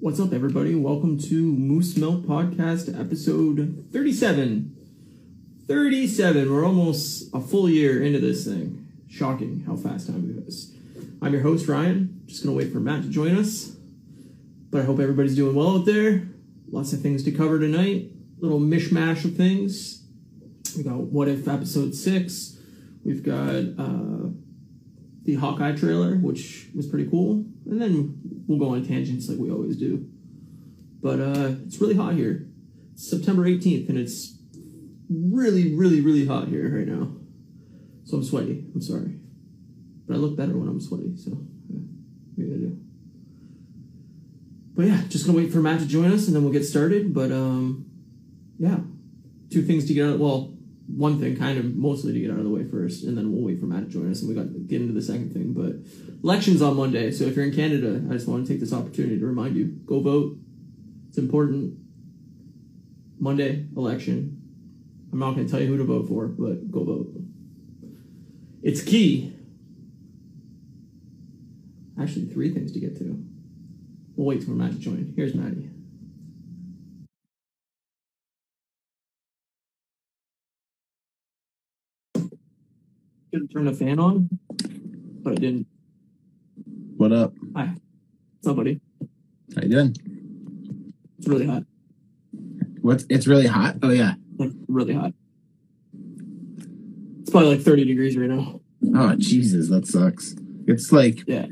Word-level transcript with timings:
What's 0.00 0.20
up, 0.20 0.32
everybody? 0.32 0.76
Welcome 0.76 1.18
to 1.22 1.34
Moose 1.34 1.96
Milk 1.96 2.22
Podcast, 2.22 2.88
episode 2.96 3.84
37. 3.92 4.76
37. 5.66 6.52
We're 6.54 6.64
almost 6.64 7.28
a 7.34 7.40
full 7.40 7.68
year 7.68 8.00
into 8.00 8.20
this 8.20 8.44
thing. 8.44 8.86
Shocking 9.08 9.64
how 9.66 9.74
fast 9.74 10.06
time 10.06 10.40
goes. 10.40 10.72
I'm 11.20 11.32
your 11.32 11.42
host, 11.42 11.66
Ryan. 11.66 12.22
Just 12.26 12.44
gonna 12.44 12.56
wait 12.56 12.72
for 12.72 12.78
Matt 12.78 13.02
to 13.02 13.08
join 13.08 13.36
us. 13.36 13.74
But 14.70 14.82
I 14.82 14.84
hope 14.84 15.00
everybody's 15.00 15.34
doing 15.34 15.56
well 15.56 15.78
out 15.78 15.84
there. 15.84 16.28
Lots 16.70 16.92
of 16.92 17.00
things 17.00 17.24
to 17.24 17.32
cover 17.32 17.58
tonight. 17.58 18.12
Little 18.38 18.60
mishmash 18.60 19.24
of 19.24 19.36
things. 19.36 20.04
We 20.76 20.84
got 20.84 20.94
What 20.94 21.26
If 21.26 21.48
episode 21.48 21.96
6. 21.96 22.56
We've 23.04 23.24
got 23.24 23.64
uh, 23.76 24.28
the 25.28 25.34
Hawkeye 25.34 25.72
trailer, 25.72 26.14
which 26.16 26.68
was 26.74 26.86
pretty 26.86 27.06
cool. 27.06 27.44
And 27.66 27.82
then 27.82 28.18
we'll 28.46 28.58
go 28.58 28.74
on 28.74 28.82
tangents 28.82 29.28
like 29.28 29.38
we 29.38 29.50
always 29.50 29.76
do. 29.76 30.08
But 31.02 31.20
uh, 31.20 31.54
it's 31.66 31.78
really 31.82 31.96
hot 31.96 32.14
here. 32.14 32.48
It's 32.94 33.10
September 33.10 33.44
18th, 33.44 33.90
and 33.90 33.98
it's 33.98 34.38
really, 35.10 35.74
really, 35.74 36.00
really 36.00 36.24
hot 36.24 36.48
here 36.48 36.74
right 36.74 36.88
now. 36.88 37.12
So 38.04 38.16
I'm 38.16 38.24
sweaty. 38.24 38.64
I'm 38.74 38.80
sorry. 38.80 39.20
But 40.06 40.14
I 40.14 40.16
look 40.16 40.34
better 40.34 40.56
when 40.56 40.66
I'm 40.66 40.80
sweaty, 40.80 41.14
so 41.18 41.32
yeah, 41.68 42.44
are 42.44 42.46
gonna 42.46 42.58
do? 42.60 42.78
But 44.74 44.86
yeah, 44.86 45.02
just 45.10 45.26
gonna 45.26 45.36
wait 45.36 45.52
for 45.52 45.58
Matt 45.58 45.80
to 45.80 45.86
join 45.86 46.10
us 46.10 46.26
and 46.26 46.34
then 46.34 46.42
we'll 46.42 46.54
get 46.54 46.64
started. 46.64 47.12
But 47.12 47.32
um 47.32 47.84
yeah. 48.58 48.78
Two 49.50 49.62
things 49.62 49.84
to 49.88 49.94
get 49.94 50.08
out 50.08 50.18
well, 50.18 50.54
one 50.88 51.20
thing 51.20 51.36
kind 51.36 51.58
of 51.58 51.76
mostly 51.76 52.12
to 52.12 52.20
get 52.20 52.30
out 52.30 52.38
of 52.38 52.44
the 52.44 52.50
way 52.50 52.64
first, 52.64 53.04
and 53.04 53.16
then 53.16 53.32
we'll 53.32 53.44
wait 53.44 53.60
for 53.60 53.66
Matt 53.66 53.84
to 53.84 53.88
join 53.90 54.10
us 54.10 54.20
and 54.20 54.28
we 54.28 54.34
got 54.34 54.52
to 54.52 54.58
get 54.58 54.80
into 54.80 54.94
the 54.94 55.02
second 55.02 55.32
thing. 55.32 55.52
But 55.52 55.76
elections 56.24 56.62
on 56.62 56.76
Monday, 56.76 57.10
so 57.10 57.24
if 57.24 57.36
you're 57.36 57.44
in 57.44 57.54
Canada, 57.54 58.02
I 58.08 58.14
just 58.14 58.26
want 58.26 58.46
to 58.46 58.52
take 58.52 58.60
this 58.60 58.72
opportunity 58.72 59.18
to 59.18 59.26
remind 59.26 59.56
you, 59.56 59.66
go 59.84 60.00
vote. 60.00 60.38
It's 61.08 61.18
important. 61.18 61.78
Monday 63.20 63.66
election. 63.76 64.34
I'm 65.12 65.18
not 65.18 65.32
gonna 65.34 65.48
tell 65.48 65.60
you 65.60 65.66
who 65.66 65.76
to 65.78 65.84
vote 65.84 66.08
for, 66.08 66.26
but 66.28 66.70
go 66.70 66.84
vote. 66.84 67.08
It's 68.62 68.82
key. 68.82 69.34
Actually, 72.00 72.26
three 72.26 72.52
things 72.52 72.72
to 72.72 72.80
get 72.80 72.96
to. 72.98 73.24
We'll 74.14 74.26
wait 74.26 74.44
for 74.44 74.52
Matt 74.52 74.72
to 74.72 74.78
join. 74.78 75.12
Here's 75.16 75.34
Maddie. 75.34 75.70
Should 83.38 83.44
have 83.44 83.50
turned 83.52 83.68
the 83.68 83.72
fan 83.72 84.00
on, 84.00 84.28
but 85.22 85.34
I 85.34 85.36
didn't. 85.36 85.68
What 86.96 87.12
up? 87.12 87.32
Hi. 87.54 87.70
Somebody. 88.42 88.80
How 89.54 89.62
you 89.62 89.68
doing? 89.68 89.96
It's 91.18 91.28
really 91.28 91.46
hot. 91.46 91.62
What's 92.80 93.04
it's 93.08 93.28
really 93.28 93.46
hot? 93.46 93.76
Oh 93.80 93.90
yeah. 93.90 94.14
Like, 94.38 94.50
really 94.66 94.92
hot. 94.94 95.12
It's 97.20 97.30
probably 97.30 97.50
like 97.54 97.60
30 97.60 97.84
degrees 97.84 98.16
right 98.16 98.28
now. 98.28 98.60
Oh 98.96 99.14
Jesus, 99.16 99.68
that 99.68 99.86
sucks. 99.86 100.34
It's 100.66 100.90
like 100.90 101.22
Yeah. 101.28 101.46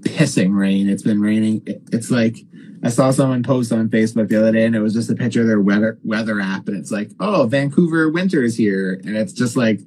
pissing 0.00 0.58
rain. 0.58 0.88
It's 0.88 1.04
been 1.04 1.20
raining. 1.20 1.62
It's 1.92 2.10
like 2.10 2.36
I 2.82 2.88
saw 2.88 3.12
someone 3.12 3.44
post 3.44 3.70
on 3.70 3.90
Facebook 3.90 4.28
the 4.28 4.40
other 4.40 4.50
day, 4.50 4.64
and 4.64 4.74
it 4.74 4.80
was 4.80 4.94
just 4.94 5.08
a 5.08 5.14
picture 5.14 5.42
of 5.42 5.46
their 5.46 5.60
weather 5.60 6.00
weather 6.02 6.40
app, 6.40 6.66
and 6.66 6.76
it's 6.76 6.90
like, 6.90 7.12
oh, 7.20 7.46
Vancouver 7.46 8.10
winter 8.10 8.42
is 8.42 8.56
here, 8.56 9.00
and 9.04 9.16
it's 9.16 9.32
just 9.32 9.56
like 9.56 9.80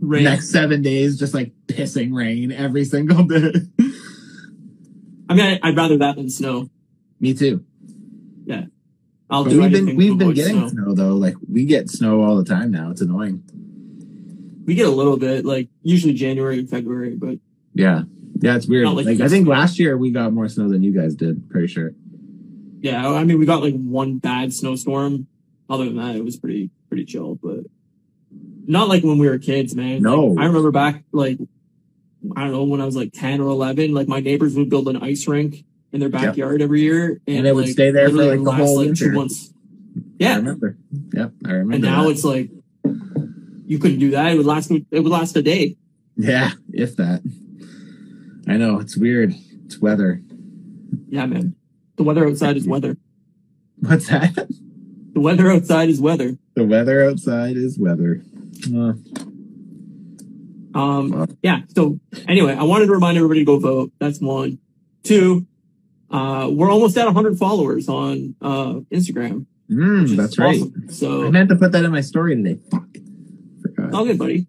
Rain. 0.00 0.24
next 0.24 0.50
seven 0.50 0.82
days, 0.82 1.18
just 1.18 1.34
like 1.34 1.52
pissing 1.66 2.12
rain 2.14 2.52
every 2.52 2.84
single 2.84 3.24
day. 3.24 3.52
I 5.28 5.34
mean, 5.34 5.44
I, 5.44 5.60
I'd 5.62 5.76
rather 5.76 5.98
that 5.98 6.16
than 6.16 6.30
snow. 6.30 6.70
Me 7.20 7.34
too. 7.34 7.64
Yeah, 8.46 8.64
I'll 9.28 9.44
But 9.44 9.50
do 9.50 9.60
we've 9.60 9.70
been 9.72 9.96
we've 9.96 10.16
been 10.18 10.32
getting 10.32 10.68
snow. 10.68 10.84
snow 10.86 10.94
though. 10.94 11.14
Like 11.14 11.34
we 11.50 11.64
get 11.66 11.90
snow 11.90 12.22
all 12.22 12.36
the 12.36 12.44
time 12.44 12.70
now. 12.70 12.90
It's 12.90 13.00
annoying. 13.00 13.42
We 14.64 14.74
get 14.74 14.86
a 14.86 14.90
little 14.90 15.16
bit, 15.16 15.44
like 15.44 15.68
usually 15.82 16.12
January 16.14 16.58
and 16.58 16.68
February, 16.68 17.14
but 17.16 17.38
Yeah. 17.74 18.02
Yeah, 18.40 18.54
it's 18.56 18.68
weird. 18.68 18.88
Like 18.88 19.06
like 19.06 19.20
I 19.20 19.28
think 19.28 19.48
last 19.48 19.78
year 19.78 19.96
we 19.98 20.10
got 20.12 20.32
more 20.32 20.48
snow 20.48 20.68
than 20.68 20.82
you 20.82 20.92
guys 20.92 21.14
did. 21.16 21.50
Pretty 21.50 21.66
sure. 21.66 21.92
yeah, 22.80 23.08
I 23.08 23.24
mean, 23.24 23.38
we 23.38 23.46
got 23.46 23.62
like 23.62 23.74
one 23.74 24.18
bad 24.18 24.54
snowstorm. 24.54 25.26
Other 25.68 25.86
than 25.86 25.96
that, 25.96 26.14
it 26.16 26.24
was 26.24 26.36
pretty 26.36 26.70
pretty 26.88 27.04
chill, 27.04 27.34
but 27.34 27.60
not 28.68 28.88
like 28.88 29.02
when 29.02 29.18
we 29.18 29.28
were 29.28 29.38
kids, 29.38 29.74
man. 29.74 30.02
No. 30.02 30.26
Like, 30.26 30.44
I 30.44 30.46
remember 30.46 30.70
back 30.70 31.02
like 31.12 31.38
I 32.36 32.42
don't 32.44 32.52
know 32.52 32.64
when 32.64 32.80
I 32.80 32.84
was 32.84 32.94
like 32.96 33.12
ten 33.12 33.40
or 33.40 33.48
eleven, 33.48 33.92
like 33.94 34.06
my 34.08 34.20
neighbors 34.20 34.54
would 34.56 34.70
build 34.70 34.86
an 34.88 34.96
ice 35.02 35.26
rink 35.26 35.64
in 35.92 36.00
their 36.00 36.08
backyard 36.10 36.60
every 36.62 36.82
year, 36.82 37.20
and, 37.26 37.38
And 37.38 37.46
it 37.46 37.54
would 37.54 37.64
like, 37.64 37.72
stay 37.72 37.90
there 37.90 38.10
for, 38.10 38.16
like, 38.36 38.44
the 38.44 38.52
whole 38.52 38.76
like, 38.76 38.94
two 38.94 39.06
winter. 39.06 39.12
months. 39.12 39.52
I 39.96 40.00
Yeah, 40.18 40.36
remember. 40.36 40.76
Yep, 41.14 41.32
I 41.46 41.50
remember. 41.50 41.74
and 41.74 41.82
now 41.82 42.04
that. 42.04 42.10
it's 42.10 42.24
like 42.24 42.50
you 43.66 43.78
couldn't 43.78 43.98
do 43.98 44.10
that. 44.12 44.32
It 44.32 44.36
would 44.36 44.46
last. 44.46 44.70
It 44.70 44.86
would 44.90 45.06
last 45.06 45.36
a 45.36 45.42
day. 45.42 45.76
yeah, 46.16 46.50
if 46.72 46.96
that. 46.96 47.22
I 48.46 48.56
know 48.56 48.80
it's 48.80 48.96
weird. 48.96 49.34
It's 49.66 49.78
weather. 49.78 50.22
Yeah, 51.08 51.26
man. 51.26 51.54
The 51.96 52.02
weather 52.02 52.26
outside 52.26 52.56
is 52.56 52.66
weather. 52.66 52.96
What's 53.80 54.08
that? 54.08 54.34
The 55.12 55.20
weather 55.20 55.50
outside 55.50 55.88
is 55.88 56.00
weather. 56.00 56.36
the 56.54 56.64
weather 56.64 57.04
outside 57.08 57.56
is 57.56 57.78
weather. 57.78 58.22
Uh, 58.66 58.92
Um, 60.74 61.26
yeah. 61.42 61.62
So 61.74 61.98
anyway, 62.28 62.54
I 62.54 62.62
wanted 62.62 62.86
to 62.86 62.92
remind 62.92 63.16
everybody 63.16 63.40
to 63.40 63.44
go 63.46 63.58
vote. 63.58 63.92
That's 63.98 64.20
one. 64.20 64.58
Two, 65.02 65.46
uh, 66.10 66.48
we're 66.52 66.70
almost 66.70 66.96
at 66.98 67.06
100 67.06 67.38
followers 67.38 67.88
on 67.88 68.34
uh, 68.42 68.74
Instagram. 68.92 69.46
mm, 69.70 70.16
that's 70.16 70.38
right. 70.38 70.60
So 70.90 71.26
I 71.26 71.30
meant 71.30 71.48
to 71.48 71.56
put 71.56 71.72
that 71.72 71.84
in 71.84 71.90
my 71.90 72.00
story 72.02 72.36
today. 72.36 72.60
Fuck. 72.70 72.84
Forgot. 73.62 73.94
all 73.94 74.04
good, 74.04 74.18
buddy. 74.18 74.46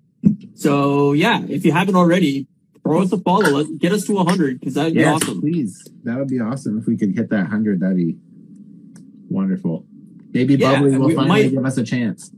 So 0.56 1.14
yeah, 1.14 1.42
if 1.48 1.66
you 1.66 1.72
haven't 1.72 1.96
already, 1.96 2.48
throw 2.84 3.02
us 3.02 3.12
a 3.14 3.18
follow. 3.18 3.50
Let's 3.50 3.70
get 3.78 3.94
us 3.94 4.06
to 4.06 4.14
100 4.14 4.60
because 4.60 4.74
that'd 4.76 4.94
be 4.94 5.06
awesome. 5.06 5.40
please. 5.40 5.88
That 6.04 6.18
would 6.18 6.28
be 6.28 6.40
awesome 6.40 6.78
if 6.80 6.86
we 6.86 6.98
could 6.98 7.16
hit 7.16 7.30
that 7.30 7.48
hundred. 7.48 7.80
That'd 7.80 7.96
be 7.98 8.18
wonderful. 9.30 9.86
Maybe 10.34 10.56
Yeah, 10.56 10.82
Bubbly 10.82 10.98
will 10.98 11.10
finally 11.16 11.28
might- 11.28 11.52
give 11.52 11.66
us 11.66 11.78
a 11.78 11.84
chance. 11.84 12.32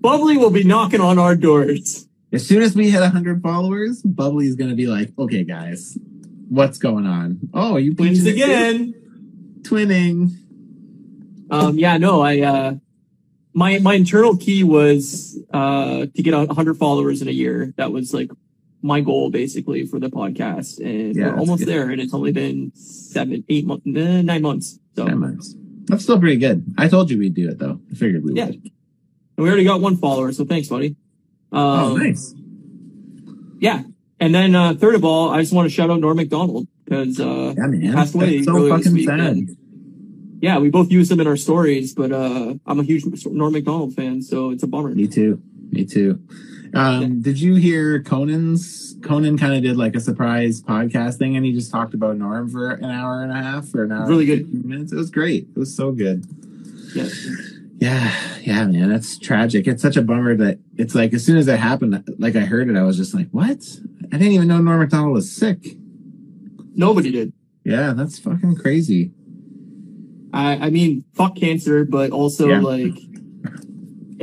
Bubbly 0.00 0.36
will 0.36 0.50
be 0.50 0.64
knocking 0.64 1.00
on 1.00 1.18
our 1.18 1.36
doors. 1.36 2.08
As 2.32 2.46
soon 2.46 2.62
as 2.62 2.74
we 2.74 2.90
hit 2.90 3.00
100 3.00 3.42
followers, 3.42 4.00
Bubbly 4.02 4.46
is 4.46 4.56
going 4.56 4.70
to 4.70 4.76
be 4.76 4.86
like, 4.86 5.10
okay, 5.18 5.44
guys, 5.44 5.98
what's 6.48 6.78
going 6.78 7.06
on? 7.06 7.38
Oh, 7.52 7.76
you 7.76 7.94
Twins 7.94 8.24
again. 8.24 8.94
Twinning. 9.62 10.30
Um, 11.50 11.78
yeah, 11.78 11.98
no, 11.98 12.22
I, 12.22 12.40
uh, 12.40 12.74
my, 13.52 13.78
my 13.80 13.94
internal 13.94 14.36
key 14.36 14.64
was, 14.64 15.38
uh, 15.52 16.06
to 16.06 16.22
get 16.22 16.32
a 16.32 16.46
hundred 16.54 16.78
followers 16.78 17.20
in 17.20 17.28
a 17.28 17.32
year. 17.32 17.74
That 17.76 17.92
was 17.92 18.14
like 18.14 18.30
my 18.80 19.02
goal 19.02 19.30
basically 19.30 19.84
for 19.86 20.00
the 20.00 20.08
podcast. 20.08 20.78
And 20.80 21.14
Yeah, 21.14 21.28
we're 21.32 21.38
almost 21.38 21.60
good. 21.60 21.68
there. 21.68 21.90
And 21.90 22.00
it's 22.00 22.14
only 22.14 22.32
been 22.32 22.72
seven, 22.74 23.44
eight 23.50 23.66
months, 23.66 23.84
eh, 23.86 24.22
nine 24.22 24.40
months. 24.42 24.78
So 24.96 25.06
Ten 25.06 25.18
months. 25.18 25.54
That's 25.84 26.04
still 26.04 26.18
pretty 26.18 26.36
good. 26.38 26.64
I 26.78 26.88
told 26.88 27.10
you 27.10 27.18
we'd 27.18 27.34
do 27.34 27.50
it, 27.50 27.58
though. 27.58 27.78
I 27.90 27.94
figured 27.94 28.24
we 28.24 28.32
Yeah. 28.34 28.46
would. 28.46 28.70
And 29.36 29.44
we 29.44 29.48
already 29.48 29.64
got 29.64 29.80
one 29.80 29.96
follower. 29.96 30.32
So 30.32 30.44
thanks, 30.44 30.68
buddy. 30.68 30.96
Um, 31.50 31.62
Oh, 31.62 31.96
nice. 31.96 32.34
yeah. 33.60 33.82
And 34.20 34.34
then, 34.34 34.54
uh, 34.54 34.74
third 34.74 34.94
of 34.94 35.04
all, 35.04 35.30
I 35.30 35.40
just 35.40 35.52
want 35.52 35.68
to 35.68 35.74
shout 35.74 35.90
out 35.90 36.00
Norm 36.00 36.16
Macdonald 36.16 36.68
because, 36.84 37.18
uh, 37.18 37.54
Yeah, 37.56 37.66
man. 37.66 37.92
passed 37.92 38.14
away 38.14 38.36
That's 38.36 38.46
so 38.46 38.68
fucking 38.68 38.92
week, 38.94 39.06
sad. 39.08 39.20
and- 39.20 39.56
yeah, 40.40 40.58
we 40.58 40.70
both 40.70 40.90
use 40.92 41.10
him 41.10 41.20
in 41.20 41.26
our 41.26 41.36
stories, 41.36 41.92
but, 41.94 42.12
uh, 42.12 42.54
I'm 42.66 42.80
a 42.80 42.82
huge 42.84 43.04
Norm 43.26 43.52
Macdonald 43.52 43.94
fan. 43.94 44.22
So 44.22 44.50
it's 44.50 44.62
a 44.62 44.66
bummer. 44.66 44.94
Me 44.94 45.06
too. 45.08 45.40
Me 45.70 45.84
too. 45.84 46.20
Um, 46.74 47.02
Yeah. 47.02 47.08
Did 47.20 47.40
you 47.40 47.54
hear 47.56 48.00
Conan's? 48.02 48.96
Conan 49.02 49.36
kind 49.36 49.54
of 49.54 49.62
did 49.62 49.76
like 49.76 49.96
a 49.96 50.00
surprise 50.00 50.62
podcast 50.62 51.14
thing, 51.16 51.36
and 51.36 51.44
he 51.44 51.52
just 51.52 51.70
talked 51.72 51.92
about 51.92 52.16
Norm 52.18 52.48
for 52.48 52.70
an 52.70 52.84
hour 52.84 53.22
and 53.22 53.32
a 53.32 53.34
half 53.42 53.74
or 53.74 53.82
an 53.84 53.90
hour. 53.92 54.06
Really 54.08 54.26
good. 54.26 54.64
Minutes. 54.64 54.92
It 54.92 54.96
was 54.96 55.10
great. 55.10 55.48
It 55.54 55.58
was 55.58 55.74
so 55.74 55.90
good. 55.92 56.24
Yeah. 56.94 57.08
Yeah, 57.82 58.14
yeah, 58.42 58.64
man, 58.66 58.90
that's 58.90 59.18
tragic. 59.18 59.66
It's 59.66 59.82
such 59.82 59.96
a 59.96 60.02
bummer 60.02 60.36
that 60.36 60.60
it's 60.76 60.94
like 60.94 61.12
as 61.14 61.26
soon 61.26 61.36
as 61.36 61.48
it 61.48 61.58
happened, 61.58 62.04
like 62.16 62.36
I 62.36 62.40
heard 62.40 62.68
it, 62.70 62.76
I 62.76 62.84
was 62.84 62.96
just 62.96 63.12
like, 63.12 63.28
"What? 63.32 63.58
I 64.12 64.18
didn't 64.18 64.34
even 64.34 64.46
know 64.46 64.58
Norm 64.60 64.78
Macdonald 64.78 65.14
was 65.14 65.34
sick." 65.34 65.58
Nobody 66.76 67.10
did. 67.10 67.32
Yeah, 67.64 67.92
that's 67.92 68.20
fucking 68.20 68.54
crazy. 68.54 69.10
I, 70.32 70.66
I 70.66 70.70
mean, 70.70 71.02
fuck 71.14 71.34
cancer, 71.34 71.84
but 71.84 72.12
also 72.12 72.48
Yeah. 72.48 72.60
like, 72.60 72.94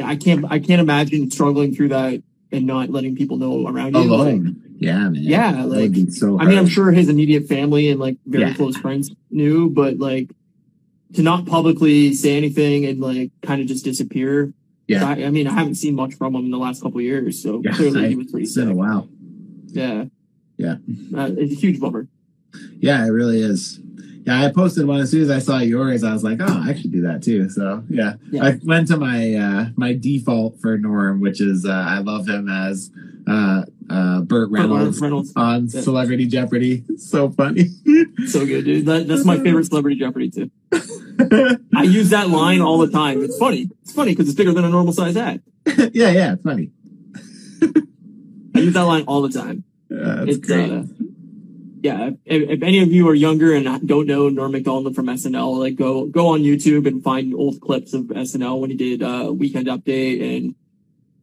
I 0.02 0.16
can't, 0.16 0.46
I 0.50 0.60
can't 0.60 0.80
imagine 0.80 1.30
struggling 1.30 1.76
through 1.76 1.90
that 1.90 2.24
and 2.54 2.66
not 2.66 2.90
letting 2.92 3.14
people 3.18 3.36
know 3.36 3.68
around 3.68 3.94
you. 3.94 4.00
Like, 4.00 4.10
Alone. 4.10 4.62
Yeah, 4.78 5.00
man. 5.10 5.16
Yeah, 5.16 5.64
like, 5.66 5.92
so. 6.12 6.40
I 6.40 6.46
mean, 6.46 6.58
I'm 6.58 6.68
sure 6.68 6.92
his 6.92 7.10
immediate 7.10 7.48
family 7.50 7.90
and 7.92 8.00
like 8.00 8.16
very 8.26 8.46
Yeah. 8.46 8.54
close 8.54 8.78
friends 8.78 9.12
knew, 9.30 9.70
but 9.70 9.98
like 10.00 10.32
to 11.14 11.22
not 11.24 11.46
publicly 11.46 12.14
say 12.14 12.38
anything 12.38 12.86
and 12.86 13.00
like 13.02 13.32
kind 13.42 13.62
of 13.62 13.68
just 13.68 13.84
disappear. 13.84 14.54
Yeah. 14.88 15.06
I, 15.08 15.26
I 15.26 15.30
mean, 15.30 15.48
I 15.48 15.54
haven't 15.54 15.76
seen 15.76 15.96
much 15.96 16.16
from 16.16 16.36
him 16.36 16.46
in 16.46 16.52
the 16.52 16.58
last 16.58 16.82
couple 16.82 16.98
of 16.98 17.04
years, 17.04 17.42
so 17.42 17.62
Yeah, 17.64 17.74
clearly 17.74 18.06
I- 18.06 18.10
he 18.10 18.16
was 18.16 18.32
pretty 18.32 18.46
been 18.46 18.52
sick. 18.54 18.68
a 18.70 18.74
while. 18.74 19.08
Yeah. 19.68 20.06
Yeah. 20.58 20.76
Uh, 21.16 21.30
it's 21.38 21.54
a 21.54 21.56
huge 21.56 21.80
bummer. 21.80 22.08
Yeah, 22.80 23.06
it 23.06 23.10
really 23.10 23.40
is. 23.42 23.80
Yeah, 24.26 24.44
I 24.44 24.52
posted 24.52 24.86
one 24.86 25.00
as 25.00 25.12
soon 25.12 25.22
as 25.22 25.30
I 25.30 25.40
saw 25.40 25.60
yours. 25.60 26.04
I 26.04 26.12
was 26.12 26.24
like, 26.24 26.40
oh, 26.42 26.64
I 26.66 26.74
should 26.76 26.92
do 26.92 27.02
that 27.04 27.24
too. 27.24 27.50
So 27.50 27.84
yeah, 27.90 28.14
Yeah. 28.32 28.46
I 28.46 28.60
went 28.64 28.88
to 28.90 28.98
my 28.98 29.34
uh, 29.36 29.66
my 29.76 29.94
default 29.94 30.60
for 30.60 30.78
Norm, 30.78 31.22
which 31.22 31.40
is 31.42 31.66
uh, 31.66 31.72
I 31.72 32.00
love 32.00 32.28
him 32.28 32.50
as 32.50 32.92
uh, 33.28 33.64
uh, 33.90 34.22
Burt 34.22 34.50
Reynolds 34.52 35.00
Reynolds. 35.00 35.32
on 35.36 35.68
Yeah. 35.68 35.82
Celebrity 35.82 36.26
Jeopardy. 36.26 36.84
So 36.98 37.30
funny. 37.32 37.66
So 38.28 38.46
good, 38.46 38.66
dude. 38.66 38.86
That, 38.86 39.08
that's 39.08 39.24
my 39.26 39.38
favorite 39.40 39.66
Celebrity 39.66 39.98
Jeopardy 40.00 40.30
too. 40.30 40.52
I 41.20 41.84
use 41.84 42.10
that 42.12 42.30
line 42.40 42.62
all 42.62 42.78
the 42.78 42.90
time. 42.90 43.22
It's 43.24 43.38
funny. 43.38 43.70
It's 43.82 43.92
funny 43.92 44.12
because 44.12 44.28
it's 44.28 44.38
bigger 44.38 44.54
than 44.54 44.66
a 44.66 44.70
normal 44.70 44.94
size 44.94 45.16
hat. 45.16 45.42
yeah, 45.66 46.10
yeah, 46.10 46.34
it's 46.34 46.44
funny. 46.44 46.72
I 48.56 48.60
use 48.60 48.74
that 48.74 48.84
line 48.84 49.04
all 49.06 49.22
the 49.22 49.30
time. 49.30 49.64
Uh, 49.92 50.26
that's 50.26 50.38
it's 50.38 50.48
great. 50.48 50.72
uh, 50.72 50.84
yeah. 51.82 52.10
If, 52.26 52.50
if 52.50 52.64
any 52.64 52.80
of 52.80 52.92
you 52.92 53.08
are 53.10 53.14
younger 53.14 53.54
and 53.54 53.88
don't 53.88 54.08
know 54.08 54.30
Norm 54.30 54.52
Macdonald 54.52 54.96
from 54.96 55.08
SNL, 55.08 55.60
like 55.60 55.76
go 55.76 56.06
go 56.06 56.28
on 56.28 56.42
YouTube 56.42 56.88
and 56.88 57.04
find 57.04 57.34
old 57.34 57.62
clips 57.62 57.94
of 57.94 58.04
SNL 58.04 58.60
when 58.60 58.70
he 58.70 58.78
did 58.78 59.04
uh, 59.04 59.32
Weekend 59.34 59.68
Update 59.68 60.38
and 60.38 60.56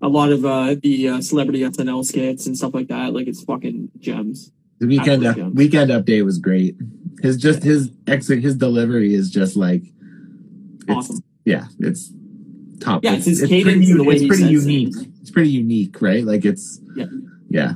a 0.03 0.09
lot 0.09 0.31
of 0.31 0.45
uh, 0.45 0.77
the 0.83 1.09
uh, 1.09 1.21
celebrity 1.21 1.61
SNL 1.61 2.05
skits 2.05 2.47
and 2.47 2.57
stuff 2.57 2.75
like 2.75 2.89
that. 2.89 3.13
Like 3.13 3.27
it's 3.27 3.43
fucking 3.43 3.91
gems. 3.99 4.53
The 4.79 4.87
weekend 4.87 5.27
Absolutely, 5.27 5.55
weekend 5.55 5.91
update 5.91 6.25
was 6.25 6.39
great. 6.39 6.77
His 7.23 7.37
just 7.37 7.63
his 7.63 7.91
exit 8.07 8.43
his 8.43 8.57
delivery 8.57 9.15
is 9.15 9.31
just 9.31 9.57
like 9.57 9.83
it's, 9.83 10.91
Awesome. 10.91 11.25
Yeah, 11.45 11.67
it's 11.81 12.13
top. 12.81 13.05
Yeah, 13.05 13.15
it's 13.15 13.25
his 13.25 13.41
pretty, 13.41 13.65
cadence 13.65 14.07
way 14.07 14.17
it's 14.17 14.27
pretty 14.27 14.53
unique. 14.53 14.95
It's 15.21 15.31
pretty 15.31 15.51
unique, 15.51 16.01
right? 16.03 16.25
Like 16.25 16.45
it's 16.45 16.81
Yeah. 16.95 17.07
yeah, 17.49 17.75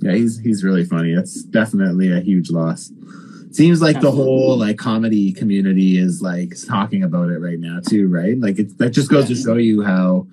yeah. 0.00 0.12
He's 0.12 0.38
he's 0.38 0.64
really 0.64 0.84
funny. 0.84 1.12
It's 1.12 1.42
definitely 1.42 2.12
a 2.12 2.20
huge 2.20 2.50
loss. 2.50 2.90
Seems 3.52 3.82
like 3.82 4.00
the 4.00 4.10
whole 4.10 4.56
like 4.56 4.78
comedy 4.78 5.30
community 5.32 5.98
is 5.98 6.22
like 6.22 6.54
talking 6.66 7.02
about 7.02 7.28
it 7.28 7.38
right 7.38 7.58
now 7.58 7.80
too, 7.86 8.08
right? 8.08 8.38
Like 8.38 8.58
it 8.58 8.78
that 8.78 8.90
just 8.90 9.10
goes 9.10 9.28
to 9.28 9.34
show 9.34 9.56
you 9.56 9.82
how 9.82 10.26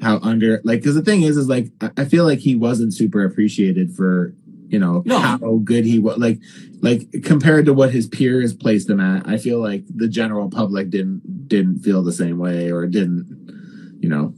how 0.00 0.18
under 0.20 0.60
like 0.64 0.80
because 0.80 0.94
the 0.94 1.02
thing 1.02 1.22
is 1.22 1.36
is 1.36 1.48
like 1.48 1.68
I 1.98 2.06
feel 2.06 2.24
like 2.24 2.38
he 2.38 2.56
wasn't 2.56 2.94
super 2.94 3.24
appreciated 3.24 3.94
for 3.94 4.34
you 4.68 4.78
know 4.78 5.02
No. 5.06 5.18
how 5.18 5.60
good 5.64 5.84
he 5.84 5.98
was 5.98 6.18
like 6.18 6.40
like 6.80 7.08
compared 7.22 7.66
to 7.66 7.74
what 7.74 7.92
his 7.92 8.06
peers 8.06 8.54
placed 8.54 8.88
him 8.88 9.00
at 9.00 9.26
i 9.28 9.36
feel 9.36 9.60
like 9.60 9.84
the 9.94 10.08
general 10.08 10.48
public 10.50 10.90
didn't 10.90 11.48
didn't 11.48 11.80
feel 11.80 12.02
the 12.02 12.12
same 12.12 12.38
way 12.38 12.70
or 12.72 12.86
didn't 12.86 13.98
you 14.00 14.08
know 14.08 14.34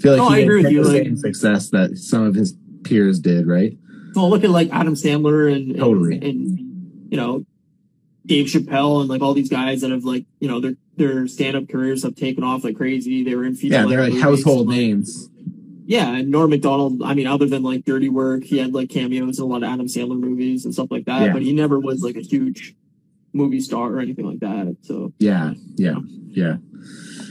feel 0.00 0.12
like 0.12 0.18
No, 0.18 0.28
he 0.30 0.34
I 0.34 0.36
didn't 0.44 0.50
agree 0.50 0.62
with 0.62 0.72
you, 0.72 0.82
the 0.84 0.88
like- 0.90 1.02
same 1.04 1.16
success 1.16 1.70
that 1.70 1.98
some 1.98 2.22
of 2.22 2.34
his 2.34 2.56
peers 2.84 3.18
did 3.18 3.46
right 3.46 3.76
Well, 4.14 4.30
look 4.30 4.44
at 4.44 4.50
like 4.50 4.70
Adam 4.72 4.94
Sandler 4.94 5.52
and, 5.54 5.72
and 5.72 5.78
Totally. 5.80 6.16
and 6.16 6.58
you 7.10 7.16
know 7.16 7.44
Dave 8.24 8.46
Chappelle 8.46 9.00
and 9.00 9.08
like 9.08 9.22
all 9.22 9.34
these 9.34 9.48
guys 9.48 9.80
that 9.82 9.90
have 9.90 10.04
like 10.04 10.26
you 10.40 10.48
know 10.48 10.60
their 10.60 10.74
their 10.96 11.26
stand 11.28 11.56
up 11.56 11.68
careers 11.68 12.02
have 12.04 12.14
taken 12.14 12.42
off 12.42 12.64
like 12.64 12.76
crazy. 12.76 13.22
They 13.22 13.34
were 13.34 13.44
in 13.44 13.54
feature 13.54 13.74
yeah 13.74 13.86
they're 13.86 14.08
like 14.08 14.20
household 14.20 14.68
names 14.68 15.28
Yeah, 15.86 16.16
and 16.16 16.30
Norm 16.30 16.50
Macdonald. 16.50 17.02
I 17.04 17.14
mean, 17.14 17.26
other 17.26 17.46
than 17.46 17.62
like 17.62 17.84
Dirty 17.84 18.08
Work, 18.08 18.44
he 18.44 18.58
had 18.58 18.74
like 18.74 18.90
cameos 18.90 19.38
in 19.38 19.44
a 19.44 19.46
lot 19.46 19.62
of 19.62 19.70
Adam 19.70 19.86
Sandler 19.86 20.18
movies 20.18 20.64
and 20.64 20.74
stuff 20.74 20.88
like 20.90 21.04
that. 21.06 21.22
Yeah. 21.22 21.32
But 21.32 21.42
he 21.42 21.52
never 21.52 21.78
was 21.78 22.02
like 22.02 22.16
a 22.16 22.20
huge 22.20 22.74
movie 23.32 23.60
star 23.60 23.92
or 23.92 24.00
anything 24.00 24.26
like 24.26 24.40
that. 24.40 24.76
So 24.82 25.12
yeah 25.18 25.52
yeah 25.76 25.96
yeah 26.28 26.56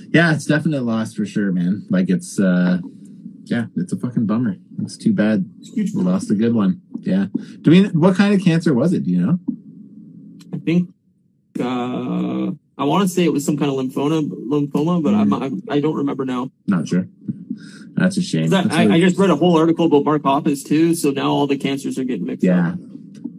yeah 0.10 0.34
it's 0.34 0.46
definitely 0.46 0.78
a 0.78 0.84
loss 0.84 1.13
for 1.13 1.25
sure 1.25 1.52
man 1.52 1.86
like 1.90 2.10
it's 2.10 2.40
uh 2.40 2.78
yeah 3.46 3.66
it's 3.75 3.92
a 3.92 3.98
fucking 3.98 4.25
bummer 4.25 4.56
it's 4.81 4.98
too 4.98 5.13
bad 5.13 5.50
it's 5.60 5.74
huge. 5.74 5.94
we 5.94 6.02
lost 6.02 6.31
a 6.31 6.36
good 6.36 6.54
one 6.54 6.81
yeah 7.02 7.25
do 7.62 7.72
we 7.72 7.86
what 7.90 8.16
kind 8.16 8.34
of 8.34 8.42
cancer 8.42 8.74
was 8.74 8.94
it 8.94 9.04
do 9.04 9.12
you 9.12 9.25
know 9.25 9.40
I 10.54 10.57
think 10.60 10.90
uh, 11.60 12.52
I 12.78 12.84
want 12.84 13.04
to 13.04 13.07
say 13.07 13.24
it 13.24 13.34
was 13.34 13.46
some 13.46 13.57
kind 13.57 13.72
of 13.72 13.78
lymphoma, 13.78 14.28
lymphoma, 14.30 15.04
but 15.04 15.13
I'm, 15.13 15.34
I'm 15.34 15.62
I 15.69 15.80
don't 15.80 15.96
remember 15.96 16.25
now. 16.25 16.52
Not 16.68 16.88
sure. 16.88 17.07
That's 17.95 18.18
a 18.18 18.21
shame. 18.21 18.45
I, 18.45 18.62
That's 18.62 18.75
I, 18.75 18.83
I 18.83 19.00
just 19.00 19.18
read 19.18 19.30
a 19.30 19.36
whole 19.36 19.57
article 19.57 19.86
about 19.86 20.03
Mark 20.03 20.21
Hoppus 20.24 20.65
too, 20.65 20.95
so 20.95 21.12
now 21.12 21.30
all 21.30 21.47
the 21.47 21.57
cancers 21.57 21.97
are 21.97 22.03
getting 22.03 22.25
mixed 22.25 22.44
yeah. 22.44 22.69
up. 22.69 22.80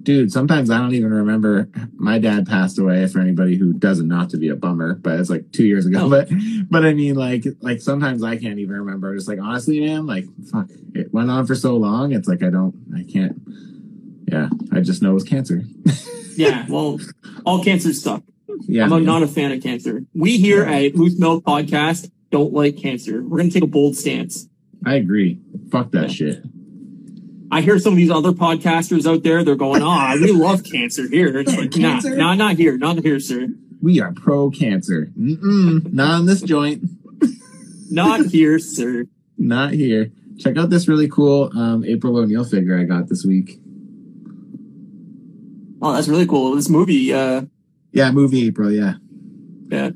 Dude, 0.02 0.30
sometimes 0.30 0.70
I 0.70 0.78
don't 0.78 0.94
even 0.94 1.12
remember. 1.12 1.68
My 1.96 2.18
dad 2.18 2.46
passed 2.46 2.78
away 2.78 3.06
for 3.08 3.18
anybody 3.18 3.56
who 3.56 3.72
doesn't 3.72 4.06
not 4.06 4.30
to 4.30 4.36
be 4.36 4.48
a 4.48 4.56
bummer, 4.56 4.94
but 4.94 5.18
it's 5.18 5.28
like 5.28 5.50
two 5.52 5.64
years 5.64 5.84
ago. 5.84 6.06
Oh. 6.06 6.10
But 6.10 6.30
but 6.70 6.84
I 6.84 6.94
mean 6.94 7.16
like 7.16 7.44
like 7.60 7.80
sometimes 7.80 8.22
I 8.22 8.36
can't 8.36 8.58
even 8.60 8.76
remember. 8.76 9.14
Just 9.16 9.28
like 9.28 9.40
honestly, 9.40 9.80
man, 9.80 10.06
like 10.06 10.26
fuck. 10.50 10.68
It 10.94 11.12
went 11.12 11.30
on 11.30 11.44
for 11.46 11.56
so 11.56 11.76
long, 11.76 12.12
it's 12.12 12.28
like 12.28 12.42
I 12.42 12.50
don't 12.50 12.74
I 12.96 13.02
can't 13.02 13.40
yeah, 14.28 14.48
I 14.72 14.80
just 14.80 15.02
know 15.02 15.10
it 15.10 15.14
was 15.14 15.24
cancer. 15.24 15.62
Yeah, 16.36 16.66
well, 16.68 17.00
all 17.46 17.64
cancers 17.64 18.02
suck. 18.02 18.22
Yeah. 18.68 18.84
I'm 18.84 19.06
not 19.06 19.22
a 19.22 19.26
fan 19.26 19.52
of 19.52 19.62
cancer. 19.62 20.02
We 20.14 20.36
here 20.36 20.64
at 20.64 20.94
Moose 20.94 21.18
Milk 21.18 21.44
Podcast 21.44 22.10
don't 22.30 22.52
like 22.52 22.76
cancer. 22.76 23.22
We're 23.22 23.38
gonna 23.38 23.50
take 23.50 23.62
a 23.62 23.66
bold 23.68 23.96
stance. 23.96 24.48
I 24.84 24.94
agree. 24.96 25.40
Fuck 25.70 25.90
that 25.92 26.02
Yeah. 26.02 26.08
shit. 26.08 26.44
I 27.50 27.60
hear 27.60 27.78
some 27.78 27.92
of 27.92 27.96
these 27.96 28.10
other 28.10 28.32
podcasters 28.32 29.06
out 29.10 29.22
there, 29.22 29.44
they're 29.44 29.54
going, 29.54 29.80
ah, 29.82 30.16
we 30.20 30.32
love 30.32 30.64
cancer 30.64 31.08
here. 31.08 31.38
It's 31.38 31.56
like, 31.56 31.76
nah, 31.76 31.92
Cancer? 31.92 32.16
nah, 32.16 32.34
not 32.34 32.56
here, 32.56 32.76
not 32.76 32.98
here, 33.02 33.20
sir. 33.20 33.48
We 33.80 34.00
are 34.00 34.12
pro 34.12 34.50
cancer. 34.50 35.12
Not 35.16 36.10
on 36.20 36.26
this 36.26 36.40
joint. 36.42 36.82
Not 37.90 38.26
here, 38.32 38.58
sir. 38.58 39.06
Not 39.38 39.72
here. 39.74 40.10
Check 40.38 40.56
out 40.56 40.70
this 40.70 40.88
really 40.88 41.08
cool 41.08 41.50
um, 41.56 41.84
April 41.84 42.16
O'Neil 42.16 42.44
figure 42.44 42.78
I 42.78 42.84
got 42.84 43.08
this 43.08 43.24
week. 43.24 43.60
Oh, 45.80 45.92
that's 45.92 46.08
really 46.08 46.26
cool. 46.26 46.54
This 46.56 46.68
movie, 46.68 47.12
uh, 47.12 47.42
Yeah, 47.92 48.10
movie 48.10 48.46
April. 48.48 48.72
Yeah. 48.72 48.94
yeah, 49.70 49.90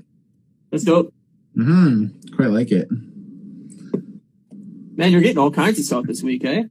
that's 0.70 0.84
dope. 0.84 1.12
Hmm. 1.56 2.06
Quite 2.40 2.52
like 2.52 2.72
it. 2.72 2.88
Man, 4.96 5.12
you're 5.12 5.20
getting 5.20 5.36
all 5.36 5.50
kinds 5.50 5.78
of 5.78 5.84
stuff 5.84 6.06
this 6.06 6.22
week, 6.22 6.42
eh? 6.42 6.64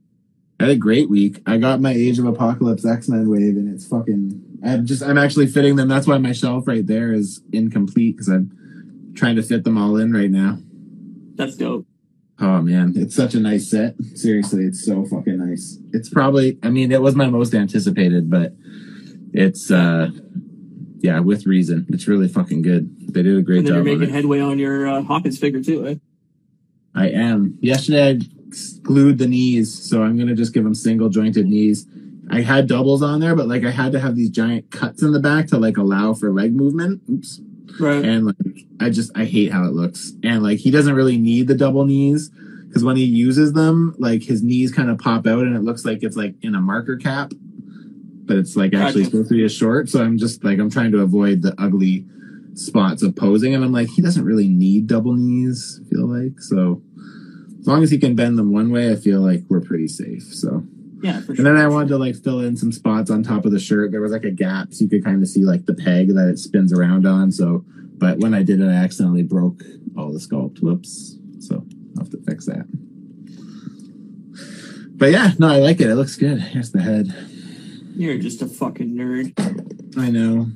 I 0.58 0.62
had 0.64 0.72
a 0.72 0.76
great 0.76 1.08
week. 1.08 1.40
I 1.46 1.58
got 1.58 1.80
my 1.80 1.92
Age 1.92 2.18
of 2.18 2.24
Apocalypse 2.24 2.84
X 2.84 3.08
Men 3.08 3.30
wave, 3.30 3.54
and 3.56 3.72
it's 3.72 3.86
fucking. 3.86 4.58
I'm 4.64 4.84
just. 4.84 5.00
I'm 5.00 5.16
actually 5.16 5.46
fitting 5.46 5.76
them. 5.76 5.86
That's 5.86 6.08
why 6.08 6.18
my 6.18 6.32
shelf 6.32 6.66
right 6.66 6.84
there 6.84 7.12
is 7.12 7.40
incomplete 7.52 8.16
because 8.16 8.26
I'm 8.26 9.12
trying 9.14 9.36
to 9.36 9.44
fit 9.44 9.62
them 9.62 9.78
all 9.78 9.96
in 9.96 10.12
right 10.12 10.28
now. 10.28 10.58
That's 11.36 11.54
dope. 11.54 11.86
Oh 12.40 12.60
man, 12.62 12.94
it's 12.96 13.14
such 13.14 13.36
a 13.36 13.40
nice 13.40 13.70
set. 13.70 13.94
Seriously, 14.16 14.64
it's 14.64 14.84
so 14.84 15.04
fucking 15.04 15.38
nice. 15.38 15.78
It's 15.92 16.08
probably. 16.08 16.58
I 16.64 16.70
mean, 16.70 16.90
it 16.90 17.00
was 17.00 17.14
my 17.14 17.26
most 17.26 17.54
anticipated, 17.54 18.28
but 18.28 18.54
it's. 19.32 19.70
uh 19.70 20.10
Yeah, 21.00 21.20
with 21.20 21.46
reason. 21.46 21.86
It's 21.88 22.06
really 22.06 22.28
fucking 22.28 22.62
good. 22.62 23.12
They 23.14 23.22
did 23.22 23.36
a 23.36 23.42
great 23.42 23.64
job. 23.64 23.68
you're 23.68 23.78
on 23.78 23.98
making 24.00 24.14
headway 24.14 24.40
on 24.40 24.58
your 24.58 24.86
uh, 24.86 25.02
Hopkins 25.02 25.38
figure 25.38 25.62
too, 25.62 25.86
eh? 25.86 25.94
I 26.94 27.08
am. 27.08 27.58
Yesterday 27.60 28.10
I 28.10 28.18
glued 28.82 29.18
the 29.18 29.26
knees, 29.26 29.72
so 29.88 30.02
I'm 30.02 30.18
gonna 30.18 30.34
just 30.34 30.52
give 30.52 30.64
them 30.64 30.74
single 30.74 31.08
jointed 31.08 31.46
knees. 31.46 31.86
I 32.30 32.42
had 32.42 32.68
doubles 32.68 33.02
on 33.02 33.20
there, 33.20 33.34
but 33.34 33.48
like 33.48 33.64
I 33.64 33.70
had 33.70 33.92
to 33.92 34.00
have 34.00 34.14
these 34.14 34.30
giant 34.30 34.70
cuts 34.70 35.02
in 35.02 35.12
the 35.12 35.20
back 35.20 35.48
to 35.48 35.58
like 35.58 35.76
allow 35.76 36.14
for 36.14 36.32
leg 36.32 36.54
movement. 36.54 37.02
Oops. 37.10 37.40
Right. 37.78 38.04
And 38.04 38.26
like 38.26 38.66
I 38.78 38.90
just 38.90 39.16
I 39.16 39.24
hate 39.24 39.52
how 39.52 39.64
it 39.64 39.72
looks. 39.72 40.12
And 40.22 40.42
like 40.42 40.58
he 40.58 40.70
doesn't 40.70 40.94
really 40.94 41.18
need 41.18 41.48
the 41.48 41.54
double 41.54 41.84
knees 41.84 42.30
because 42.68 42.84
when 42.84 42.96
he 42.96 43.04
uses 43.04 43.52
them, 43.52 43.96
like 43.98 44.22
his 44.22 44.42
knees 44.42 44.72
kind 44.72 44.90
of 44.90 44.98
pop 44.98 45.26
out 45.26 45.40
and 45.40 45.56
it 45.56 45.62
looks 45.62 45.84
like 45.84 46.02
it's 46.02 46.16
like 46.16 46.34
in 46.42 46.54
a 46.54 46.60
marker 46.60 46.96
cap, 46.96 47.32
but 48.30 48.38
it's 48.38 48.54
like 48.54 48.72
actually 48.74 49.02
supposed 49.02 49.28
to 49.28 49.34
be 49.34 49.44
a 49.44 49.48
short. 49.48 49.88
So 49.88 50.00
I'm 50.00 50.16
just 50.16 50.44
like 50.44 50.60
I'm 50.60 50.70
trying 50.70 50.92
to 50.92 51.00
avoid 51.00 51.42
the 51.42 51.52
ugly 51.58 52.06
spots 52.54 53.02
of 53.02 53.16
posing, 53.16 53.56
and 53.56 53.64
I'm 53.64 53.72
like 53.72 53.88
he 53.88 54.00
doesn't 54.00 54.24
really 54.24 54.46
need 54.46 54.86
double 54.86 55.14
knees. 55.14 55.80
I 55.84 55.88
feel 55.88 56.06
like 56.06 56.40
so. 56.40 56.80
As 57.58 57.66
long 57.66 57.82
as 57.82 57.90
he 57.90 57.98
can 57.98 58.14
bend 58.14 58.38
them 58.38 58.52
one 58.52 58.70
way, 58.70 58.92
I 58.92 58.94
feel 58.94 59.20
like 59.20 59.42
we're 59.48 59.60
pretty 59.60 59.88
safe. 59.88 60.22
So, 60.22 60.62
yeah, 61.02 61.20
for 61.22 61.32
and 61.32 61.44
then 61.44 61.56
I 61.56 61.66
wanted 61.66 61.88
to 61.88 61.98
like 61.98 62.14
fill 62.14 62.38
in 62.38 62.56
some 62.56 62.70
spots 62.70 63.10
on 63.10 63.24
top 63.24 63.44
of 63.44 63.50
the 63.50 63.58
shirt. 63.58 63.90
There 63.90 64.00
was 64.00 64.12
like 64.12 64.24
a 64.24 64.30
gap, 64.30 64.72
so 64.72 64.84
you 64.84 64.88
could 64.88 65.04
kind 65.04 65.20
of 65.20 65.28
see 65.28 65.42
like 65.42 65.66
the 65.66 65.74
peg 65.74 66.14
that 66.14 66.28
it 66.28 66.38
spins 66.38 66.72
around 66.72 67.08
on. 67.08 67.32
So, 67.32 67.64
but 67.98 68.18
when 68.18 68.32
I 68.32 68.44
did 68.44 68.60
it, 68.60 68.68
I 68.68 68.74
accidentally 68.74 69.24
broke 69.24 69.60
all 69.98 70.12
the 70.12 70.20
sculpt. 70.20 70.62
Whoops. 70.62 71.18
So 71.40 71.66
I'll 71.96 72.04
have 72.04 72.10
to 72.12 72.22
fix 72.28 72.46
that. 72.46 72.64
But 74.96 75.10
yeah, 75.10 75.32
no, 75.40 75.48
I 75.48 75.56
like 75.56 75.80
it. 75.80 75.90
It 75.90 75.96
looks 75.96 76.14
good. 76.14 76.40
Here's 76.40 76.70
the 76.70 76.80
head. 76.80 77.29
You're 78.00 78.16
just 78.18 78.40
a 78.40 78.46
fucking 78.46 78.94
nerd. 78.94 79.98
I 79.98 80.08
know. 80.10 80.46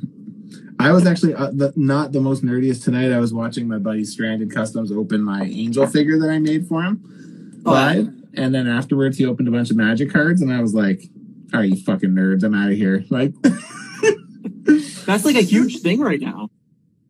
I 0.78 0.92
was 0.92 1.06
actually 1.06 1.34
uh, 1.34 1.50
the, 1.52 1.74
not 1.76 2.12
the 2.12 2.20
most 2.20 2.42
nerdiest 2.42 2.84
tonight. 2.84 3.12
I 3.12 3.18
was 3.18 3.34
watching 3.34 3.68
my 3.68 3.76
buddy 3.78 4.02
Stranded 4.04 4.50
Customs 4.50 4.90
open 4.90 5.22
my 5.22 5.42
angel 5.44 5.86
figure 5.86 6.18
that 6.20 6.30
I 6.30 6.38
made 6.38 6.66
for 6.66 6.82
him 6.82 7.60
Oh, 7.66 7.72
live, 7.72 8.08
and 8.32 8.54
then 8.54 8.66
afterwards 8.66 9.18
he 9.18 9.26
opened 9.26 9.48
a 9.48 9.50
bunch 9.50 9.70
of 9.70 9.76
magic 9.76 10.10
cards, 10.10 10.40
and 10.40 10.50
I 10.52 10.62
was 10.62 10.74
like, 10.74 11.02
"All 11.52 11.60
right, 11.60 11.68
you 11.68 11.76
fucking 11.76 12.10
nerds, 12.10 12.44
I'm 12.44 12.54
out 12.54 12.70
of 12.70 12.76
here!" 12.78 13.04
Like, 13.10 13.34
That's 15.04 15.24
like 15.26 15.36
a 15.36 15.42
huge 15.42 15.80
thing 15.80 16.00
right 16.00 16.20
now. 16.20 16.48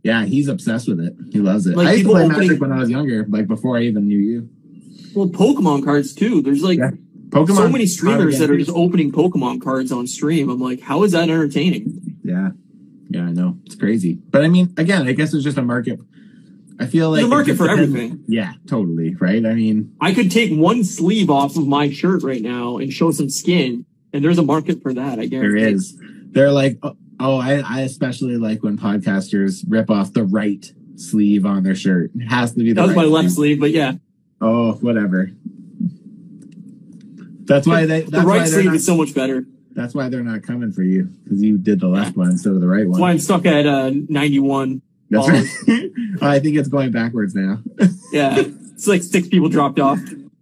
yeah, 0.02 0.24
he's 0.24 0.48
obsessed 0.48 0.88
with 0.88 0.98
it. 1.00 1.14
He 1.32 1.38
loves 1.38 1.66
it. 1.68 1.76
Like, 1.76 1.86
I 1.88 1.92
used 1.92 2.04
to 2.06 2.10
play 2.10 2.24
opening- 2.24 2.40
Magic 2.48 2.60
when 2.60 2.72
I 2.72 2.78
was 2.80 2.90
younger, 2.90 3.24
like 3.28 3.46
before 3.46 3.76
I 3.78 3.82
even 3.82 4.08
knew 4.08 4.18
you. 4.18 4.48
Well, 5.14 5.28
Pokemon 5.28 5.84
cards 5.84 6.12
too. 6.12 6.42
There's 6.42 6.62
like 6.64 6.78
Yeah. 6.80 6.90
Pokemon. 7.34 7.56
so 7.56 7.68
many 7.68 7.86
streamers 7.86 8.38
that 8.38 8.50
are 8.50 8.56
just 8.58 8.70
opening 8.70 9.10
Pokemon 9.12 9.62
cards 9.62 9.90
on 9.92 10.06
stream. 10.06 10.48
I'm 10.48 10.60
like, 10.60 10.80
how 10.80 11.02
is 11.02 11.12
that 11.12 11.24
entertaining? 11.24 12.18
Yeah. 12.24 12.50
Yeah, 13.10 13.22
I 13.26 13.32
know 13.32 13.58
it's 13.64 13.74
crazy, 13.76 14.14
but 14.14 14.44
I 14.44 14.48
mean, 14.48 14.74
again, 14.76 15.06
I 15.06 15.12
guess 15.12 15.32
it's 15.34 15.44
just 15.44 15.58
a 15.58 15.62
market. 15.62 16.00
I 16.80 16.86
feel 16.86 17.10
like 17.10 17.18
There's 17.20 17.26
a 17.26 17.28
market 17.28 17.56
for 17.56 17.68
everything. 17.68 18.24
Yeah, 18.26 18.54
totally. 18.66 19.14
Right. 19.14 19.44
I 19.46 19.54
mean, 19.54 19.94
I 20.00 20.12
could 20.12 20.30
take 20.32 20.50
one 20.50 20.82
sleeve 20.82 21.30
off 21.30 21.56
of 21.56 21.66
my 21.68 21.90
shirt 21.90 22.24
right 22.24 22.42
now 22.42 22.78
and 22.78 22.92
show 22.92 23.12
some 23.12 23.30
skin, 23.30 23.86
and 24.12 24.24
there's 24.24 24.38
a 24.38 24.42
market 24.42 24.82
for 24.82 24.92
that. 24.94 25.12
I 25.20 25.28
there 25.28 25.42
guarantee. 25.42 25.74
is. 25.74 25.96
They're 26.32 26.50
like, 26.50 26.78
oh, 26.82 26.96
oh, 27.20 27.36
I, 27.38 27.62
I 27.64 27.80
especially 27.82 28.36
like 28.36 28.64
when 28.64 28.76
podcasters 28.78 29.64
rip 29.68 29.90
off 29.90 30.12
the 30.12 30.24
right 30.24 30.64
sleeve 30.96 31.46
on 31.46 31.62
their 31.62 31.76
shirt. 31.76 32.10
It 32.16 32.26
has 32.26 32.52
to 32.54 32.58
be 32.58 32.70
the 32.72 32.74
That 32.80 32.86
was 32.88 32.96
right 32.96 33.02
my 33.06 33.08
left 33.08 33.30
sleeve, 33.30 33.60
but 33.60 33.70
yeah, 33.70 33.92
Oh, 34.40 34.72
whatever. 34.80 35.30
That's 37.46 37.66
why 37.66 37.86
they. 37.86 38.02
the 38.02 38.10
That's 38.10 38.24
why 38.24 38.38
right 38.38 38.48
sleeve 38.48 38.64
not, 38.66 38.74
is 38.76 38.86
so 38.86 38.96
much 38.96 39.14
better. 39.14 39.44
That's 39.72 39.94
why 39.94 40.08
they're 40.08 40.22
not 40.22 40.42
coming 40.42 40.72
for 40.72 40.82
you 40.82 41.04
because 41.24 41.42
you 41.42 41.58
did 41.58 41.80
the 41.80 41.88
left 41.88 42.16
one 42.16 42.30
instead 42.30 42.52
of 42.52 42.60
the 42.60 42.68
right 42.68 42.86
one. 42.86 42.92
That's 42.92 43.00
why 43.00 43.10
I'm 43.10 43.18
stuck 43.18 43.44
at 43.44 43.66
uh, 43.66 43.90
91. 44.08 44.82
That's 45.10 45.28
right. 45.28 45.90
I 46.22 46.38
think 46.38 46.56
it's 46.56 46.68
going 46.68 46.92
backwards 46.92 47.34
now. 47.34 47.60
Yeah, 48.12 48.36
it's 48.38 48.86
like 48.86 49.02
six 49.02 49.26
people 49.26 49.48
dropped 49.48 49.80
off. 49.80 49.98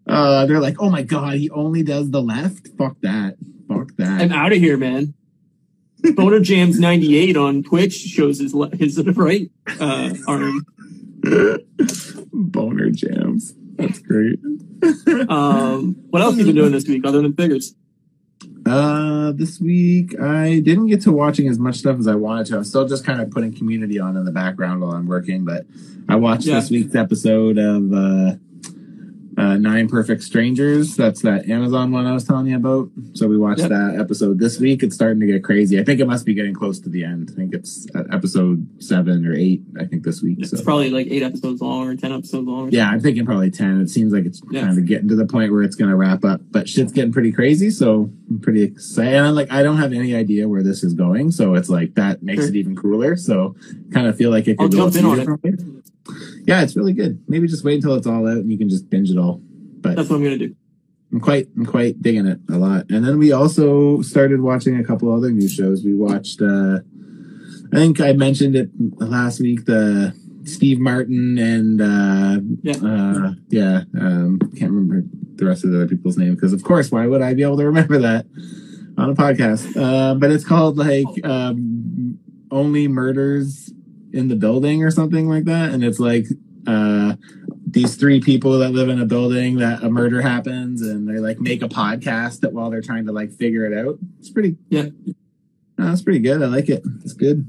Uh, 0.07 0.45
they're 0.45 0.61
like, 0.61 0.77
oh 0.79 0.91
my 0.91 1.01
god, 1.01 1.37
he 1.37 1.49
only 1.49 1.83
does 1.83 2.11
the 2.11 2.21
left. 2.21 2.69
Fuck 2.77 3.01
that. 3.01 3.37
Fuck 3.67 3.97
that. 3.97 4.21
I'm 4.21 4.31
out 4.31 4.53
of 4.53 4.59
here, 4.59 4.77
man. 4.77 5.15
Boner 6.15 6.41
Jams 6.41 6.79
98 6.79 7.35
on 7.39 7.63
Twitch 7.63 7.95
shows 7.95 8.41
his 8.41 8.53
le- 8.53 8.77
his 8.77 9.03
right 9.17 9.51
uh, 9.81 10.13
arm. 10.29 10.67
Boner 12.33 12.91
jams. 12.91 13.55
That's 13.77 13.99
great. 14.01 14.39
Um, 15.29 15.95
what 16.11 16.23
else 16.23 16.37
have 16.37 16.41
you 16.41 16.47
been 16.53 16.57
doing 16.57 16.73
this 16.73 16.89
week 16.89 17.07
other 17.07 17.23
than 17.23 17.35
figures? 17.35 17.75
Uh, 18.67 19.31
this 19.33 19.61
week 19.61 20.19
I 20.21 20.59
didn't 20.61 20.87
get 20.89 21.03
to 21.03 21.13
watching 21.13 21.47
as 21.49 21.59
much 21.59 21.77
stuff 21.77 21.99
as 22.01 22.09
I 22.09 22.17
wanted 22.17 22.47
to. 22.47 22.57
I'm 22.57 22.65
still 22.65 22.87
just 22.89 23.05
kind 23.05 23.21
of 23.21 23.31
putting 23.31 23.53
Community 23.55 24.01
on 24.01 24.17
in 24.17 24.25
the 24.25 24.33
background 24.33 24.81
while 24.81 24.91
I'm 24.93 25.07
working, 25.07 25.45
but 25.45 25.67
I 26.09 26.17
watched 26.17 26.47
Yeah. 26.47 26.57
this 26.61 26.71
week's 26.71 26.95
episode 26.97 27.59
of 27.59 27.93
uh, 27.93 28.35
uh, 29.39 29.57
Nine 29.57 29.89
Perfect 29.89 30.23
Strangers. 30.23 30.97
That's 30.97 31.23
that 31.23 31.49
Amazon 31.49 31.91
one 31.91 32.07
I 32.07 32.13
was 32.13 32.25
telling 32.25 32.47
you 32.47 32.57
about. 32.57 32.91
So 33.15 33.27
we 33.29 33.39
watched 33.39 33.61
Yep. 33.61 33.71
that 33.71 33.97
episode 33.99 34.39
this 34.39 34.59
week. 34.61 34.83
It's 34.83 34.95
starting 34.95 35.21
to 35.21 35.27
get 35.27 35.43
crazy. 35.43 35.81
I 35.81 35.85
think 35.85 36.01
it 36.01 36.07
must 36.07 36.27
be 36.27 36.35
getting 36.35 36.55
close 36.55 36.79
to 36.81 36.89
the 36.89 37.05
end. 37.05 37.31
I 37.33 37.35
think 37.37 37.55
it's 37.55 37.87
uh, 37.95 38.05
episode 38.13 38.67
seven 38.83 39.27
or 39.27 39.35
eight. 39.35 39.63
I 39.81 39.85
think 39.87 40.03
this 40.05 40.23
week. 40.23 40.39
It's 40.41 40.51
So. 40.51 40.63
probably 40.63 40.91
like 40.91 41.07
eight 41.11 41.23
episodes 41.23 41.61
long 41.63 41.89
or 41.89 41.97
ten 41.97 42.13
episodes 42.13 42.47
long. 42.47 42.71
Yeah, 42.73 42.91
I'm 42.91 43.01
thinking 43.01 43.25
probably 43.25 43.51
10. 43.51 43.81
It 43.81 43.89
seems 43.91 44.13
like 44.13 44.25
it's 44.27 44.43
Yeah. 44.51 44.63
kind 44.67 44.79
of 44.79 44.85
getting 44.87 45.09
to 45.09 45.17
the 45.17 45.27
point 45.27 45.51
where 45.53 45.63
it's 45.63 45.77
going 45.77 45.91
to 45.91 45.97
wrap 45.97 46.25
up, 46.25 46.41
but 46.51 46.69
shit's 46.69 46.93
getting 46.93 47.13
pretty 47.13 47.33
crazy. 47.33 47.71
So 47.71 48.11
I'm 48.31 48.41
pretty 48.41 48.63
excited. 48.63 49.15
And 49.15 49.27
I'm 49.27 49.35
like, 49.35 49.51
I 49.51 49.63
don't 49.63 49.77
have 49.79 49.93
any 49.93 50.15
idea 50.15 50.49
where 50.49 50.63
this 50.63 50.85
is 50.85 50.95
going. 50.95 51.31
So 51.31 51.55
it's 51.55 51.69
like, 51.71 51.95
that 51.95 52.23
makes 52.23 52.43
Sure. 52.43 52.49
it 52.51 52.57
even 52.57 52.77
cooler. 52.77 53.17
So 53.17 53.57
kind 53.93 54.07
of 54.07 54.17
feel 54.17 54.31
like 54.31 54.47
it 54.49 54.57
I'll 54.61 54.69
could 54.69 54.77
go 54.77 54.91
jump 54.91 54.97
in 54.97 55.05
on 55.07 55.39
it. 55.45 55.61
Yeah, 56.47 56.63
it's 56.63 56.77
really 56.77 56.93
good. 56.93 57.23
Maybe 57.29 57.47
just 57.47 57.65
wait 57.65 57.77
until 57.77 57.95
it's 57.95 58.07
all 58.07 58.27
out 58.27 58.39
and 58.39 58.51
you 58.51 58.59
can 58.59 58.69
just 58.69 58.91
binge 58.91 59.11
it 59.11 59.19
all. 59.19 59.41
But 59.81 59.97
That's 59.97 60.09
what 60.11 60.17
I'm 60.17 60.23
gonna 60.25 60.39
do. 60.39 60.55
I'm 61.13 61.21
quite, 61.21 61.47
I'm 61.57 61.67
quite 61.67 62.01
digging 62.01 62.27
it 62.27 62.41
a 62.51 62.57
lot. 62.57 62.87
And 62.91 63.05
then 63.07 63.19
we 63.19 63.33
also 63.33 64.01
started 64.03 64.41
watching 64.41 64.79
a 64.79 64.85
couple 64.85 65.13
other 65.15 65.31
new 65.31 65.49
shows. 65.49 65.85
We 65.85 65.95
watched, 65.95 66.41
uh, 66.41 66.79
I 67.73 67.77
think 67.77 68.01
I 68.01 68.13
mentioned 68.15 68.57
it 68.57 68.71
last 68.97 69.41
week, 69.41 69.67
the 69.67 70.15
Steve 70.45 70.79
Martin 70.81 71.39
and, 71.39 71.81
uh, 71.83 72.41
Yeah. 72.63 72.77
uh, 72.83 73.33
yeah, 73.51 73.83
um, 74.01 74.39
can't 74.57 74.73
remember 74.73 75.05
the 75.37 75.45
rest 75.45 75.65
of 75.65 75.71
the 75.71 75.77
other 75.77 75.87
people's 75.89 76.17
name 76.17 76.35
because, 76.35 76.53
of 76.55 76.63
course, 76.63 76.91
why 76.91 77.07
would 77.07 77.21
I 77.23 77.35
be 77.35 77.43
able 77.43 77.59
to 77.59 77.67
remember 77.67 77.99
that 77.99 78.27
on 78.97 79.11
a 79.11 79.15
podcast? 79.15 79.77
Uh, 79.77 80.15
but 80.15 80.31
it's 80.31 80.45
called 80.45 80.79
like 80.79 81.07
um, 81.25 82.19
Only 82.51 82.89
Murders 82.89 83.71
in 84.13 84.29
the 84.29 84.37
Building 84.37 84.83
or 84.85 84.91
something 84.91 85.29
like 85.29 85.45
that, 85.45 85.71
and 85.73 85.83
it's 85.85 85.99
like 86.01 86.27
uh, 86.67 87.15
these 87.67 87.97
three 87.97 88.21
people 88.21 88.59
that 88.59 88.71
live 88.71 88.89
in 88.89 89.01
a 89.01 89.07
building 89.07 89.57
that 89.57 89.83
a 89.83 89.91
murder 89.91 90.21
happens, 90.23 90.83
and 90.83 91.09
they 91.09 91.19
like 91.19 91.41
make 91.41 91.63
a 91.63 91.69
podcast 91.69 92.41
that 92.41 92.53
while 92.53 92.71
they're 92.71 92.83
trying 92.83 93.07
to 93.07 93.13
like 93.13 93.33
figure 93.33 93.65
it 93.65 93.77
out. 93.87 93.99
It's 94.21 94.31
pretty, 94.31 94.57
Yeah. 94.69 94.87
uh, 95.81 95.93
it's 95.93 96.03
pretty 96.03 96.21
good. 96.21 96.43
I 96.43 96.47
like 96.47 96.69
it. 96.69 96.83
It's 97.05 97.15
good. 97.15 97.47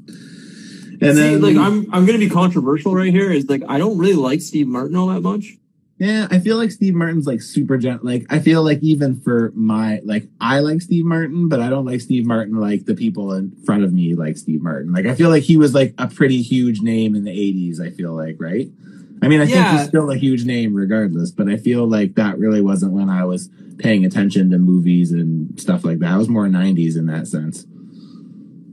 And 1.01 1.15
See, 1.17 1.21
then 1.21 1.41
like 1.41 1.57
I'm 1.57 1.93
I'm 1.93 2.05
gonna 2.05 2.17
be 2.19 2.29
controversial 2.29 2.95
right 2.95 3.11
here. 3.11 3.31
Is 3.31 3.49
like 3.49 3.63
I 3.67 3.77
don't 3.77 3.97
really 3.97 4.13
like 4.15 4.41
Steve 4.41 4.67
Martin 4.67 4.95
all 4.95 5.07
that 5.07 5.21
much. 5.21 5.57
Yeah, 6.03 6.27
I 6.29 6.39
feel 6.39 6.57
like 6.57 6.69
Steve 6.69 6.95
Martin's 6.95 7.25
like 7.25 7.41
super 7.41 7.77
gen. 7.77 8.01
Like 8.03 8.25
I 8.29 8.39
feel 8.39 8.61
like 8.61 8.79
even 8.81 9.21
for 9.21 9.53
my 9.55 10.01
like 10.03 10.27
I 10.41 10.59
like 10.59 10.81
Steve 10.81 11.05
Martin, 11.05 11.47
but 11.47 11.61
I 11.61 11.69
don't 11.69 11.85
like 11.85 12.01
Steve 12.01 12.25
Martin 12.25 12.59
like 12.59 12.83
the 12.83 12.93
people 12.93 13.31
in 13.31 13.55
front 13.65 13.85
of 13.85 13.93
me 13.93 14.13
like 14.13 14.35
Steve 14.35 14.61
Martin. 14.61 14.91
Like 14.91 15.05
I 15.05 15.15
feel 15.15 15.29
like 15.29 15.43
he 15.43 15.55
was 15.55 15.73
like 15.73 15.93
a 15.97 16.09
pretty 16.09 16.41
huge 16.41 16.81
name 16.81 17.15
in 17.15 17.23
the 17.23 17.31
'80s. 17.31 17.79
I 17.79 17.89
feel 17.89 18.11
like 18.11 18.35
right. 18.37 18.67
I 19.21 19.29
mean, 19.29 19.39
I 19.39 19.45
think 19.45 19.65
he's 19.65 19.87
still 19.87 20.11
a 20.11 20.17
huge 20.17 20.43
name 20.43 20.73
regardless, 20.73 21.31
but 21.31 21.47
I 21.47 21.55
feel 21.55 21.87
like 21.87 22.15
that 22.15 22.37
really 22.37 22.59
wasn't 22.59 22.91
when 22.91 23.09
I 23.09 23.23
was 23.23 23.49
paying 23.77 24.03
attention 24.03 24.51
to 24.51 24.57
movies 24.57 25.13
and 25.13 25.57
stuff 25.57 25.85
like 25.85 25.99
that. 25.99 26.11
I 26.11 26.17
was 26.17 26.27
more 26.27 26.47
'90s 26.47 26.97
in 26.97 27.05
that 27.05 27.29
sense. 27.29 27.65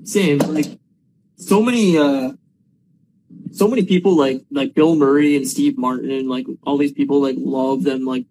Same. 0.02 0.38
Like 0.38 0.80
so 1.36 1.62
many 1.62 1.96
uh 1.96 2.32
so 3.52 3.68
many 3.68 3.84
people 3.84 4.16
like 4.16 4.42
like 4.50 4.74
Bill 4.74 4.94
Murray 4.96 5.36
and 5.36 5.46
Steve 5.46 5.76
Martin 5.78 6.10
and 6.10 6.28
like 6.28 6.46
all 6.64 6.76
these 6.78 6.92
people 6.92 7.20
like 7.20 7.36
love 7.38 7.82
them 7.84 8.04
like 8.04 8.26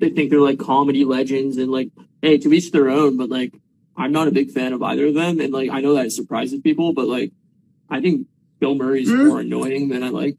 they 0.00 0.10
think 0.10 0.30
they're 0.30 0.40
like 0.40 0.58
comedy 0.58 1.04
legends 1.04 1.56
and 1.56 1.70
like 1.70 1.90
hey 2.22 2.38
to 2.38 2.52
each 2.52 2.70
their 2.72 2.88
own 2.90 3.16
but 3.16 3.30
like 3.30 3.52
I'm 3.96 4.12
not 4.12 4.28
a 4.28 4.32
big 4.32 4.50
fan 4.50 4.72
of 4.72 4.82
either 4.82 5.06
of 5.06 5.14
them 5.14 5.40
and 5.40 5.52
like 5.52 5.70
I 5.70 5.80
know 5.80 5.94
that 5.94 6.12
surprises 6.12 6.60
people 6.60 6.92
but 6.92 7.06
like 7.08 7.32
I 7.90 8.00
think 8.00 8.26
Bill 8.60 8.74
Murray's 8.74 9.08
Mm. 9.10 9.26
more 9.28 9.40
annoying 9.40 9.88
than 9.88 10.02
I 10.02 10.08
like 10.10 10.36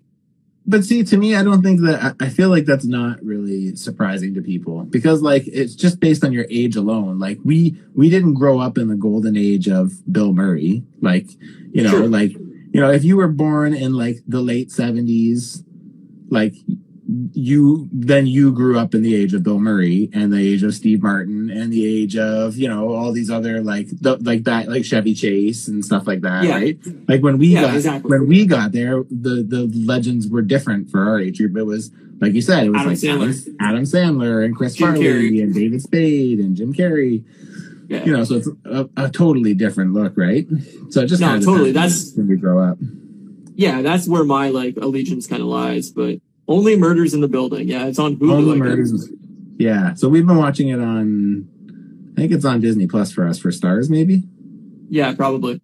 But 0.67 0.83
see, 0.83 1.03
to 1.03 1.17
me, 1.17 1.35
I 1.35 1.43
don't 1.43 1.61
think 1.61 1.81
that 1.81 1.97
I 2.03 2.25
I 2.25 2.29
feel 2.29 2.49
like 2.49 2.65
that's 2.65 2.85
not 2.85 3.23
really 3.23 3.75
surprising 3.75 4.33
to 4.33 4.41
people 4.41 4.83
because, 4.97 5.21
like, 5.21 5.43
it's 5.45 5.75
just 5.75 5.99
based 5.99 6.23
on 6.25 6.31
your 6.33 6.47
age 6.49 6.75
alone. 6.75 7.19
Like, 7.19 7.37
we 7.45 7.77
we 7.93 8.09
didn't 8.09 8.33
grow 8.33 8.57
up 8.59 8.75
in 8.79 8.87
the 8.87 8.95
golden 8.95 9.37
age 9.37 9.67
of 9.69 9.85
Bill 10.11 10.33
Murray. 10.33 10.81
Like, 11.01 11.27
you 11.71 11.83
know, 11.83 11.91
Sure. 11.91 12.07
like 12.07 12.33
you 12.75 12.81
know, 12.81 12.91
if 12.91 13.03
you 13.03 13.15
were 13.17 13.27
born 13.29 13.73
in 13.73 13.93
like 13.93 14.17
the 14.27 14.41
late 14.41 14.69
seventies, 14.71 15.63
like 16.29 16.53
you 17.33 17.87
then 17.91 18.25
you 18.25 18.51
grew 18.51 18.77
up 18.79 18.95
in 18.95 19.01
the 19.03 19.15
age 19.15 19.33
of 19.33 19.43
Bill 19.43 19.59
Murray 19.59 20.09
and 20.11 20.33
the 20.33 20.39
age 20.53 20.63
of 20.63 20.73
Steve 20.73 21.03
Martin 21.03 21.49
and 21.51 21.71
the 21.71 21.85
age 21.85 22.17
of 22.17 22.57
you 22.57 22.67
know 22.67 22.93
all 22.93 23.11
these 23.13 23.29
other 23.29 23.61
like 23.61 23.87
the, 24.01 24.17
like 24.17 24.43
that 24.43 24.67
like 24.67 24.83
Chevy 24.83 25.13
Chase 25.13 25.67
and 25.67 25.85
stuff 25.85 26.07
like 26.07 26.21
that, 26.21 26.43
Yeah. 26.43 26.55
right? 26.55 26.77
Like 27.07 27.21
when 27.21 27.37
we 27.37 27.47
Yeah, 27.47 27.61
got 27.61 27.75
exactly. 27.75 28.09
when 28.09 28.27
we 28.27 28.45
got 28.45 28.71
there, 28.71 29.03
the 29.09 29.35
the 29.47 29.71
legends 29.85 30.27
were 30.27 30.41
different 30.41 30.89
for 30.89 31.07
our 31.07 31.19
age 31.19 31.37
group. 31.37 31.55
It 31.55 31.63
was 31.63 31.91
like 32.19 32.33
you 32.33 32.41
said, 32.41 32.65
it 32.65 32.71
was 32.71 32.81
Adam 32.81 32.89
like 32.91 32.97
Sandler. 32.99 33.31
Adam, 33.31 33.55
Adam 33.61 33.83
Sandler 33.83 34.43
and 34.45 34.55
Chris 34.55 34.75
Jim 34.75 34.87
Farley 34.93 35.05
Carrey. 35.05 35.43
and 35.43 35.53
David 35.53 35.81
Spade 35.81 36.39
and 36.39 36.55
Jim 36.57 36.73
Carrey. 36.73 37.23
Yeah 37.87 38.03
You 38.05 38.11
know, 38.17 38.23
so 38.23 38.35
it's 38.35 38.49
a, 38.65 38.89
a 38.97 39.09
totally 39.09 39.53
different 39.53 39.93
look, 39.93 40.13
right? 40.17 40.47
So 40.89 41.01
it 41.01 41.07
just 41.07 41.21
No, 41.21 41.39
totally. 41.39 41.71
That's- 41.71 42.13
when 42.15 42.27
we 42.27 42.35
grow 42.37 42.59
up. 42.63 42.77
yeah 43.55 43.81
that's 43.81 44.07
where 44.07 44.23
my 44.25 44.49
like 44.49 44.75
allegiance 44.77 45.27
kind 45.27 45.41
of 45.41 45.47
lies 45.47 45.89
but 45.91 46.19
only 46.47 46.75
murders 46.77 47.13
in 47.13 47.21
the 47.21 47.27
building 47.27 47.67
yeah 47.69 47.85
it's 47.85 47.97
on 47.99 48.17
Hulu 48.17 48.49
I 48.51 48.53
guess. 48.53 48.59
murders. 48.59 49.09
Yeah, 49.57 49.93
so 49.93 50.09
we've 50.09 50.27
been 50.27 50.35
watching 50.37 50.67
it 50.67 50.81
on. 50.81 51.47
I 52.11 52.15
think 52.21 52.33
it's 52.33 52.43
on 52.43 52.59
Disney 52.59 52.87
Plus 52.87 53.11
for 53.13 53.25
us 53.25 53.39
for 53.39 53.51
stars, 53.53 53.89
maybe. 53.89 54.23
yeah 54.89 55.13
probably 55.15 55.61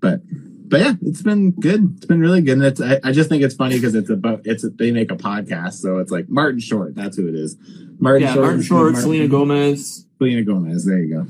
But 0.00 0.20
but 0.68 0.80
yeah, 0.80 0.94
it's 1.02 1.22
been 1.22 1.50
good. 1.52 1.94
It's 1.96 2.06
been 2.06 2.20
really 2.20 2.42
good. 2.42 2.58
And 2.58 2.64
it's 2.64 2.80
I, 2.80 3.00
I 3.02 3.12
just 3.12 3.28
think 3.30 3.42
it's 3.42 3.54
funny 3.54 3.76
because 3.76 3.94
it's 3.94 4.10
about 4.10 4.42
it's 4.44 4.64
they 4.76 4.90
make 4.92 5.10
a 5.10 5.16
podcast, 5.16 5.74
so 5.74 5.98
it's 5.98 6.12
like 6.12 6.28
Martin 6.28 6.60
Short. 6.60 6.94
That's 6.94 7.16
who 7.16 7.26
it 7.28 7.34
is. 7.34 7.56
Martin 7.98 8.22
yeah 8.28 8.34
Short. 8.34 8.44
Martin 8.46 8.62
Short 8.62 8.82
Martin- 8.92 9.00
Selena 9.00 9.28
Gomez 9.28 10.06
Selena 10.18 10.42
Gomez. 10.42 10.84
There 10.84 10.98
you 10.98 11.14
go. 11.16 11.26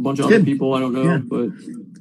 Bunch 0.00 0.18
of 0.18 0.26
other 0.26 0.42
people 0.42 0.74
I 0.74 0.80
don't 0.80 0.92
know 0.92 1.02
Yeah. 1.04 1.18
but 1.18 1.50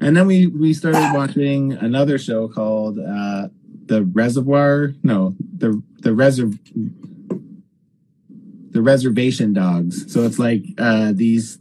And 0.01 0.15
then 0.15 0.25
we 0.27 0.47
we 0.47 0.73
started 0.73 1.11
watching 1.13 1.73
another 1.73 2.17
show 2.17 2.47
called 2.47 2.99
uh 2.99 3.49
The 3.85 4.03
Reservoir. 4.03 4.93
No, 5.03 5.35
the 5.57 5.81
the 5.99 6.11
reserv 6.11 6.57
the 8.71 8.81
Reservation 8.81 9.53
Dogs. 9.53 10.11
So 10.11 10.23
it's 10.25 10.39
like 10.39 10.63
uh 10.77 11.11
these 11.13 11.57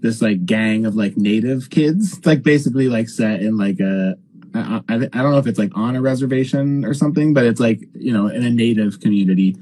this 0.00 0.22
like 0.22 0.46
gang 0.46 0.86
of 0.86 0.94
like 0.94 1.16
native 1.16 1.70
kids. 1.70 2.18
It's 2.18 2.26
like 2.26 2.42
basically 2.42 2.88
like 2.88 3.08
set 3.08 3.40
in 3.42 3.56
like 3.56 3.80
a 3.80 4.16
I, 4.54 4.80
I, 4.88 4.94
I 4.94 4.98
don't 4.98 5.32
know 5.32 5.38
if 5.38 5.46
it's 5.46 5.58
like 5.58 5.72
on 5.76 5.96
a 5.96 6.00
reservation 6.00 6.84
or 6.84 6.94
something, 6.94 7.34
but 7.34 7.44
it's 7.44 7.60
like 7.60 7.80
you 7.94 8.12
know 8.12 8.28
in 8.28 8.44
a 8.44 8.50
native 8.50 9.00
community. 9.00 9.56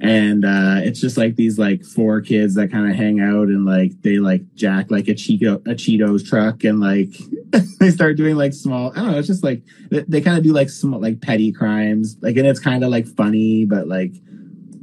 And 0.00 0.44
uh 0.44 0.80
it's 0.82 1.00
just 1.00 1.16
like 1.16 1.36
these 1.36 1.58
like 1.58 1.84
four 1.84 2.20
kids 2.20 2.54
that 2.54 2.70
kind 2.70 2.90
of 2.90 2.96
hang 2.96 3.20
out 3.20 3.48
and 3.48 3.64
like 3.64 3.92
they 4.02 4.18
like 4.18 4.42
jack 4.54 4.90
like 4.90 5.08
a 5.08 5.14
Chico 5.14 5.54
a 5.54 5.74
Cheetos 5.74 6.26
truck 6.28 6.64
and 6.64 6.80
like 6.80 7.08
they 7.80 7.90
start 7.90 8.16
doing 8.16 8.36
like 8.36 8.52
small 8.52 8.92
I 8.92 8.96
don't 8.96 9.12
know, 9.12 9.18
it's 9.18 9.28
just 9.28 9.44
like 9.44 9.62
they, 9.90 10.00
they 10.08 10.20
kind 10.20 10.36
of 10.36 10.44
do 10.44 10.52
like 10.52 10.70
small 10.70 11.00
like 11.00 11.20
petty 11.20 11.52
crimes. 11.52 12.16
Like 12.20 12.36
and 12.36 12.46
it's 12.46 12.60
kind 12.60 12.84
of 12.84 12.90
like 12.90 13.06
funny, 13.06 13.64
but 13.64 13.88
like 13.88 14.12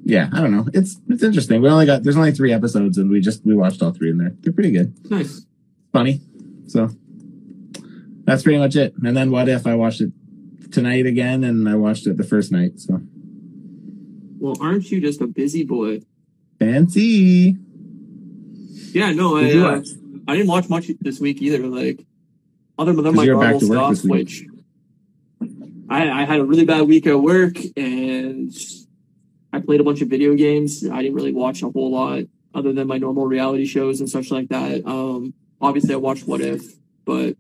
yeah, 0.06 0.30
I 0.34 0.42
don't 0.42 0.52
know. 0.52 0.68
It's 0.74 1.00
it's 1.10 1.24
interesting. 1.24 1.62
We 1.62 1.70
only 1.70 1.86
got 1.86 2.04
there's 2.04 2.18
only 2.18 2.32
three 2.32 2.52
episodes 2.52 2.98
and 2.98 3.10
we 3.10 3.22
just 3.22 3.46
we 3.46 3.56
watched 3.56 3.82
all 3.82 3.92
three 3.92 4.10
in 4.10 4.18
there. 4.18 4.34
They're 4.42 4.54
pretty 4.54 4.72
good. 4.72 4.94
nice 5.10 5.46
Funny. 5.92 6.22
So 6.68 6.90
that's 8.26 8.44
pretty 8.44 8.58
much 8.58 8.76
it. 8.76 8.94
And 9.04 9.16
then 9.16 9.32
what 9.32 9.48
if 9.48 9.68
I 9.68 9.76
watched 9.76 10.02
it 10.02 10.12
tonight 10.72 11.06
again 11.06 11.44
and 11.44 11.70
I 11.70 11.76
watched 11.76 12.08
it 12.08 12.18
the 12.18 12.24
first 12.24 12.52
night. 12.52 12.80
So 12.80 13.00
Well, 14.44 14.58
aren't 14.60 14.92
you 14.92 15.00
just 15.00 15.22
a 15.22 15.28
busy 15.28 15.64
boy? 15.64 16.02
fancy. 16.60 17.58
Yeah, 18.92 19.14
no, 19.14 19.38
I 19.38 19.54
uh, 19.58 19.84
I 20.28 20.36
didn't 20.36 20.50
watch 20.50 20.68
much 20.68 20.92
this 21.00 21.20
week 21.22 21.42
either. 21.42 21.66
Like 21.66 22.06
other 22.78 22.94
than 22.94 23.16
my 23.16 23.24
you're 23.24 23.40
back 23.40 23.52
normal 23.52 23.60
to 23.62 23.70
work 23.70 23.96
stuff, 23.96 24.10
which 24.10 24.44
I, 25.90 26.10
I 26.10 26.26
had 26.26 26.42
a 26.42 26.46
really 26.46 26.66
bad 26.66 26.82
week 26.82 27.08
at 27.08 27.20
work 27.20 27.56
and 27.78 28.54
I 29.54 29.60
played 29.60 29.80
a 29.80 29.84
bunch 29.86 30.02
of 30.02 30.10
video 30.10 30.36
games. 30.36 30.84
I 30.90 31.02
didn't 31.02 31.16
really 31.16 31.34
watch 31.34 31.62
a 31.62 31.70
whole 31.70 31.92
lot 31.92 32.24
other 32.54 32.74
than 32.74 32.88
my 32.88 32.98
normal 32.98 33.26
reality 33.26 33.66
shows 33.66 34.02
and 34.02 34.10
such 34.10 34.30
like 34.30 34.50
that. 34.50 34.86
Um, 34.86 35.34
obviously 35.62 35.94
I 35.94 35.98
watched 35.98 36.28
What 36.28 36.42
If, 36.42 36.64
but 37.06 37.38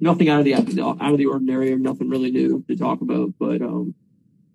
nothing 0.00 0.28
out 0.28 0.40
of 0.40 0.44
the 0.44 0.54
out 0.54 1.12
of 1.12 1.18
the 1.18 1.26
ordinary 1.26 1.72
or 1.72 1.78
nothing 1.78 2.08
really 2.08 2.30
new 2.30 2.64
to 2.68 2.76
talk 2.76 3.00
about. 3.02 3.34
But 3.38 3.62
um, 3.62 3.94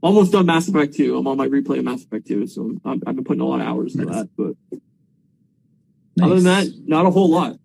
almost 0.01 0.31
done 0.31 0.45
Mass 0.45 0.67
Effect 0.67 0.95
2. 0.95 1.17
I'm 1.17 1.27
on 1.27 1.37
my 1.37 1.47
replay 1.47 1.79
of 1.79 1.85
Mass 1.85 2.03
Effect 2.03 2.27
2, 2.27 2.47
so 2.47 2.79
I'm, 2.85 3.01
I've 3.05 3.15
been 3.15 3.23
putting 3.23 3.41
a 3.41 3.45
lot 3.45 3.61
of 3.61 3.67
hours 3.67 3.95
into 3.95 4.07
Nice. 4.07 4.23
that. 4.23 4.29
But 4.37 4.79
other 6.23 6.35
than 6.35 6.43
that, 6.45 6.67
not 6.85 7.05
a 7.05 7.11
whole 7.11 7.29
lot. 7.29 7.57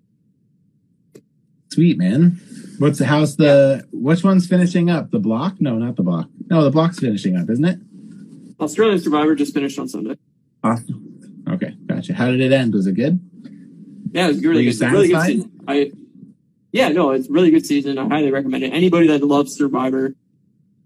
Sweet 1.72 1.98
man. 1.98 2.40
What's 2.78 2.98
the 2.98 3.06
how's 3.06 3.36
the 3.36 3.86
which 3.92 4.24
one's 4.24 4.46
finishing 4.46 4.90
up? 4.90 5.10
The 5.10 5.18
block? 5.18 5.60
No, 5.60 5.76
not 5.76 5.96
the 5.96 6.02
block. 6.02 6.28
No, 6.50 6.62
the 6.64 6.70
block's 6.70 6.98
finishing 6.98 7.36
up, 7.36 7.48
isn't 7.50 7.64
it? 7.64 7.78
Australian 8.60 8.98
Survivor 9.00 9.34
just 9.34 9.54
finished 9.54 9.78
on 9.78 9.88
Sunday. 9.88 10.16
Awesome. 10.62 11.42
Okay, 11.48 11.76
gotcha. 11.86 12.14
How 12.14 12.30
did 12.30 12.40
it 12.40 12.52
end? 12.52 12.74
Was 12.74 12.86
it 12.86 12.94
good? 12.94 13.20
Yeah, 14.12 14.26
it 14.26 14.28
was 14.28 14.44
really 14.44 14.64
good. 14.64 14.80
Really 14.80 15.08
good 15.08 15.22
season. 15.22 15.52
I 15.66 15.92
yeah, 16.72 16.88
no, 16.88 17.10
it's 17.10 17.28
a 17.28 17.32
really 17.32 17.50
good 17.50 17.64
season. 17.64 17.98
I 17.98 18.08
highly 18.08 18.32
recommend 18.32 18.64
it. 18.64 18.72
Anybody 18.72 19.06
that 19.06 19.22
loves 19.22 19.54
Survivor, 19.56 20.14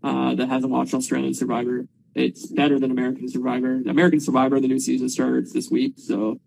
uh, 0.02 0.34
that 0.34 0.48
hasn't 0.48 0.72
watched 0.72 0.94
Australian 0.94 1.34
Survivor, 1.34 1.86
it's 2.14 2.46
better 2.46 2.78
than 2.78 2.90
American 2.90 3.28
Survivor. 3.28 3.74
American 3.86 4.20
Survivor, 4.20 4.60
the 4.60 4.68
new 4.68 4.80
season 4.80 5.08
starts 5.08 5.52
this 5.52 5.70
week, 5.70 5.94
so 5.96 6.40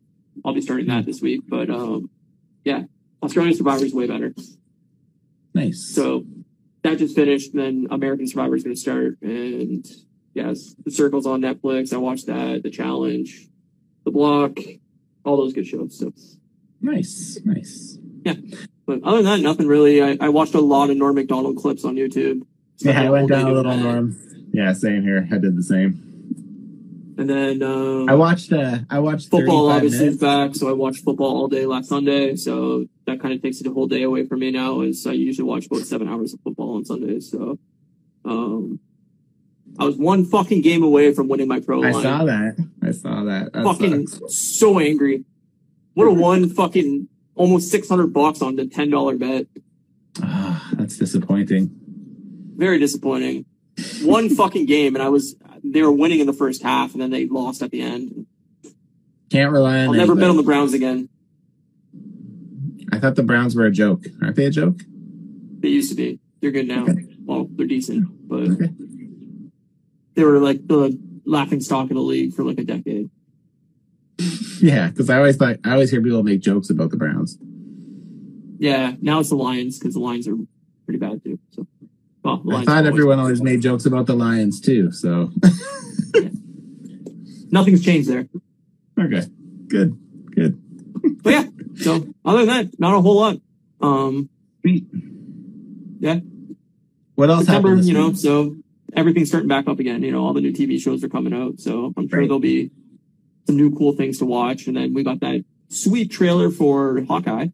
I'll 0.44 0.54
be 0.54 0.62
starting 0.62 0.88
that 0.88 1.06
this 1.06 1.22
week. 1.22 1.42
But 1.48 1.70
um, 1.70 2.10
yeah, 2.64 2.84
Australian 3.24 3.56
Survivor 3.56 3.86
is 3.86 3.94
way 3.94 4.08
better. 4.08 4.34
Nice. 5.54 5.94
So 5.94 6.26
that 6.84 6.98
just 6.98 7.16
finished. 7.16 7.54
Then 7.54 7.88
American 7.92 8.28
Survivor 8.28 8.56
is 8.56 8.64
going 8.64 8.76
to 8.76 8.82
start, 8.82 9.18
and 9.22 9.86
yes, 10.34 10.76
the 10.84 10.92
Circle's 10.92 11.26
on 11.26 11.42
Netflix. 11.42 11.94
I 11.94 11.98
watched 11.98 12.28
that. 12.28 12.64
The 12.64 12.70
Challenge, 12.70 13.48
The 14.04 14.12
Block, 14.12 14.58
all 15.24 15.38
those 15.38 15.54
good 15.54 15.68
shows. 15.68 15.98
So. 15.98 16.12
nice. 16.82 17.40
Nice. 17.46 17.98
Yeah. 18.26 18.36
But 18.86 19.04
other 19.04 19.22
than 19.22 19.26
that, 19.26 19.40
nothing 19.40 19.68
really. 19.68 20.02
I, 20.02 20.18
I 20.20 20.30
watched 20.30 20.54
a 20.54 20.62
lot 20.62 20.90
of 20.90 20.98
Norm 20.98 21.16
Macdonald 21.16 21.58
clips 21.58 21.86
on 21.86 21.96
YouTube. 21.96 22.42
Yeah, 22.84 23.02
I 23.02 23.10
went 23.10 23.30
down 23.30 23.48
a 23.50 23.54
little 23.54 23.72
that. 23.76 23.82
norm. 23.84 24.18
Yeah, 24.54 24.74
same 24.74 25.04
here. 25.04 25.28
I 25.32 25.38
did 25.38 25.56
the 25.58 25.64
same. 25.64 26.08
And 27.18 27.30
then 27.30 27.62
um, 27.62 28.10
I 28.10 28.16
watched 28.16 28.52
uh 28.52 28.80
I 28.90 29.00
watched 29.00 29.30
football 29.30 29.70
35 29.70 29.76
obviously 29.76 30.08
is 30.08 30.18
back, 30.18 30.56
so 30.56 30.68
I 30.70 30.72
watched 30.72 31.04
football 31.04 31.36
all 31.38 31.48
day 31.48 31.66
last 31.66 31.90
Sunday. 31.90 32.36
So 32.36 32.88
that 33.06 33.22
kind 33.22 33.34
of 33.34 33.42
takes 33.42 33.60
the 33.60 33.70
whole 33.72 33.88
day 33.88 34.04
away 34.04 34.26
from 34.26 34.40
me 34.40 34.50
now. 34.52 34.82
Is 34.82 35.06
I 35.06 35.12
usually 35.12 35.48
watch 35.48 35.68
about 35.68 35.82
seven 35.82 36.08
hours 36.08 36.34
of 36.34 36.40
football 36.42 36.76
on 36.78 36.86
Sundays. 36.86 37.30
So 37.30 37.60
um, 38.26 38.80
I 39.78 39.84
was 39.86 39.98
one 39.98 40.26
fucking 40.26 40.62
game 40.62 40.84
away 40.84 41.14
from 41.14 41.28
winning 41.28 41.48
my 41.48 41.60
pro 41.60 41.84
I 41.84 41.92
line. 41.92 42.04
saw 42.04 42.26
that. 42.26 42.68
I 42.82 42.92
saw 42.92 43.24
that. 43.26 43.54
That 43.54 43.64
fucking 43.64 44.08
sucks. 44.08 44.38
so 44.38 44.80
angry. 44.80 45.24
What 45.94 46.08
a 46.08 46.12
one 46.14 46.50
fucking 46.50 47.08
almost 47.36 47.70
six 47.70 47.88
hundred 47.88 48.14
bucks 48.14 48.42
on 48.42 48.56
the 48.56 48.66
ten 48.66 48.90
dollar 48.90 49.18
bet. 49.18 49.46
Ah, 50.24 50.70
that's 50.74 50.98
disappointing. 50.98 51.81
Very 52.56 52.80
disappointing. 52.80 53.46
One 54.04 54.30
fucking 54.36 54.66
game, 54.66 54.96
and 54.96 55.04
I 55.04 55.10
was 55.10 55.36
they 55.64 55.82
were 55.82 55.92
winning 55.92 56.20
in 56.20 56.28
the 56.28 56.34
first 56.34 56.64
half, 56.64 56.94
and 56.94 57.02
then 57.02 57.12
they 57.12 57.28
lost 57.28 57.62
at 57.62 57.72
the 57.72 57.82
end. 57.82 58.26
Can't 59.30 59.52
rely 59.52 59.80
on 59.80 59.88
I'll 59.90 59.94
never 59.94 60.16
bet 60.16 60.30
on 60.30 60.38
the 60.38 60.44
Browns 60.44 60.74
again. 60.74 61.08
I 62.92 63.00
thought 63.00 63.16
the 63.16 63.24
Browns 63.24 63.56
were 63.56 63.66
a 63.66 63.72
joke. 63.72 64.04
Aren't 64.22 64.36
they 64.36 64.46
a 64.46 64.50
joke? 64.52 64.82
They 65.60 65.70
used 65.70 65.90
to 65.92 65.96
be. 65.96 66.20
They're 66.42 66.52
good 66.52 66.68
now. 66.68 66.84
Okay. 66.84 67.06
Well, 67.24 67.48
they're 67.52 67.68
decent, 67.68 68.28
but 68.28 68.42
Okay. 68.50 68.70
they 70.16 70.24
were 70.24 70.40
like 70.40 70.68
the 70.68 71.00
laughing 71.26 71.62
stock 71.62 71.84
of 71.84 71.96
the 71.96 72.02
league 72.02 72.34
for 72.34 72.44
like 72.44 72.60
a 72.60 72.64
decade. 72.64 73.10
Yeah, 74.62 74.90
because 74.90 75.10
I 75.10 75.18
always 75.18 75.38
thought 75.38 75.56
I 75.66 75.72
always 75.72 75.90
hear 75.90 76.04
people 76.04 76.22
make 76.22 76.40
jokes 76.42 76.70
about 76.70 76.92
the 76.92 76.98
Browns. 76.98 77.36
Yeah, 78.60 78.94
now 79.02 79.20
it's 79.20 79.30
the 79.30 79.36
Lions 79.36 79.80
because 79.80 79.96
the 79.96 80.00
Lions 80.00 80.28
are 80.28 80.36
pretty 80.86 81.00
bad 81.00 81.24
too. 81.24 81.31
Well, 82.24 82.42
I 82.56 82.64
thought 82.64 82.86
everyone 82.86 83.20
always 83.20 83.42
made 83.42 83.62
jokes 83.62 83.86
about 83.86 84.06
the 84.06 84.14
Lions 84.16 84.60
too. 84.62 84.92
So 84.92 85.32
nothing's 87.52 87.84
changed 87.84 88.10
there. 88.10 88.28
okay, 89.00 89.24
good, 89.68 89.98
good. 90.36 90.62
But 91.24 91.30
yeah, 91.34 91.46
so 91.78 92.08
other 92.26 92.46
than 92.46 92.48
that, 92.48 92.80
not 92.80 92.96
a 92.96 93.02
whole 93.02 93.16
lot. 93.16 93.38
Um, 93.82 94.30
Yeah. 94.64 96.20
What 97.16 97.30
else 97.30 97.46
September, 97.46 97.76
you 97.76 97.94
know, 97.94 98.10
week? 98.10 98.18
so 98.18 98.56
everything's 98.96 99.30
starting 99.30 99.48
back 99.48 99.68
up 99.68 99.80
again. 99.80 100.02
You 100.04 100.12
know, 100.12 100.24
all 100.26 100.34
the 100.34 100.42
new 100.42 100.52
TV 100.54 100.80
shows 100.80 101.04
are 101.04 101.10
coming 101.10 101.34
out, 101.34 101.60
so 101.60 101.94
I'm 101.98 102.08
sure 102.08 102.20
Right. 102.20 102.28
there'll 102.28 102.40
be 102.40 102.72
some 103.48 103.56
new 103.58 103.76
cool 103.76 103.94
things 103.94 104.18
to 104.20 104.26
watch. 104.26 104.68
And 104.68 104.76
then 104.78 104.94
we 104.94 105.04
got 105.04 105.20
that 105.22 105.44
sweet 105.70 106.12
trailer 106.12 106.50
for 106.52 107.02
Hawkeye. 107.08 107.48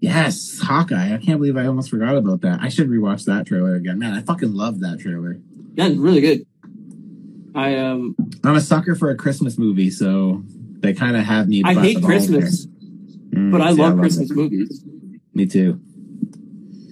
Yes, 0.00 0.58
Hawkeye. 0.62 1.14
I 1.14 1.18
can't 1.18 1.38
believe 1.38 1.56
I 1.58 1.66
almost 1.66 1.90
forgot 1.90 2.16
about 2.16 2.40
that. 2.40 2.60
I 2.62 2.68
should 2.70 2.88
rewatch 2.88 3.26
that 3.26 3.46
trailer 3.46 3.74
again. 3.74 3.98
Man, 3.98 4.14
I 4.14 4.22
fucking 4.22 4.54
love 4.54 4.80
that 4.80 4.98
trailer. 5.00 5.38
Yeah, 5.74 5.88
it's 5.88 5.98
really 5.98 6.20
good. 6.22 6.46
I 7.54 7.76
um 7.76 8.16
I'm 8.44 8.54
a 8.56 8.60
sucker 8.60 8.94
for 8.94 9.10
a 9.10 9.16
Christmas 9.16 9.58
movie, 9.58 9.90
so 9.90 10.42
they 10.80 10.94
kind 10.94 11.16
of 11.16 11.24
have 11.24 11.48
me. 11.48 11.62
I 11.64 11.74
hate 11.74 12.02
Christmas. 12.02 12.66
Mm, 13.30 13.52
but 13.52 13.60
I 13.60 13.70
love 13.70 13.98
it. 13.98 14.00
Christmas 14.00 14.30
movies. 14.30 14.84
Me 15.34 15.46
too. 15.46 15.80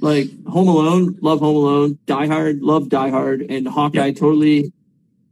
Like 0.00 0.28
Home 0.46 0.68
Alone, 0.68 1.16
love 1.22 1.40
Home 1.40 1.56
Alone. 1.56 1.98
Die 2.06 2.26
Hard, 2.26 2.60
love 2.62 2.88
Die 2.88 3.08
Hard, 3.10 3.40
and 3.42 3.66
Hawkeye 3.66 4.12
totally 4.12 4.72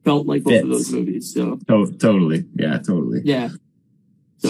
felt 0.04 0.26
like 0.26 0.42
both 0.44 0.62
of 0.62 0.68
those 0.68 0.92
movies. 0.92 1.32
So 1.32 1.58
To- 1.68 1.92
totally. 1.98 2.44
Yeah, 2.56 2.78
totally. 2.78 3.20
yeah. 3.24 3.50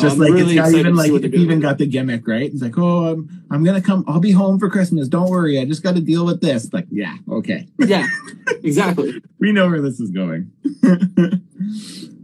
So 0.01 0.07
It's 0.07 0.15
just 0.15 0.15
I'm 0.17 0.21
like 0.21 0.33
really 0.33 0.59
it's 0.59 0.71
got 0.73 0.79
even 0.79 0.95
like 0.95 1.11
it 1.13 1.35
even 1.35 1.61
got 1.61 1.79
the 1.79 1.87
gimmick 1.87 2.27
right. 2.29 2.51
It's 2.53 2.63
like, 2.63 2.77
oh, 2.79 3.13
I'm 3.13 3.43
I'm 3.51 3.65
gonna 3.65 3.81
come. 3.81 4.05
I'll 4.07 4.21
be 4.21 4.33
home 4.33 4.59
for 4.59 4.69
Christmas. 4.71 5.09
Don't 5.09 5.31
worry. 5.31 5.59
I 5.61 5.65
just 5.65 5.83
got 5.83 5.95
to 5.95 6.01
deal 6.01 6.25
with 6.27 6.41
this. 6.41 6.73
Like, 6.73 6.87
yeah, 6.91 7.17
okay. 7.31 7.67
yeah, 7.79 8.07
exactly. 8.63 9.21
We 9.39 9.53
know 9.53 9.69
where 9.69 9.81
this 9.83 10.01
is 10.01 10.11
going. 10.11 10.51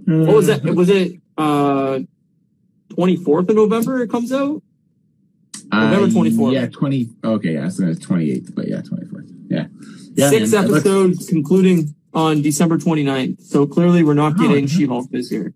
What 0.06 0.36
was 0.36 0.46
that? 0.48 0.64
Was 0.64 0.88
it 0.88 1.20
uh 1.38 2.00
24th 2.90 3.48
of 3.48 3.56
November 3.56 4.02
it 4.02 4.10
comes 4.10 4.32
out? 4.32 4.62
November 5.72 6.08
24th. 6.08 6.48
Uh, 6.48 6.50
Yeah, 6.50 6.66
twenty. 6.66 7.08
Okay, 7.24 7.54
yeah, 7.54 7.68
so 7.68 7.86
it's 7.86 8.00
twenty 8.00 8.30
eighth, 8.30 8.54
but 8.54 8.68
yeah, 8.68 8.82
twenty 8.82 9.06
fourth. 9.06 9.24
Yeah, 9.48 9.66
yeah. 10.14 10.28
Six 10.30 10.52
man, 10.52 10.64
it 10.64 10.68
looks- 10.68 10.80
episodes 10.80 11.26
concluding 11.28 11.94
on 12.14 12.42
December 12.42 12.76
29th. 12.76 13.40
So 13.42 13.66
clearly 13.66 14.02
we're 14.02 14.12
not 14.12 14.34
Oh, 14.34 14.42
getting 14.46 14.68
yeah. 14.68 14.74
She-Hulk 14.76 15.10
this 15.10 15.32
year. 15.32 15.54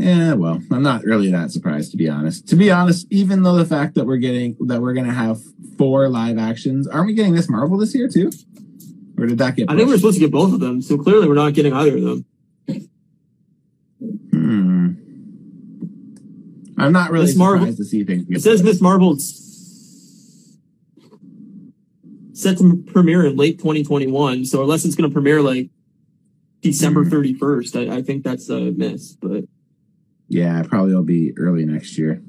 Yeah, 0.00 0.34
well, 0.34 0.62
I'm 0.70 0.82
not 0.82 1.02
really 1.04 1.30
that 1.32 1.50
surprised 1.50 1.90
to 1.92 1.96
be 1.96 2.08
honest. 2.08 2.46
To 2.48 2.56
be 2.56 2.70
honest, 2.70 3.06
even 3.10 3.42
though 3.42 3.56
the 3.56 3.64
fact 3.64 3.94
that 3.96 4.06
we're 4.06 4.16
getting 4.18 4.56
that 4.60 4.80
we're 4.80 4.94
gonna 4.94 5.12
have 5.12 5.40
four 5.76 6.08
live 6.08 6.38
actions, 6.38 6.86
aren't 6.86 7.06
we 7.08 7.14
getting 7.14 7.34
this 7.34 7.48
Marvel 7.48 7.78
this 7.78 7.94
year 7.94 8.08
too? 8.08 8.30
Or 9.18 9.26
did 9.26 9.38
that 9.38 9.56
get? 9.56 9.70
I 9.70 9.76
think 9.76 9.88
we're 9.88 9.96
supposed 9.96 10.16
to 10.16 10.20
get 10.20 10.30
both 10.30 10.52
of 10.52 10.60
them. 10.60 10.80
So 10.82 10.96
clearly 10.96 11.26
we're 11.28 11.34
not 11.34 11.54
getting 11.54 11.72
either 11.72 11.96
of 11.96 12.02
them. 12.02 12.24
Hmm. 14.30 14.92
I'm 16.78 16.92
not 16.92 17.10
really 17.10 17.34
Marvel- 17.34 17.58
surprised 17.66 17.78
to 17.78 17.84
see 17.84 18.04
things. 18.04 18.26
It 18.30 18.40
says 18.42 18.60
pushed. 18.60 18.64
Miss 18.74 18.80
Marvel's 18.80 19.34
set 22.32 22.58
to 22.58 22.84
premiere 22.86 23.26
in 23.26 23.36
late 23.36 23.58
2021. 23.58 24.44
So 24.44 24.62
unless 24.62 24.84
it's 24.84 24.94
going 24.94 25.10
to 25.10 25.12
premiere 25.12 25.42
like 25.42 25.70
December 26.60 27.02
Hmm. 27.04 27.10
31st, 27.14 27.90
I, 27.90 27.96
I 27.96 28.02
think 28.02 28.22
that's 28.22 28.48
a 28.48 28.60
miss. 28.70 29.12
But 29.14 29.44
Yeah, 30.28 30.62
probably 30.62 30.94
will 30.94 31.02
be 31.02 31.32
early 31.36 31.64
next 31.64 31.98
year. 31.98 32.22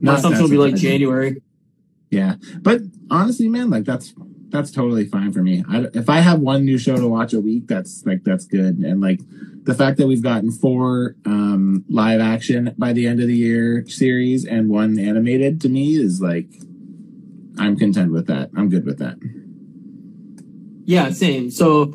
Not 0.00 0.22
that 0.22 0.40
will 0.40 0.48
be 0.48 0.56
like. 0.56 0.74
January. 0.74 1.42
Yeah, 2.10 2.36
but 2.60 2.80
honestly, 3.10 3.48
man, 3.48 3.70
like 3.70 3.84
that's 3.84 4.14
that's 4.50 4.70
totally 4.70 5.04
fine 5.04 5.32
for 5.32 5.42
me. 5.42 5.64
I, 5.68 5.86
if 5.94 6.08
I 6.08 6.20
have 6.20 6.38
one 6.40 6.64
new 6.64 6.78
show 6.78 6.96
to 6.96 7.08
watch 7.08 7.32
a 7.32 7.40
week, 7.40 7.66
that's 7.66 8.06
like 8.06 8.22
that's 8.22 8.46
good. 8.46 8.78
And 8.78 9.00
like 9.00 9.20
the 9.64 9.74
fact 9.74 9.98
that 9.98 10.06
we've 10.06 10.22
gotten 10.22 10.52
four 10.52 11.16
um, 11.26 11.84
live 11.88 12.20
action 12.20 12.74
by 12.78 12.92
the 12.92 13.06
end 13.06 13.20
of 13.20 13.26
the 13.26 13.36
year 13.36 13.84
series 13.88 14.44
and 14.44 14.68
one 14.68 14.98
animated 14.98 15.60
to 15.62 15.68
me 15.68 15.96
is 15.96 16.20
like 16.20 16.46
I'm 17.58 17.76
content 17.76 18.12
with 18.12 18.26
that. 18.28 18.50
I'm 18.56 18.68
good 18.68 18.84
with 18.84 18.98
that. 18.98 19.16
Yeah, 20.84 21.10
same. 21.10 21.50
So 21.50 21.94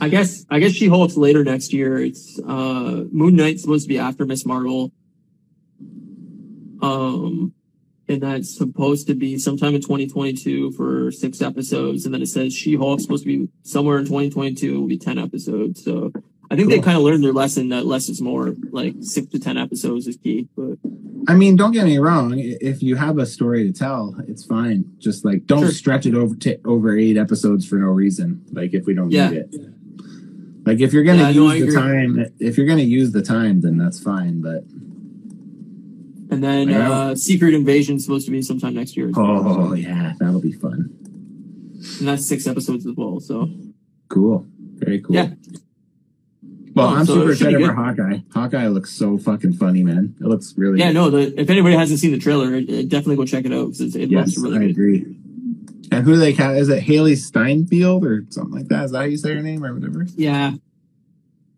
I 0.00 0.08
guess 0.08 0.44
I 0.50 0.58
guess 0.58 0.72
She 0.72 0.88
Hulk's 0.88 1.16
later 1.16 1.42
next 1.44 1.72
year. 1.72 1.98
It's 1.98 2.38
uh 2.40 3.04
Moon 3.10 3.36
Knight's 3.36 3.62
supposed 3.62 3.84
to 3.84 3.88
be 3.88 3.98
after 3.98 4.26
Miss 4.26 4.44
Marvel. 4.44 4.92
Um 6.82 7.52
and 8.08 8.22
that's 8.22 8.56
supposed 8.56 9.08
to 9.08 9.14
be 9.14 9.36
sometime 9.36 9.74
in 9.74 9.80
2022 9.80 10.70
for 10.72 11.10
six 11.10 11.42
episodes. 11.42 12.04
And 12.04 12.14
then 12.14 12.22
it 12.22 12.26
says 12.28 12.54
She 12.54 12.74
Hulk's 12.76 13.02
supposed 13.02 13.24
to 13.24 13.28
be 13.46 13.48
somewhere 13.62 13.98
in 13.98 14.04
2022. 14.04 14.80
Will 14.80 14.86
be 14.86 14.98
10 14.98 15.18
episodes. 15.18 15.82
So 15.84 16.12
I 16.48 16.54
think 16.54 16.68
they 16.68 16.78
kind 16.78 16.96
of 16.96 17.02
learned 17.02 17.24
their 17.24 17.32
lesson 17.32 17.70
that 17.70 17.86
less 17.86 18.08
is 18.08 18.20
more. 18.22 18.54
Like 18.70 18.94
six 19.00 19.26
to 19.28 19.40
10 19.40 19.56
episodes 19.58 20.06
is 20.06 20.16
key. 20.16 20.48
But 20.56 20.78
I 21.26 21.34
mean, 21.34 21.56
don't 21.56 21.72
get 21.72 21.84
me 21.86 21.98
wrong. 21.98 22.34
If 22.36 22.80
you 22.84 22.94
have 22.94 23.18
a 23.18 23.26
story 23.26 23.64
to 23.64 23.76
tell, 23.76 24.14
it's 24.28 24.44
fine. 24.44 24.84
Just 24.98 25.24
like 25.24 25.46
don't 25.46 25.62
Sure. 25.62 25.70
stretch 25.72 26.06
it 26.06 26.14
over 26.14 26.36
to 26.36 26.60
over 26.64 26.96
eight 26.96 27.16
episodes 27.16 27.66
for 27.66 27.76
no 27.76 27.86
reason. 27.88 28.44
Like 28.52 28.74
if 28.74 28.86
we 28.86 28.94
don't 28.94 29.10
Yeah. 29.10 29.30
need 29.30 29.38
it. 29.38 29.56
Like 30.66 30.80
if 30.80 30.92
you're 30.92 31.04
gonna 31.04 31.30
Yeah, 31.30 31.32
no, 31.32 31.52
use 31.52 31.74
the 31.74 31.80
time, 31.80 32.26
if 32.40 32.58
you're 32.58 32.66
gonna 32.66 32.82
use 32.82 33.12
the 33.12 33.22
time, 33.22 33.60
then 33.60 33.78
that's 33.78 34.00
fine. 34.02 34.40
But 34.42 34.64
and 36.28 36.42
then 36.42 36.68
Yeah. 36.68 36.90
uh, 36.90 37.14
Secret 37.14 37.54
Invasion 37.54 37.96
is 37.96 38.04
supposed 38.04 38.26
to 38.26 38.32
be 38.32 38.42
sometime 38.42 38.74
next 38.74 38.96
year. 38.96 39.10
well. 39.14 39.42
oh 39.46 39.74
yeah, 39.74 40.14
that'll 40.18 40.40
be 40.40 40.52
fun. 40.52 40.90
and 42.00 42.08
that's 42.08 42.26
six 42.26 42.46
episodes 42.48 42.84
as 42.86 42.94
well. 42.96 43.20
So 43.20 43.48
Cool, 44.08 44.44
very 44.74 45.00
cool. 45.00 45.14
Yeah. 45.14 45.30
Well, 46.74 46.88
Oh, 46.88 46.94
I'm 46.96 47.06
so 47.06 47.14
super 47.14 47.30
it 47.32 47.36
should 47.36 47.48
be 47.48 47.54
excited 47.54 47.68
for. 47.68 47.82
Hawkeye. 47.82 48.18
Hawkeye 48.34 48.66
looks 48.68 48.90
so 48.92 49.16
fucking 49.18 49.54
funny, 49.54 49.82
man. 49.82 50.14
It 50.20 50.26
looks 50.26 50.52
really. 50.58 50.78
yeah, 50.80 50.88
good. 50.88 50.94
no. 50.94 51.10
The, 51.10 51.40
if 51.40 51.48
anybody 51.48 51.74
hasn't 51.74 52.00
seen 52.00 52.10
the 52.12 52.18
trailer, 52.18 52.60
definitely 52.60 53.16
go 53.16 53.24
check 53.24 53.46
it 53.46 53.52
out 53.52 53.72
because 53.72 53.96
it 53.96 54.10
Yes, 54.10 54.36
looks 54.36 54.38
really 54.52 54.66
I 54.66 54.72
good. 54.72 55.15
And 55.96 56.04
who 56.04 56.12
do 56.12 56.18
they 56.18 56.32
cast? 56.34 56.58
Is 56.58 56.68
it 56.68 56.84
Hailee 56.84 57.16
Steinfeld 57.16 58.04
or 58.04 58.24
something 58.28 58.52
like 58.54 58.68
that? 58.68 58.84
Is 58.84 58.90
that 58.90 58.98
how 58.98 59.04
you 59.04 59.16
say 59.16 59.34
her 59.34 59.42
name 59.42 59.64
or 59.64 59.72
whatever? 59.74 60.06
Yeah, 60.16 60.52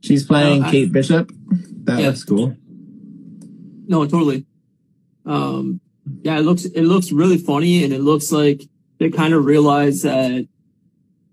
She's 0.01 0.25
playing 0.25 0.63
Uh, 0.63 0.67
I- 0.67 0.71
Kate 0.71 0.93
Bishop. 0.93 1.33
That 1.85 1.99
Yeah. 2.01 2.07
looks 2.09 2.23
cool. 2.23 2.57
No, 3.89 4.07
totally. 4.07 4.47
Um, 5.27 5.81
yeah, 6.23 6.39
it 6.39 6.43
looks 6.43 6.65
it 6.67 6.83
looks 6.85 7.11
really 7.11 7.37
funny, 7.37 7.83
and 7.83 7.93
it 7.93 8.01
looks 8.03 8.31
like 8.31 8.63
they 8.99 9.11
kind 9.11 9.35
of 9.35 9.45
realize 9.45 10.03
that 10.03 10.47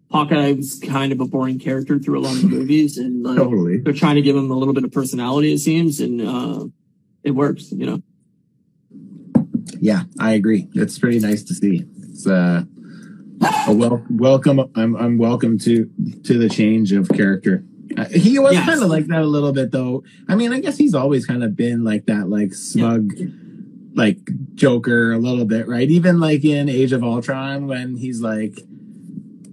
Hawkeye 0.09 0.53
was 0.53 0.79
kind 0.79 1.11
of 1.11 1.19
a 1.21 1.25
boring 1.25 1.59
character 1.59 1.99
through 1.99 2.19
a 2.19 2.21
lot 2.21 2.35
of 2.35 2.41
the 2.41 2.47
movies, 2.47 2.97
and 2.97 3.21
like, 3.23 3.37
Totally. 3.37 3.77
they're 3.77 3.93
trying 3.93 4.15
to 4.15 4.21
give 4.23 4.35
him 4.35 4.49
a 4.49 4.57
little 4.57 4.73
bit 4.73 4.83
of 4.83 4.91
personality. 4.91 5.53
It 5.53 5.59
seems, 5.59 5.99
and 5.99 6.21
uh, 6.21 6.65
it 7.23 7.31
works. 7.31 7.71
You 7.71 7.85
know. 7.85 8.03
Yeah, 9.79 10.03
I 10.19 10.31
agree. 10.33 10.67
It's 10.73 10.97
pretty 10.97 11.19
nice 11.19 11.43
to 11.43 11.53
see. 11.53 11.85
It's 12.09 12.25
uh, 12.25 12.63
a 13.67 13.73
wel- 13.73 14.03
welcome. 14.09 14.59
I'm 14.75 14.95
I'm 14.95 15.17
welcome 15.17 15.57
to 15.59 15.89
to 16.23 16.37
the 16.37 16.49
change 16.49 16.91
of 16.91 17.09
character. 17.09 17.63
Uh, 17.97 18.05
he 18.05 18.39
was 18.39 18.53
Yes. 18.53 18.65
kind 18.67 18.81
of 18.83 18.89
like 18.89 19.05
that 19.07 19.21
a 19.21 19.25
little 19.27 19.53
bit, 19.53 19.71
though. 19.71 20.03
I 20.27 20.35
mean, 20.35 20.51
I 20.51 20.59
guess 20.59 20.77
he's 20.77 20.93
always 20.95 21.25
kind 21.25 21.43
of 21.43 21.55
been 21.55 21.83
like 21.83 22.07
that, 22.07 22.29
like 22.29 22.53
smug, 22.53 23.13
like 23.93 24.17
Joker 24.55 25.13
a 25.13 25.17
little 25.19 25.45
bit, 25.45 25.67
right? 25.67 25.89
Even 25.89 26.19
like 26.19 26.43
in 26.43 26.67
Age 26.67 26.91
of 26.91 27.03
Ultron 27.03 27.67
when 27.67 27.95
he's 27.95 28.21
like 28.21 28.59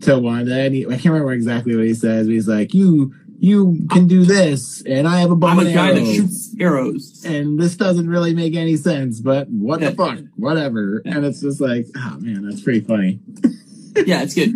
to 0.00 0.18
Wanda, 0.18 0.58
and 0.60 0.74
he, 0.74 0.84
I 0.86 0.90
can't 0.90 1.06
remember 1.06 1.32
exactly 1.32 1.76
what 1.76 1.84
he 1.84 1.94
says. 1.94 2.26
But 2.26 2.32
he's 2.32 2.48
like, 2.48 2.74
"You 2.74 3.14
you 3.38 3.86
can 3.90 4.06
do 4.08 4.24
this, 4.24 4.82
and 4.86 5.06
I 5.06 5.20
have 5.20 5.30
a 5.30 5.36
bomb 5.36 5.60
I'm 5.60 5.66
a 5.66 5.72
guy 5.72 5.92
that 5.92 5.98
arrows." 6.00 6.14
shoots 6.16 6.54
arrows. 6.58 7.24
and 7.24 7.58
this 7.60 7.76
doesn't 7.76 8.08
really 8.08 8.34
make 8.34 8.54
any 8.56 8.76
sense, 8.76 9.20
but 9.20 9.48
what 9.48 9.80
Yeah. 9.80 9.90
the 9.90 9.96
fuck? 9.96 10.18
Whatever. 10.36 11.02
And 11.04 11.24
it's 11.24 11.40
just 11.40 11.60
like, 11.60 11.86
oh 11.96 12.16
man, 12.20 12.46
that's 12.48 12.60
pretty 12.62 12.80
funny. 12.80 13.20
yeah, 13.96 14.22
it's 14.22 14.34
good. 14.34 14.50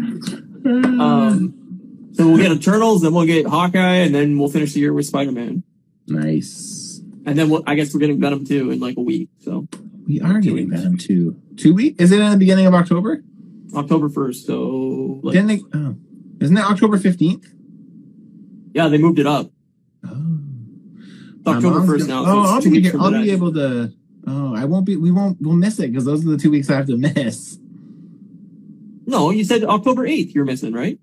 Um, 0.66 2.10
so 2.12 2.26
we'll 2.26 2.38
get 2.38 2.50
Eternals, 2.52 3.02
then 3.02 3.12
we'll 3.14 3.26
get 3.26 3.46
Hawkeye, 3.46 3.96
and 3.96 4.14
then 4.14 4.38
we'll 4.38 4.48
finish 4.50 4.72
the 4.72 4.80
year 4.80 4.92
with 4.92 5.06
Spider 5.06 5.32
Man, 5.32 5.62
nice. 6.08 7.00
and 7.26 7.38
then 7.38 7.50
we'll, 7.50 7.62
I 7.66 7.74
guess 7.74 7.92
we're 7.94 8.00
getting 8.00 8.20
Venom 8.20 8.44
too 8.44 8.70
in 8.70 8.80
like 8.80 8.96
a 8.96 9.00
week. 9.02 9.28
So 9.40 9.68
We 10.06 10.20
are 10.20 10.34
Two 10.40 10.50
getting 10.54 10.70
weeks. 10.70 10.80
Venom 10.82 10.98
two. 10.98 11.36
Two 11.56 11.74
weeks? 11.74 12.00
Is 12.02 12.12
it 12.12 12.20
in 12.20 12.30
the 12.30 12.36
beginning 12.36 12.66
of 12.66 12.74
October? 12.74 13.22
October 13.74 14.08
first. 14.08 14.46
So 14.46 15.20
like, 15.22 15.34
Didn't 15.34 15.48
they? 15.48 15.60
Oh, 15.74 15.96
isn't 16.40 16.56
it 16.56 16.64
October 16.64 16.98
fifteenth? 16.98 17.46
yeah, 18.74 18.88
they 18.88 18.98
moved 18.98 19.18
it 19.18 19.26
up. 19.26 19.50
Oh, 20.06 20.38
It's 21.38 21.46
October 21.48 21.84
first 21.86 22.08
now. 22.08 22.24
Oh, 22.26 22.56
it's 22.56 22.66
I'll 22.66 22.72
be, 22.72 22.90
I'll 22.92 23.22
be 23.22 23.30
able 23.30 23.52
to. 23.54 23.92
Oh, 24.26 24.54
I 24.56 24.64
won't 24.64 24.84
be. 24.86 24.96
We 24.96 25.10
won't. 25.12 25.38
We'll 25.40 25.54
miss 25.56 25.78
it 25.78 25.88
because 25.92 26.04
those 26.04 26.26
are 26.26 26.30
the 26.30 26.36
two 26.38 26.50
weeks 26.50 26.68
I 26.70 26.76
have 26.76 26.86
to 26.88 26.96
miss. 26.96 27.58
No, 29.06 29.30
you 29.30 29.44
said 29.44 29.64
October 29.64 30.02
8th 30.06 30.34
you're 30.34 30.44
missing, 30.44 30.72
right? 30.72 30.98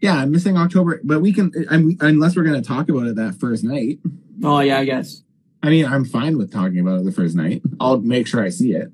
Yeah, 0.00 0.14
I'm 0.16 0.30
missing 0.30 0.56
October, 0.56 1.00
but 1.04 1.20
we 1.20 1.32
can. 1.32 1.52
I'm, 1.70 1.96
unless 2.00 2.34
we're 2.36 2.44
going 2.44 2.60
to 2.60 2.66
talk 2.66 2.88
about 2.88 3.06
it 3.06 3.16
that 3.16 3.34
first 3.38 3.64
night. 3.64 3.98
Oh, 4.42 4.60
yeah, 4.60 4.78
I 4.78 4.84
guess. 4.84 5.22
I 5.62 5.68
mean, 5.68 5.84
I'm 5.84 6.06
fine 6.06 6.38
with 6.38 6.50
talking 6.50 6.78
about 6.78 7.00
it 7.00 7.04
the 7.04 7.12
first 7.12 7.36
night. 7.36 7.60
I'll 7.78 8.00
make 8.00 8.26
sure 8.26 8.42
I 8.42 8.48
see 8.48 8.72
it. 8.72 8.90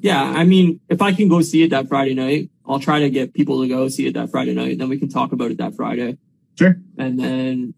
Yeah, 0.00 0.20
I 0.22 0.42
mean, 0.44 0.80
if 0.88 1.00
I 1.02 1.12
can 1.12 1.28
go 1.28 1.40
see 1.40 1.62
it 1.62 1.70
that 1.70 1.88
Friday 1.88 2.14
night, 2.14 2.50
I'll 2.66 2.80
try 2.80 2.98
to 3.00 3.10
get 3.10 3.32
people 3.32 3.60
to 3.62 3.68
go 3.68 3.88
see 3.88 4.06
it 4.08 4.14
that 4.14 4.30
Friday 4.30 4.54
night. 4.54 4.78
Then 4.78 4.88
we 4.88 4.98
can 4.98 5.08
talk 5.08 5.30
about 5.32 5.52
it 5.52 5.58
that 5.58 5.74
Friday. 5.76 6.18
Sure. 6.58 6.76
And 6.98 7.18
then, 7.18 7.74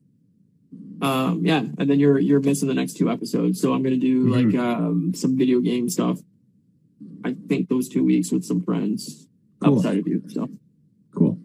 um, 1.02 1.44
yeah, 1.44 1.58
and 1.58 1.90
then 1.90 1.98
you're, 2.00 2.18
you're 2.18 2.40
missing 2.40 2.68
the 2.68 2.74
next 2.74 2.94
two 2.96 3.10
episodes. 3.10 3.60
So 3.60 3.74
I'm 3.74 3.82
going 3.82 3.94
to 3.94 4.00
do 4.00 4.26
Mhm. 4.26 4.52
like, 4.52 4.58
um, 4.60 5.12
some 5.14 5.36
video 5.36 5.60
game 5.60 5.88
stuff. 5.90 6.20
I 7.24 7.34
think 7.48 7.68
those 7.68 7.88
two 7.88 8.02
weeks 8.04 8.32
with 8.32 8.44
some 8.44 8.62
friends 8.62 9.27
Cool. 9.62 9.76
outside 9.78 9.98
of 9.98 10.06
you. 10.06 10.22
So 10.28 10.48
Cool. 11.14 11.38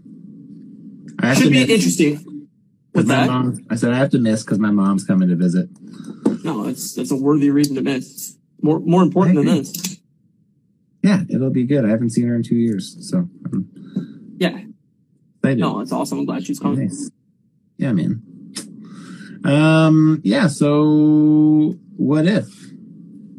I 1.20 1.34
should 1.34 1.52
be 1.52 1.62
interesting. 1.62 2.48
my 2.94 3.02
that? 3.04 3.28
mom- 3.28 3.66
I 3.70 3.76
said 3.76 3.92
I 3.94 3.98
have 3.98 4.10
to 4.12 4.20
miss 4.20 4.44
because 4.44 4.60
my 4.60 4.72
mom's 4.72 5.04
coming 5.04 5.30
to 5.30 5.36
visit. 5.36 5.70
No, 6.44 6.68
it's, 6.68 6.94
that's 6.94 7.12
a 7.12 7.16
worthy 7.16 7.50
reason 7.50 7.76
to 7.76 7.82
miss. 7.82 8.38
More, 8.62 8.80
more 8.80 9.02
important 9.04 9.36
than 9.38 9.46
this. 9.46 10.00
Yeah, 11.02 11.24
it'll 11.30 11.50
be 11.50 11.66
good. 11.66 11.86
I 11.86 11.90
haven't 11.90 12.12
seen 12.12 12.28
her 12.28 12.36
in 12.36 12.44
two 12.44 12.56
years, 12.56 12.96
so 13.10 13.28
I'm 13.46 14.36
Yeah. 14.38 14.60
excited. 15.38 15.60
No, 15.60 15.80
it's 15.82 15.92
awesome. 15.92 16.20
I'm 16.20 16.26
glad 16.26 16.46
she's 16.46 16.60
coming. 16.60 16.80
Nice. 16.88 17.10
Yeah, 17.78 17.92
man. 17.94 18.22
Um. 19.44 20.22
Yeah. 20.24 20.48
So, 20.48 21.76
what 21.98 22.26
if? 22.26 22.48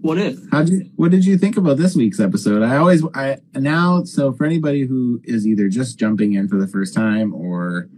What 0.04 0.18
if? 0.18 0.38
How 0.52 0.64
did 0.64 0.70
you, 0.70 0.90
what 0.96 1.10
did 1.12 1.24
you 1.24 1.38
think 1.38 1.56
about 1.56 1.78
this 1.78 1.96
week's 1.96 2.20
episode? 2.20 2.62
I 2.62 2.76
always 2.76 3.02
I 3.14 3.38
now 3.54 4.04
so 4.04 4.34
for 4.34 4.44
anybody 4.44 4.84
who 4.84 5.22
is 5.24 5.46
either 5.46 5.70
just 5.70 5.98
jumping 5.98 6.34
in 6.34 6.46
for 6.46 6.58
the 6.58 6.68
first 6.68 6.92
time 6.92 7.32
or 7.32 7.88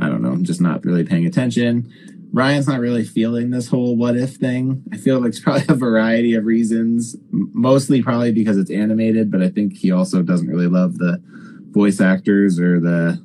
I 0.00 0.08
don't 0.08 0.22
know, 0.22 0.34
just 0.40 0.62
not 0.62 0.82
really 0.82 1.04
paying 1.04 1.26
attention. 1.26 1.92
Ryan's 2.32 2.66
not 2.66 2.80
really 2.80 3.04
feeling 3.04 3.50
this 3.50 3.68
whole 3.68 3.98
what 3.98 4.16
if 4.16 4.36
thing. 4.36 4.82
I 4.94 4.96
feel 4.96 5.18
like 5.18 5.28
it's 5.28 5.40
probably 5.40 5.66
a 5.68 5.74
variety 5.74 6.32
of 6.36 6.46
reasons, 6.46 7.16
mostly 7.30 8.02
probably 8.02 8.32
because 8.32 8.56
it's 8.56 8.70
animated, 8.70 9.30
but 9.30 9.42
I 9.42 9.50
think 9.50 9.76
he 9.76 9.92
also 9.92 10.22
doesn't 10.22 10.48
really 10.48 10.68
love 10.68 10.96
the 10.96 11.22
voice 11.68 12.00
actors 12.00 12.58
or 12.58 12.80
the 12.80 13.22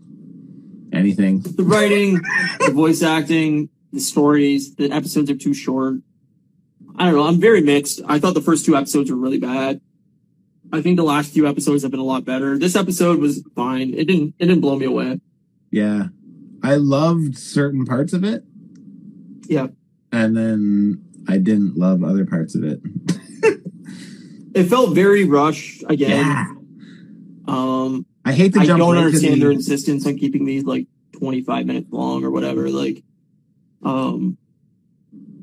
anything. 0.92 1.44
the 1.44 1.64
writing, 1.64 2.20
the 2.60 2.74
voice 2.74 3.02
acting, 3.02 3.70
the 3.94 4.02
stories, 4.02 4.76
the 4.76 4.92
episodes 4.92 5.32
are 5.32 5.38
too 5.38 5.54
short. 5.54 6.02
I 6.98 7.06
don't 7.06 7.16
know. 7.16 7.28
I'm 7.28 7.40
very 7.40 7.62
mixed. 7.62 8.02
I 8.08 8.20
thought 8.20 8.34
the 8.34 8.42
first 8.42 8.66
two 8.66 8.76
episodes 8.76 9.12
were 9.12 9.18
really 9.18 9.40
bad. 9.40 9.82
I 10.72 10.82
think 10.82 10.98
the 10.98 11.04
last 11.04 11.34
few 11.34 11.48
episodes 11.48 11.84
have 11.84 11.92
been 11.92 12.00
a 12.00 12.04
lot 12.04 12.26
better. 12.26 12.58
This 12.58 12.76
episode 12.76 13.20
was 13.20 13.44
fine. 13.56 13.94
It 13.94 14.06
didn't. 14.06 14.36
It 14.40 14.48
didn't 14.48 14.62
blow 14.62 14.76
me 14.76 14.86
away. 14.86 15.22
Yeah. 15.72 16.08
I 16.64 16.76
loved 16.76 17.38
certain 17.38 17.86
parts 17.86 18.14
of 18.14 18.24
it. 18.24 18.44
Yeah. 19.48 19.68
And 20.12 20.36
then 20.36 21.06
I 21.28 21.38
didn't 21.38 21.78
love 21.78 22.04
other 22.04 22.26
parts 22.26 22.56
of 22.56 22.64
it. 22.64 22.82
It 24.58 24.64
felt 24.64 24.96
very 24.96 25.24
rushed 25.24 25.84
again. 25.88 26.26
Yeah. 26.26 26.48
Um, 27.48 28.08
I 28.26 28.34
hate 28.34 28.54
to 28.54 28.60
I 28.60 28.66
don't 28.66 28.98
understand 28.98 29.40
their 29.40 29.52
insistence 29.52 30.08
on 30.08 30.18
keeping 30.18 30.46
these 30.46 30.64
like 30.64 30.88
25 31.20 31.68
minutes 31.68 31.92
long 31.92 32.24
or 32.24 32.32
whatever. 32.32 32.68
Like, 32.70 33.04
um, 33.84 34.37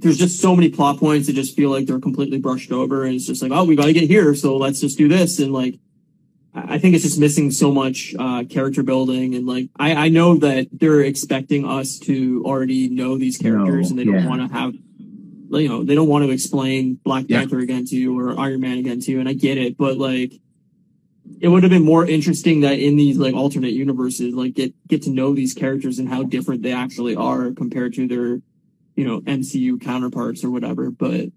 there's 0.05 0.19
just 0.19 0.41
so 0.41 0.55
many 0.55 0.69
plot 0.69 0.99
points 0.99 1.27
that 1.27 1.33
just 1.33 1.57
feel 1.57 1.71
like 1.71 1.87
they're 1.87 1.99
completely 1.99 2.39
brushed 2.39 2.71
over, 2.71 3.05
and 3.05 3.15
it's 3.15 3.27
just 3.27 3.43
like, 3.43 3.51
oh, 3.51 3.65
we 3.65 3.75
got 3.75 3.87
to 3.87 3.93
get 3.93 4.09
here, 4.09 4.35
so 4.35 4.57
let's 4.57 4.81
just 4.81 4.97
do 4.97 5.09
this, 5.09 5.41
and 5.41 5.53
like, 5.53 5.81
I 6.55 6.79
think 6.79 6.95
it's 6.95 7.03
just 7.03 7.19
missing 7.19 7.51
so 7.51 7.73
much 7.73 8.15
uh, 8.17 8.45
character 8.49 8.85
building, 8.85 9.35
and 9.35 9.47
like, 9.47 9.71
I, 9.77 9.95
I 9.95 10.09
know 10.09 10.37
that 10.37 10.69
they're 10.71 11.01
expecting 11.01 11.67
us 11.67 11.99
to 12.01 12.45
already 12.47 12.89
know 12.89 13.19
these 13.19 13.37
characters, 13.39 13.91
No, 13.91 13.91
and 13.91 13.99
they 13.99 14.05
don't 14.05 14.23
yeah. 14.23 14.29
want 14.29 14.49
to 14.49 14.57
have. 14.57 14.75
You 15.51 15.69
know, 15.69 15.85
they 15.85 15.95
don't 15.95 16.09
want 16.09 16.25
to 16.25 16.31
explain 16.31 16.95
Black 17.05 17.27
Yeah. 17.29 17.39
Panther 17.41 17.61
again 17.61 17.85
to 17.87 17.97
you 17.97 18.19
or 18.19 18.39
Iron 18.39 18.61
Man 18.61 18.79
again 18.79 19.01
to 19.01 19.11
you, 19.11 19.21
and 19.21 19.29
I 19.29 19.35
get 19.35 19.57
it, 19.59 19.77
but 19.77 19.97
like, 19.99 20.33
it 21.41 21.49
would 21.49 21.63
have 21.63 21.71
been 21.71 21.85
more 21.85 22.05
interesting 22.07 22.61
that 22.63 22.79
in 22.79 22.97
these 22.97 23.19
like 23.19 23.35
alternate 23.35 23.73
universes, 23.73 24.35
like 24.35 24.55
get 24.55 24.75
get 24.89 25.03
to 25.03 25.11
know 25.11 25.35
these 25.35 25.55
characters 25.55 25.99
and 25.99 26.09
how 26.09 26.23
different 26.23 26.63
they 26.63 26.73
actually 26.73 27.15
are 27.17 27.53
compared 27.53 27.95
to 27.95 28.07
their, 28.09 28.41
you 28.97 29.05
know, 29.05 29.21
MCU 29.23 29.81
counterparts 29.81 30.45
or 30.45 30.51
whatever. 30.51 30.91
But 30.91 31.31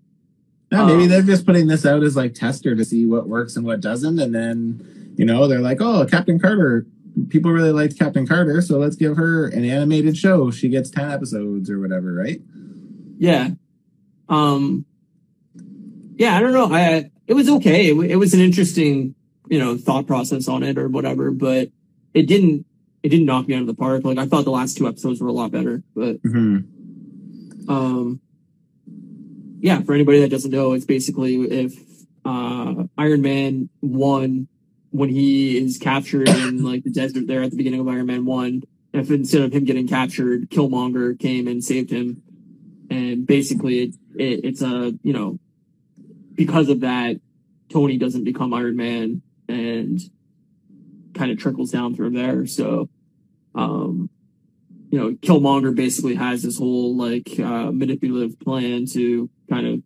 No, 0.72 0.86
maybe 0.86 1.04
um, 1.04 1.10
they're 1.10 1.22
just 1.22 1.46
putting 1.46 1.68
this 1.68 1.86
out 1.86 2.04
as 2.04 2.16
like 2.16 2.34
tester 2.34 2.76
to 2.76 2.86
see 2.86 3.06
what 3.06 3.28
works 3.28 3.56
and 3.56 3.66
what 3.66 3.82
doesn't, 3.82 4.20
and 4.20 4.34
then 4.34 5.14
you 5.18 5.26
know 5.26 5.48
they're 5.48 5.60
like, 5.60 5.82
oh, 5.82 6.06
Captain 6.06 6.40
Carter. 6.40 6.86
People 7.30 7.52
really 7.52 7.72
liked 7.72 7.98
Captain 7.98 8.28
Carter, 8.28 8.62
so 8.62 8.78
let's 8.78 8.96
give 8.96 9.18
her 9.18 9.48
an 9.48 9.66
animated 9.66 10.16
show. 10.16 10.52
She 10.52 10.70
gets 10.70 10.92
ten 10.92 11.10
episodes 11.12 11.70
or 11.70 11.80
whatever, 11.80 12.14
right? 12.14 12.40
yeah, 13.18 13.50
um, 14.30 14.86
yeah, 16.16 16.38
I 16.38 16.40
don't 16.40 16.54
know. 16.54 16.72
I 16.72 17.10
it 17.28 17.34
was 17.34 17.50
okay. 17.50 17.90
It, 17.90 18.12
it 18.12 18.16
was 18.16 18.34
an 18.34 18.40
interesting, 18.40 19.16
you 19.50 19.60
know, 19.60 19.78
thought 19.78 20.08
process 20.08 20.48
on 20.48 20.64
it 20.64 20.78
or 20.78 20.88
whatever, 20.88 21.32
but 21.32 21.70
it 22.14 22.24
didn't, 22.24 22.66
it 23.04 23.10
didn't 23.10 23.26
knock 23.26 23.48
me 23.48 23.56
out 23.56 23.62
of 23.62 23.68
the 23.68 23.74
park. 23.74 24.04
Like 24.06 24.18
I 24.18 24.26
thought 24.26 24.46
the 24.46 24.52
last 24.52 24.78
two 24.78 24.88
episodes 24.88 25.20
were 25.20 25.28
a 25.28 25.34
lot 25.34 25.52
better, 25.52 25.84
but, 25.96 26.18
hmm 26.24 26.60
um, 27.68 28.22
yeah, 29.60 29.82
for 29.82 29.94
anybody 29.94 30.22
that 30.22 30.30
doesn't 30.30 30.52
know, 30.52 30.74
it's 30.74 30.86
basically 30.86 31.36
if, 31.42 31.76
uh, 32.26 32.84
Iron 32.98 33.22
Man 33.22 33.70
one, 33.80 34.48
when 34.92 35.10
he 35.10 35.58
is 35.58 35.78
captured 35.78 36.28
in 36.28 36.64
like 36.70 36.84
the 36.84 36.92
desert 36.92 37.28
there 37.28 37.44
at 37.44 37.52
the 37.52 37.58
beginning 37.58 37.80
of 37.80 37.88
Iron 37.88 38.06
Man 38.06 38.26
one, 38.26 38.64
if 38.94 39.12
instead 39.12 39.42
of 39.42 39.54
him 39.54 39.66
getting 39.66 39.88
captured, 39.88 40.50
Killmonger 40.50 41.20
came 41.20 41.48
and 41.48 41.64
saved 41.64 41.92
him. 41.92 42.22
And 42.90 43.28
basically 43.28 43.80
it, 43.80 43.96
it 44.16 44.46
it's 44.46 44.62
a, 44.62 44.94
you 45.04 45.14
know, 45.14 45.40
because 46.34 46.70
of 46.70 46.82
that, 46.82 47.20
Tony 47.70 47.98
doesn't 47.98 48.24
become 48.24 48.54
Iron 48.54 48.76
Man 48.78 49.22
and 49.50 50.00
kind 51.14 51.32
of 51.32 51.38
trickles 51.38 51.72
down 51.72 51.96
from 51.96 52.14
there. 52.14 52.46
So, 52.48 52.90
um, 53.56 54.10
you 54.90 55.00
know, 55.00 55.12
Killmonger 55.12 55.76
basically 55.76 56.16
has 56.16 56.44
this 56.44 56.58
whole 56.58 56.96
like 56.96 57.40
uh, 57.40 57.72
manipulative 57.72 58.40
plan 58.40 58.86
to 58.94 59.30
kind 59.50 59.68
of 59.68 59.82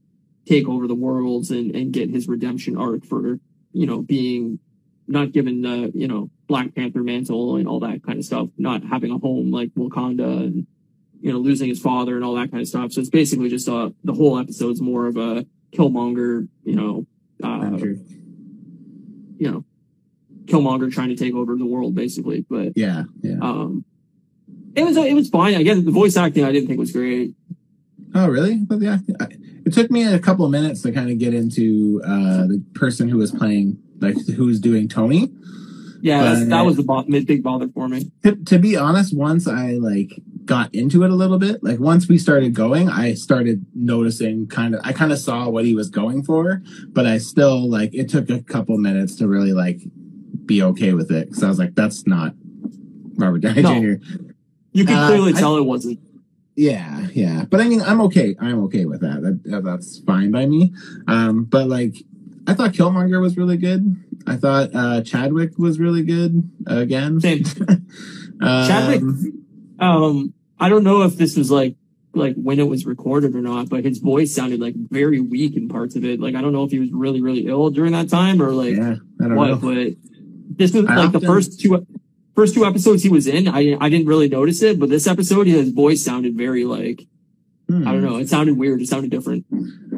take 0.45 0.67
over 0.67 0.87
the 0.87 0.95
worlds 0.95 1.49
and, 1.51 1.75
and 1.75 1.91
get 1.91 2.09
his 2.09 2.27
redemption 2.27 2.77
arc 2.77 3.05
for, 3.05 3.39
you 3.73 3.87
know, 3.87 4.01
being 4.01 4.59
not 5.07 5.31
given 5.31 5.61
the, 5.61 5.91
you 5.93 6.07
know, 6.07 6.29
Black 6.47 6.75
Panther 6.75 7.03
mantle 7.03 7.55
and 7.55 7.67
all 7.67 7.79
that 7.79 8.03
kind 8.03 8.19
of 8.19 8.25
stuff, 8.25 8.49
not 8.57 8.83
having 8.83 9.11
a 9.11 9.17
home 9.17 9.51
like 9.51 9.73
Wakanda 9.73 10.37
and, 10.37 10.67
you 11.19 11.31
know, 11.31 11.39
losing 11.39 11.69
his 11.69 11.79
father 11.79 12.15
and 12.15 12.23
all 12.23 12.35
that 12.35 12.51
kind 12.51 12.61
of 12.61 12.67
stuff. 12.67 12.91
So 12.91 13.01
it's 13.01 13.09
basically 13.09 13.49
just 13.49 13.67
uh, 13.67 13.89
the 14.03 14.13
whole 14.13 14.37
episode's 14.37 14.81
more 14.81 15.07
of 15.07 15.17
a 15.17 15.45
Killmonger, 15.71 16.47
you 16.63 16.75
know, 16.75 17.05
uh, 17.43 17.77
you 19.37 19.51
know, 19.51 19.65
Killmonger 20.45 20.91
trying 20.91 21.09
to 21.09 21.15
take 21.15 21.33
over 21.33 21.55
the 21.55 21.65
world 21.65 21.95
basically. 21.95 22.45
But, 22.47 22.73
Yeah, 22.75 23.03
yeah. 23.21 23.37
um, 23.41 23.85
it 24.75 24.83
was, 24.83 24.97
it 24.97 25.13
was 25.13 25.29
fine. 25.29 25.53
Again, 25.55 25.85
the 25.85 25.91
voice 25.91 26.17
acting 26.17 26.43
I 26.43 26.51
didn't 26.51 26.67
think 26.67 26.79
was 26.79 26.91
great. 26.91 27.33
Oh, 28.13 28.27
really? 28.27 28.57
But 28.57 28.79
the 28.79 28.87
acting, 28.87 29.15
I, 29.19 29.27
it 29.65 29.73
took 29.73 29.91
me 29.91 30.03
a 30.03 30.19
couple 30.19 30.45
of 30.45 30.51
minutes 30.51 30.81
to 30.81 30.91
kind 30.91 31.09
of 31.09 31.17
get 31.17 31.33
into 31.33 32.01
uh, 32.05 32.47
the 32.47 32.63
person 32.73 33.07
who 33.07 33.17
was 33.17 33.31
playing, 33.31 33.77
like 33.99 34.15
who 34.27 34.45
was 34.45 34.59
doing 34.59 34.87
Tony. 34.87 35.31
Yeah, 36.01 36.23
that's, 36.23 36.49
that 36.49 36.61
was 36.61 36.77
the 36.77 36.83
bo- 36.83 37.03
big 37.03 37.43
bother 37.43 37.67
for 37.69 37.87
me. 37.87 38.11
To, 38.23 38.35
to 38.35 38.57
be 38.57 38.75
honest, 38.75 39.15
once 39.15 39.47
I 39.47 39.73
like 39.73 40.11
got 40.45 40.73
into 40.73 41.03
it 41.03 41.11
a 41.11 41.15
little 41.15 41.37
bit, 41.37 41.63
like 41.63 41.79
once 41.79 42.07
we 42.07 42.17
started 42.17 42.55
going, 42.55 42.89
I 42.89 43.13
started 43.13 43.65
noticing 43.75 44.47
kind 44.47 44.73
of, 44.73 44.81
I 44.83 44.93
kind 44.93 45.11
of 45.11 45.19
saw 45.19 45.47
what 45.47 45.63
he 45.63 45.75
was 45.75 45.89
going 45.91 46.23
for, 46.23 46.63
but 46.87 47.05
I 47.05 47.19
still 47.19 47.69
like 47.69 47.93
it 47.93 48.09
took 48.09 48.31
a 48.31 48.41
couple 48.41 48.77
minutes 48.79 49.15
to 49.17 49.27
really 49.27 49.53
like 49.53 49.79
be 50.45 50.63
okay 50.63 50.93
with 50.93 51.11
it 51.11 51.27
because 51.27 51.43
I 51.43 51.47
was 51.49 51.59
like, 51.59 51.75
that's 51.75 52.07
not 52.07 52.33
Robert 53.17 53.41
Downey 53.41 53.61
No. 53.61 53.79
Jr. 53.79 54.03
You 54.73 54.85
can 54.85 54.95
Uh, 54.97 55.07
clearly 55.07 55.33
I- 55.33 55.39
tell 55.39 55.57
it 55.57 55.65
wasn't. 55.65 55.99
Yeah, 56.55 57.07
yeah. 57.13 57.45
But 57.49 57.61
I 57.61 57.67
mean, 57.69 57.81
I'm 57.81 58.01
okay. 58.01 58.35
I'm 58.39 58.59
okay 58.65 58.85
with 58.85 59.01
that. 59.01 59.21
that, 59.21 59.43
that- 59.45 59.63
that's 59.63 59.99
fine 59.99 60.31
by 60.31 60.45
me. 60.45 60.73
Um, 61.07 61.45
but 61.45 61.67
like, 61.69 61.95
I 62.47 62.53
thought 62.53 62.73
Killmonger 62.73 63.21
was 63.21 63.37
really 63.37 63.57
good. 63.57 63.95
I 64.27 64.35
thought 64.35 64.69
uh, 64.73 65.01
Chadwick 65.01 65.57
was 65.57 65.79
really 65.79 66.03
good 66.03 66.49
again. 66.67 67.19
Same. 67.21 67.43
Um, 68.43 68.67
Chadwick- 68.67 69.33
Um, 69.79 70.33
I 70.59 70.67
don't 70.69 70.83
know 70.83 71.03
if 71.03 71.15
this 71.17 71.37
was 71.37 71.51
like 71.51 71.75
like 72.15 72.35
when 72.35 72.59
it 72.59 72.67
was 72.67 72.85
recorded 72.87 73.35
or 73.35 73.41
not, 73.41 73.69
but 73.69 73.85
his 73.85 73.99
voice 73.99 74.33
sounded 74.35 74.59
like 74.59 74.73
very 74.75 75.19
weak 75.19 75.55
in 75.55 75.69
parts 75.69 75.95
of 75.95 76.03
it. 76.03 76.19
Like 76.19 76.33
I 76.35 76.41
don't 76.41 76.51
know 76.51 76.63
if 76.63 76.71
he 76.71 76.79
was 76.79 76.91
really 76.91 77.21
really 77.21 77.45
ill 77.47 77.69
during 77.69 77.91
that 77.93 78.09
time 78.09 78.41
or 78.41 78.51
like 78.51 78.75
Yeah, 78.75 78.95
I 79.21 79.27
don't 79.27 79.35
what, 79.35 79.47
know. 79.47 79.55
but 79.57 79.95
this 80.57 80.73
was 80.73 80.85
I 80.87 80.95
like 80.95 81.11
the 81.11 81.21
first 81.21 81.59
two 81.61 81.85
first 82.35 82.53
two 82.53 82.65
episodes 82.65 83.03
he 83.03 83.09
was 83.09 83.27
in. 83.27 83.47
I 83.47 83.77
I 83.79 83.89
didn't 83.89 84.07
really 84.07 84.29
notice 84.29 84.61
it, 84.61 84.79
but 84.79 84.89
this 84.89 85.07
episode 85.07 85.47
his 85.47 85.69
voice 85.69 86.03
sounded 86.03 86.35
very 86.37 86.65
like 86.65 87.07
Hmm. 87.71 87.87
I 87.87 87.93
don't 87.93 88.03
know. 88.03 88.17
It 88.17 88.27
sounded 88.27 88.57
weird. 88.57 88.81
It 88.81 88.89
sounded 88.89 89.11
different. 89.11 89.45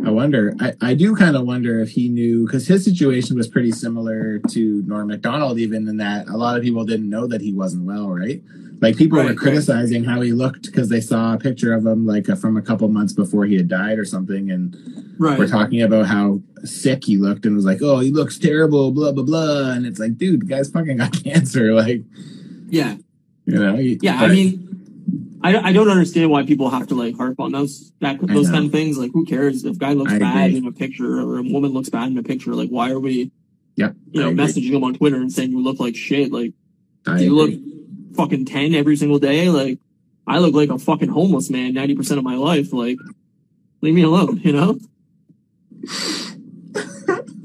I 0.06 0.12
wonder. 0.12 0.56
I, 0.60 0.74
I 0.82 0.93
do 0.93 1.15
kind 1.15 1.36
of 1.36 1.48
wonder 1.48 1.80
if 1.80 1.89
he 1.89 2.08
knew 2.08 2.46
because 2.46 2.67
his 2.67 2.86
situation 2.86 3.36
was 3.36 3.48
pretty 3.48 3.72
similar 3.72 4.39
to 4.50 4.84
Norm 4.86 5.08
Macdonald, 5.08 5.58
even 5.58 5.88
in 5.88 5.98
that 5.98 6.28
a 6.28 6.38
lot 6.38 6.56
of 6.56 6.63
people 6.63 6.86
didn't 6.86 7.10
know 7.10 7.26
that 7.26 7.41
he 7.41 7.52
wasn't 7.52 7.86
well, 7.86 8.10
right? 8.10 8.43
Like 8.84 8.98
people 8.98 9.17
Right, 9.17 9.24
were 9.24 9.30
right. 9.30 9.38
criticizing 9.38 10.04
how 10.04 10.19
he 10.19 10.34
looked 10.34 10.63
because 10.65 10.89
they 10.89 11.00
saw 11.00 11.34
a 11.34 11.38
picture 11.38 11.74
of 11.74 11.86
him 11.86 12.06
like 12.06 12.28
uh, 12.30 12.36
from 12.36 12.58
a 12.58 12.62
couple 12.62 12.86
months 12.89 13.13
before 13.13 13.46
he 13.46 13.56
had 13.56 13.69
died 13.69 13.98
or 13.98 14.04
something, 14.04 14.52
and 14.52 14.76
Right. 15.17 15.39
we're 15.39 15.48
talking 15.48 15.82
about 15.82 16.08
how 16.08 16.41
sick 16.65 17.06
he 17.06 17.15
looked 17.17 17.46
and 17.46 17.56
was 17.56 17.63
like, 17.63 17.82
"Oh, 17.82 18.00
he 18.00 18.12
looks 18.12 18.38
terrible," 18.38 18.91
blah 18.91 19.13
blah 19.13 19.24
blah, 19.24 19.72
and 19.72 19.86
it's 19.86 20.00
like, 20.00 20.17
dude, 20.17 20.41
the 20.41 20.46
guy's 20.48 20.69
fucking 20.69 20.98
got 20.98 21.13
cancer, 21.24 21.74
like 21.74 22.04
Yeah. 22.69 22.98
you 23.46 23.56
know. 23.58 23.76
he- 23.78 24.00
Yeah. 24.02 24.19
I 24.22 24.28
mean. 24.28 24.69
I, 25.46 25.58
I 25.58 25.74
don't 25.74 25.89
understand 25.89 26.32
why 26.32 26.43
people 26.46 26.69
have 26.69 26.88
to 26.88 26.96
like 26.96 27.17
harp 27.17 27.38
on 27.41 27.52
those 27.52 27.91
that 28.00 28.17
those 28.22 28.50
kind 28.50 28.65
of 28.67 28.72
things. 28.72 28.98
Like, 28.98 29.12
who 29.13 29.26
cares 29.26 29.65
if 29.65 29.78
guy 29.78 29.91
looks 29.91 30.13
I 30.13 30.17
bad 30.19 30.46
agree. 30.52 30.58
in 30.60 30.65
a 30.67 30.72
picture 30.72 31.19
or 31.19 31.38
a 31.39 31.43
woman 31.43 31.72
looks 31.74 31.89
bad 31.89 32.10
in 32.12 32.17
a 32.17 32.24
picture? 32.24 32.56
Like, 32.56 32.69
why 32.69 32.91
are 32.91 33.00
we, 33.00 33.30
Yep, 33.76 33.93
you 34.12 34.22
know, 34.22 34.32
messaging 34.32 34.72
them 34.72 34.86
on 34.86 34.93
Twitter 34.93 35.17
and 35.17 35.30
saying 35.32 35.52
you 35.52 35.62
look 35.62 35.82
like 35.82 35.98
shit? 35.98 36.32
Like, 36.32 36.54
I 37.06 37.17
do 37.17 37.26
you 37.26 37.36
look 37.36 37.50
agree. 37.50 37.72
Fucking 38.15 38.45
ten 38.45 38.73
every 38.76 38.95
single 38.95 39.19
day? 39.19 39.49
Like, 39.49 39.80
I 40.28 40.39
look 40.39 40.54
like 40.54 40.69
a 40.69 40.80
fucking 40.80 41.10
homeless 41.10 41.49
man 41.49 41.73
ninety 41.73 41.95
percent 41.95 42.17
of 42.17 42.23
my 42.23 42.36
life. 42.36 42.71
Like, 42.73 42.97
leave 43.82 43.93
me 43.93 44.04
alone. 44.04 44.39
You 44.39 44.54
know. 44.54 44.80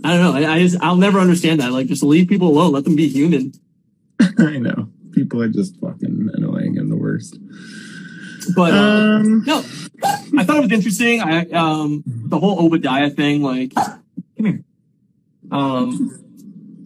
I 0.05 0.17
don't 0.17 0.23
know. 0.23 0.33
I, 0.35 0.55
I 0.55 0.59
just 0.61 0.77
I'll 0.81 0.97
never 0.97 1.19
understand 1.19 1.61
that. 1.61 1.73
Like, 1.73 1.89
just 1.89 2.03
leave 2.03 2.29
people 2.29 2.49
alone. 2.49 2.73
Let 2.73 2.85
them 2.85 2.97
be 2.97 3.09
human. 3.09 3.53
I 4.39 4.59
know 4.59 4.89
people 5.13 5.43
are 5.43 5.49
just 5.49 5.77
fucking 5.81 6.31
annoying 6.35 6.79
and 6.79 6.91
the 6.91 6.97
worst. 6.97 7.39
But 8.55 8.73
uh, 8.73 8.77
Um, 8.77 9.45
No, 9.45 9.59
I 10.39 10.45
thought 10.45 10.59
it 10.59 10.63
was 10.63 10.73
interesting. 10.73 11.21
I 11.21 11.47
um 11.51 12.05
the 12.07 12.39
whole 12.39 12.65
Obadiah 12.65 13.11
thing, 13.11 13.43
like, 13.43 13.75
come 13.75 14.03
here. 14.39 14.65
Um, 15.51 16.28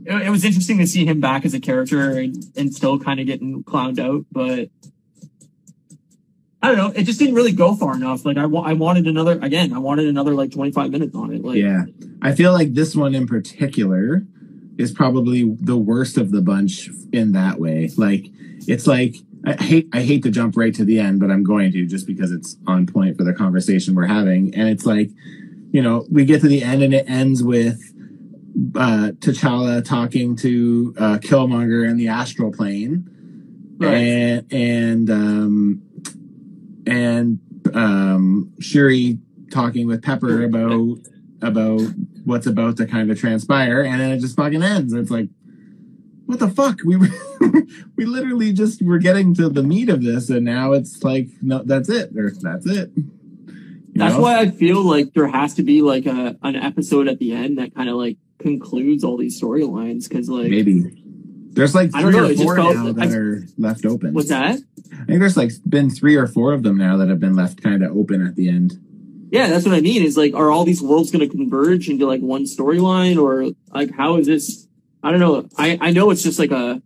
it, 0.07 0.31
was 0.31 0.45
interesting 0.45 0.79
to 0.79 0.87
see 0.87 1.05
him 1.05 1.21
back 1.21 1.45
as 1.45 1.55
a 1.55 1.61
character 1.61 2.19
and, 2.19 2.45
and 2.57 2.75
still 2.75 2.99
kind 2.99 3.21
of 3.21 3.27
getting 3.27 3.63
clowned 3.65 3.99
out, 3.99 4.25
but 4.31 4.69
I 6.63 6.69
don't 6.69 6.77
know. 6.77 6.93
It 6.95 7.05
just 7.05 7.19
didn't 7.19 7.35
really 7.35 7.53
go 7.53 7.75
far 7.75 7.95
enough. 7.95 8.25
Like 8.25 8.37
I, 8.37 8.45
I 8.45 8.73
wanted 8.73 9.07
another 9.07 9.39
again. 9.43 9.73
I 9.73 9.79
wanted 9.79 10.07
another 10.07 10.33
like 10.33 10.53
twenty 10.53 10.71
five 10.71 10.91
minutes 10.91 11.15
on 11.15 11.35
it. 11.35 11.45
Like, 11.45 11.57
Yeah. 11.57 11.85
I 12.23 12.35
feel 12.35 12.53
like 12.53 12.75
this 12.75 12.95
one 12.95 13.15
in 13.17 13.27
particular 13.27 14.23
is 14.79 14.93
probably 14.93 15.57
the 15.61 15.77
worst 15.77 16.17
of 16.17 16.31
the 16.31 16.41
bunch 16.41 16.89
in 17.13 17.33
that 17.33 17.59
way. 17.59 17.91
Like 17.97 18.27
it's 18.69 18.87
like 18.87 19.17
I 19.45 19.61
hate 19.61 19.89
I 19.93 20.03
hate 20.03 20.23
to 20.23 20.31
jump 20.31 20.57
right 20.57 20.73
to 20.75 20.85
the 20.85 21.01
end, 21.01 21.19
but 21.19 21.33
I'm 21.33 21.43
going 21.43 21.73
to 21.73 21.85
just 21.85 22.07
because 22.07 22.31
it's 22.31 22.57
on 22.69 22.87
point 22.87 23.19
for 23.19 23.25
the 23.25 23.33
conversation 23.33 23.97
we're 23.97 24.07
having. 24.07 24.55
And 24.55 24.69
it's 24.69 24.87
like, 24.87 25.11
you 25.73 25.83
know, 25.83 26.07
we 26.11 26.25
get 26.25 26.43
to 26.43 26.49
the 26.49 26.63
end 26.63 26.85
and 26.85 26.95
it 26.95 27.11
ends 27.11 27.43
with 27.43 27.92
uh 28.75 29.13
T'Challa 29.19 29.85
talking 29.85 30.37
to 30.37 30.95
uh 30.99 31.19
Killmonger 31.19 31.89
in 31.89 31.97
the 31.97 32.09
astral 32.09 32.53
plane 32.53 33.09
Right. 33.79 33.95
and 33.95 34.53
and 34.53 35.11
um 35.11 35.83
and 36.87 37.39
um 37.75 38.53
Shuri 38.61 39.19
talking 39.51 39.87
with 39.87 40.03
Pepper 40.03 40.43
about 40.45 40.99
about 41.41 41.81
what's 42.25 42.47
about 42.47 42.77
to 42.77 42.87
kind 42.87 43.11
of 43.11 43.19
transpire, 43.19 43.83
and 43.83 44.01
then 44.01 44.13
it 44.13 44.21
just 44.21 44.37
fucking 44.37 44.63
ends. 44.63 44.93
It's 44.93 45.11
like, 45.11 45.29
what 46.27 46.39
the 46.39 46.49
fuck? 46.49 46.79
We 46.85 46.97
were, 46.97 47.09
we 47.97 48.05
literally 48.05 48.53
just 48.53 48.81
were 48.83 48.99
getting 48.99 49.35
to 49.35 49.49
the 49.49 49.63
meat 49.65 49.89
of 49.89 50.03
this, 50.05 50.31
and 50.31 50.45
now 50.45 50.73
it's 50.73 51.03
like, 51.03 51.29
no, 51.41 51.63
that's 51.65 51.89
it. 51.89 52.17
Or 52.17 52.31
that's 52.31 52.67
it. 52.67 52.93
You 52.97 53.99
That's 53.99 54.15
know? 54.15 54.23
why 54.23 54.39
I 54.39 54.51
feel 54.51 54.83
like 54.83 55.13
there 55.15 55.27
has 55.27 55.55
to 55.55 55.63
be 55.65 55.83
like 55.83 56.07
a 56.07 56.37
an 56.43 56.57
episode 56.57 57.09
at 57.09 57.19
the 57.19 57.33
end 57.33 57.59
that 57.59 57.75
kind 57.75 57.89
of 57.91 57.97
like 57.97 58.17
concludes 58.43 59.05
all 59.05 59.17
these 59.17 59.41
storylines 59.41 60.09
because 60.09 60.29
like 60.29 60.51
maybe 60.51 60.85
there's 61.55 61.75
like 61.75 61.91
I 61.95 62.03
don't 62.03 62.13
three 62.13 62.21
know, 62.21 62.31
or 62.31 62.35
four 62.35 62.57
felt- 62.57 62.75
now 62.77 62.93
that 62.93 63.09
I- 63.09 63.13
are 63.15 63.43
left 63.59 63.85
open. 63.87 64.15
what's 64.15 64.29
that? 64.29 64.59
I 64.93 65.05
think 65.05 65.21
there's 65.21 65.37
like 65.37 65.53
been 65.69 65.91
three 65.91 66.17
or 66.17 66.27
four 66.27 66.53
of 66.53 66.63
them 66.63 66.77
now 66.77 66.97
that 66.99 67.09
have 67.09 67.21
been 67.21 67.35
left 67.37 67.63
kind 67.63 67.83
of 67.83 67.97
open 67.97 68.25
at 68.27 68.37
the 68.37 68.49
end. 68.49 68.75
Yeah, 69.31 69.47
that's 69.49 69.65
what 69.65 69.75
I 69.75 69.81
mean. 69.81 70.03
Is 70.03 70.17
like, 70.19 70.35
are 70.35 70.51
all 70.51 70.65
these 70.65 70.83
worlds 70.83 71.11
going 71.11 71.27
to 71.27 71.35
converge 71.35 71.89
into 71.89 72.07
like 72.07 72.21
one 72.21 72.45
storyline, 72.45 73.17
or 73.21 73.51
like 73.71 73.91
how 73.95 74.17
is 74.17 74.27
this? 74.27 74.69
I 75.03 75.11
don't 75.11 75.21
know. 75.21 75.49
I 75.57 75.79
I 75.81 75.91
know 75.91 76.11
it's 76.11 76.23
just 76.23 76.39
like 76.39 76.51
a 76.51 76.83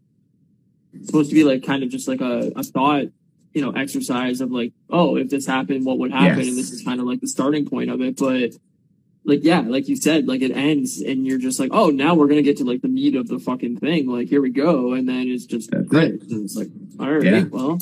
supposed 1.04 1.28
to 1.30 1.34
be 1.34 1.44
like 1.44 1.64
kind 1.64 1.82
of 1.82 1.88
just 1.90 2.08
like 2.08 2.20
a, 2.20 2.52
a 2.56 2.62
thought, 2.62 3.06
you 3.52 3.62
know, 3.62 3.72
exercise 3.72 4.40
of 4.40 4.50
like, 4.52 4.72
oh, 4.90 5.16
if 5.16 5.28
this 5.28 5.46
happened, 5.46 5.84
what 5.84 5.98
would 5.98 6.12
happen? 6.12 6.38
Yes. 6.38 6.48
And 6.48 6.56
this 6.56 6.70
is 6.70 6.82
kind 6.82 7.00
of 7.00 7.06
like 7.06 7.20
the 7.20 7.28
starting 7.28 7.66
point 7.68 7.90
of 7.90 8.00
it. 8.00 8.16
But 8.16 8.52
like, 9.26 9.40
yeah, 9.42 9.60
like 9.60 9.88
you 9.88 9.96
said, 9.96 10.26
like 10.28 10.40
it 10.40 10.52
ends, 10.52 11.00
and 11.00 11.26
you're 11.26 11.38
just 11.38 11.58
like, 11.60 11.70
oh, 11.72 11.90
now 11.90 12.14
we're 12.14 12.28
gonna 12.28 12.42
get 12.42 12.56
to 12.58 12.64
like 12.64 12.80
the 12.82 12.88
meat 12.88 13.14
of 13.16 13.28
the 13.28 13.38
fucking 13.38 13.76
thing. 13.78 14.08
Like 14.08 14.28
here 14.28 14.40
we 14.40 14.50
go, 14.50 14.92
and 14.94 15.08
then 15.08 15.28
it's 15.28 15.44
just 15.46 15.70
That's 15.70 15.86
great. 15.88 16.14
it. 16.14 16.22
And 16.30 16.44
it's 16.44 16.56
like, 16.56 16.68
all 17.00 17.10
right, 17.12 17.22
Yeah. 17.24 17.44
well, 17.50 17.78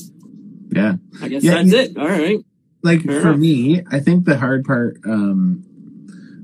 Yeah. 0.73 0.95
I 1.23 1.29
guess 1.29 1.45
Yeah, 1.45 1.55
that's 1.63 1.71
you- 1.71 1.79
it. 1.79 1.97
All 1.99 2.09
right. 2.09 2.39
like 2.83 3.03
Fair 3.03 3.21
for 3.21 3.29
enough. 3.29 3.41
me, 3.41 3.83
I 3.91 4.01
think 4.01 4.25
the 4.25 4.39
hard 4.39 4.65
part, 4.65 4.99
um, 5.07 5.63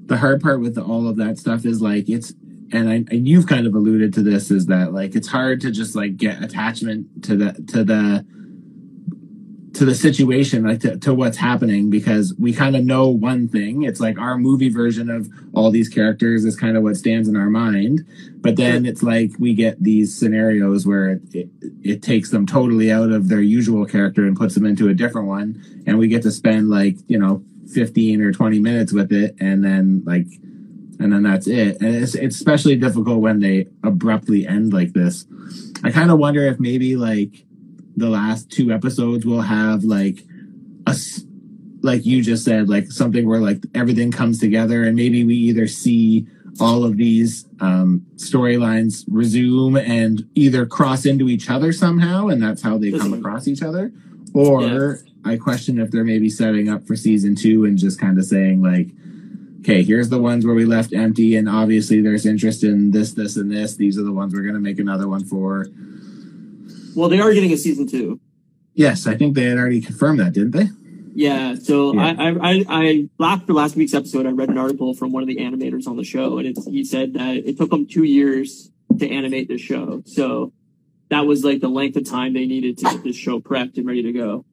the 0.07 0.17
hard 0.19 0.41
part 0.41 0.61
with 0.61 0.77
all 0.79 1.09
of 1.09 1.17
that 1.17 1.39
stuff 1.39 1.65
is 1.65 1.81
like 1.81 2.09
it's 2.09 2.33
and 2.73 2.89
I 2.89 3.05
and 3.11 3.27
you've 3.29 3.47
kind 3.47 3.67
of 3.67 3.75
alluded 3.75 4.13
to 4.15 4.23
this 4.23 4.51
is 4.51 4.67
that 4.67 4.93
like 4.93 5.15
it's 5.17 5.27
hard 5.29 5.61
to 5.63 5.71
just 5.71 5.95
like 5.97 6.17
get 6.17 6.43
attachment 6.43 7.25
to 7.25 7.37
the 7.37 7.53
to 7.69 7.85
the 7.85 8.25
to 9.81 9.87
the 9.87 9.95
situation 9.95 10.63
like 10.65 10.81
to, 10.81 10.99
to 10.99 11.15
what's 11.15 11.39
happening 11.39 11.89
because 11.89 12.35
we 12.39 12.53
kind 12.53 12.77
of 12.77 12.85
know 12.85 13.09
one 13.09 13.49
thing. 13.49 13.83
It's 13.83 13.99
like 13.99 14.19
our 14.19 14.37
movie 14.37 14.69
version 14.69 15.09
of 15.09 15.27
all 15.55 15.71
these 15.71 15.89
characters 15.89 16.45
is 16.45 16.55
kind 16.55 16.77
of 16.77 16.83
what 16.83 16.99
stands 16.99 17.29
in 17.29 17.35
our 17.35 17.49
mind 17.49 18.05
but 18.43 18.57
then 18.57 18.85
it's 18.85 19.03
like 19.03 19.33
we 19.39 19.55
get 19.55 19.83
these 19.83 20.15
scenarios 20.15 20.87
where 20.87 21.13
it, 21.13 21.23
it, 21.33 21.49
it 21.83 22.03
takes 22.03 22.31
them 22.31 22.47
totally 22.47 22.93
out 22.93 23.11
of 23.11 23.31
their 23.31 23.41
usual 23.41 23.87
character 23.87 24.27
and 24.27 24.37
puts 24.37 24.55
them 24.55 24.67
into 24.67 24.91
a 24.91 24.95
different 24.95 25.29
one 25.29 25.83
and 25.87 25.99
we 25.99 26.09
get 26.09 26.21
to 26.23 26.31
spend 26.31 26.69
like 26.69 26.97
you 27.07 27.19
know 27.19 27.43
15 27.73 28.21
or 28.21 28.33
20 28.33 28.59
minutes 28.59 28.93
with 28.93 29.13
it 29.13 29.35
and 29.41 29.65
then 29.65 30.03
like 30.05 30.27
and 31.01 31.11
then 31.11 31.23
that's 31.23 31.47
it. 31.47 31.81
And 31.81 31.95
it's, 31.95 32.15
it's 32.15 32.37
especially 32.37 32.77
difficult 32.77 33.21
when 33.21 33.41
they 33.41 33.69
abruptly 33.83 34.47
end 34.47 34.75
like 34.75 34.93
this. 34.93 35.25
I 35.83 35.91
kind 35.91 36.11
of 36.11 36.19
wonder 36.19 36.47
if 36.47 36.61
maybe 36.61 36.95
like 36.95 37.47
the 37.97 38.09
last 38.09 38.51
two 38.51 38.73
episodes 38.73 39.27
will 39.27 39.43
have 39.43 39.85
like 39.85 40.25
a 40.87 40.97
like 41.83 42.05
you 42.05 42.23
just 42.23 42.45
said 42.45 42.69
like 42.69 42.91
something 42.91 43.27
where 43.27 43.41
like 43.41 43.59
everything 43.75 44.11
comes 44.11 44.39
together 44.39 44.85
and 44.85 44.97
maybe 44.97 45.25
we 45.25 45.35
either 45.35 45.67
see 45.67 46.27
all 46.61 46.85
of 46.85 46.97
these 46.97 47.47
um, 47.61 48.05
storylines 48.17 49.05
resume 49.09 49.77
and 49.77 50.29
either 50.35 50.67
cross 50.67 51.07
into 51.07 51.29
each 51.29 51.49
other 51.49 51.73
somehow 51.73 52.29
and 52.29 52.43
that's 52.43 52.63
how 52.63 52.77
they 52.77 52.91
come 52.91 53.15
across 53.15 53.49
each 53.49 53.63
other 53.63 53.93
or 54.35 54.99
i 55.25 55.37
question 55.37 55.81
if 55.81 55.91
they're 55.91 56.05
maybe 56.05 56.29
setting 56.29 56.69
up 56.69 56.87
for 56.87 56.97
season 56.97 57.35
two 57.35 57.65
and 57.65 57.79
just 57.79 57.99
kind 57.99 58.19
of 58.19 58.25
saying 58.25 58.63
like 58.63 58.89
okay 59.61 59.83
here's 59.83 60.09
the 60.09 60.21
ones 60.21 60.45
where 60.45 60.55
we 60.55 60.65
left 60.65 60.93
empty 60.93 61.37
and 61.37 61.49
obviously 61.49 62.01
there's 62.01 62.27
interest 62.27 62.65
in 62.65 62.91
this 62.91 63.13
this 63.13 63.37
and 63.37 63.51
this. 63.51 63.77
These 63.77 63.99
are 63.99 64.03
the 64.03 64.13
ones 64.13 64.35
we're 64.35 64.43
going 64.43 64.55
to 64.55 64.61
make 64.61 64.79
another 64.79 65.09
one 65.09 65.25
for 65.25 65.67
Well, 66.97 67.09
they 67.09 67.21
are 67.21 67.33
getting 67.33 67.53
a 67.53 67.57
season 67.57 67.87
two. 67.87 68.21
yes 68.75 69.07
i 69.07 69.17
think 69.17 69.35
they 69.35 69.45
had 69.45 69.59
already 69.59 69.81
confirmed 69.81 70.21
that 70.21 70.33
didn't 70.33 70.53
they 70.53 70.69
Yeah, 71.15 71.57
so 71.57 71.93
Yeah. 71.95 72.15
I, 72.19 72.29
I, 72.51 72.65
I, 72.69 73.09
after 73.35 73.53
last 73.53 73.75
week's 73.77 73.95
episode, 73.95 74.27
I 74.27 74.31
read 74.31 74.49
an 74.49 74.57
article 74.59 74.95
from 74.95 75.11
one 75.13 75.23
of 75.25 75.29
the 75.29 75.39
animators 75.39 75.87
on 75.89 75.97
the 75.97 76.05
show, 76.05 76.39
and 76.39 76.47
it's, 76.47 76.65
he 76.67 76.85
said 76.85 77.15
that 77.15 77.35
it 77.49 77.59
took 77.59 77.71
them 77.71 77.85
two 77.87 78.05
years 78.05 78.71
to 79.01 79.11
animate 79.11 79.49
the 79.49 79.59
show. 79.59 80.03
So 80.07 80.53
that 81.09 81.27
was 81.27 81.43
like 81.45 81.61
the 81.61 81.69
length 81.69 81.97
of 81.97 82.05
time 82.09 82.33
they 82.33 82.47
needed 82.47 82.79
to 82.79 82.85
get 82.85 83.03
this 83.03 83.17
show 83.17 83.41
prepped 83.41 83.77
and 83.77 83.87
ready 83.87 84.05
to 84.05 84.13
go. 84.13 84.45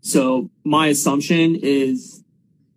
So 0.00 0.50
my 0.64 0.88
assumption 0.88 1.54
is 1.54 2.22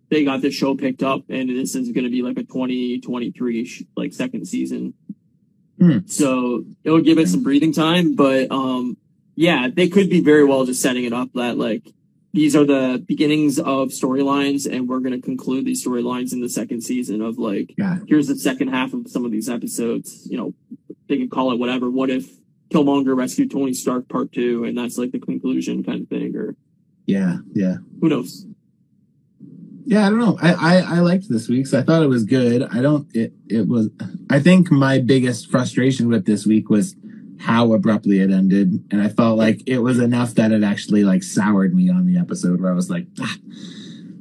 they 0.08 0.24
got 0.24 0.40
this 0.40 0.54
show 0.54 0.76
picked 0.76 1.02
up, 1.02 1.22
and 1.28 1.48
this 1.50 1.74
is 1.74 1.90
going 1.90 2.04
to 2.04 2.10
be 2.10 2.22
like 2.22 2.38
a 2.38 2.44
2023 2.44 3.64
sh- 3.64 3.82
like 3.96 4.12
second 4.12 4.46
season. 4.46 4.94
Hmm. 5.80 5.98
So 6.06 6.64
it'll 6.84 7.00
give 7.00 7.18
it 7.18 7.28
some 7.28 7.42
breathing 7.42 7.72
time, 7.72 8.14
but 8.14 8.50
um, 8.50 8.96
yeah, 9.34 9.68
they 9.72 9.88
could 9.88 10.10
be 10.10 10.20
very 10.20 10.44
well 10.44 10.66
just 10.66 10.82
setting 10.82 11.04
it 11.04 11.12
up 11.12 11.30
that 11.34 11.56
like 11.56 11.82
these 12.32 12.54
are 12.54 12.64
the 12.64 13.02
beginnings 13.06 13.58
of 13.58 13.88
storylines 13.88 14.70
and 14.70 14.88
we're 14.88 15.00
going 15.00 15.18
to 15.18 15.20
conclude 15.20 15.64
these 15.64 15.84
storylines 15.84 16.32
in 16.32 16.40
the 16.40 16.48
second 16.48 16.82
season 16.82 17.22
of 17.22 17.38
like 17.38 17.74
yeah 17.76 17.98
here's 18.06 18.28
the 18.28 18.36
second 18.36 18.68
half 18.68 18.92
of 18.92 19.08
some 19.08 19.24
of 19.24 19.32
these 19.32 19.48
episodes 19.48 20.28
you 20.30 20.36
know 20.36 20.54
they 21.08 21.16
can 21.16 21.28
call 21.28 21.52
it 21.52 21.58
whatever. 21.58 21.90
What 21.90 22.10
if 22.10 22.28
killmonger 22.70 23.16
rescued 23.16 23.50
tony 23.50 23.74
stark 23.74 24.08
part 24.08 24.30
two 24.32 24.64
and 24.64 24.78
that's 24.78 24.96
like 24.96 25.10
the 25.10 25.18
conclusion 25.18 25.82
kind 25.82 26.02
of 26.02 26.08
thing 26.08 26.36
or 26.36 26.54
yeah 27.06 27.38
yeah. 27.52 27.76
who 28.00 28.08
knows 28.08 28.46
Yeah, 29.90 30.06
I 30.06 30.10
don't 30.10 30.20
know. 30.20 30.38
I, 30.40 30.52
I 30.52 30.76
I 30.78 30.98
liked 31.00 31.28
this 31.28 31.48
week's. 31.48 31.74
I 31.74 31.82
thought 31.82 32.04
it 32.04 32.08
was 32.08 32.22
good. 32.22 32.62
I 32.62 32.80
don't. 32.80 33.08
It 33.12 33.32
it 33.48 33.66
was. 33.66 33.88
I 34.30 34.38
think 34.38 34.70
my 34.70 35.00
biggest 35.00 35.50
frustration 35.50 36.06
with 36.08 36.26
this 36.26 36.46
week 36.46 36.70
was 36.70 36.94
how 37.40 37.72
abruptly 37.72 38.20
it 38.20 38.30
ended, 38.30 38.84
and 38.92 39.02
I 39.02 39.08
felt 39.08 39.36
like 39.36 39.64
it 39.66 39.80
was 39.80 39.98
enough 39.98 40.34
that 40.34 40.52
it 40.52 40.62
actually 40.62 41.02
like 41.02 41.24
soured 41.24 41.74
me 41.74 41.90
on 41.90 42.06
the 42.06 42.18
episode 42.20 42.60
where 42.60 42.70
I 42.70 42.74
was 42.76 42.88
like, 42.88 43.08
ah, 43.20 43.34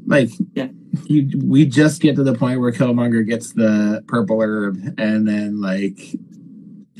like 0.07 0.31
Yeah. 0.55 0.69
you, 1.05 1.39
we 1.45 1.65
just 1.65 2.01
get 2.01 2.15
to 2.15 2.23
the 2.23 2.33
point 2.33 2.59
where 2.61 2.71
Killmonger 2.71 3.23
gets 3.27 3.53
the 3.53 4.03
purple 4.07 4.41
herb, 4.41 4.75
and 4.97 5.27
then 5.27 5.61
like 5.61 5.99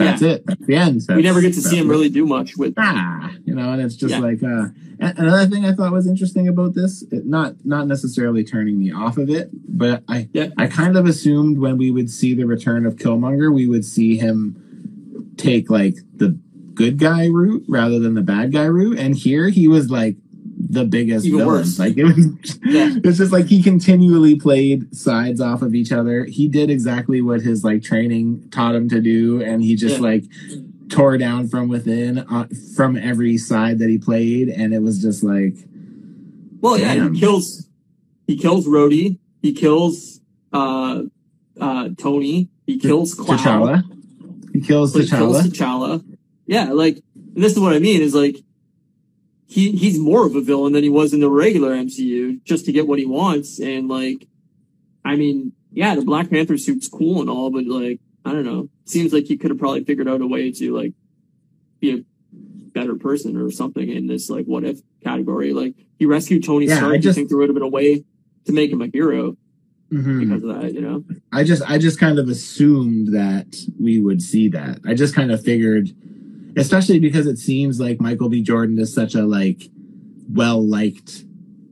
that's 0.05 0.21
it. 0.21 0.45
That's 0.45 0.65
the 0.65 0.75
end. 0.75 1.01
we 1.09 1.21
never 1.21 1.41
get 1.41 1.53
to 1.53 1.61
see 1.61 1.77
him 1.77 1.87
really 1.89 2.09
do 2.09 2.25
much 2.25 2.57
with 2.57 2.73
ah, 2.77 3.31
you 3.45 3.53
know, 3.55 3.71
and 3.71 3.81
it's 3.81 3.95
just 3.95 4.13
Yeah. 4.15 4.19
like 4.19 4.41
uh 4.43 4.67
another 4.99 5.45
thing 5.47 5.65
I 5.65 5.73
thought 5.73 5.91
was 5.91 6.07
interesting 6.07 6.47
about 6.47 6.73
this, 6.73 7.03
it, 7.11 7.25
not 7.25 7.55
not 7.65 7.87
necessarily 7.87 8.43
turning 8.43 8.79
me 8.79 8.91
off 8.91 9.17
of 9.17 9.29
it, 9.29 9.49
but 9.67 10.03
I 10.07 10.29
Yeah. 10.33 10.49
I 10.57 10.67
kind 10.67 10.97
of 10.97 11.05
assumed 11.05 11.59
when 11.59 11.77
we 11.77 11.91
would 11.91 12.09
see 12.09 12.33
the 12.33 12.45
return 12.45 12.85
of 12.85 12.95
Killmonger, 12.95 13.53
we 13.53 13.67
would 13.67 13.85
see 13.85 14.17
him 14.17 15.33
take 15.37 15.69
like 15.69 15.95
the 16.15 16.37
good 16.73 16.97
guy 16.97 17.27
route 17.27 17.63
rather 17.67 17.99
than 17.99 18.13
the 18.13 18.21
bad 18.21 18.51
guy 18.51 18.65
route, 18.65 18.97
and 18.97 19.15
here 19.15 19.49
he 19.49 19.67
was 19.67 19.89
like 19.89 20.15
the 20.71 20.85
biggest 20.85 21.25
Even 21.25 21.39
villain. 21.39 21.55
worse. 21.57 21.79
Like 21.79 21.97
it 21.97 22.03
was, 22.05 22.15
Yeah. 22.63 22.93
it's 23.03 23.17
just 23.17 23.31
like 23.31 23.47
he 23.47 23.61
continually 23.63 24.35
played 24.35 24.95
sides 24.95 25.41
off 25.41 25.61
of 25.63 25.73
each 25.73 25.91
other. 25.91 26.25
He 26.25 26.47
did 26.47 26.69
exactly 26.69 27.21
what 27.21 27.41
his 27.41 27.63
like 27.63 27.81
training 27.81 28.49
taught 28.51 28.75
him 28.75 28.87
to 28.89 29.01
do, 29.01 29.41
and 29.41 29.63
he 29.63 29.75
just 29.75 29.95
Yeah. 29.95 30.01
like 30.01 30.23
tore 30.89 31.17
down 31.17 31.47
from 31.47 31.69
within 31.69 32.19
uh, 32.19 32.47
from 32.75 32.97
every 32.97 33.37
side 33.37 33.79
that 33.79 33.89
he 33.89 33.97
played, 33.97 34.49
and 34.49 34.73
it 34.73 34.81
was 34.81 35.01
just 35.01 35.23
like 35.23 35.55
well 36.61 36.77
yeah 36.77 37.09
he 37.09 37.19
kills 37.19 37.67
he 38.27 38.37
kills 38.37 38.67
Rhodey 38.67 39.17
he 39.41 39.53
kills 39.53 40.19
uh 40.51 41.03
uh 41.61 41.89
tony 41.97 42.49
he 42.65 42.77
kills 42.77 43.15
Klaue. 43.15 43.37
T'Challa. 43.37 43.83
He 44.53 44.61
kills 44.61 44.95
like 44.95 45.07
kills 45.09 45.41
T'Challa. 45.47 45.97
T'Challa. 45.99 46.17
Yeah, 46.47 46.71
like 46.73 47.01
and 47.35 47.43
this 47.43 47.53
is 47.53 47.59
what 47.59 47.73
I 47.73 47.79
mean 47.79 48.01
is 48.01 48.13
like 48.13 48.35
he 49.51 49.71
he's 49.71 49.97
more 49.99 50.25
of 50.27 50.35
a 50.35 50.41
villain 50.41 50.73
than 50.73 50.83
he 50.83 50.89
was 50.89 51.11
in 51.13 51.19
the 51.21 51.29
regular 51.29 51.71
MCU 51.75 52.43
just 52.43 52.65
to 52.65 52.71
get 52.71 52.87
what 52.87 52.99
he 52.99 53.05
wants 53.05 53.59
and 53.59 53.87
like 53.89 54.27
I 55.03 55.15
mean 55.15 55.53
yeah 55.71 55.95
the 55.95 56.03
Black 56.03 56.29
Panther 56.29 56.57
suit's 56.57 56.87
cool 56.87 57.19
and 57.19 57.29
all 57.29 57.49
but 57.49 57.65
like 57.65 57.99
I 58.23 58.31
don't 58.31 58.45
know 58.45 58.69
seems 58.85 59.11
like 59.11 59.25
he 59.25 59.37
could 59.37 59.49
have 59.49 59.57
probably 59.59 59.83
figured 59.83 60.07
out 60.07 60.21
a 60.21 60.27
way 60.27 60.51
to 60.51 60.75
like 60.77 60.93
be 61.79 61.91
a 61.97 62.03
better 62.73 62.95
person 62.95 63.35
or 63.37 63.49
something 63.49 63.89
in 63.89 64.05
this 64.05 64.29
like 64.29 64.45
what 64.45 64.63
if 64.63 64.79
category 65.03 65.51
like 65.51 65.73
he 65.97 66.05
rescued 66.05 66.43
Tony 66.43 66.67
Yeah, 66.67 66.77
Stark 66.77 66.91
I 66.91 66.95
I 66.95 66.99
just- 66.99 67.15
think 67.17 67.29
there 67.29 67.37
would 67.39 67.49
have 67.49 67.55
been 67.55 67.63
a 67.63 67.67
way 67.67 68.03
to 68.45 68.51
make 68.53 68.71
him 68.71 68.81
a 68.83 68.87
hero 68.87 69.35
Mhm. 69.91 70.19
because 70.19 70.43
of 70.43 70.61
that 70.61 70.73
you 70.75 70.81
know 70.81 71.03
I 71.31 71.43
just 71.43 71.63
I 71.67 71.79
just 71.79 71.97
kind 71.99 72.19
of 72.19 72.29
assumed 72.29 73.07
that 73.15 73.47
we 73.79 73.99
would 73.99 74.21
see 74.21 74.47
that. 74.49 74.79
I 74.85 74.93
just 74.93 75.15
kind 75.15 75.31
of 75.31 75.43
figured 75.43 75.89
especially 76.57 76.99
because 76.99 77.27
it 77.27 77.37
seems 77.37 77.79
like 77.79 77.99
Michael 78.01 78.29
B. 78.29 78.41
Jordan 78.41 78.77
is 78.79 78.93
such 78.93 79.15
a 79.15 79.23
like 79.23 79.69
well 80.33 80.65
liked 80.65 81.23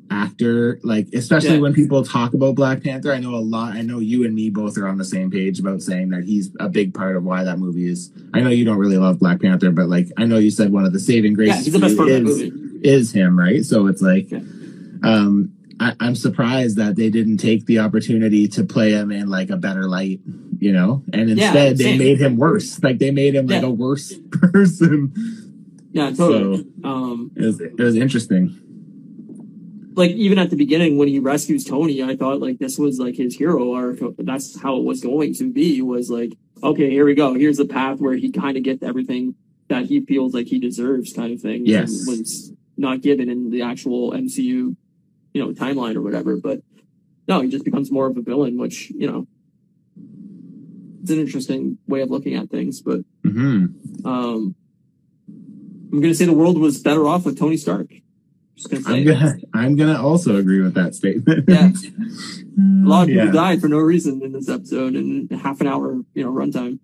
actor. 0.09 0.79
Like 0.83 1.07
especially 1.13 1.55
Yeah. 1.55 1.61
when 1.61 1.73
people 1.73 2.03
talk 2.03 2.33
about 2.33 2.55
Black 2.55 2.81
Panther, 2.83 3.11
I 3.13 3.19
know 3.19 3.35
a 3.35 3.37
lot 3.43 3.73
I 3.75 3.81
know 3.81 3.99
you 3.99 4.23
and 4.23 4.33
me 4.33 4.49
both 4.49 4.77
are 4.77 4.87
on 4.87 4.97
the 4.97 5.05
same 5.05 5.29
page 5.29 5.59
about 5.59 5.81
saying 5.81 6.09
that 6.09 6.23
he's 6.23 6.49
a 6.59 6.69
big 6.69 6.93
part 6.93 7.15
of 7.17 7.23
why 7.23 7.43
that 7.43 7.59
movie 7.59 7.87
is 7.87 8.11
I 8.33 8.39
know 8.41 8.49
you 8.49 8.63
don't 8.65 8.77
really 8.77 8.97
love 8.97 9.19
Black 9.19 9.41
Panther, 9.41 9.71
but 9.71 9.89
like 9.89 10.07
I 10.17 10.25
know 10.25 10.37
you 10.37 10.49
said 10.51 10.71
one 10.71 10.85
of 10.85 10.93
the 10.93 10.99
saving 10.99 11.33
graces 11.33 11.57
yeah 11.57 11.63
he's 11.63 11.73
the 11.73 11.79
best 11.79 11.91
you 11.91 11.97
part 11.97 12.09
of 12.11 12.23
movie 12.23 12.51
is 12.83 13.11
him, 13.11 13.37
right? 13.37 13.65
So 13.65 13.87
it's 13.87 14.01
like, 14.01 14.29
Yeah. 14.31 14.39
um, 15.03 15.51
I, 15.79 15.93
I'm 15.99 16.15
surprised 16.15 16.77
that 16.77 16.95
they 16.95 17.09
didn't 17.09 17.37
take 17.37 17.65
the 17.65 17.79
opportunity 17.79 18.47
to 18.49 18.63
play 18.63 18.91
him 18.93 19.11
in 19.11 19.29
like 19.29 19.49
a 19.49 19.57
better 19.57 19.83
light, 19.87 20.19
you 20.59 20.71
know, 20.73 21.03
and 21.13 21.29
Yeah, 21.29 21.45
instead 21.45 21.77
they 21.77 21.97
made 21.97 22.19
him 22.19 22.35
worse. 22.37 22.81
Like 22.81 22.97
they 22.99 23.11
made 23.11 23.35
him 23.35 23.47
like 23.47 23.63
a 23.63 23.69
worse 23.69 24.13
person. 24.31 25.13
yeah 25.91 26.11
totally 26.11 26.65
um 26.83 27.31
It 27.35 27.45
was, 27.45 27.61
it 27.61 27.77
was 27.79 27.95
interesting. 27.95 28.55
like 29.95 30.11
even 30.11 30.37
at 30.39 30.49
the 30.49 30.55
beginning 30.55 30.97
when 30.97 31.07
he 31.07 31.19
rescues 31.19 31.63
Tony, 31.65 32.03
I 32.03 32.15
thought 32.15 32.39
like 32.39 32.59
this 32.59 32.77
was 32.77 32.99
like 32.99 33.15
his 33.15 33.35
hero 33.35 33.73
arc. 33.73 33.99
That's 34.17 34.59
how 34.61 34.77
it 34.77 34.83
was 34.83 35.01
going 35.01 35.33
to 35.35 35.51
be. 35.51 35.81
Was 35.81 36.09
like, 36.09 36.33
okay, 36.63 36.89
here 36.89 37.05
we 37.05 37.13
go. 37.15 37.33
Here's 37.33 37.57
the 37.57 37.65
path 37.65 37.99
where 37.99 38.13
he 38.15 38.31
kind 38.31 38.57
of 38.57 38.63
gets 38.63 38.81
everything 38.83 39.35
that 39.69 39.85
he 39.85 40.01
feels 40.01 40.33
like 40.33 40.47
he 40.47 40.59
deserves, 40.59 41.13
kind 41.13 41.33
of 41.33 41.41
thing. 41.41 41.65
Yes. 41.65 41.89
and 42.07 42.07
was 42.19 42.51
not 42.77 43.01
given 43.01 43.29
in 43.29 43.49
the 43.49 43.61
actual 43.63 44.11
MCU, 44.11 44.75
you 45.37 45.45
know, 45.45 45.51
timeline 45.53 45.95
or 45.95 46.01
whatever. 46.01 46.35
But 46.37 46.61
no, 47.27 47.41
he 47.41 47.49
just 47.49 47.63
becomes 47.63 47.91
more 47.91 48.07
of 48.07 48.17
a 48.17 48.21
villain, 48.21 48.57
which 48.57 48.89
you 48.89 49.09
know, 49.09 49.27
it's 51.01 51.11
an 51.11 51.19
interesting 51.19 51.77
way 51.87 52.01
of 52.01 52.09
looking 52.09 52.33
at 52.33 52.49
things. 52.49 52.81
But 52.81 53.01
hmm 53.23 53.65
um, 54.03 54.55
I'm 55.91 56.01
gonna 56.01 56.15
say 56.15 56.25
the 56.25 56.33
world 56.33 56.57
was 56.57 56.81
better 56.81 57.07
off 57.07 57.25
with 57.25 57.37
Tony 57.37 57.57
Stark. 57.57 57.91
Gonna. 58.69 58.83
I'm 58.87 59.03
gonna 59.05 59.35
I'm 59.53 59.75
gonna 59.75 60.01
also 60.01 60.37
agree 60.37 60.61
with 60.61 60.73
that 60.73 60.95
statement. 60.95 61.45
Yeah. 61.47 61.69
A 62.57 62.89
lot 62.89 63.03
of 63.03 63.07
people 63.09 63.25
Yeah. 63.27 63.31
died 63.31 63.61
for 63.61 63.67
no 63.67 63.77
reason 63.77 64.23
in 64.23 64.31
this 64.31 64.49
episode 64.49 64.95
in 64.95 65.27
half 65.29 65.61
an 65.61 65.67
hour, 65.67 66.01
you 66.15 66.23
know, 66.23 66.31
runtime. 66.31 66.79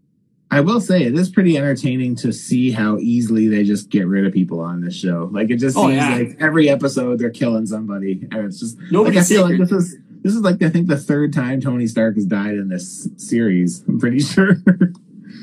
I 0.54 0.62
will 0.62 0.80
say 0.82 1.04
it 1.04 1.18
is 1.18 1.30
pretty 1.30 1.58
entertaining 1.58 2.16
to 2.18 2.32
see 2.32 2.72
how 2.72 2.97
easily 2.99 3.47
they 3.47 3.64
just 3.64 3.89
get 3.89 4.08
rid 4.08 4.26
of 4.26 4.34
people 4.34 4.60
on 4.60 4.82
this 4.82 4.95
show. 4.95 5.30
Like 5.32 5.49
it 5.49 5.58
just 5.58 5.78
Oh, 5.78 5.84
seems 5.88 5.95
yeah. 5.97 6.16
like 6.16 6.38
every 6.39 6.70
episode 6.70 7.20
they're 7.20 7.30
killing 7.30 7.66
somebody, 7.66 8.28
and 8.32 8.45
it's 8.45 8.60
just 8.60 8.78
like 8.91 9.16
I 9.16 9.24
feel 9.24 9.43
like 9.49 9.58
this 9.60 9.72
is 9.72 9.97
This 10.22 10.34
is 10.36 10.41
like 10.41 10.62
I 10.62 10.70
think 10.70 10.88
the 10.88 10.97
third 10.97 11.34
time 11.34 11.60
Tony 11.62 11.88
Stark 11.88 12.16
has 12.16 12.26
died 12.26 12.56
in 12.56 12.70
this 12.70 13.08
series. 13.18 13.84
I'm 13.88 13.99
pretty 13.99 14.20
sure. 14.34 14.58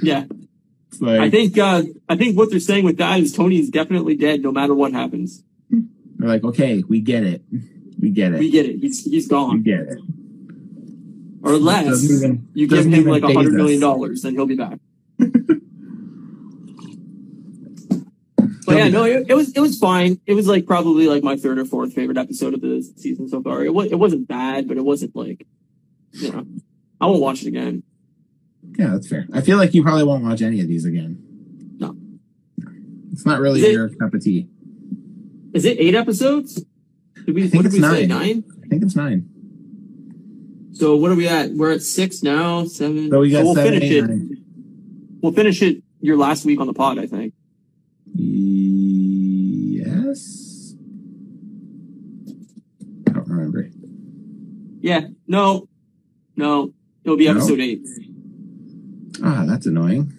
Yeah, 0.03 0.25
like 1.01 1.21
I 1.21 1.31
think 1.31 1.59
uh, 1.59 1.83
I 2.09 2.17
think 2.17 2.37
what 2.39 2.51
they're 2.51 2.61
saying 2.61 2.85
with 2.85 2.97
that 2.99 3.21
is 3.21 3.33
Tony 3.33 3.59
is 3.59 3.69
definitely 3.71 4.17
dead, 4.17 4.43
no 4.43 4.53
matter 4.53 4.75
what 4.75 4.93
happens. 4.93 5.43
they're 5.71 6.29
like, 6.29 6.45
okay, 6.45 6.83
we 6.89 7.01
get 7.01 7.23
it, 7.25 7.43
we 7.99 8.11
get 8.11 8.33
it, 8.33 8.39
We 8.39 8.51
get 8.51 8.67
it. 8.67 8.79
He's 8.79 9.05
he's 9.05 9.25
we 9.27 9.29
gone. 9.31 9.63
get 9.63 9.81
it. 9.81 9.99
Or 11.43 11.55
unless 11.55 11.87
Doesn't 11.87 12.17
even- 12.17 12.49
you 12.55 12.67
give 12.67 12.85
him 12.87 13.05
like 13.05 13.23
a 13.23 13.33
hundred 13.33 13.55
million 13.55 13.81
dollars, 13.81 14.23
then 14.23 14.35
he'll 14.35 14.47
be 14.47 14.57
back. 14.57 14.79
But 18.67 18.77
yeah, 18.77 18.89
no, 18.89 19.05
it, 19.05 19.27
it 19.31 19.35
was 19.35 19.53
it 19.53 19.61
was 19.61 19.79
fine. 19.79 20.21
It 20.27 20.35
was 20.35 20.47
like 20.47 20.67
probably 20.67 21.09
like 21.09 21.23
my 21.23 21.37
third 21.37 21.59
or 21.59 21.65
fourth 21.65 21.93
favorite 21.93 22.19
episode 22.19 22.55
of 22.55 22.61
the 22.61 22.83
season 22.97 23.29
so 23.29 23.43
far. 23.43 23.65
It 23.65 23.75
was 23.75 23.91
it 23.91 23.99
wasn't 23.99 24.29
bad, 24.29 24.69
but 24.69 24.77
it 24.77 24.85
wasn't 24.85 25.17
like 25.17 25.47
you 26.13 26.31
know 26.33 26.47
I 27.01 27.07
won't 27.07 27.21
watch 27.21 27.43
it 27.43 27.49
again. 27.49 27.83
Yeah, 28.79 28.89
that's 28.91 29.09
fair. 29.09 29.27
I 29.33 29.41
feel 29.41 29.57
like 29.57 29.75
you 29.75 29.83
probably 29.83 30.05
won't 30.05 30.23
watch 30.25 30.43
any 30.43 30.61
of 30.61 30.69
these 30.69 30.85
again. 30.85 31.19
No. 31.79 31.97
It's 33.13 33.27
not 33.27 33.41
really 33.41 33.61
Is 33.61 33.67
it- 33.67 33.73
your 33.73 33.89
cup 33.89 34.15
of 34.15 34.23
tea. 34.23 34.47
Is 35.53 35.65
it 35.65 35.79
eight 35.81 35.97
episodes? 35.97 36.63
Did 37.27 37.35
we 37.35 37.45
I 37.45 37.49
think 37.49 37.65
what 37.65 37.71
did 37.71 37.75
it's 37.79 37.83
we 37.91 37.97
say 37.97 38.07
nine. 38.07 38.19
nine? 38.21 38.45
I 38.65 38.69
think 38.69 38.83
it's 38.85 38.95
nine. 38.95 39.29
So 40.75 40.95
what 40.95 41.11
are 41.11 41.17
we 41.17 41.27
at? 41.27 41.51
We're 41.51 41.73
at 41.73 41.83
six 41.83 42.23
now. 42.23 42.65
Seven. 42.67 43.11
So 43.11 43.19
we 43.21 43.31
got 43.31 43.43
we'll 43.43 43.57
seven, 43.57 43.73
finish 43.81 43.91
eight, 43.91 43.97
it. 44.05 44.07
nine. 44.07 44.30
We'll 45.23 45.33
finish 45.33 45.63
it 45.63 45.83
your 46.01 46.17
last 46.17 46.45
week 46.45 46.61
on 46.61 46.67
the 46.67 46.73
pod, 46.75 46.99
I 46.99 47.07
think. 47.07 47.35
Yes. 49.73 50.75
I 53.09 53.13
don't 53.13 53.29
remember. 53.29 53.71
Yeah. 54.81 55.09
No. 55.27 55.69
No. 56.37 56.73
It'll 57.05 57.17
be 57.17 57.27
No? 57.27 57.33
episode 57.33 57.61
eight. 57.61 57.87
Ah, 59.23 59.45
that's 59.47 59.67
annoying. 59.67 60.13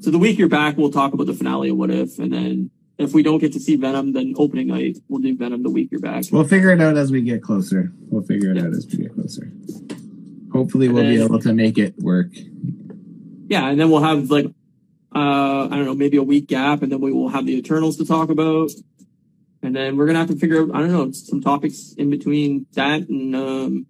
So 0.00 0.10
the 0.10 0.18
week 0.18 0.38
you're 0.38 0.48
back, 0.48 0.76
we'll 0.76 0.90
talk 0.90 1.12
about 1.14 1.26
the 1.26 1.32
finale 1.34 1.70
of 1.70 1.76
What 1.76 1.90
If, 1.90 2.18
and 2.18 2.32
then 2.32 2.70
if 2.98 3.14
we 3.14 3.22
don't 3.22 3.38
get 3.38 3.52
to 3.52 3.60
see 3.60 3.76
Venom, 3.76 4.12
then 4.12 4.34
opening 4.36 4.66
night 4.66 4.98
we'll 5.08 5.20
do 5.22 5.34
Venom 5.36 5.62
the 5.62 5.70
week 5.70 5.88
you're 5.92 6.00
back. 6.00 6.24
We'll 6.32 6.44
figure 6.44 6.70
it 6.70 6.80
out 6.80 6.96
as 6.96 7.12
we 7.12 7.22
get 7.22 7.42
closer. 7.42 7.92
We'll 8.10 8.22
figure 8.24 8.50
it 8.50 8.56
Yeah. 8.56 8.64
out 8.64 8.72
as 8.74 8.86
we 8.86 8.98
get 9.04 9.14
closer. 9.14 9.52
Hopefully, 10.52 10.86
And 10.86 10.94
we'll 10.94 11.04
be 11.04 11.22
able 11.22 11.38
to 11.38 11.54
make 11.54 11.78
it 11.78 11.96
work. 11.98 12.32
Yeah, 13.52 13.68
and 13.68 13.78
then 13.78 13.90
we'll 13.90 14.02
have 14.02 14.30
like 14.30 14.46
uh 15.14 15.66
I 15.66 15.68
don't 15.68 15.84
know, 15.84 15.94
maybe 15.94 16.16
a 16.16 16.22
week 16.22 16.46
gap, 16.46 16.80
and 16.80 16.90
then 16.90 17.02
we 17.02 17.12
will 17.12 17.28
have 17.28 17.44
the 17.44 17.54
Eternals 17.54 17.98
to 17.98 18.06
talk 18.06 18.30
about. 18.30 18.70
And 19.62 19.76
then 19.76 19.98
we're 19.98 20.06
gonna 20.06 20.20
have 20.20 20.30
to 20.30 20.36
figure 20.36 20.62
out 20.62 20.70
I 20.74 20.78
don't 20.78 20.90
know 20.90 21.12
some 21.12 21.42
topics 21.42 21.92
in 21.98 22.08
between 22.08 22.64
that 22.72 23.10
and 23.10 23.36
um 23.36 23.86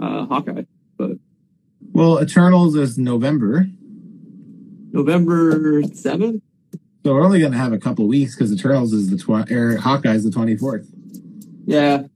uh 0.00 0.26
Hawkeye. 0.26 0.64
Well, 1.92 2.20
Eternals 2.20 2.74
is 2.74 2.98
November, 2.98 3.68
November 4.90 5.84
seventh? 5.94 6.42
so 7.04 7.14
we're 7.14 7.24
only 7.24 7.38
going 7.38 7.52
to 7.52 7.58
have 7.58 7.72
a 7.72 7.78
couple 7.78 8.08
weeks 8.08 8.34
because 8.34 8.52
Eternals 8.52 8.92
is 8.92 9.10
the 9.10 9.16
tw- 9.16 9.48
or 9.52 9.76
Hawkeye's 9.76 10.24
the 10.24 10.32
twenty 10.32 10.56
fourth. 10.56 10.90
Yeah. 11.66 12.06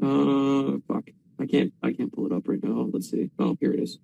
Uh 0.00 0.78
fuck. 0.86 1.10
I 1.40 1.46
can't 1.46 1.72
I 1.82 1.92
can't 1.92 2.12
pull 2.12 2.26
it 2.26 2.32
up 2.32 2.46
right 2.46 2.62
now. 2.62 2.88
Let's 2.92 3.10
see. 3.10 3.30
Oh, 3.40 3.56
here 3.60 3.72
it 3.72 3.80
is. 3.80 3.98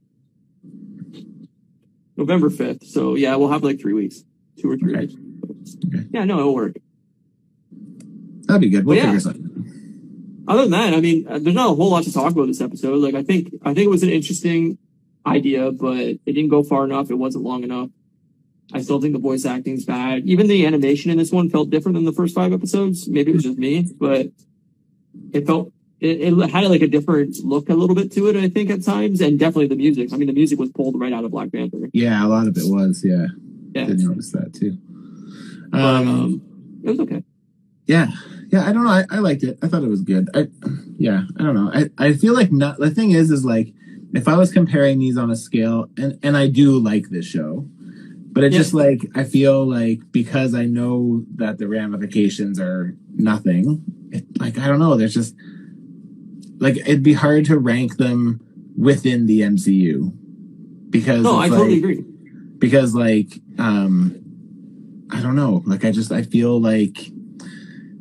November 2.16 2.50
fifth. 2.50 2.84
So 2.86 3.14
yeah, 3.14 3.36
we'll 3.36 3.50
have 3.50 3.62
like 3.62 3.80
three 3.80 3.94
weeks. 3.94 4.22
Two 4.60 4.70
or 4.70 4.76
three 4.76 4.94
Okay. 4.96 5.06
weeks. 5.06 5.76
Okay. 5.86 6.06
Yeah, 6.12 6.24
no, 6.24 6.38
it'll 6.40 6.54
work. 6.54 6.76
That'd 8.46 8.60
be 8.60 8.68
good. 8.70 8.84
We'll 8.84 8.96
Well, 8.96 9.04
yeah. 9.04 9.12
figure 9.12 9.20
something. 9.20 9.48
other 10.48 10.62
than 10.62 10.72
that, 10.72 10.92
I 10.94 11.00
mean, 11.00 11.26
uh, 11.28 11.38
there's 11.38 11.54
not 11.54 11.70
a 11.70 11.74
whole 11.74 11.90
lot 11.90 12.04
to 12.04 12.12
talk 12.12 12.32
about 12.32 12.46
this 12.48 12.60
episode. 12.60 12.96
Like, 12.96 13.14
I 13.14 13.22
think, 13.22 13.54
I 13.62 13.72
think 13.74 13.86
it 13.86 13.90
was 13.90 14.02
an 14.02 14.10
interesting 14.10 14.76
idea, 15.24 15.70
but 15.70 15.98
it 15.98 16.20
didn't 16.26 16.48
go 16.48 16.62
far 16.62 16.84
enough. 16.84 17.10
It 17.10 17.14
wasn't 17.14 17.44
long 17.44 17.62
enough. 17.62 17.90
I 18.72 18.80
still 18.82 19.00
think 19.00 19.12
the 19.14 19.20
voice 19.20 19.44
acting's 19.44 19.84
bad. 19.84 20.26
Even 20.28 20.48
the 20.48 20.66
animation 20.66 21.10
in 21.10 21.18
this 21.18 21.30
one 21.30 21.48
felt 21.48 21.70
different 21.70 21.94
than 21.94 22.04
the 22.04 22.12
first 22.12 22.34
five 22.34 22.52
episodes. 22.52 23.08
Maybe 23.08 23.30
it 23.30 23.34
was 23.34 23.44
just 23.44 23.58
me, 23.58 23.86
but 23.98 24.28
it 25.32 25.46
felt, 25.46 25.72
it, 26.02 26.32
it 26.38 26.50
had 26.50 26.64
like 26.68 26.82
a 26.82 26.88
different 26.88 27.36
look 27.44 27.68
a 27.68 27.74
little 27.74 27.94
bit 27.96 28.10
to 28.12 28.28
it, 28.28 28.36
I 28.36 28.48
think, 28.48 28.70
at 28.70 28.82
times. 28.84 29.20
And 29.20 29.38
definitely 29.38 29.68
the 29.68 29.76
music. 29.76 30.12
I 30.12 30.16
mean, 30.16 30.26
the 30.28 30.34
music 30.34 30.58
was 30.58 30.70
pulled 30.70 30.98
right 31.00 31.12
out 31.12 31.24
of 31.24 31.30
Black 31.30 31.52
Panther. 31.52 31.78
Yeah, 31.92 32.24
a 32.24 32.28
lot 32.28 32.46
of 32.48 32.56
it 32.56 32.64
was. 32.66 33.02
Yeah, 33.04 33.26
Yeah. 33.74 33.86
did 33.86 34.00
notice 34.00 34.32
that 34.32 34.52
too. 34.54 34.76
Um, 35.72 36.08
um, 36.08 36.80
it 36.84 36.90
was 36.90 37.00
okay. 37.00 37.22
yeah, 37.86 38.08
yeah. 38.48 38.68
I 38.68 38.72
don't 38.72 38.84
know. 38.84 38.90
I, 38.90 39.04
I 39.10 39.18
liked 39.20 39.42
it. 39.42 39.58
I 39.62 39.68
thought 39.68 39.82
it 39.82 39.88
was 39.88 40.02
good. 40.02 40.28
I, 40.34 40.48
yeah, 40.98 41.22
I 41.38 41.42
don't 41.42 41.54
know. 41.54 41.70
I, 41.72 41.88
I 41.98 42.12
feel 42.14 42.34
like 42.34 42.52
not. 42.52 42.78
The 42.78 42.90
thing 42.90 43.12
is, 43.12 43.30
is 43.30 43.44
like 43.44 43.72
if 44.12 44.28
I 44.28 44.36
was 44.36 44.52
comparing 44.52 44.98
these 44.98 45.16
on 45.16 45.30
a 45.30 45.36
scale, 45.36 45.88
and 45.96 46.18
and 46.22 46.36
I 46.36 46.48
do 46.48 46.78
like 46.78 47.08
this 47.08 47.24
show, 47.24 47.64
but 48.32 48.44
it 48.44 48.52
Yeah. 48.52 48.58
just 48.58 48.74
like 48.74 49.00
I 49.14 49.24
feel 49.24 49.64
like 49.66 50.00
because 50.12 50.54
I 50.54 50.66
know 50.66 51.24
that 51.36 51.58
the 51.58 51.68
ramifications 51.68 52.60
are 52.60 52.94
nothing. 53.14 53.82
It, 54.10 54.26
like 54.38 54.58
I 54.58 54.66
don't 54.68 54.78
know. 54.80 54.96
There's 54.96 55.14
just 55.14 55.34
like 56.62 56.76
it'd 56.76 57.02
be 57.02 57.12
hard 57.24 57.44
to 57.46 57.58
rank 57.58 57.96
them 57.96 58.40
within 58.78 59.26
the 59.26 59.40
MCU 59.40 60.12
because 60.90 61.22
No, 61.24 61.36
I 61.38 61.46
it's 61.46 61.54
totally 61.54 61.78
agree. 61.78 62.04
because 62.58 62.94
like 62.94 63.30
um 63.58 64.16
i 65.10 65.20
don't 65.20 65.36
know 65.36 65.62
like 65.66 65.84
i 65.84 65.90
just 65.90 66.10
i 66.10 66.22
feel 66.22 66.58
like 66.60 66.96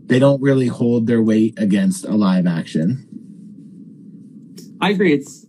they 0.10 0.20
don't 0.20 0.42
really 0.42 0.68
hold 0.68 1.08
their 1.08 1.22
weight 1.22 1.54
against 1.58 2.06
a 2.06 2.16
live 2.16 2.46
action 2.48 3.06
I 4.84 4.90
agree. 4.92 5.14
It's 5.14 5.46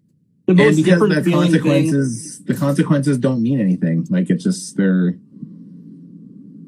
the 0.46 0.52
and 0.52 0.56
because 0.58 0.76
different 0.84 1.14
the 1.14 1.22
feeling 1.24 1.52
thing. 1.52 1.60
consequences 1.62 2.44
the 2.44 2.54
consequences 2.54 3.16
don't 3.18 3.42
mean 3.42 3.60
anything 3.60 4.06
like 4.10 4.28
it's 4.28 4.44
just 4.44 4.76
they're 4.76 5.14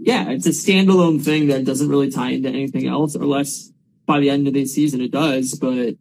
yeah, 0.00 0.30
it's 0.30 0.46
a 0.46 0.50
standalone 0.50 1.22
thing 1.22 1.48
that 1.48 1.64
doesn't 1.64 1.88
really 1.88 2.10
tie 2.10 2.30
into 2.32 2.48
anything 2.50 2.86
else, 2.86 3.14
unless 3.14 3.72
by 4.06 4.20
the 4.20 4.28
end 4.28 4.46
of 4.46 4.52
the 4.52 4.66
season 4.66 5.00
it 5.00 5.10
does. 5.10 5.54
But 5.54 5.94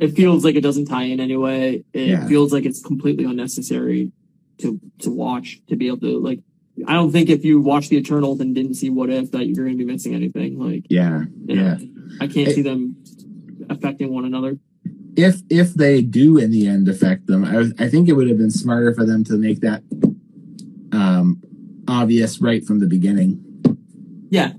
it 0.00 0.14
feels 0.16 0.44
like 0.44 0.54
it 0.56 0.60
doesn't 0.62 0.86
tie 0.86 1.04
in 1.04 1.20
anyway. 1.20 1.84
It 1.92 2.08
Yeah. 2.08 2.26
feels 2.28 2.52
like 2.52 2.64
it's 2.64 2.80
completely 2.82 3.24
unnecessary 3.24 4.12
to 4.58 4.80
to 5.00 5.10
watch 5.10 5.60
to 5.68 5.76
be 5.76 5.86
able 5.88 5.98
to 6.00 6.18
like. 6.18 6.40
I 6.86 6.92
don't 6.94 7.10
think 7.10 7.28
if 7.28 7.44
you 7.44 7.60
watch 7.60 7.88
the 7.88 7.96
Eternals 7.96 8.38
and 8.40 8.54
didn't 8.54 8.74
see 8.74 8.88
What 8.90 9.10
If 9.10 9.32
that 9.32 9.46
you're 9.46 9.64
going 9.64 9.76
to 9.78 9.84
be 9.84 9.90
missing 9.92 10.14
anything. 10.14 10.58
Like, 10.58 10.84
yeah 10.88 11.24
you 11.46 11.56
know, 11.56 11.62
yeah 11.62 11.78
I 12.20 12.26
can't 12.28 12.48
It- 12.48 12.54
see 12.54 12.62
them 12.62 12.96
affecting 13.68 14.12
one 14.12 14.24
another. 14.24 14.58
if 15.16 15.42
if 15.50 15.74
they 15.74 16.00
do 16.02 16.38
in 16.38 16.50
the 16.52 16.66
end 16.68 16.88
affect 16.88 17.26
them 17.26 17.44
i, 17.44 17.56
I 17.84 17.88
think 17.88 18.08
it 18.08 18.14
would 18.16 18.28
have 18.28 18.38
been 18.38 18.52
smarter 18.52 18.94
for 18.94 19.04
them 19.04 19.24
to 19.24 19.34
make 19.36 19.60
that 19.68 19.82
um 20.92 21.40
obvious 21.88 22.40
right 22.40 22.64
from 22.64 22.78
the 22.78 22.86
beginning 22.86 23.30
Yeah, 24.30 24.52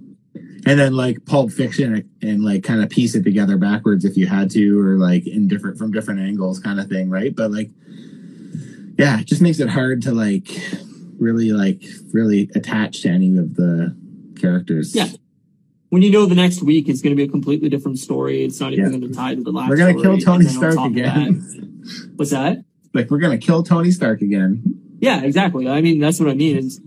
and 0.65 0.79
then 0.79 0.93
like 0.95 1.25
Pulp 1.25 1.51
Fiction 1.51 2.09
and 2.21 2.43
like 2.43 2.63
kind 2.63 2.81
of 2.83 2.89
piece 2.89 3.15
it 3.15 3.23
together 3.23 3.57
backwards 3.57 4.05
if 4.05 4.17
you 4.17 4.27
had 4.27 4.49
to, 4.51 4.79
or 4.79 4.97
like 4.97 5.25
in 5.27 5.47
different 5.47 5.77
from 5.77 5.91
different 5.91 6.19
angles, 6.19 6.59
kind 6.59 6.79
of 6.79 6.87
thing, 6.87 7.09
right? 7.09 7.35
But 7.35 7.51
like, 7.51 7.69
yeah, 8.97 9.19
it 9.19 9.25
just 9.25 9.41
makes 9.41 9.59
it 9.59 9.69
hard 9.69 10.01
to 10.03 10.11
like 10.11 10.47
really 11.17 11.51
like 11.51 11.81
really 12.13 12.49
attach 12.55 13.01
to 13.03 13.09
any 13.09 13.37
of 13.37 13.55
the 13.55 13.95
characters. 14.39 14.95
Yeah. 14.95 15.07
when 15.89 16.01
you 16.01 16.11
know 16.11 16.25
the 16.25 16.35
next 16.35 16.61
week 16.61 16.87
is 16.87 17.01
going 17.01 17.11
to 17.11 17.15
be 17.15 17.23
a 17.23 17.31
completely 17.31 17.67
different 17.69 17.97
story, 17.99 18.43
it's 18.43 18.59
not 18.59 18.73
even 18.73 18.85
Yeah. 18.85 18.97
going 18.99 19.01
to 19.09 19.13
tie 19.13 19.35
to 19.35 19.43
the 19.43 19.51
last. 19.51 19.69
we're 19.69 19.77
gonna 19.77 19.99
kill 20.01 20.17
Tony 20.17 20.45
Stark 20.45 20.77
again. 20.79 21.39
that- 21.39 22.11
what's 22.15 22.31
that? 22.31 22.63
like 22.93 23.09
we're 23.11 23.19
gonna 23.19 23.37
kill 23.37 23.63
Tony 23.63 23.91
Stark 23.91 24.21
again. 24.21 24.63
Yeah, 24.99 25.21
exactly. 25.23 25.67
I 25.69 25.81
mean, 25.81 25.99
that's 25.99 26.19
what 26.19 26.29
I 26.29 26.33
mean. 26.33 26.57
Is 26.57 26.81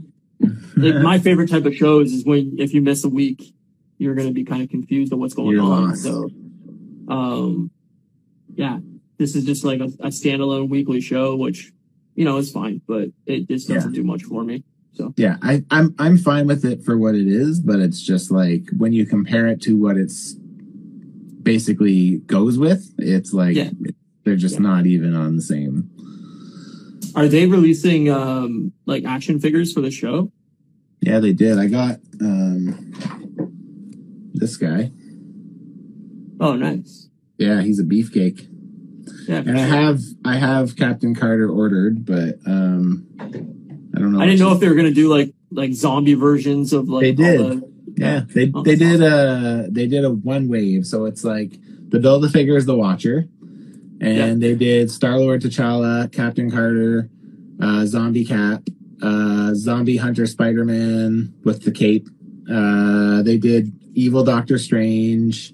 like 0.76 0.96
my 0.96 1.18
favorite 1.18 1.48
type 1.50 1.64
of 1.64 1.74
shows 1.74 2.12
is 2.12 2.24
when 2.24 2.56
if 2.58 2.74
you 2.74 2.82
miss 2.82 3.04
a 3.04 3.08
week, 3.08 3.54
you're 4.02 4.14
going 4.16 4.26
to 4.28 4.34
be 4.34 4.44
kind 4.44 4.62
of 4.62 4.68
confused 4.68 5.12
on 5.12 5.20
what's 5.20 5.32
going 5.34 5.52
You're 5.52 5.62
on. 5.62 5.90
lost. 5.90 6.02
So, 6.02 6.28
um, 7.08 7.70
yeah, 8.54 8.80
this 9.18 9.36
is 9.36 9.44
just 9.44 9.64
like 9.64 9.80
a, 9.80 9.84
a 10.00 10.08
standalone 10.08 10.68
weekly 10.68 11.00
show, 11.00 11.36
which 11.36 11.72
you 12.16 12.24
know 12.24 12.36
is 12.38 12.50
fine, 12.50 12.82
but 12.88 13.08
it 13.26 13.46
just 13.48 13.68
doesn't 13.68 13.92
do 13.92 14.02
much 14.02 14.24
for 14.24 14.42
me. 14.44 14.64
So 14.94 15.14
yeah, 15.16 15.36
I, 15.40 15.62
I'm 15.70 15.94
I'm 15.98 16.18
fine 16.18 16.46
with 16.46 16.64
it 16.64 16.84
for 16.84 16.98
what 16.98 17.14
it 17.14 17.26
is, 17.28 17.60
but 17.60 17.78
it's 17.78 18.02
just 18.02 18.30
like 18.30 18.64
when 18.76 18.92
you 18.92 19.06
compare 19.06 19.46
it 19.46 19.62
to 19.62 19.76
what 19.78 19.96
it's 19.96 20.34
basically 21.42 22.18
goes 22.26 22.58
with, 22.58 22.92
it's 22.98 23.32
like 23.32 23.56
Yeah. 23.56 23.70
they're 24.24 24.36
just 24.36 24.56
Yeah. 24.56 24.60
not 24.62 24.86
even 24.86 25.14
on 25.14 25.36
the 25.36 25.42
same. 25.42 25.88
are 27.14 27.28
they 27.28 27.46
releasing 27.46 28.08
um 28.10 28.72
like 28.86 29.04
action 29.04 29.38
figures 29.40 29.72
for 29.72 29.80
the 29.80 29.90
show? 29.90 30.30
Yeah, 31.00 31.18
they 31.20 31.32
did. 31.32 31.58
I 31.58 31.66
got 31.68 31.98
um 32.20 32.92
this 34.34 34.56
guy. 34.56 34.90
Oh, 36.40 36.56
nice. 36.56 37.08
Yeah, 37.38 37.62
he's 37.62 37.78
a 37.78 37.84
beefcake. 37.84 38.48
Yeah, 39.28 39.38
And 39.38 39.58
I 39.58 39.62
have 39.62 40.00
I 40.24 40.36
have 40.36 40.76
Captain 40.76 41.14
Carter 41.14 41.48
ordered, 41.48 42.04
but 42.04 42.38
um 42.46 43.06
I 43.20 43.98
don't 43.98 44.12
know. 44.12 44.20
I 44.20 44.26
didn't 44.26 44.40
know 44.40 44.52
if 44.52 44.60
they 44.60 44.68
were 44.68 44.74
going 44.74 44.86
to 44.86 44.94
do 44.94 45.08
like 45.08 45.32
like 45.50 45.72
zombie 45.74 46.14
versions 46.14 46.72
of 46.72 46.88
like 46.88 47.02
They 47.02 47.12
did. 47.12 47.40
the 47.40 47.72
Yeah, 47.96 48.22
they 48.26 48.50
Oh, 48.54 48.62
they 48.62 48.74
did 48.76 49.00
a 49.02 49.68
they 49.70 49.86
did 49.86 50.04
a 50.04 50.10
one 50.10 50.48
wave, 50.48 50.86
so 50.86 51.04
it's 51.04 51.24
like 51.24 51.52
the 51.88 51.98
build 52.00 52.22
the 52.22 52.28
figure 52.30 52.56
is 52.56 52.66
the 52.66 52.74
Watcher, 52.76 53.28
and 54.00 54.42
they 54.42 54.54
did 54.54 54.90
Star 54.90 55.18
Lord, 55.18 55.42
T'Challa, 55.42 56.10
Captain 56.10 56.50
Carter, 56.50 57.10
uh, 57.60 57.84
Zombie 57.86 58.24
Cap, 58.24 58.62
uh, 59.02 59.52
Zombie 59.54 59.98
Hunter, 59.98 60.26
Spider 60.26 60.64
Man 60.64 61.34
with 61.44 61.62
the 61.64 61.70
cape. 61.70 62.08
Uh, 62.50 63.22
they 63.22 63.36
did 63.36 63.72
Evil 63.94 64.24
Doctor 64.24 64.58
Strange. 64.58 65.52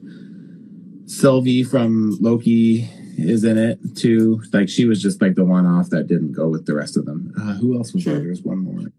Sylvie 1.06 1.64
from 1.64 2.16
Loki 2.20 2.88
is 3.16 3.42
in 3.44 3.56
it 3.58 3.78
too. 3.96 4.42
Like 4.52 4.68
she 4.68 4.84
was 4.84 5.00
just 5.02 5.20
like 5.22 5.34
the 5.34 5.44
one 5.44 5.66
off 5.66 5.90
that 5.90 6.06
didn't 6.06 6.32
go 6.32 6.48
with 6.48 6.66
the 6.66 6.74
rest 6.74 6.96
of 6.96 7.06
them. 7.06 7.32
Uh, 7.40 7.54
who 7.54 7.76
else 7.76 7.92
was 7.92 8.02
Sure. 8.02 8.14
there? 8.14 8.24
There's 8.24 8.42
one 8.42 8.58
more. 8.58 8.92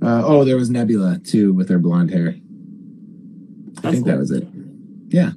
Uh, 0.00 0.22
oh, 0.24 0.44
there 0.44 0.56
was 0.56 0.70
Nebula 0.70 1.18
too 1.18 1.52
with 1.52 1.68
her 1.68 1.78
blonde 1.78 2.10
hair. 2.10 2.28
I 2.28 3.80
That's 3.80 3.94
think 3.94 4.06
that 4.06 4.18
was 4.18 4.30
it. 4.30 4.46
Yeah. 5.08 5.32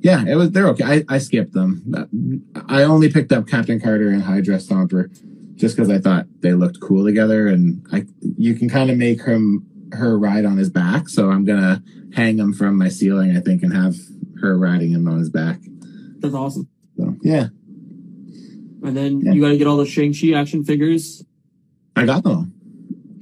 Yeah, 0.00 0.24
it 0.26 0.34
was. 0.34 0.50
They're 0.50 0.68
okay. 0.68 0.84
I, 0.84 1.14
I 1.14 1.18
skipped 1.18 1.52
them. 1.54 2.44
I 2.68 2.82
only 2.82 3.10
picked 3.10 3.32
up 3.32 3.46
Captain 3.46 3.80
Carter 3.80 4.10
and 4.10 4.22
Hydra 4.22 4.56
Stomper 4.56 5.10
just 5.56 5.76
because 5.76 5.88
I 5.90 5.98
thought 5.98 6.26
they 6.40 6.52
looked 6.52 6.80
cool 6.80 7.04
together, 7.04 7.48
and 7.48 7.86
I 7.92 8.04
you 8.36 8.54
can 8.54 8.68
kind 8.68 8.90
of 8.90 8.98
make 8.98 9.22
him 9.22 9.66
her 9.94 10.18
ride 10.18 10.44
on 10.44 10.56
his 10.56 10.70
back. 10.70 11.08
So 11.08 11.30
I'm 11.30 11.44
gonna 11.44 11.82
hang 12.14 12.38
him 12.38 12.52
from 12.52 12.76
my 12.78 12.88
ceiling, 12.88 13.36
I 13.36 13.40
think, 13.40 13.62
and 13.62 13.72
have 13.72 13.96
her 14.40 14.58
riding 14.58 14.90
him 14.90 15.08
on 15.08 15.18
his 15.18 15.30
back. 15.30 15.60
That's 16.20 16.34
awesome. 16.34 16.68
So 16.96 17.16
yeah, 17.22 17.48
And 18.82 18.96
then 18.96 19.20
Yeah. 19.20 19.32
you 19.32 19.40
got 19.40 19.48
to 19.48 19.56
get 19.56 19.66
all 19.66 19.78
the 19.78 19.86
Shang 19.86 20.12
Chi 20.12 20.32
action 20.32 20.62
figures. 20.64 21.24
I 21.96 22.04
got 22.06 22.22
them. 22.24 22.52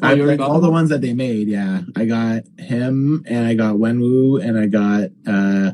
Oh, 0.02 0.08
I 0.08 0.16
got 0.36 0.40
all 0.40 0.60
the 0.60 0.70
ones 0.70 0.88
that 0.90 1.00
they 1.00 1.12
made. 1.14 1.46
Yeah, 1.46 1.82
I 1.94 2.06
got 2.06 2.42
him, 2.58 3.22
and 3.26 3.46
I 3.46 3.54
got 3.54 3.76
Wenwu, 3.76 4.42
and 4.44 4.58
I 4.58 4.66
got 4.66 5.10
uh 5.26 5.72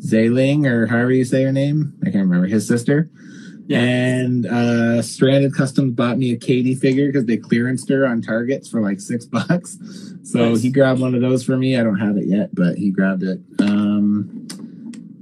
Zayling, 0.00 0.66
or 0.66 0.86
however 0.88 1.12
you 1.12 1.24
say 1.24 1.44
her 1.44 1.52
name. 1.52 1.94
I 2.02 2.06
can't 2.06 2.24
remember 2.26 2.48
his 2.48 2.66
sister. 2.66 3.08
Yeah. 3.68 3.78
And 3.80 4.46
uh 4.46 5.02
Stranded 5.02 5.54
Customs 5.54 5.94
bought 5.94 6.18
me 6.18 6.32
a 6.32 6.36
Katy 6.36 6.74
figure 6.74 7.06
because 7.06 7.26
they 7.26 7.36
clearanced 7.38 7.88
her 7.90 8.06
on 8.06 8.20
Targets 8.20 8.68
for 8.68 8.80
like 8.80 9.00
six 9.00 9.24
bucks. 9.36 9.78
So 10.24 10.50
Nice. 10.50 10.62
he 10.62 10.70
grabbed 10.70 11.00
one 11.00 11.14
of 11.14 11.20
those 11.20 11.44
for 11.44 11.56
me. 11.56 11.76
I 11.76 11.82
don't 11.82 11.98
have 11.98 12.16
it 12.16 12.26
yet, 12.26 12.54
but 12.54 12.76
he 12.76 12.90
grabbed 12.90 13.22
it. 13.22 13.40
Um 13.60 14.46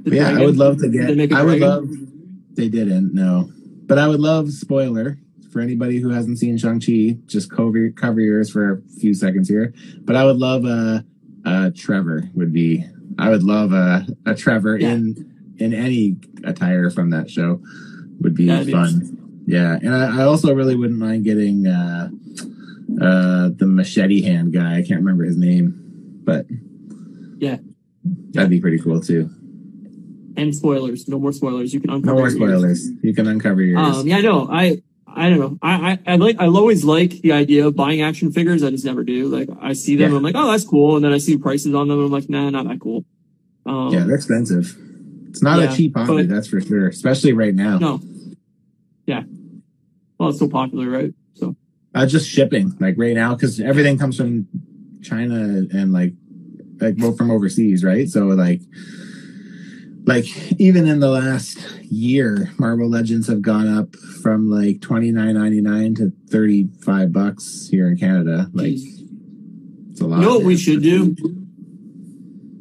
yeah, 0.05 0.30
I 0.30 0.45
would 0.45 0.57
love 0.57 0.78
to 0.78 0.88
get. 0.88 1.32
I 1.32 1.43
would 1.43 1.61
love. 1.61 1.86
They 2.55 2.68
didn't, 2.68 3.12
no. 3.14 3.51
But 3.86 3.99
I 3.99 4.09
would 4.09 4.20
love 4.20 4.51
spoiler 4.53 5.18
for 5.53 5.61
anybody 5.61 5.99
who 6.01 6.09
hasn't 6.09 6.38
seen 6.38 6.57
Shang 6.57 6.80
Chi. 6.80 7.18
Just 7.26 7.51
cover 7.51 7.91
cover 7.91 8.20
your 8.20 8.36
ears 8.36 8.51
for 8.51 8.72
a 8.72 8.82
few 8.99 9.12
seconds 9.14 9.49
here. 9.49 9.74
But 10.01 10.16
I 10.16 10.24
would 10.24 10.38
love 10.38 10.64
a, 10.64 11.05
a 11.45 11.70
Trevor. 11.70 12.30
Would 12.34 12.53
be. 12.53 12.84
I 13.18 13.28
would 13.28 13.43
love 13.43 13.72
a 13.72 14.07
a 14.24 14.34
Trevor 14.34 14.78
Yeah. 14.78 14.93
in 14.93 15.55
in 15.59 15.74
any 15.74 16.16
attire 16.45 16.88
from 16.91 17.11
that 17.11 17.30
show. 17.30 17.61
Would 18.21 18.35
be 18.35 18.47
That'd 18.47 18.71
fun. 18.71 18.85
awesome. 18.85 19.43
Yeah, 19.47 19.75
and 19.83 19.95
I, 19.95 20.21
I 20.21 20.25
also 20.25 20.55
really 20.55 20.77
wouldn't 20.77 20.99
mind 20.99 21.25
getting 21.25 21.66
uh, 21.66 22.11
uh, 23.01 23.51
the 23.57 23.66
machete 23.66 24.23
hand 24.23 24.53
guy. 24.53 24.77
I 24.77 24.83
can't 24.83 25.01
remember 25.01 25.25
his 25.25 25.37
name, 25.37 26.21
but 26.25 26.47
Yeah. 27.39 27.59
that'd 28.33 28.51
be 28.51 28.61
pretty 28.61 28.79
cool 28.79 29.01
too. 29.01 29.31
And 30.37 30.55
spoilers. 30.55 31.09
No 31.09 31.18
more 31.18 31.33
spoilers. 31.33 31.75
You 31.75 31.81
can 31.81 31.91
uncover 31.91 32.07
No 32.14 32.18
more 32.21 32.27
ears. 32.29 32.35
spoilers. 32.37 32.91
You 33.03 33.14
can 33.14 33.27
uncover 33.27 33.62
yours. 33.62 33.97
Um, 33.99 34.07
yeah, 34.07 34.21
no, 34.21 34.49
I, 34.51 34.83
I 35.09 35.29
don't 35.29 35.41
know. 35.41 35.59
I, 35.61 35.93
I, 36.07 36.12
I 36.12 36.16
like, 36.16 36.37
I 36.39 36.47
always 36.47 36.85
like 36.85 37.11
the 37.23 37.33
idea 37.33 37.66
of 37.66 37.75
buying 37.75 38.01
action 38.03 38.31
figures. 38.33 38.62
I 38.62 38.71
just 38.71 38.85
never 38.85 39.03
do. 39.03 39.27
Like, 39.27 39.49
I 39.61 39.73
see 39.73 39.97
them, 39.97 40.12
Yeah. 40.12 40.16
I'm 40.18 40.23
like, 40.23 40.37
oh, 40.37 40.51
that's 40.51 40.64
cool. 40.64 40.97
And 40.97 41.05
then 41.05 41.12
I 41.12 41.18
see 41.18 41.37
prices 41.37 41.75
on 41.75 41.89
them, 41.89 41.99
and 41.99 42.07
I'm 42.07 42.12
like, 42.12 42.31
nah, 42.31 42.49
not 42.51 42.68
that 42.68 42.81
cool. 42.81 43.05
Um, 43.66 43.93
yeah, 43.93 44.05
they're 44.05 44.14
expensive. 44.14 44.77
It's 45.31 45.43
not 45.43 45.59
yeah, 45.59 45.73
a 45.73 45.77
cheap 45.77 45.97
hobby, 45.97 46.27
but- 46.27 46.29
that's 46.29 46.47
for 46.47 46.61
sure. 46.61 46.87
Especially 46.89 47.33
right 47.33 47.55
now. 47.55 47.79
no. 47.79 48.01
Yeah. 49.11 49.23
Well, 50.19 50.29
it's 50.29 50.39
so 50.39 50.49
popular, 50.49 50.89
right? 50.89 51.13
So, 51.35 51.57
Uh, 51.97 52.07
just 52.07 52.29
shipping, 52.29 52.77
like 52.79 52.95
right 52.97 53.15
now, 53.15 53.35
because 53.35 53.59
everything 53.59 53.99
comes 53.99 54.17
from 54.17 54.47
China 55.03 55.35
and 55.73 55.93
like 55.93 56.13
like 56.81 56.97
from 57.17 57.31
overseas, 57.33 57.83
right? 57.83 58.09
So 58.09 58.27
like 58.27 58.61
like 60.07 60.27
even 60.61 60.87
in 60.87 61.01
the 61.01 61.09
last 61.09 61.59
year, 61.91 62.53
Marvel 62.57 62.89
Legends 62.89 63.27
have 63.27 63.43
gone 63.43 63.67
up 63.67 63.97
from 64.23 64.49
like 64.49 64.81
twenty 64.81 65.11
nine 65.11 65.35
ninety 65.35 65.61
nine 65.61 65.97
to 65.97 66.13
thirty 66.29 66.69
five 66.85 67.13
bucks 67.13 67.67
here 67.69 67.89
in 67.89 67.97
Canada. 67.97 68.49
Like 68.53 68.67
geez. 68.67 69.03
it's 69.91 70.01
a 70.01 70.07
lot. 70.07 70.21
you 70.21 70.27
know 70.27 70.37
what 70.37 70.45
we 70.45 70.57
should 70.57 70.83
do 70.85 71.17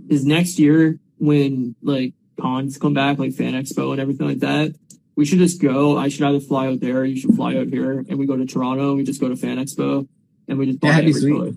is 0.09 0.25
next 0.25 0.57
year 0.57 0.97
when 1.19 1.75
like 1.83 2.15
cons 2.41 2.79
come 2.79 2.95
back, 2.95 3.19
like 3.19 3.33
Fan 3.33 3.53
Expo 3.53 3.91
and 3.91 4.01
everything 4.01 4.27
like 4.27 4.39
that. 4.39 4.73
We 5.19 5.25
should 5.25 5.39
just 5.39 5.61
go. 5.61 5.97
I 5.97 6.07
should 6.07 6.21
either 6.23 6.39
fly 6.39 6.67
out 6.67 6.79
there. 6.79 7.03
You 7.03 7.19
should 7.19 7.35
fly 7.35 7.57
out 7.57 7.67
here, 7.67 8.05
and 8.07 8.17
we 8.17 8.25
go 8.25 8.37
to 8.37 8.45
Toronto. 8.45 8.95
We 8.95 9.03
just 9.03 9.19
go 9.19 9.27
to 9.27 9.35
Fan 9.35 9.57
Expo, 9.57 10.07
and 10.47 10.57
we 10.57 10.65
just 10.67 10.79
buy 10.79 10.91
that'd 10.91 11.09
every 11.13 11.29
toy. 11.29 11.53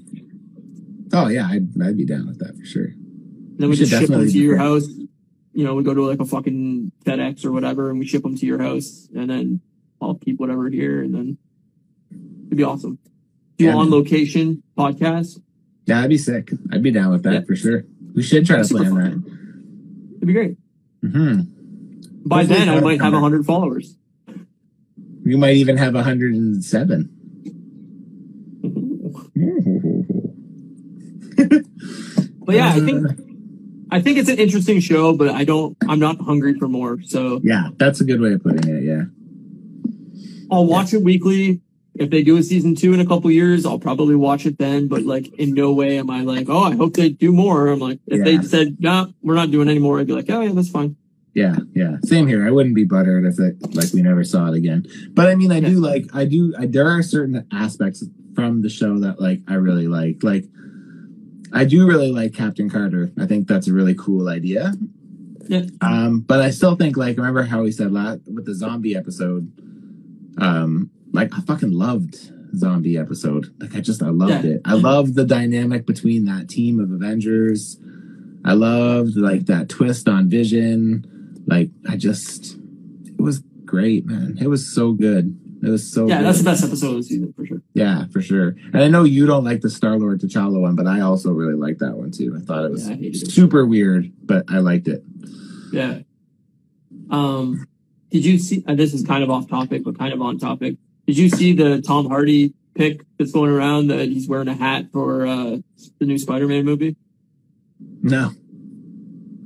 Oh 1.13 1.29
yeah, 1.29 1.47
I'd, 1.49 1.69
I'd 1.81 1.97
be 1.97 2.05
down 2.05 2.27
with 2.27 2.41
that 2.41 2.57
for 2.59 2.65
sure. 2.65 2.89
Then 2.89 3.57
we 3.61 3.69
We 3.69 3.77
just 3.77 3.93
ship 3.93 4.09
them 4.09 4.27
to 4.29 4.37
your 4.37 4.57
house. 4.67 4.89
You 5.53 5.65
know, 5.65 5.77
we 5.77 5.85
go 5.85 5.95
to 5.95 6.03
like 6.05 6.19
a 6.19 6.25
fucking 6.25 6.91
FedEx 7.05 7.45
or 7.45 7.53
whatever, 7.53 7.89
and 7.91 8.01
we 8.01 8.05
ship 8.07 8.25
them 8.25 8.37
to 8.37 8.45
your 8.45 8.61
house, 8.61 9.09
and 9.15 9.31
then 9.31 9.61
I'll 10.01 10.17
keep 10.17 10.41
whatever 10.41 10.69
here, 10.69 11.01
and 11.01 11.15
then 11.15 11.39
it'd 12.47 12.57
be 12.59 12.65
awesome. 12.65 12.99
Do 13.59 13.67
Yeah, 13.67 13.77
on 13.77 13.91
man. 13.91 13.97
location 13.97 14.65
podcast. 14.77 15.41
Yeah, 15.87 16.01
I'd 16.01 16.09
be 16.11 16.19
sick. 16.19 16.51
I'd 16.73 16.83
be 16.83 16.91
down 16.91 17.13
with 17.13 17.23
that 17.23 17.33
Yeah. 17.33 17.41
for 17.43 17.55
sure. 17.55 17.85
We 18.13 18.25
should 18.25 18.45
try 18.45 18.61
to 18.61 18.69
plan 18.69 18.95
that. 18.97 20.17
It'd 20.17 20.27
be 20.27 20.33
great. 20.33 20.57
hmm 21.01 21.43
By 22.25 22.39
Hopefully 22.45 22.59
then, 22.61 22.69
I 22.69 22.81
might 22.81 23.01
have 23.01 23.13
back. 23.13 23.21
hundred 23.21 23.45
followers. 23.47 23.97
You 25.25 25.39
might 25.39 25.55
even 25.57 25.77
have 25.77 25.95
107. 25.95 27.09
But 32.45 32.57
yeah, 32.57 32.71
I 32.75 32.81
think 32.81 33.07
I 33.93 34.01
think 34.01 34.19
it's 34.19 34.29
an 34.29 34.39
interesting 34.39 34.81
show, 34.81 35.15
but 35.17 35.29
I 35.29 35.45
don't. 35.45 35.77
I'm 35.89 36.01
not 36.01 36.21
hungry 36.21 36.55
for 36.59 36.67
more, 36.67 37.01
so 37.03 37.41
Yeah, 37.45 37.69
that's 37.77 38.01
a 38.01 38.05
good 38.05 38.21
way 38.21 38.33
of 38.33 38.43
putting 38.43 38.69
it. 38.69 38.83
Yeah. 38.83 39.05
I'll 40.51 40.67
watch 40.67 40.93
it 40.93 41.03
weekly. 41.03 41.61
If 41.95 42.11
they 42.11 42.23
do 42.23 42.37
a 42.39 42.43
season 42.43 42.75
two 42.75 42.95
in 42.95 43.01
a 43.01 43.07
couple 43.07 43.31
years, 43.31 43.65
I'll 43.65 43.79
probably 43.79 44.17
watch 44.17 44.45
it 44.47 44.59
then. 44.59 44.89
But 44.89 45.03
like, 45.03 45.29
in 45.39 45.53
no 45.55 45.73
way 45.73 45.99
am 45.99 46.11
I 46.11 46.23
like, 46.23 46.49
oh, 46.49 46.65
I 46.65 46.75
hope 46.75 46.95
they 46.95 47.11
do 47.11 47.33
more. 47.33 47.69
I'm 47.69 47.79
like, 47.79 48.01
if 48.07 48.19
Yeah. 48.19 48.25
they 48.25 48.43
said, 48.43 48.79
no, 48.81 49.13
we're 49.23 49.35
not 49.35 49.51
doing 49.53 49.69
any 49.69 49.79
more, 49.79 50.01
I'd 50.01 50.07
be 50.09 50.13
like, 50.15 50.29
oh 50.31 50.41
yeah, 50.41 50.53
that's 50.53 50.71
fine. 50.71 50.97
Yeah, 51.35 51.57
yeah. 51.75 51.97
Same 52.05 52.27
here. 52.27 52.47
I 52.47 52.51
wouldn't 52.51 52.75
be 52.75 52.85
buttered 52.85 53.25
if 53.25 53.39
it 53.41 53.75
like 53.75 53.93
we 53.95 54.03
never 54.03 54.23
saw 54.25 54.49
it 54.49 54.55
again. 54.55 54.87
But 55.11 55.29
I 55.29 55.35
mean, 55.35 55.51
I 55.51 55.61
do 55.61 55.81
like 55.81 56.07
I 56.15 56.25
do 56.27 56.55
I, 56.59 56.67
there 56.67 56.89
are 56.89 57.03
certain 57.03 57.47
aspects 57.53 58.05
from 58.35 58.61
the 58.63 58.69
show 58.69 58.99
that 59.01 59.21
like 59.21 59.41
I 59.49 59.55
really 59.55 59.89
like. 59.89 60.23
Like 60.23 60.45
I 61.53 61.65
do 61.65 61.87
really 61.87 62.13
like 62.13 62.35
Captain 62.35 62.69
Carter. 62.69 63.13
I 63.19 63.27
think 63.27 63.49
that's 63.49 63.67
a 63.69 63.73
really 63.73 63.95
cool 63.95 64.29
idea. 64.29 64.73
Yeah. 65.49 65.63
Um, 65.81 66.21
but 66.21 66.41
I 66.41 66.51
still 66.51 66.77
think 66.77 66.97
like 66.97 67.17
remember 67.17 67.43
how 67.45 67.63
we 67.63 67.73
said 67.73 67.93
last 67.93 68.21
with 68.27 68.45
the 68.45 68.55
zombie 68.55 68.95
episode. 68.97 69.51
Um, 70.39 70.91
like 71.13 71.33
I 71.37 71.41
fucking 71.41 71.73
loved 71.73 72.31
zombie 72.57 72.99
episode. 72.99 73.55
Like 73.59 73.75
I 73.75 73.81
just 73.81 74.03
I 74.03 74.09
loved 74.11 74.45
Yeah. 74.45 74.53
it. 74.53 74.61
I 74.67 74.75
loved 74.75 75.15
the 75.15 75.25
dynamic 75.25 75.87
between 75.87 76.27
that 76.27 76.49
team 76.49 76.79
of 76.79 76.91
Avengers. 76.91 77.79
I 78.45 78.53
loved 78.53 79.17
like 79.17 79.47
that 79.47 79.69
twist 79.69 80.09
on 80.09 80.29
Vision. 80.29 81.07
Like 81.47 81.71
I 81.89 81.97
just 81.97 82.57
it 83.07 83.21
was 83.21 83.43
great, 83.65 84.07
man. 84.07 84.39
It 84.41 84.49
was 84.49 84.73
so 84.75 84.93
good. 84.93 85.39
It 85.63 85.69
was 85.69 85.93
so 85.93 86.07
yeah, 86.09 86.19
good. 86.19 86.27
that's 86.27 86.39
the 86.39 86.45
best 86.45 86.65
episode 86.65 86.91
of 86.91 86.97
the 86.97 87.03
season 87.05 87.33
for 87.35 87.47
sure. 87.47 87.63
Yeah, 87.75 88.07
for 88.13 88.21
sure. 88.21 88.57
And 88.73 88.79
I 88.79 88.89
know 88.89 89.05
you 89.05 89.27
don't 89.27 89.45
like 89.45 89.61
the 89.61 89.71
Star 89.71 89.97
Lord 89.99 90.21
T'Challa 90.21 90.61
one, 90.61 90.75
but 90.75 90.87
I 90.89 91.01
also 91.01 91.31
really 91.31 91.55
liked 91.55 91.79
that 91.81 91.97
one 91.97 92.11
too. 92.11 92.37
I 92.37 92.45
thought 92.45 92.65
it 92.65 92.71
was 92.73 92.89
Yeah, 92.89 92.97
it. 92.99 93.31
super 93.31 93.65
weird, 93.65 94.11
but 94.25 94.45
I 94.49 94.59
liked 94.59 94.89
it. 94.89 95.05
Yeah. 95.73 96.01
Um, 97.11 97.67
did 98.11 98.25
you 98.25 98.39
see? 98.39 98.65
Uh, 98.67 98.75
this 98.75 98.93
is 98.93 99.05
kind 99.05 99.23
of 99.23 99.31
off 99.31 99.49
topic, 99.49 99.85
but 99.85 99.99
kind 99.99 100.13
of 100.13 100.21
on 100.21 100.39
topic. 100.39 100.77
Did 101.07 101.17
you 101.19 101.29
see 101.29 101.53
the 101.53 101.81
Tom 101.81 102.09
Hardy 102.09 102.55
pic 102.75 103.05
that's 103.19 103.33
going 103.33 103.51
around 103.51 103.89
that 103.89 104.09
he's 104.09 104.29
wearing 104.29 104.49
a 104.49 104.55
hat 104.55 104.87
for 104.93 105.27
uh, 105.27 105.57
the 105.99 106.07
new 106.07 106.19
Spider-Man 106.19 106.65
movie? 106.65 106.97
No. 108.03 108.33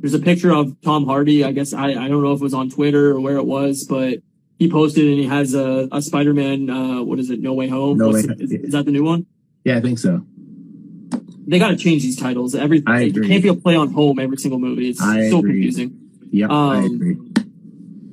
There's 0.01 0.15
a 0.15 0.19
picture 0.19 0.53
of 0.53 0.77
Tom 0.83 1.07
Hardy. 1.07 1.43
I 1.45 1.53
guess 1.53 1.73
I, 1.73 1.89
I 1.91 2.09
don't 2.09 2.23
know 2.23 2.33
if 2.33 2.41
it 2.41 2.45
was 2.45 2.55
on 2.55 2.71
Twitter 2.71 3.11
or 3.13 3.21
where 3.21 3.37
it 3.37 3.47
was, 3.47 3.85
but 3.85 4.19
he 4.59 4.71
posted 4.71 5.05
and 5.05 5.19
he 5.19 5.27
has 5.27 5.55
a, 5.55 5.89
a 5.93 6.01
Spider-Man. 6.03 6.71
Uh, 6.71 7.03
what 7.03 7.19
is 7.19 7.31
it? 7.31 7.41
No 7.41 7.55
Way 7.55 7.69
Home. 7.69 7.99
No 7.99 8.11
Way 8.11 8.23
the- 8.23 8.37
is, 8.39 8.53
is 8.53 8.73
that 8.73 8.85
the 8.85 8.93
new 8.93 9.05
one? 9.05 9.27
Yeah, 9.65 9.79
I 9.79 9.81
think 9.81 9.99
so. 9.99 10.25
They 11.49 11.59
got 11.59 11.69
to 11.69 11.77
change 11.77 12.03
these 12.03 12.17
titles. 12.19 12.55
Every 12.55 12.83
I 12.87 13.03
it 13.03 13.09
agree. 13.17 13.29
can't 13.29 13.43
be 13.43 13.49
a 13.49 13.55
play 13.55 13.77
on 13.77 13.93
home 13.93 14.19
every 14.19 14.37
single 14.37 14.59
movie. 14.59 14.89
It's 14.91 15.01
I 15.01 15.29
so 15.31 15.39
agree. 15.39 15.53
confusing. 15.53 15.99
Yep, 16.31 16.51
I 16.51 16.77
Um, 16.79 16.85
agree. 16.95 17.17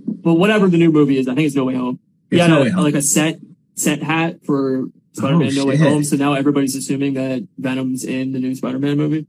But 0.07 0.35
whatever 0.35 0.67
the 0.69 0.77
new 0.77 0.91
movie 0.91 1.17
is, 1.17 1.27
I 1.27 1.35
think 1.35 1.47
it's 1.47 1.55
No 1.55 1.65
Way 1.65 1.75
Home. 1.75 1.99
It's 2.31 2.41
had 2.41 2.49
No 2.49 2.61
Way 2.61 2.69
Home. 2.69 2.83
like 2.83 2.95
a 2.95 3.01
set 3.01 3.39
set 3.75 4.01
hat 4.03 4.45
for 4.45 4.85
Spider-Man 5.13 5.49
Oh, 5.51 5.55
No 5.55 5.65
Way. 5.65 5.77
Home. 5.77 6.03
So 6.03 6.15
now 6.15 6.33
everybody's 6.33 6.75
assuming 6.75 7.15
that 7.15 7.47
Venom's 7.57 8.03
in 8.05 8.31
the 8.31 8.39
new 8.39 8.55
Spider-Man 8.55 8.97
movie. 8.97 9.27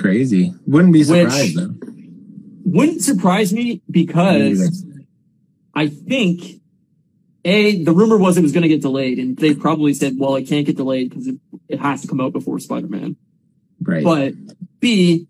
Crazy. 0.00 0.54
Wouldn't 0.66 0.92
be 0.92 1.04
surprised 1.04 1.56
though. 1.56 1.74
Wouldn't 2.64 3.02
surprise 3.02 3.52
me 3.52 3.64
Me 3.64 3.82
because 3.90 4.82
either. 4.82 5.04
I 5.74 5.88
think 5.88 6.60
a 7.44 7.82
the 7.84 7.92
rumor 7.92 8.16
was 8.16 8.36
it 8.36 8.42
was 8.42 8.52
going 8.52 8.62
to 8.62 8.68
get 8.68 8.80
delayed, 8.80 9.18
and 9.18 9.36
they 9.36 9.54
probably 9.54 9.92
said, 9.94 10.14
"Well, 10.18 10.36
it 10.36 10.46
can't 10.46 10.66
get 10.66 10.76
delayed 10.76 11.10
because 11.10 11.26
it, 11.26 11.36
it 11.68 11.80
has 11.80 12.02
to 12.02 12.08
come 12.08 12.20
out 12.20 12.32
before 12.32 12.58
Spider-Man." 12.58 13.16
Right. 13.82 14.04
But 14.04 14.34
B, 14.80 15.26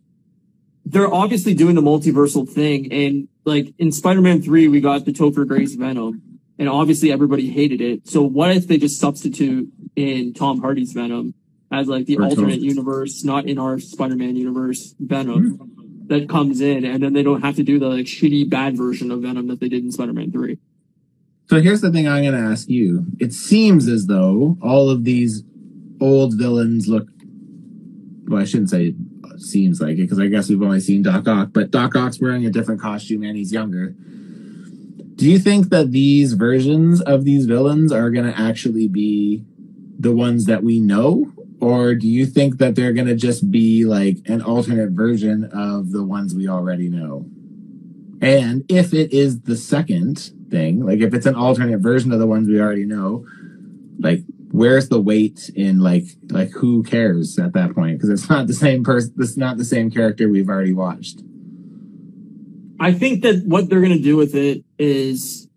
they're 0.85 1.13
obviously 1.13 1.55
doing 1.55 1.75
the 1.75 1.83
multiversal 1.83 2.49
thing, 2.49 2.93
and 2.93 3.29
like 3.45 3.75
in 3.79 3.93
Spider-Man 3.93 4.43
Three, 4.43 4.69
we 4.69 4.81
got 4.81 5.05
the 5.05 5.13
Topher 5.13 5.47
Grace 5.47 5.75
Venom, 5.75 6.23
and 6.59 6.69
obviously 6.69 7.13
everybody 7.13 7.51
hated 7.51 7.81
it. 7.81 8.09
So 8.09 8.23
what 8.23 8.51
if 8.57 8.69
they 8.69 8.79
just 8.79 9.01
substitute 9.01 9.69
in 9.97 10.33
Tom 10.33 10.61
Hardy's 10.61 10.93
Venom 10.93 11.35
as 11.71 11.89
like 11.89 12.07
the 12.07 12.19
alternate 12.19 12.61
universe, 12.61 13.25
not 13.25 13.47
in 13.47 13.59
our 13.59 13.79
Spider-Man 13.79 14.37
universe 14.37 14.95
Venom? 14.99 15.57
Hmm. 15.57 15.67
That 16.07 16.29
comes 16.29 16.61
in, 16.61 16.85
and 16.85 17.01
then 17.01 17.13
they 17.13 17.23
don't 17.23 17.43
have 17.43 17.55
to 17.55 17.63
do 17.63 17.79
the 17.79 17.89
like 17.89 18.07
shitty 18.07 18.51
bad 18.51 18.77
version 18.77 19.13
of 19.13 19.21
Venom 19.21 19.47
that 19.47 19.61
they 19.61 19.69
did 19.69 19.85
in 19.85 19.93
Spider-Man 19.93 20.33
Three. 20.33 20.59
So 21.47 21.61
here's 21.61 21.83
the 21.83 21.93
thing 21.93 22.09
I'm 22.09 22.23
going 22.23 22.35
to 22.35 22.51
ask 22.51 22.69
you. 22.69 23.07
It 23.21 23.33
seems 23.33 23.87
as 23.87 24.09
though 24.09 24.59
all 24.61 24.91
of 24.91 25.05
these 25.05 25.45
old 26.01 26.37
villains 26.37 26.89
look. 26.89 27.07
Well, 28.27 28.43
I 28.43 28.45
shouldn't 28.45 28.71
say 28.71 28.95
seems 29.41 29.81
like 29.81 29.93
it 29.93 30.03
because 30.03 30.19
I 30.19 30.27
guess 30.27 30.49
we've 30.49 30.63
only 30.63 30.81
seen 30.81 31.03
Doc 31.03 31.27
Ock, 31.27 31.51
but 31.53 31.71
Doc 31.71 31.97
Ock's 31.97 32.21
wearing 32.21 32.47
a 32.47 32.51
different 32.51 32.81
costume 32.81 33.23
and 33.23 33.37
he's 33.37 33.53
younger. 33.53 33.95
Do 35.15 35.29
you 35.29 35.39
think 35.39 35.69
that 35.69 35.91
these 35.91 36.33
versions 36.35 37.01
of 37.03 37.25
these 37.25 37.47
villains 37.47 37.93
are 37.93 38.11
going 38.11 38.31
to 38.31 38.39
actually 38.39 38.89
be 38.89 39.45
the 39.99 40.13
ones 40.13 40.47
that 40.47 40.63
we 40.63 40.81
know? 40.81 41.33
Or 41.61 41.95
do 41.95 42.09
you 42.09 42.25
think 42.25 42.59
that 42.59 42.75
they're 42.75 42.93
going 42.93 43.07
to 43.07 43.15
just 43.15 43.51
be 43.51 43.85
like 43.85 44.19
an 44.27 44.41
alternate 44.41 44.91
version 44.91 45.45
of 45.53 45.93
the 45.93 46.03
ones 46.03 46.35
we 46.35 46.49
already 46.49 46.89
know? 46.89 47.27
And 48.23 48.65
if 48.69 48.93
it 48.95 49.13
is 49.13 49.43
the 49.43 49.57
second 49.57 50.33
thing, 50.51 50.85
like 50.85 51.01
if 51.01 51.15
it's 51.15 51.27
an 51.27 51.35
alternate 51.35 51.81
version 51.81 52.13
of 52.13 52.19
the 52.19 52.27
ones 52.27 52.49
we 52.49 52.61
already 52.61 52.85
know, 52.85 53.27
like 53.99 54.23
where's 54.51 54.89
the 54.89 55.01
weight 55.01 55.51
in 55.55 55.81
like 55.81 56.05
like 56.31 56.51
who 56.51 56.83
cares 56.83 57.39
at 57.39 57.53
that 57.53 57.75
point? 57.75 57.99
Because 57.99 58.11
it's 58.11 58.29
not 58.29 58.47
the 58.47 58.55
same 58.55 58.83
person. 58.83 59.15
It's 59.19 59.37
not 59.37 59.57
the 59.57 59.65
same 59.65 59.91
character 59.91 60.29
we've 60.29 60.49
already 60.49 60.73
watched. 60.73 61.23
I 62.79 62.93
think 62.93 63.23
that 63.23 63.43
what 63.45 63.69
they're 63.69 63.81
going 63.81 63.97
to 63.97 64.03
do 64.03 64.17
with 64.17 64.35
it 64.35 64.65
is 64.79 65.50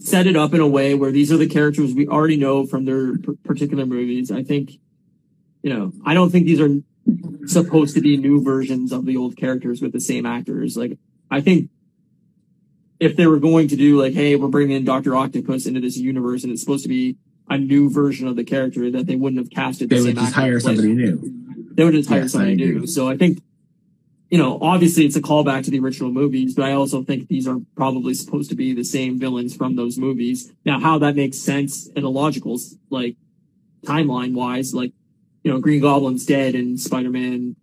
set 0.00 0.26
it 0.26 0.34
up 0.34 0.54
in 0.54 0.60
a 0.60 0.66
way 0.66 0.94
where 0.94 1.12
these 1.12 1.30
are 1.30 1.36
the 1.36 1.46
characters 1.48 1.94
we 1.94 2.08
already 2.08 2.36
know 2.36 2.66
from 2.66 2.84
their 2.86 3.16
p- 3.18 3.32
particular 3.44 3.84
movies. 3.86 4.30
I 4.32 4.42
think, 4.42 4.72
you 5.62 5.72
know, 5.72 5.92
I 6.04 6.14
don't 6.14 6.30
think 6.30 6.46
these 6.46 6.60
are 6.60 6.70
supposed 7.46 7.94
to 7.94 8.00
be 8.00 8.16
new 8.16 8.42
versions 8.42 8.92
of 8.92 9.04
the 9.04 9.16
old 9.16 9.36
characters 9.36 9.80
with 9.82 9.92
the 9.92 10.00
same 10.00 10.24
actors. 10.26 10.76
Like, 10.76 10.98
I 11.30 11.40
think 11.42 11.70
if 12.98 13.16
they 13.16 13.26
were 13.26 13.38
going 13.38 13.68
to 13.68 13.76
do 13.76 14.00
like, 14.00 14.14
hey, 14.14 14.36
we're 14.36 14.48
bringing 14.48 14.76
in 14.76 14.84
Doctor 14.84 15.14
Octopus 15.14 15.66
into 15.66 15.80
this 15.80 15.96
universe 15.96 16.44
and 16.44 16.52
it's 16.52 16.62
supposed 16.62 16.82
to 16.84 16.88
be 16.88 17.16
a 17.48 17.58
new 17.58 17.90
version 17.90 18.26
of 18.28 18.36
the 18.36 18.44
character 18.44 18.90
that 18.90 19.06
they 19.06 19.16
wouldn't 19.16 19.40
have 19.40 19.50
casted 19.50 19.88
the 19.90 19.96
They 19.96 20.02
would 20.02 20.16
just 20.16 20.32
hire 20.34 20.60
somebody 20.60 20.92
new. 20.94 21.20
they 21.74 21.84
would 21.84 21.94
just 21.94 22.08
hire 22.08 22.22
Yes, 22.22 22.32
somebody 22.32 22.56
new. 22.56 22.86
So 22.86 23.08
I 23.08 23.16
think, 23.16 23.42
you 24.30 24.38
know, 24.38 24.58
obviously 24.62 25.04
it's 25.04 25.16
a 25.16 25.20
callback 25.20 25.64
to 25.64 25.70
the 25.70 25.80
original 25.80 26.10
movies, 26.10 26.54
but 26.54 26.64
I 26.64 26.72
also 26.72 27.02
think 27.02 27.28
these 27.28 27.48
are 27.48 27.58
probably 27.76 28.14
supposed 28.14 28.48
to 28.50 28.56
be 28.56 28.72
the 28.72 28.84
same 28.84 29.18
villains 29.18 29.56
from 29.56 29.74
those 29.76 29.98
movies. 29.98 30.52
Now, 30.64 30.78
how 30.78 30.98
that 30.98 31.16
makes 31.16 31.38
sense 31.38 31.88
in 31.88 32.04
a 32.04 32.08
logical, 32.08 32.58
like, 32.90 33.16
timeline 33.84 34.34
wise, 34.34 34.72
like, 34.72 34.92
you 35.42 35.50
know, 35.50 35.58
Green 35.58 35.80
Goblin's 35.80 36.26
dead 36.26 36.54
and 36.54 36.78
Spider-Man 36.78 37.56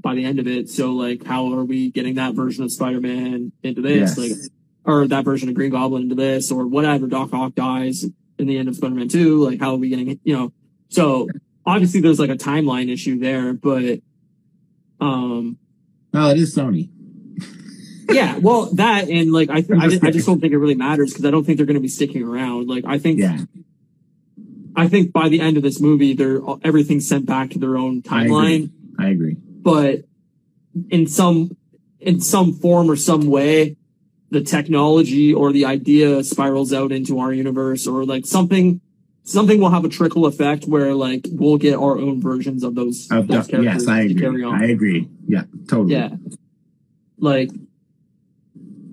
by 0.00 0.14
the 0.14 0.24
end 0.24 0.38
of 0.38 0.46
it. 0.46 0.70
So 0.70 0.92
like, 0.92 1.24
how 1.24 1.52
are 1.52 1.64
we 1.64 1.90
getting 1.90 2.14
that 2.14 2.34
version 2.34 2.64
of 2.64 2.70
Spider-Man 2.72 3.52
into 3.62 3.82
this? 3.82 4.16
Yes. 4.16 4.18
Like, 4.18 4.52
or 4.84 5.08
that 5.08 5.24
version 5.24 5.48
of 5.48 5.56
Green 5.56 5.72
Goblin 5.72 6.04
into 6.04 6.14
this 6.14 6.52
or 6.52 6.66
whatever. 6.66 7.08
Doc 7.08 7.34
Ock 7.34 7.56
dies 7.56 8.04
in 8.38 8.46
the 8.46 8.56
end 8.56 8.68
of 8.68 8.76
Spider-Man 8.76 9.08
2. 9.08 9.44
Like, 9.44 9.58
how 9.58 9.72
are 9.72 9.78
we 9.78 9.88
getting? 9.88 10.20
You 10.22 10.36
know, 10.36 10.52
so 10.88 11.28
obviously 11.64 12.00
there's 12.00 12.20
like 12.20 12.30
a 12.30 12.36
timeline 12.36 12.92
issue 12.92 13.18
there, 13.18 13.52
but, 13.52 14.00
um, 15.00 15.58
Well, 16.12 16.30
it 16.30 16.38
is 16.38 16.54
Sony. 16.54 16.88
yeah, 18.10 18.38
well, 18.38 18.66
that 18.74 19.08
and 19.08 19.32
like 19.32 19.50
I, 19.50 19.60
th- 19.60 19.78
I, 19.80 19.88
just 19.88 20.04
I 20.04 20.10
just 20.10 20.26
don't 20.26 20.40
think 20.40 20.52
it 20.52 20.58
really 20.58 20.74
matters 20.74 21.12
because 21.12 21.24
I 21.24 21.30
don't 21.30 21.44
think 21.44 21.56
they're 21.58 21.66
going 21.66 21.74
to 21.74 21.80
be 21.80 21.88
sticking 21.88 22.22
around. 22.22 22.68
Like 22.68 22.84
I 22.86 22.98
think, 22.98 23.18
Yeah, 23.20 23.38
I 24.76 24.88
think 24.88 25.12
by 25.12 25.28
the 25.28 25.40
end 25.40 25.56
of 25.56 25.62
this 25.62 25.80
movie, 25.80 26.14
they're 26.14 26.40
everything's 26.62 27.08
sent 27.08 27.26
back 27.26 27.50
to 27.50 27.58
their 27.58 27.76
own 27.76 28.02
I 28.10 28.24
agree. 28.24 28.32
timeline. 28.34 28.70
I 28.98 29.08
agree. 29.08 29.36
But 29.38 30.04
in 30.90 31.06
some 31.06 31.56
in 32.00 32.20
some 32.20 32.52
form 32.54 32.90
or 32.90 32.96
some 32.96 33.26
way, 33.26 33.76
the 34.30 34.42
technology 34.42 35.34
or 35.34 35.52
the 35.52 35.64
idea 35.64 36.22
spirals 36.24 36.72
out 36.72 36.92
into 36.92 37.18
our 37.18 37.32
universe, 37.32 37.86
or 37.86 38.04
like 38.04 38.24
something 38.26 38.80
something 39.26 39.60
will 39.60 39.70
have 39.70 39.84
a 39.84 39.88
trickle 39.88 40.24
effect 40.26 40.64
where 40.66 40.94
like 40.94 41.26
we'll 41.30 41.58
get 41.58 41.74
our 41.74 41.98
own 41.98 42.20
versions 42.22 42.62
of 42.62 42.74
those, 42.74 43.08
Of 43.10 43.26
those 43.28 43.46
the- 43.46 43.52
characters 43.52 43.82
yes, 43.84 43.88
I 43.88 44.00
agree. 44.02 44.42
on. 44.44 44.62
I 44.62 44.66
agree. 44.68 45.08
Yeah, 45.26 45.42
totally. 45.68 45.92
Yeah. 45.94 46.10
Like, 47.18 47.50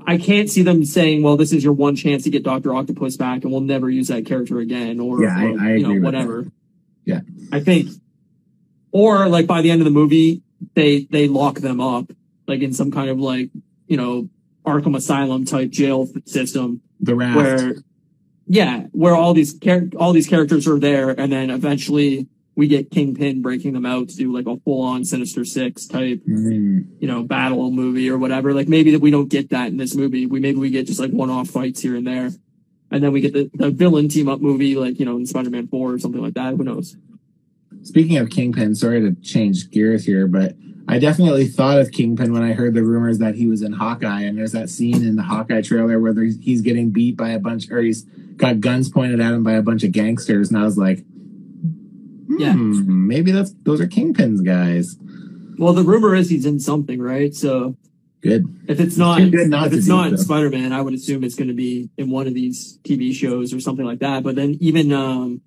I 0.06 0.18
can't 0.18 0.50
see 0.50 0.64
them 0.64 0.84
saying, 0.84 1.24
well, 1.24 1.38
this 1.38 1.54
is 1.54 1.64
your 1.64 1.74
one 1.74 1.96
chance 1.96 2.24
to 2.24 2.30
get 2.30 2.44
Dr. 2.44 2.74
Octopus 2.76 3.16
back 3.16 3.44
and 3.44 3.52
we'll 3.52 3.62
never 3.62 3.90
use 3.90 4.10
that 4.10 4.26
character 4.26 4.60
again 4.60 5.00
or, 5.00 5.22
Yeah, 5.24 5.38
I- 5.38 5.46
or, 5.46 5.60
I 5.62 5.70
you 5.76 5.86
agree 5.86 5.96
know, 6.00 6.02
whatever. 6.06 6.46
Yeah. 7.06 7.22
I 7.52 7.60
think, 7.62 7.90
or 8.92 9.28
like 9.30 9.48
by 9.48 9.62
the 9.62 9.72
end 9.72 9.82
of 9.82 9.86
the 9.86 9.92
movie, 9.92 10.42
they, 10.76 11.06
they 11.10 11.28
lock 11.28 11.60
them 11.60 11.80
up, 11.80 12.12
like 12.48 12.62
in 12.62 12.74
some 12.74 12.92
kind 12.92 13.10
of 13.10 13.20
like, 13.20 13.50
you 13.88 13.98
know, 13.98 14.30
Arkham 14.66 14.96
Asylum 14.96 15.46
type 15.46 15.70
jail 15.70 16.10
system 16.26 16.82
The 17.00 17.16
raft. 17.16 17.36
where, 17.38 17.76
yeah, 18.48 18.88
where 18.92 19.16
all 19.16 19.34
these 19.34 19.58
char- 19.60 19.90
all 19.98 20.14
these 20.14 20.28
characters 20.28 20.68
are 20.68 20.80
there, 20.80 21.10
and 21.10 21.32
then 21.32 21.50
eventually 21.50 22.28
we 22.56 22.68
get 22.68 22.92
Kingpin 22.92 23.42
breaking 23.42 23.74
them 23.74 23.86
out 23.86 24.10
to 24.10 24.16
do 24.16 24.32
like 24.32 24.46
a 24.46 24.58
full 24.58 24.82
on 24.82 25.06
Sinister 25.06 25.44
Six 25.44 25.88
type 25.88 26.22
Mm, 26.28 26.88
you 27.00 27.08
know, 27.08 27.24
battle 27.24 27.72
movie 27.72 28.10
or 28.10 28.18
whatever. 28.18 28.54
Like 28.54 28.68
maybe 28.68 28.92
that 28.92 29.00
we 29.00 29.12
don't 29.12 29.30
get 29.30 29.50
that 29.50 29.68
in 29.68 29.78
this 29.78 29.96
movie. 29.96 30.26
We 30.26 30.40
maybe 30.40 30.60
we 30.60 30.70
get 30.70 30.88
just 30.88 31.00
like 31.00 31.12
one 31.12 31.30
off 31.30 31.50
fights 31.50 31.82
here 31.82 31.96
and 31.96 32.06
there. 32.06 32.30
And 32.92 33.04
then 33.04 33.12
we 33.12 33.22
get 33.22 33.34
the, 33.34 33.50
the 33.56 33.72
villain 33.72 34.08
team 34.08 34.30
up 34.30 34.40
movie, 34.40 34.76
like, 34.76 35.00
you 35.00 35.06
know, 35.06 35.18
in 35.18 35.26
Spider 35.26 35.50
Man 35.50 35.68
4 35.68 35.94
or 35.94 35.98
something 35.98 36.22
like 36.22 36.36
that. 36.36 36.54
Who 36.54 36.64
knows? 36.64 36.96
Speaking 37.82 38.18
of 38.18 38.30
Kingpin, 38.30 38.76
sorry 38.76 39.02
to 39.02 39.16
change 39.20 39.72
gears 39.72 40.06
here, 40.06 40.28
but 40.28 40.54
I 40.88 41.00
definitely 41.00 41.48
thought 41.48 41.80
of 41.80 41.92
Kingpin 41.92 42.34
when 42.34 42.44
I 42.44 42.54
heard 42.54 42.74
the 42.74 42.84
rumors 42.84 43.20
that 43.20 43.36
he 43.36 43.48
was 43.48 43.62
in 43.62 43.72
Hawkeye. 43.74 44.22
And 44.22 44.38
there's 44.38 44.52
that 44.52 44.70
scene 44.70 45.04
in 45.06 45.16
the 45.16 45.24
Hawkeye 45.24 45.62
trailer 45.62 46.00
where 46.00 46.14
there's, 46.14 46.38
he's 46.42 46.62
getting 46.62 46.90
beat 46.90 47.16
by 47.16 47.30
a 47.30 47.40
bunch, 47.40 47.72
or 47.72 47.80
he's 47.82 48.04
got 48.36 48.60
guns 48.60 48.90
pointed 48.90 49.20
at 49.22 49.32
him 49.34 49.44
by 49.44 49.54
a 49.54 49.62
bunch 49.62 49.84
of 49.84 49.92
gangsters. 49.94 50.50
And 50.50 50.58
I 50.60 50.64
was 50.64 50.78
like, 50.78 51.06
Yeah. 52.28 52.54
hmm, 52.54 53.08
maybe 53.08 53.32
that's 53.32 53.54
those 53.64 53.80
are 53.80 53.88
Kingpin's 53.88 54.42
guys. 54.42 54.98
Well, 55.58 55.74
the 55.74 55.84
rumor 55.84 56.16
is 56.16 56.30
he's 56.30 56.46
in 56.46 56.60
something, 56.60 57.02
right? 57.02 57.34
So 57.34 57.78
Good. 58.22 58.46
if 58.68 58.80
it's 58.80 58.98
not, 58.98 59.20
good 59.32 59.50
not 59.50 59.68
if 59.68 59.74
it's 59.74 59.88
not 59.88 60.10
though. 60.10 60.16
Spider 60.18 60.50
Man, 60.50 60.74
I 60.74 60.82
would 60.82 60.94
assume 60.94 61.24
it's 61.24 61.36
going 61.36 61.48
to 61.48 61.54
be 61.54 61.90
in 61.98 62.10
one 62.10 62.28
of 62.28 62.34
these 62.34 62.80
TV 62.84 63.14
shows 63.14 63.54
or 63.54 63.60
something 63.60 63.86
like 63.86 64.00
that. 64.00 64.24
But 64.24 64.36
then 64.36 64.58
even, 64.60 64.92
um, 64.92 65.42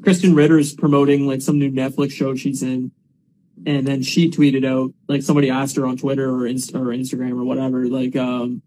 Krysten 0.00 0.36
Ritter's 0.36 0.74
promoting 0.74 1.26
like 1.26 1.40
some 1.42 1.58
new 1.58 1.70
Netflix 1.70 2.12
show 2.12 2.34
she's 2.34 2.62
in. 2.62 2.92
And 3.66 3.86
then 3.86 4.02
she 4.02 4.30
tweeted 4.30 4.64
out, 4.64 4.92
like 5.08 5.22
somebody 5.22 5.50
asked 5.50 5.76
her 5.76 5.86
on 5.86 5.96
Twitter 5.96 6.30
or, 6.30 6.46
Inst- 6.46 6.74
or 6.74 6.86
Instagram 6.86 7.38
or 7.40 7.44
whatever, 7.44 7.86
like, 7.86 8.16
um, 8.16 8.62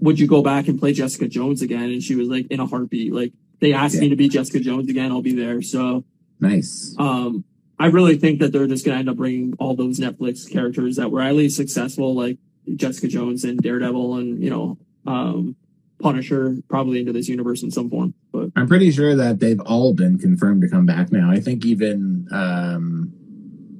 would 0.00 0.18
you 0.18 0.26
go 0.26 0.42
back 0.42 0.68
and 0.68 0.78
play 0.78 0.92
Jessica 0.92 1.28
Jones 1.28 1.62
again? 1.62 1.90
And 1.90 2.02
she 2.02 2.14
was 2.14 2.28
like, 2.28 2.46
in 2.50 2.60
a 2.60 2.66
heartbeat. 2.66 3.12
Like, 3.12 3.32
they 3.60 3.72
asked 3.72 3.98
me 3.98 4.08
to 4.08 4.16
be 4.16 4.28
Jessica 4.28 4.60
Jones 4.60 4.88
again. 4.88 5.10
I'll 5.10 5.22
be 5.22 5.34
there. 5.34 5.60
So, 5.60 6.04
Nice. 6.40 6.94
um, 6.98 7.44
I 7.78 7.86
really 7.86 8.16
think 8.16 8.40
that 8.40 8.52
they're 8.52 8.66
just 8.66 8.84
going 8.84 8.94
to 8.96 9.00
end 9.00 9.08
up 9.10 9.16
bringing 9.16 9.54
all 9.58 9.74
those 9.74 9.98
Netflix 9.98 10.50
characters 10.50 10.96
that 10.96 11.10
were 11.10 11.20
at 11.20 11.34
least 11.34 11.56
successful, 11.56 12.14
like 12.14 12.38
Jessica 12.76 13.08
Jones 13.08 13.44
and 13.44 13.58
Daredevil 13.58 14.16
and, 14.16 14.42
you 14.42 14.50
know, 14.50 14.78
um, 15.06 15.56
Punisher 16.00 16.56
probably 16.68 17.00
into 17.00 17.12
this 17.12 17.28
universe 17.28 17.62
in 17.62 17.70
some 17.70 17.90
form. 17.90 18.14
But 18.32 18.50
I'm 18.56 18.68
pretty 18.68 18.90
sure 18.90 19.14
that 19.16 19.40
they've 19.40 19.60
all 19.60 19.92
been 19.92 20.18
confirmed 20.18 20.62
to 20.62 20.68
come 20.68 20.86
back 20.86 21.12
now. 21.12 21.30
I 21.30 21.40
think 21.40 21.66
even 21.66 22.26
um, 22.32 23.12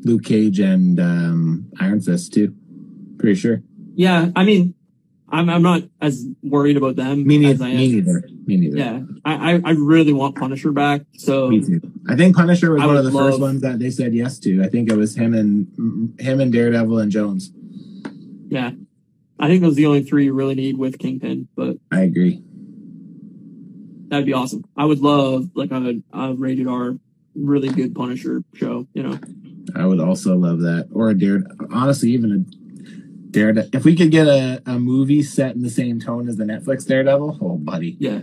Luke 0.04 0.24
Cage 0.24 0.60
and 0.60 0.98
um, 1.00 1.70
Iron 1.80 2.00
Fist 2.00 2.32
too. 2.34 2.54
Pretty 3.18 3.38
sure. 3.38 3.62
yeah, 3.94 4.30
I 4.34 4.44
mean, 4.44 4.74
I'm, 5.28 5.48
I'm 5.50 5.62
not 5.62 5.82
as 6.00 6.26
worried 6.42 6.76
about 6.76 6.96
them 6.96 7.26
Me, 7.26 7.44
as 7.46 7.60
neither. 7.60 7.64
I 7.64 7.68
am. 7.68 7.76
Me 7.76 7.88
neither. 7.92 8.22
Me 8.46 8.56
neither. 8.56 8.76
Yeah, 8.78 9.00
I, 9.24 9.52
I, 9.54 9.60
I 9.64 9.70
really 9.72 10.12
want 10.12 10.36
Punisher 10.36 10.72
back. 10.72 11.02
So 11.16 11.48
Me 11.48 11.60
too. 11.60 11.80
I 12.08 12.16
think 12.16 12.34
Punisher 12.34 12.72
was 12.72 12.82
I 12.82 12.86
one 12.86 12.96
of 12.96 13.04
the 13.04 13.12
first 13.12 13.38
ones 13.40 13.60
that 13.62 13.78
they 13.78 13.90
said 13.90 14.14
yes 14.14 14.38
to. 14.40 14.62
I 14.64 14.68
think 14.68 14.90
it 14.90 14.96
was 14.96 15.14
him 15.16 15.34
and 15.34 16.18
him 16.18 16.40
and 16.40 16.52
Daredevil 16.52 16.98
and 16.98 17.12
Jones. 17.12 17.52
yeah, 18.48 18.70
I 19.38 19.46
think 19.48 19.62
those 19.62 19.72
are 19.72 19.76
the 19.76 19.86
only 19.86 20.02
three 20.02 20.24
you 20.24 20.32
really 20.32 20.54
need 20.54 20.78
with 20.78 20.98
Kingpin. 20.98 21.48
But 21.54 21.76
I 21.92 22.00
agree. 22.00 22.42
That'd 24.08 24.26
be 24.26 24.32
awesome. 24.32 24.64
I 24.76 24.84
would 24.86 24.98
love 24.98 25.50
like 25.54 25.70
a, 25.70 26.02
a 26.12 26.32
rated 26.34 26.66
R, 26.66 26.94
really 27.36 27.68
good 27.68 27.94
Punisher 27.94 28.42
show. 28.54 28.88
You 28.92 29.02
know, 29.04 29.18
I 29.76 29.86
would 29.86 30.00
also 30.00 30.36
love 30.36 30.60
that. 30.60 30.88
Or 30.92 31.10
a 31.10 31.18
Dare. 31.18 31.42
Honestly, 31.72 32.10
even 32.10 32.32
a 32.32 32.38
Daredevil. 33.30 33.70
If 33.72 33.84
we 33.84 33.94
could 33.96 34.10
get 34.10 34.26
a, 34.26 34.62
a 34.66 34.78
movie 34.78 35.22
set 35.22 35.54
in 35.54 35.62
the 35.62 35.70
same 35.70 36.00
tone 36.00 36.28
as 36.28 36.36
the 36.36 36.44
Netflix 36.44 36.86
Daredevil, 36.86 37.38
oh 37.40 37.56
buddy, 37.58 37.96
yeah. 38.00 38.22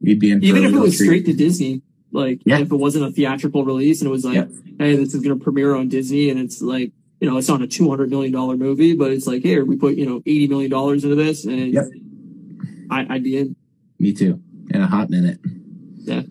we'd 0.00 0.18
be 0.20 0.30
in. 0.30 0.42
Even 0.42 0.64
if 0.64 0.72
it 0.72 0.78
was 0.78 0.96
treat. 0.96 1.06
straight 1.06 1.26
to 1.26 1.32
Disney, 1.34 1.82
like 2.12 2.40
Yeah. 2.46 2.58
if 2.60 2.72
it 2.72 2.76
wasn't 2.76 3.04
a 3.04 3.10
theatrical 3.10 3.64
release 3.64 4.00
and 4.00 4.08
it 4.08 4.10
was 4.12 4.24
like, 4.24 4.34
Yep. 4.36 4.50
hey, 4.78 4.96
this 4.96 5.14
is 5.14 5.22
gonna 5.22 5.36
premiere 5.36 5.74
on 5.74 5.88
Disney 5.88 6.30
and 6.30 6.38
it's 6.40 6.60
like. 6.62 6.92
You 7.22 7.28
know, 7.28 7.36
it's 7.36 7.48
not 7.50 7.60
a 7.60 7.66
two 7.66 7.86
hundred 7.90 8.08
million 8.08 8.32
dollar 8.32 8.56
movie, 8.56 8.96
but 8.96 9.10
it's 9.12 9.26
like, 9.26 9.42
here 9.42 9.62
we 9.66 9.76
put 9.76 9.94
you 9.96 10.06
know 10.08 10.22
eighty 10.24 10.46
million 10.46 10.70
dollars 10.70 11.04
into 11.04 11.16
this, 11.16 11.44
and 11.44 11.74
Yep. 11.74 11.84
I, 12.90 13.06
I'd 13.10 13.22
be 13.22 13.36
in. 13.36 13.56
Me 13.98 14.14
too. 14.14 14.40
In 14.70 14.80
a 14.80 14.86
hot 14.86 15.10
minute. 15.10 15.38
Yeah. 15.98 16.22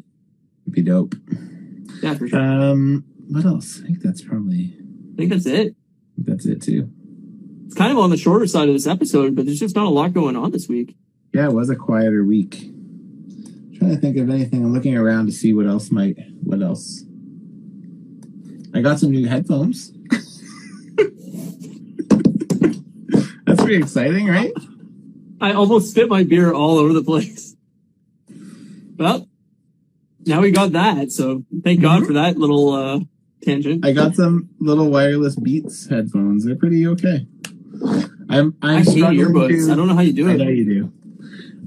Be 0.68 0.82
dope. 0.82 1.14
Yeah, 2.02 2.16
for 2.16 2.28
sure. 2.28 2.39
Um, 2.39 3.06
what 3.30 3.45
else? 3.45 3.80
I 3.82 3.86
think 3.86 4.01
that's 4.01 4.21
probably 4.21 4.75
I 5.13 5.15
think 5.17 5.32
that's 5.32 5.45
it. 5.45 5.75
that's 6.17 6.45
it 6.45 6.61
too. 6.61 6.89
It's 7.65 7.75
kind 7.75 7.91
of 7.91 7.99
on 7.99 8.09
the 8.09 8.17
shorter 8.17 8.47
side 8.47 8.67
of 8.67 8.73
this 8.73 8.88
episode, 8.88 9.36
but 9.36 9.45
there's 9.45 9.59
just 9.59 9.75
not 9.75 9.86
a 9.86 9.89
lot 9.89 10.13
going 10.13 10.36
on 10.36 10.51
this 10.51 10.67
week. 10.67 10.95
Yeah, 11.34 11.45
it 11.45 11.53
was 11.53 11.69
a 11.69 11.75
quieter 11.75 12.23
week. 12.23 12.57
trying 13.77 13.91
to 13.91 13.97
think 13.97 14.17
of 14.17 14.30
anything. 14.30 14.63
I'm 14.63 14.73
looking 14.73 14.97
around 14.97 15.27
to 15.27 15.32
see 15.32 15.53
what 15.53 15.67
else 15.67 15.91
might. 15.91 16.17
What 16.41 16.63
else? 16.63 17.03
I 18.73 18.82
got 18.82 18.99
some 18.99 19.11
new 19.11 19.27
headphones. 19.27 19.91
That's 23.45 23.61
pretty 23.61 23.77
exciting, 23.77 24.27
right? 24.27 24.51
I 25.39 25.53
almost 25.53 25.91
spit 25.91 26.09
my 26.09 26.23
beer 26.23 26.51
all 26.51 26.80
over 26.80 26.93
the 26.93 27.03
place. 27.03 27.55
Well, 28.97 29.27
now 30.25 30.41
we 30.41 30.51
got 30.51 30.71
that, 30.73 31.11
so 31.11 31.45
thank 31.63 31.82
God 31.82 32.05
for 32.05 32.13
that 32.13 32.38
little 32.38 32.73
uh, 32.73 32.99
tangent. 33.43 33.85
I 33.85 33.91
got 33.91 34.15
some 34.15 34.49
little 34.59 34.89
wireless 34.89 35.35
Beats 35.35 35.87
headphones. 35.89 36.45
They're 36.45 36.55
pretty 36.55 36.85
okay. 36.87 37.27
I'm 38.29 38.55
I'm 38.61 38.77
I 38.79 38.81
earbuds. 38.83 39.65
to- 39.67 39.71
I 39.71 39.75
don't 39.75 39.87
know 39.87 39.95
how 39.95 40.01
you 40.01 40.13
do 40.13 40.29
I 40.29 40.33
it. 40.33 40.37
know 40.37 40.49
you 40.49 40.65
do. 40.65 40.93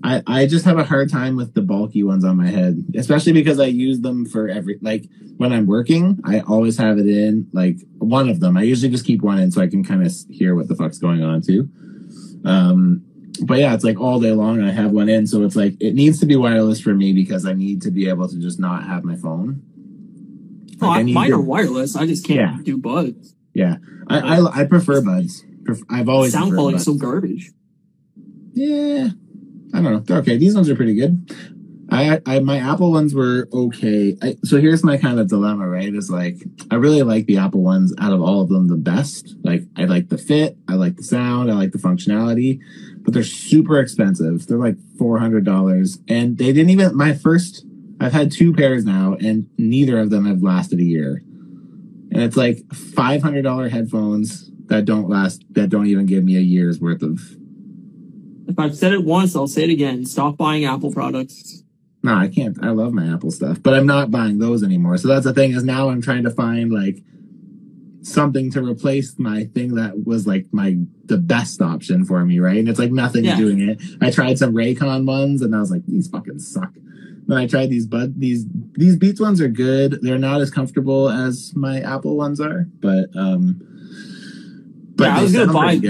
I, 0.04 0.20
I 0.26 0.46
just 0.46 0.64
have 0.64 0.78
a 0.78 0.84
hard 0.84 1.10
time 1.10 1.36
with 1.36 1.54
the 1.54 1.62
bulky 1.62 2.02
ones 2.02 2.24
on 2.24 2.36
my 2.36 2.48
head, 2.48 2.84
especially 2.96 3.32
because 3.32 3.60
I 3.60 3.66
use 3.66 4.00
them 4.00 4.26
for 4.26 4.48
every 4.48 4.78
like 4.82 5.04
when 5.36 5.52
I'm 5.52 5.66
working. 5.66 6.18
I 6.24 6.40
always 6.40 6.76
have 6.78 6.98
it 6.98 7.06
in 7.06 7.48
like 7.52 7.76
one 7.98 8.28
of 8.28 8.40
them. 8.40 8.56
I 8.56 8.62
usually 8.62 8.90
just 8.90 9.06
keep 9.06 9.22
one 9.22 9.38
in 9.38 9.52
so 9.52 9.62
I 9.62 9.68
can 9.68 9.84
kind 9.84 10.04
of 10.04 10.12
hear 10.28 10.56
what 10.56 10.66
the 10.66 10.74
fuck's 10.74 10.98
going 10.98 11.22
on 11.22 11.40
too. 11.40 11.68
Um, 12.44 13.04
but 13.44 13.58
yeah, 13.58 13.74
it's 13.74 13.84
like 13.84 14.00
all 14.00 14.18
day 14.20 14.32
long. 14.32 14.60
I 14.60 14.72
have 14.72 14.90
one 14.90 15.08
in, 15.08 15.26
so 15.26 15.42
it's 15.44 15.54
like 15.56 15.74
it 15.80 15.94
needs 15.94 16.18
to 16.20 16.26
be 16.26 16.34
wireless 16.36 16.80
for 16.80 16.94
me 16.94 17.12
because 17.12 17.46
I 17.46 17.52
need 17.52 17.80
to 17.82 17.90
be 17.92 18.08
able 18.08 18.28
to 18.28 18.38
just 18.40 18.58
not 18.58 18.84
have 18.84 19.04
my 19.04 19.14
phone. 19.16 19.62
Oh, 20.82 20.88
Like, 20.88 21.06
I 21.06 21.08
I, 21.10 21.12
mine 21.12 21.30
to- 21.30 21.36
are 21.36 21.40
wireless. 21.40 21.96
I 21.96 22.06
just 22.06 22.24
can't 22.26 22.38
Yeah. 22.58 22.58
do 22.64 22.76
buds. 22.78 23.34
Yeah, 23.54 23.76
I 24.08 24.18
I, 24.38 24.60
I 24.60 24.64
prefer 24.64 25.00
buds. 25.02 25.44
Pref- 25.64 25.80
I've 25.90 26.08
always 26.08 26.32
Sound 26.32 26.54
quality 26.54 26.78
so 26.78 26.94
garbage. 26.94 27.52
Yeah, 28.54 29.08
I 29.74 29.80
don't 29.82 29.92
know. 29.92 29.98
They're 30.00 30.18
okay. 30.18 30.36
These 30.36 30.54
ones 30.54 30.68
are 30.68 30.76
pretty 30.76 30.94
good. 30.94 31.30
I, 31.90 32.20
I 32.24 32.38
my 32.40 32.56
Apple 32.58 32.90
ones 32.90 33.14
were 33.14 33.48
okay. 33.52 34.16
I, 34.22 34.36
so 34.44 34.58
here's 34.58 34.82
my 34.82 34.96
kind 34.96 35.20
of 35.20 35.28
dilemma, 35.28 35.68
right? 35.68 35.94
Is 35.94 36.10
like 36.10 36.42
I 36.70 36.76
really 36.76 37.02
like 37.02 37.26
the 37.26 37.36
Apple 37.38 37.62
ones 37.62 37.92
out 37.98 38.12
of 38.12 38.22
all 38.22 38.40
of 38.40 38.48
them 38.48 38.68
the 38.68 38.76
best. 38.76 39.34
Like 39.42 39.64
I 39.76 39.84
like 39.84 40.08
the 40.08 40.16
fit, 40.18 40.56
I 40.68 40.74
like 40.74 40.96
the 40.96 41.02
sound, 41.02 41.50
I 41.50 41.54
like 41.54 41.72
the 41.72 41.78
functionality, 41.78 42.60
but 43.02 43.12
they're 43.12 43.22
super 43.22 43.78
expensive. 43.78 44.46
They're 44.46 44.56
like 44.58 44.76
four 44.98 45.18
hundred 45.18 45.44
dollars, 45.44 45.98
and 46.08 46.38
they 46.38 46.52
didn't 46.54 46.70
even. 46.70 46.96
My 46.96 47.12
first, 47.12 47.66
I've 48.02 48.12
had 48.12 48.32
two 48.32 48.52
pairs 48.52 48.84
now, 48.84 49.16
and 49.20 49.48
neither 49.58 49.98
of 49.98 50.10
them 50.10 50.26
have 50.26 50.42
lasted 50.42 50.80
a 50.80 50.84
year. 50.84 51.22
And 52.10 52.22
it's 52.22 52.36
like 52.36 52.58
five 52.74 53.22
hundred 53.22 53.42
dollar 53.42 53.68
headphones 53.68 54.50
that 54.66 54.84
don't 54.84 55.08
last, 55.08 55.44
that 55.50 55.68
don't 55.70 55.86
even 55.86 56.06
give 56.06 56.24
me 56.24 56.36
a 56.36 56.40
year's 56.40 56.80
worth 56.80 57.02
of 57.02 57.20
If 58.48 58.58
I've 58.58 58.76
said 58.76 58.92
it 58.92 59.04
once, 59.04 59.34
I'll 59.36 59.46
say 59.46 59.64
it 59.64 59.70
again. 59.70 60.04
Stop 60.04 60.36
buying 60.36 60.64
Apple 60.64 60.92
products. 60.92 61.62
No, 62.02 62.14
I 62.14 62.28
can't. 62.28 62.58
I 62.62 62.70
love 62.70 62.92
my 62.92 63.06
Apple 63.12 63.30
stuff, 63.30 63.62
but 63.62 63.74
I'm 63.74 63.86
not 63.86 64.10
buying 64.10 64.38
those 64.38 64.62
anymore. 64.64 64.96
So 64.98 65.08
that's 65.08 65.24
the 65.24 65.32
thing 65.32 65.52
is 65.52 65.62
now 65.64 65.88
I'm 65.90 66.02
trying 66.02 66.24
to 66.24 66.30
find 66.30 66.70
like 66.72 66.98
something 68.02 68.50
to 68.50 68.60
replace 68.62 69.16
my 69.18 69.44
thing 69.44 69.76
that 69.76 70.04
was 70.04 70.26
like 70.26 70.46
my 70.50 70.76
the 71.04 71.18
best 71.18 71.62
option 71.62 72.04
for 72.04 72.24
me, 72.24 72.40
right? 72.40 72.58
And 72.58 72.68
it's 72.68 72.78
like 72.80 72.90
nothing's 72.90 73.26
Yeah. 73.28 73.36
doing 73.36 73.60
it. 73.60 73.80
I 74.00 74.10
tried 74.10 74.38
some 74.38 74.52
Raycon 74.54 75.06
ones 75.06 75.40
and 75.42 75.54
I 75.54 75.60
was 75.60 75.70
like, 75.70 75.86
these 75.86 76.08
fucking 76.08 76.40
suck. 76.40 76.72
Then 77.26 77.38
I 77.38 77.46
tried 77.46 77.70
these 77.70 77.86
bud 77.86 78.18
these 78.18 78.46
these 78.74 78.96
Beats 78.96 79.20
ones 79.20 79.40
are 79.40 79.48
good. 79.48 79.98
They're 80.02 80.18
not 80.18 80.40
as 80.40 80.50
comfortable 80.50 81.08
as 81.08 81.52
my 81.54 81.80
Apple 81.80 82.16
ones 82.16 82.40
are, 82.40 82.66
but 82.80 83.14
um 83.16 83.60
but 84.96 85.04
Yeah, 85.04 85.18
I 85.18 85.22
was 85.22 85.32
gonna 85.32 85.52
buy-. 85.52 85.80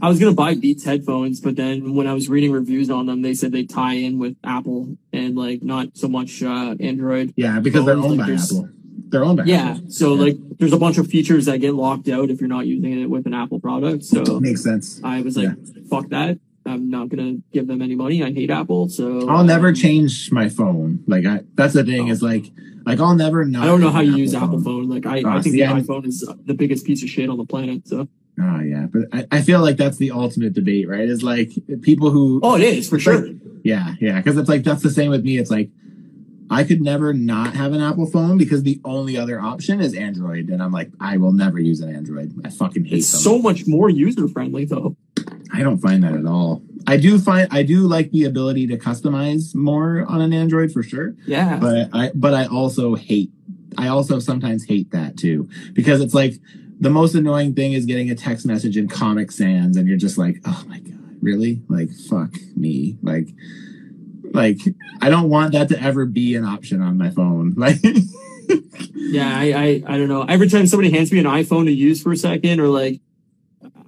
I 0.00 0.08
was 0.08 0.20
gonna 0.20 0.34
buy 0.34 0.54
Beats 0.54 0.84
headphones, 0.84 1.40
but 1.40 1.56
then 1.56 1.94
when 1.94 2.06
I 2.06 2.14
was 2.14 2.28
reading 2.28 2.52
reviews 2.52 2.88
on 2.90 3.06
them, 3.06 3.22
they 3.22 3.34
said 3.34 3.50
they 3.52 3.64
tie 3.64 3.94
in 3.94 4.18
with 4.18 4.36
Apple 4.44 4.96
and 5.12 5.34
like 5.36 5.62
not 5.62 5.96
so 5.96 6.06
much 6.08 6.42
uh, 6.42 6.76
Android. 6.78 7.32
Yeah, 7.36 7.58
because 7.58 7.84
they're 7.84 7.94
phones, 7.96 8.06
owned 8.06 8.18
like, 8.18 8.28
by 8.28 8.34
Apple. 8.34 8.68
They're 9.10 9.24
owned 9.24 9.38
by 9.38 9.44
Yeah, 9.44 9.70
Apple. 9.70 9.90
so 9.90 10.14
Yeah. 10.14 10.20
like 10.22 10.36
there's 10.58 10.72
a 10.72 10.78
bunch 10.78 10.98
of 10.98 11.08
features 11.08 11.46
that 11.46 11.58
get 11.58 11.74
locked 11.74 12.08
out 12.08 12.30
if 12.30 12.40
you're 12.40 12.48
not 12.48 12.66
using 12.66 13.00
it 13.00 13.10
with 13.10 13.26
an 13.26 13.34
Apple 13.34 13.58
product. 13.60 14.04
So 14.04 14.38
Makes 14.38 14.62
sense. 14.62 15.00
I 15.02 15.22
was 15.22 15.36
like, 15.36 15.48
fuck 15.88 16.08
that. 16.10 16.38
I'm 16.68 16.90
not 16.90 17.08
gonna 17.08 17.36
give 17.52 17.66
them 17.66 17.80
any 17.82 17.94
money. 17.94 18.22
I 18.22 18.32
hate 18.32 18.50
Apple, 18.50 18.88
so 18.88 19.28
I'll 19.28 19.44
never 19.44 19.72
change 19.72 20.30
my 20.32 20.48
phone. 20.48 21.02
Like 21.06 21.24
I, 21.26 21.40
that's 21.54 21.74
the 21.74 21.84
thing 21.84 22.08
is 22.08 22.22
like, 22.22 22.46
like 22.86 23.00
I'll 23.00 23.14
never 23.14 23.44
not. 23.44 23.62
I 23.64 23.66
don't 23.66 23.80
know 23.80 23.90
how 23.90 24.00
you 24.00 24.16
use 24.16 24.34
Apple 24.34 24.60
phone. 24.62 24.88
Like 24.88 25.06
I, 25.06 25.18
I 25.18 25.22
Oh, 25.38 25.42
think 25.42 25.54
see, 25.54 25.60
the 25.60 25.64
I'm- 25.66 25.82
iPhone 25.84 26.06
is 26.06 26.28
the 26.44 26.54
biggest 26.54 26.86
piece 26.86 27.02
of 27.02 27.08
shit 27.08 27.28
on 27.30 27.36
the 27.38 27.44
planet. 27.44 27.86
So 27.88 28.08
Oh 28.40 28.60
yeah, 28.60 28.86
but 28.92 29.02
I, 29.12 29.26
I 29.38 29.42
feel 29.42 29.60
like 29.60 29.76
that's 29.76 29.96
the 29.96 30.12
ultimate 30.12 30.52
debate, 30.52 30.88
right? 30.88 31.08
Is 31.08 31.22
like 31.24 31.50
people 31.82 32.10
who, 32.10 32.40
oh, 32.44 32.54
it 32.54 32.62
is 32.62 32.88
for 32.88 32.98
sure. 33.00 33.26
yeah, 33.64 33.94
yeah, 34.00 34.18
because 34.18 34.36
it's 34.36 34.48
like 34.48 34.62
that's 34.62 34.82
the 34.82 34.90
same 34.90 35.10
with 35.10 35.24
me. 35.24 35.38
It's 35.38 35.50
like 35.50 35.70
I 36.50 36.64
could 36.64 36.80
never 36.80 37.12
not 37.12 37.54
have 37.56 37.72
an 37.74 37.82
Apple 37.82 38.06
phone 38.06 38.38
because 38.38 38.62
the 38.62 38.80
only 38.84 39.18
other 39.18 39.38
option 39.40 39.80
is 39.80 39.92
Android, 39.92 40.48
and 40.48 40.62
I'm 40.62 40.72
like, 40.72 40.90
I 41.00 41.16
will 41.18 41.32
never 41.32 41.58
use 41.58 41.80
an 41.80 41.94
Android. 41.94 42.32
I 42.44 42.48
fucking 42.50 42.84
hate 42.86 43.00
It's 43.00 43.10
them. 43.12 43.20
so 43.20 43.38
much 43.38 43.66
more 43.66 43.90
user 43.90 44.28
friendly 44.28 44.64
though. 44.64 44.96
I 45.52 45.62
don't 45.62 45.78
find 45.78 46.02
that 46.04 46.14
at 46.14 46.26
all. 46.26 46.62
I 46.86 46.96
do 46.96 47.18
find 47.18 47.48
I 47.50 47.62
do 47.62 47.86
like 47.86 48.10
the 48.10 48.24
ability 48.24 48.66
to 48.68 48.78
customize 48.78 49.54
more 49.54 50.04
on 50.08 50.20
an 50.20 50.32
Android 50.32 50.72
for 50.72 50.82
sure. 50.82 51.14
Yeah. 51.26 51.58
but 51.58 51.90
I 51.92 52.10
but 52.14 52.34
I 52.34 52.46
also 52.46 52.94
hate 52.94 53.30
I 53.76 53.88
also 53.88 54.18
sometimes 54.18 54.64
hate 54.64 54.90
that 54.92 55.16
too 55.16 55.48
because 55.72 56.00
it's 56.00 56.14
like 56.14 56.34
the 56.80 56.90
most 56.90 57.14
annoying 57.14 57.54
thing 57.54 57.72
is 57.72 57.84
getting 57.84 58.10
a 58.10 58.14
text 58.14 58.46
message 58.46 58.76
in 58.76 58.88
Comic 58.88 59.30
Sans 59.32 59.76
and 59.76 59.88
you're 59.88 59.98
just 59.98 60.18
like 60.18 60.40
oh 60.46 60.64
my 60.68 60.78
god 60.78 60.94
really 61.20 61.60
like 61.68 61.90
fuck 62.08 62.30
me 62.56 62.96
like 63.02 63.28
like 64.32 64.58
I 65.02 65.10
don't 65.10 65.28
want 65.28 65.52
that 65.52 65.68
to 65.70 65.82
ever 65.82 66.06
be 66.06 66.36
an 66.36 66.44
option 66.44 66.80
on 66.80 66.96
my 66.96 67.10
phone 67.10 67.54
like 67.56 67.80
Yeah, 68.94 69.38
I, 69.38 69.52
I, 69.52 69.94
I 69.94 69.98
don't 69.98 70.08
know. 70.08 70.22
Every 70.22 70.48
time 70.48 70.66
somebody 70.66 70.90
hands 70.90 71.10
me 71.10 71.18
an 71.18 71.24
iPhone 71.24 71.64
to 71.64 71.72
use 71.72 72.02
for 72.02 72.12
a 72.12 72.16
second, 72.16 72.60
or 72.60 72.68
like, 72.68 73.00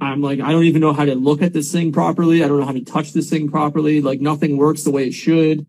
I'm 0.01 0.23
like, 0.23 0.41
I 0.41 0.53
don't 0.53 0.65
even 0.65 0.81
know 0.81 0.93
how 0.93 1.05
to 1.05 1.15
look 1.15 1.43
at 1.43 1.53
this 1.53 1.71
thing 1.73 1.93
properly. 1.93 2.43
I 2.43 2.49
don't 2.49 2.59
know 2.61 2.67
how 2.67 2.73
to 2.73 2.85
touch 2.85 3.13
this 3.13 3.29
thing 3.31 3.51
properly. 3.51 4.01
Like, 4.01 4.21
nothing 4.21 4.57
works 4.57 4.83
the 4.85 4.91
way 4.91 5.07
it 5.07 5.13
should. 5.13 5.67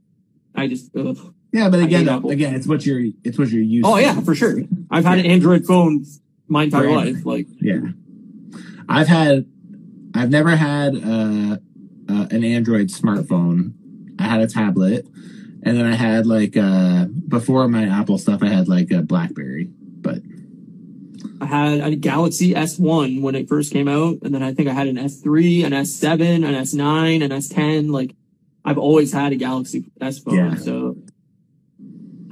I 0.56 0.68
just, 0.68 0.92
ugh. 0.96 1.18
yeah 1.54 1.70
but 1.70 1.80
again 1.82 2.08
again 2.08 2.56
it's 2.56 2.68
what 2.68 2.86
you're 2.86 3.02
it's 3.24 3.38
what 3.38 3.50
you're 3.50 3.62
used 3.62 3.86
oh 3.86 3.96
to. 3.96 4.02
yeah, 4.02 4.20
for 4.22 4.36
sure. 4.36 4.62
I've 4.90 5.06
had 5.06 5.20
an 5.20 5.26
Android 5.26 5.66
phone 5.66 6.06
my 6.48 6.64
entire 6.64 6.84
Forever. 6.84 7.06
life. 7.12 7.26
Like, 7.26 7.48
Yeah. 7.62 7.80
I've 8.90 9.08
had, 9.08 9.46
I've 10.14 10.30
never 10.30 10.56
had 10.58 10.96
uh, 10.96 11.58
uh, 12.10 12.28
an 12.32 12.44
Android 12.44 12.88
smartphone. 12.90 13.74
I 14.20 14.24
had 14.24 14.42
a 14.42 14.48
tablet, 14.48 15.08
and 15.64 15.78
then 15.78 15.86
I 15.86 15.96
had 15.96 16.26
like 16.26 16.58
uh, 16.58 17.06
before 17.28 17.68
my 17.70 17.86
Apple 17.88 18.18
stuff. 18.18 18.44
I 18.44 18.50
had 18.50 18.68
like 18.68 18.92
a 18.92 19.02
BlackBerry, 19.02 19.70
I 21.42 21.46
had 21.48 21.80
a 21.82 21.96
Galaxy 21.96 22.54
S1 22.54 23.22
when 23.22 23.34
it 23.36 23.50
first 23.50 23.74
came 23.74 23.88
out, 23.88 24.20
and 24.22 24.34
then 24.34 24.44
I 24.44 24.54
think 24.54 24.70
I 24.70 24.74
had 24.74 24.88
an 24.88 24.96
S3, 24.98 25.66
an 25.66 25.72
S7, 25.72 26.36
an 26.36 26.44
S9, 26.44 27.24
an 27.24 27.32
S10. 27.32 27.90
Like, 27.92 28.16
I've 28.64 28.78
always 28.78 29.12
had 29.12 29.34
a 29.34 29.36
Galaxy 29.36 29.86
S 30.00 30.20
phone. 30.20 30.36
Yeah. 30.36 30.56
So, 30.56 30.98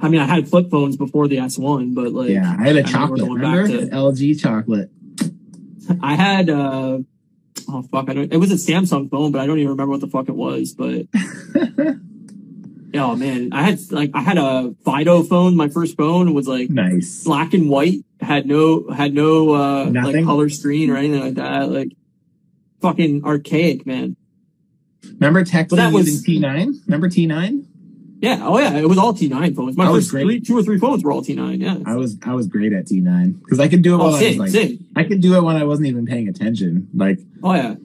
I 0.00 0.08
mean, 0.08 0.20
I 0.20 0.26
had 0.26 0.48
flip 0.48 0.70
phones 0.70 0.96
before 0.96 1.26
the 1.26 1.38
S1, 1.38 1.92
but 1.94 2.12
like, 2.12 2.30
yeah, 2.30 2.56
I 2.58 2.62
had 2.68 2.76
a 2.76 2.80
I 2.80 2.82
chocolate. 2.84 3.20
going 3.20 3.40
back 3.42 3.56
Remember 3.56 3.86
to- 3.86 3.90
LG 3.90 4.40
chocolate? 4.40 4.90
I 6.00 6.14
had 6.14 6.48
uh 6.48 6.98
oh 7.68 7.82
fuck 7.90 8.08
I 8.08 8.14
don't 8.14 8.32
it 8.32 8.36
was 8.36 8.52
a 8.52 8.54
Samsung 8.54 9.10
phone 9.10 9.32
but 9.32 9.40
I 9.40 9.46
don't 9.46 9.58
even 9.58 9.70
remember 9.70 9.90
what 9.90 10.00
the 10.00 10.06
fuck 10.06 10.28
it 10.28 10.36
was 10.36 10.72
but 10.72 11.06
oh 12.94 13.14
man 13.16 13.50
I 13.52 13.62
had 13.62 13.78
like 13.90 14.10
I 14.14 14.20
had 14.20 14.38
a 14.38 14.74
Fido 14.84 15.22
phone 15.22 15.56
my 15.56 15.68
first 15.68 15.96
phone 15.96 16.34
was 16.34 16.48
like 16.48 16.70
nice. 16.70 17.24
black 17.24 17.54
and 17.54 17.68
white 17.70 17.98
had 18.20 18.46
no 18.46 18.88
had 18.90 19.14
no 19.14 19.54
uh 19.54 19.84
like 19.90 20.24
color 20.24 20.48
screen 20.48 20.90
or 20.90 20.96
anything 20.96 21.20
like 21.20 21.34
that 21.34 21.70
like 21.70 21.92
fucking 22.80 23.24
archaic 23.24 23.86
man 23.86 24.16
Remember 25.14 25.44
texting 25.44 25.76
that 25.76 25.92
was- 25.92 26.06
using 26.26 26.42
T9? 26.42 26.86
Remember 26.86 27.08
T9? 27.08 27.64
Yeah. 28.20 28.40
Oh 28.42 28.58
yeah. 28.58 28.74
It 28.76 28.86
was 28.86 28.98
all 28.98 29.14
T9 29.14 29.56
phones. 29.56 29.74
My 29.78 29.86
I 29.86 29.92
first 29.92 30.10
great. 30.10 30.24
three, 30.24 30.40
two 30.42 30.58
or 30.58 30.62
three 30.62 30.78
phones 30.78 31.02
were 31.02 31.10
all 31.10 31.22
T9. 31.22 31.58
Yeah. 31.58 31.78
I 31.86 31.96
was 31.96 32.18
I 32.22 32.34
was 32.34 32.46
great 32.48 32.74
at 32.74 32.84
T9 32.84 33.40
because 33.40 33.58
I 33.60 33.68
could 33.68 33.80
do 33.80 33.94
it 33.94 33.96
Oh, 33.96 34.04
while 34.10 34.14
I 34.14 34.22
was 34.22 34.36
like 34.36 34.50
same. 34.50 34.84
I 34.94 35.04
could 35.04 35.22
do 35.22 35.36
it 35.36 35.42
when 35.42 35.56
I 35.56 35.64
wasn't 35.64 35.88
even 35.88 36.04
paying 36.04 36.28
attention. 36.28 36.88
Like 36.94 37.18
Oh 37.42 37.54
yeah. 37.54 37.76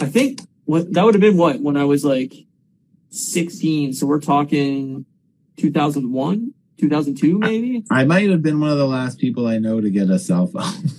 I 0.00 0.06
think 0.06 0.40
what 0.66 0.92
that 0.92 1.04
would 1.04 1.14
have 1.14 1.20
been 1.20 1.36
what 1.36 1.60
when 1.60 1.76
I 1.76 1.82
was 1.84 2.04
like 2.04 2.32
16. 3.14 3.92
So 3.92 4.06
we're 4.06 4.20
talking 4.20 5.06
2001, 5.56 6.52
2002 6.78 7.38
maybe. 7.38 7.84
I 7.90 8.04
might 8.04 8.28
have 8.28 8.42
been 8.42 8.60
one 8.60 8.70
of 8.70 8.78
the 8.78 8.86
last 8.86 9.18
people 9.18 9.46
I 9.46 9.58
know 9.58 9.80
to 9.80 9.88
get 9.88 10.10
a 10.10 10.18
cell 10.18 10.46
phone. 10.46 10.90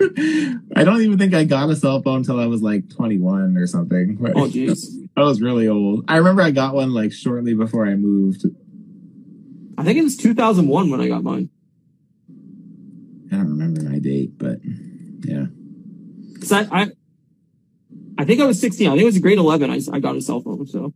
I 0.76 0.84
don't 0.84 1.02
even 1.02 1.18
think 1.18 1.34
I 1.34 1.44
got 1.44 1.68
a 1.68 1.76
cell 1.76 2.00
phone 2.00 2.18
until 2.18 2.40
I 2.40 2.46
was 2.46 2.62
like 2.62 2.88
21 2.88 3.56
or 3.56 3.66
something. 3.66 4.16
Oh, 4.20 4.22
but 4.22 4.36
Oh 4.36 4.46
jeez. 4.46 5.08
I 5.16 5.22
was 5.22 5.42
really 5.42 5.68
old. 5.68 6.04
I 6.08 6.16
remember 6.16 6.42
I 6.42 6.50
got 6.50 6.74
one 6.74 6.94
like 6.94 7.12
shortly 7.12 7.52
before 7.52 7.86
I 7.86 7.94
moved. 7.94 8.46
I 9.76 9.84
think 9.84 9.98
it 9.98 10.04
was 10.04 10.16
2001 10.16 10.90
when 10.90 11.00
I 11.00 11.08
got 11.08 11.22
mine. 11.22 11.50
I 13.30 13.36
don't 13.36 13.50
remember 13.50 13.82
my 13.82 13.98
date, 13.98 14.38
but 14.38 14.60
yeah. 15.24 15.46
Cause 16.40 16.52
I, 16.52 16.60
I, 16.72 16.90
I 18.16 18.24
think 18.24 18.40
I 18.40 18.46
was 18.46 18.60
16. 18.60 18.86
I 18.86 18.90
think 18.92 19.02
it 19.02 19.06
was 19.06 19.18
grade 19.18 19.38
11. 19.38 19.70
I, 19.70 19.80
I 19.92 20.00
got 20.00 20.16
a 20.16 20.20
cell 20.20 20.40
phone. 20.40 20.66
So 20.66 20.94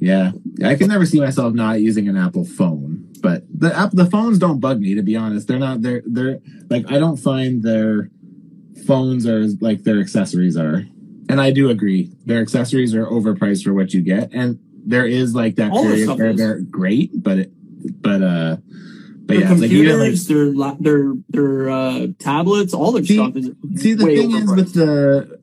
Yeah. 0.00 0.32
I 0.64 0.74
can 0.74 0.88
never 0.88 1.06
see 1.06 1.20
myself 1.20 1.54
not 1.54 1.80
using 1.80 2.08
an 2.08 2.16
Apple 2.16 2.44
phone. 2.44 3.04
But 3.20 3.42
the 3.52 3.76
app 3.76 3.90
the 3.92 4.06
phones 4.06 4.38
don't 4.38 4.60
bug 4.60 4.80
me 4.80 4.94
to 4.94 5.02
be 5.02 5.16
honest. 5.16 5.48
They're 5.48 5.58
not 5.58 5.82
they're 5.82 6.02
they're 6.06 6.38
like 6.70 6.90
I 6.90 6.98
don't 6.98 7.16
find 7.16 7.62
their 7.62 8.10
phones 8.86 9.26
are 9.26 9.46
like 9.60 9.82
their 9.82 10.00
accessories 10.00 10.56
are. 10.56 10.84
And 11.28 11.40
I 11.40 11.50
do 11.50 11.68
agree. 11.68 12.12
Their 12.26 12.40
accessories 12.40 12.94
are 12.94 13.06
overpriced 13.06 13.64
for 13.64 13.74
what 13.74 13.92
you 13.92 14.02
get. 14.02 14.32
And 14.32 14.60
there 14.86 15.06
is 15.06 15.34
like 15.34 15.56
that 15.56 15.72
All 15.72 15.82
period 15.82 16.16
where 16.16 16.32
they're 16.32 16.60
great, 16.60 17.10
but 17.22 17.38
it 17.38 17.52
but 18.00 18.22
uh 18.22 18.56
but 19.26 19.34
their 19.34 19.40
yeah, 19.40 19.52
it's 19.52 19.60
like 19.60 19.70
even 19.70 20.56
like 20.56 20.78
their 20.78 21.02
their 21.02 21.12
their 21.28 21.70
uh, 21.70 22.06
tablets, 22.18 22.72
all 22.72 22.92
their 22.92 23.04
See- 23.04 23.16
stuff 23.16 23.36
is 23.36 23.50
See, 23.82 23.92
the 23.94 24.04
thing 24.04 24.30
is 24.34 24.50
with 24.50 24.72
the 24.74 25.38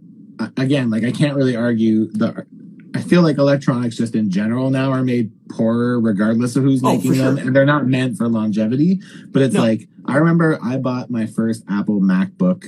again, 0.58 0.90
like 0.90 1.04
I 1.04 1.12
can't 1.12 1.36
really 1.36 1.56
argue 1.56 2.08
the. 2.12 2.46
I 2.94 3.02
feel 3.02 3.22
like 3.22 3.38
electronics 3.38 3.98
just 3.98 4.16
in 4.16 4.30
general 4.30 4.70
now 4.70 4.92
are 4.92 5.04
made 5.04 5.30
poorer 5.50 6.00
regardless 6.00 6.56
of 6.56 6.64
who's 6.64 6.82
Oh, 6.82 6.96
making 6.96 7.12
them, 7.16 7.36
sure. 7.38 7.48
and 7.48 7.56
they're 7.56 7.66
not 7.66 7.86
meant 7.88 8.18
for 8.18 8.30
longevity. 8.30 9.02
But 9.32 9.42
it's 9.42 9.54
No. 9.56 9.62
like 9.62 9.90
I 10.06 10.16
remember 10.18 10.58
I 10.64 10.78
bought 10.78 11.10
my 11.10 11.26
first 11.26 11.64
Apple 11.70 12.00
MacBook. 12.00 12.66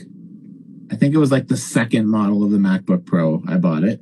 I 0.91 0.95
think 0.95 1.13
it 1.13 1.17
was 1.17 1.31
like 1.31 1.47
the 1.47 1.55
second 1.57 2.07
model 2.07 2.43
of 2.43 2.51
the 2.51 2.57
MacBook 2.57 3.05
Pro. 3.05 3.41
I 3.47 3.55
bought 3.57 3.83
it, 3.85 4.01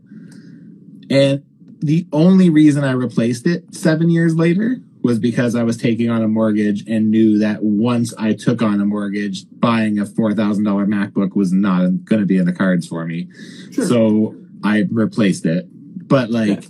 and 1.10 1.44
the 1.80 2.08
only 2.12 2.50
reason 2.50 2.84
I 2.84 2.92
replaced 2.94 3.46
it 3.46 3.76
seven 3.76 4.10
years 4.10 4.36
later 4.36 4.78
was 5.06 5.20
because 5.20 5.54
I 5.54 5.62
was 5.62 5.78
taking 5.78 6.10
on 6.10 6.24
a 6.24 6.28
mortgage 6.28 6.84
and 6.88 7.12
knew 7.12 7.38
that 7.38 7.62
once 7.62 8.12
I 8.18 8.34
took 8.34 8.64
on 8.64 8.82
a 8.82 8.86
mortgage, 8.86 9.46
buying 9.52 10.00
a 10.00 10.06
four 10.08 10.34
thousand 10.34 10.64
dollar 10.64 10.88
MacBook 10.88 11.36
was 11.36 11.54
not 11.54 12.06
going 12.06 12.22
to 12.22 12.26
be 12.26 12.38
in 12.38 12.46
the 12.46 12.52
cards 12.52 12.88
for 12.88 13.06
me. 13.06 13.28
Sure. 13.72 13.86
So 13.86 14.36
I 14.64 14.86
replaced 14.90 15.46
it. 15.46 15.68
But 16.08 16.32
like, 16.32 16.66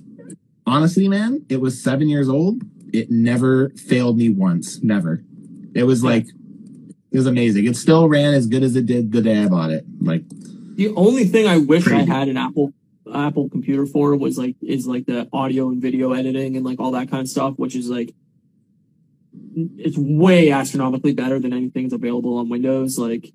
honestly, 0.67 1.07
man, 1.07 1.45
it 1.47 1.61
was 1.61 1.81
seven 1.81 2.09
years 2.09 2.27
old. 2.27 2.61
It 2.91 3.09
never 3.09 3.69
failed 3.69 4.17
me 4.17 4.27
once. 4.27 4.83
Never. 4.83 5.23
It 5.73 5.83
was 5.83 6.03
Yeah. 6.03 6.09
like, 6.09 6.25
it 6.27 7.17
was 7.17 7.27
amazing. 7.27 7.65
It 7.67 7.77
still 7.77 8.09
ran 8.09 8.33
as 8.33 8.47
good 8.47 8.63
as 8.63 8.75
it 8.75 8.85
did 8.85 9.13
the 9.13 9.21
day 9.21 9.43
I 9.43 9.47
bought 9.47 9.71
it. 9.71 9.85
Like, 10.01 10.25
The 10.75 10.89
only 10.95 11.23
thing 11.23 11.47
I 11.47 11.55
wish 11.55 11.87
I 11.87 11.99
had 12.01 12.27
an 12.27 12.35
Apple 12.35 12.73
Apple 13.13 13.47
computer 13.49 13.85
for 13.85 14.13
was 14.17 14.37
like 14.37 14.55
is 14.61 14.87
like 14.87 15.05
the 15.05 15.29
audio 15.31 15.69
and 15.69 15.81
video 15.81 16.11
editing 16.11 16.57
and 16.57 16.65
like 16.65 16.81
all 16.81 16.91
that 16.91 17.09
kind 17.09 17.21
of 17.21 17.29
stuff, 17.29 17.53
which 17.55 17.75
is 17.75 17.89
like 17.89 18.13
it's 19.55 19.97
way 19.97 20.51
astronomically 20.51 21.13
better 21.13 21.39
than 21.39 21.53
anything 21.53 21.83
that's 21.83 21.93
available 21.93 22.37
on 22.37 22.49
Windows. 22.49 22.97
Like 22.99 23.31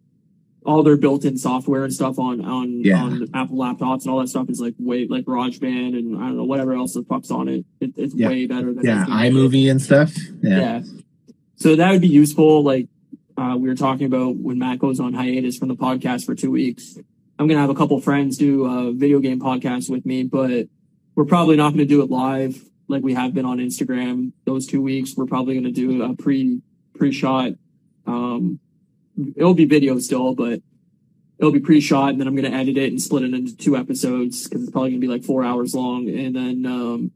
all 0.66 0.83
their 0.83 0.97
built-in 0.99 1.39
software 1.39 1.85
and 1.85 1.93
stuff 1.93 2.18
on 2.18 2.45
on 2.45 2.83
Yeah. 2.85 3.03
on 3.03 3.27
Apple 3.33 3.57
laptops 3.57 4.03
and 4.03 4.11
all 4.11 4.21
that 4.21 4.29
stuff 4.29 4.51
is 4.51 4.61
like 4.61 4.75
way 4.79 5.07
like 5.07 5.25
GarageBand 5.25 5.97
and 5.99 6.16
I 6.18 6.27
don't 6.27 6.37
know 6.37 6.45
whatever 6.45 6.75
else 6.75 6.95
the 6.95 7.03
fuck's 7.03 7.31
on 7.31 7.49
it. 7.49 7.64
it 7.81 7.93
it's 7.97 8.14
Yeah. 8.14 8.29
way 8.29 8.47
better 8.47 8.73
than 8.75 8.85
yeah, 8.85 9.07
iMovie 9.07 9.71
and 9.71 9.81
stuff. 9.81 10.14
Yeah. 10.43 10.59
Yeah. 10.59 10.83
So 11.57 11.77
that 11.77 11.91
would 11.93 12.01
be 12.03 12.09
useful. 12.09 12.62
Like 12.62 12.89
uh, 13.39 13.57
we 13.59 13.68
were 13.68 13.75
talking 13.75 14.05
about 14.07 14.37
when 14.37 14.59
Matt 14.59 14.79
goes 14.79 15.01
on 15.01 15.14
hiatus 15.14 15.57
from 15.57 15.68
the 15.68 15.77
podcast 15.77 16.27
for 16.27 16.35
two 16.35 16.51
weeks. 16.51 16.99
I'm 17.39 17.49
gonna 17.49 17.61
have 17.61 17.71
a 17.71 17.75
couple 17.75 17.99
friends 18.03 18.37
do 18.37 18.66
a 18.66 18.93
video 18.93 19.18
game 19.21 19.41
podcast 19.41 19.89
with 19.89 20.05
me, 20.05 20.25
but 20.25 20.68
we're 21.14 21.25
probably 21.25 21.57
not 21.57 21.71
gonna 21.71 21.87
do 21.87 22.03
it 22.03 22.11
live 22.11 22.62
like 22.91 23.03
we 23.03 23.14
have 23.14 23.34
been 23.34 23.45
on 23.45 23.59
Instagram 23.59 24.32
those 24.45 24.66
two 24.66 24.82
weeks. 24.82 25.14
We're 25.16 25.26
probably 25.26 25.55
gonna 25.55 25.70
do 25.70 26.03
a 26.03 26.14
pre 26.14 26.61
pre 26.95 27.12
shot. 27.12 27.53
Um, 28.07 28.61
it'll 29.36 29.55
be 29.55 29.64
video 29.64 29.99
still, 29.99 30.34
but 30.34 30.61
it'll 31.38 31.53
be 31.53 31.61
pre 31.61 31.80
shot, 31.80 32.11
and 32.11 32.20
then 32.20 32.26
I'm 32.26 32.36
gonna 32.36 32.51
edit 32.51 32.76
it 32.76 32.91
and 32.91 33.01
split 33.01 33.24
it 33.24 33.34
into 33.34 33.57
two 33.57 33.76
episodes 33.76 34.49
because 34.49 34.62
it's 34.62 34.72
probably 34.72 34.91
gonna 34.91 35.01
be 35.01 35.09
like 35.09 35.24
four 35.24 35.45
hours 35.45 35.74
long, 35.74 36.09
and 36.09 36.34
then 36.36 36.66
um, 36.66 37.12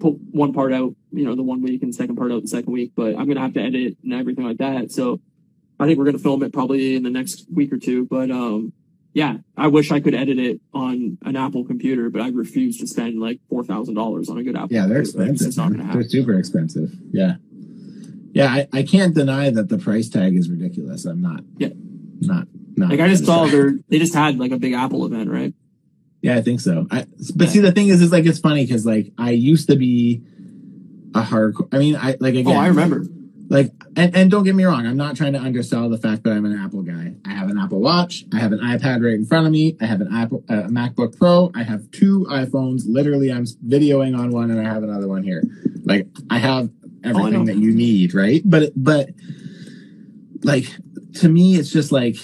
put 0.00 0.14
one 0.30 0.52
part 0.52 0.72
out, 0.72 0.94
you 1.12 1.24
know, 1.24 1.34
the 1.34 1.42
one 1.42 1.62
week 1.62 1.82
and 1.82 1.94
second 1.94 2.16
part 2.16 2.32
out 2.32 2.42
the 2.42 2.48
second 2.48 2.72
week, 2.72 2.92
but 2.96 3.16
I'm 3.16 3.28
gonna 3.28 3.40
have 3.40 3.54
to 3.54 3.62
edit 3.62 3.96
and 4.02 4.12
everything 4.12 4.44
like 4.44 4.58
that. 4.58 4.92
So 4.92 5.20
I 5.78 5.86
think 5.86 5.98
we're 5.98 6.06
gonna 6.06 6.18
film 6.18 6.42
it 6.42 6.52
probably 6.52 6.96
in 6.96 7.02
the 7.02 7.10
next 7.10 7.46
week 7.52 7.72
or 7.72 7.78
two. 7.78 8.06
But 8.06 8.30
um 8.30 8.72
yeah, 9.12 9.38
I 9.56 9.66
wish 9.66 9.90
I 9.90 10.00
could 10.00 10.14
edit 10.14 10.38
it 10.38 10.60
on 10.72 11.18
an 11.24 11.36
Apple 11.36 11.64
computer, 11.64 12.10
but 12.10 12.22
I 12.22 12.28
refuse 12.28 12.78
to 12.78 12.86
spend 12.86 13.20
like 13.20 13.40
four 13.48 13.64
thousand 13.64 13.94
dollars 13.94 14.28
on 14.28 14.38
a 14.38 14.42
good 14.42 14.56
Apple 14.56 14.68
Yeah, 14.72 14.86
they're 14.86 15.02
computer. 15.02 15.22
Expensive. 15.32 15.46
just 15.48 15.58
not 15.58 15.72
gonna 15.72 15.92
They're 15.92 16.02
super 16.08 16.38
expensive. 16.38 16.92
Yeah. 17.12 17.36
Yeah, 18.32 18.46
I, 18.46 18.68
I 18.72 18.82
can't 18.84 19.12
deny 19.14 19.50
that 19.50 19.68
the 19.68 19.78
price 19.78 20.08
tag 20.08 20.36
is 20.36 20.48
ridiculous. 20.48 21.04
I'm 21.04 21.20
not. 21.20 21.40
Yeah. 21.58 21.70
Not. 22.20 22.46
Not. 22.76 22.90
Like 22.90 23.00
I 23.00 23.08
just 23.08 23.26
saw 23.26 23.46
their 23.46 23.72
they 23.88 23.98
just 23.98 24.14
had 24.14 24.38
like 24.38 24.52
a 24.52 24.58
big 24.58 24.72
Apple 24.74 25.04
event, 25.04 25.28
right? 25.30 25.52
Yeah, 26.22 26.36
I 26.36 26.42
think 26.42 26.60
so. 26.60 26.86
I, 26.90 27.06
but 27.34 27.46
Yeah. 27.46 27.52
see, 27.52 27.58
the 27.60 27.72
thing 27.72 27.88
is, 27.88 28.00
is 28.02 28.12
like 28.12 28.26
it's 28.26 28.38
funny 28.38 28.64
because 28.64 28.86
like 28.86 29.10
I 29.18 29.30
used 29.30 29.68
to 29.68 29.76
be 29.76 30.22
a 31.14 31.22
hardcore. 31.22 31.66
I 31.72 31.78
mean, 31.78 31.96
I 31.96 32.16
like 32.20 32.34
again. 32.34 32.46
Oh, 32.54 32.60
I 32.60 32.68
remember. 32.68 33.00
Like, 33.00 33.10
and, 33.50 34.14
and 34.14 34.30
don't 34.30 34.44
get 34.44 34.54
me 34.54 34.64
wrong, 34.64 34.86
I'm 34.86 34.96
not 34.96 35.16
trying 35.16 35.32
to 35.32 35.40
undersell 35.40 35.88
the 35.88 35.98
fact 35.98 36.22
that 36.22 36.32
I'm 36.32 36.44
an 36.44 36.56
Apple 36.56 36.82
guy. 36.82 37.14
I 37.24 37.30
have 37.30 37.50
an 37.50 37.58
Apple 37.58 37.80
Watch. 37.80 38.24
I 38.32 38.38
have 38.38 38.52
an 38.52 38.60
iPad 38.60 39.04
right 39.04 39.14
in 39.14 39.26
front 39.26 39.46
of 39.46 39.52
me. 39.52 39.76
I 39.80 39.86
have 39.86 40.00
an 40.00 40.14
Apple, 40.14 40.44
uh, 40.48 40.68
MacBook 40.68 41.18
Pro. 41.18 41.50
I 41.54 41.64
have 41.64 41.90
two 41.90 42.26
iPhones. 42.30 42.82
Literally, 42.86 43.32
I'm 43.32 43.44
videoing 43.44 44.16
on 44.16 44.30
one, 44.30 44.52
and 44.52 44.60
I 44.60 44.72
have 44.72 44.84
another 44.84 45.08
one 45.08 45.24
here. 45.24 45.42
Like, 45.84 46.06
I 46.30 46.38
have 46.38 46.70
everything 47.02 47.44
know. 47.44 47.46
that 47.46 47.56
you 47.56 47.72
need, 47.72 48.14
right? 48.14 48.40
But, 48.44 48.72
but, 48.76 49.08
like, 50.42 50.66
to 51.14 51.28
me, 51.28 51.56
it's 51.56 51.70
just 51.70 51.90
like 51.90 52.16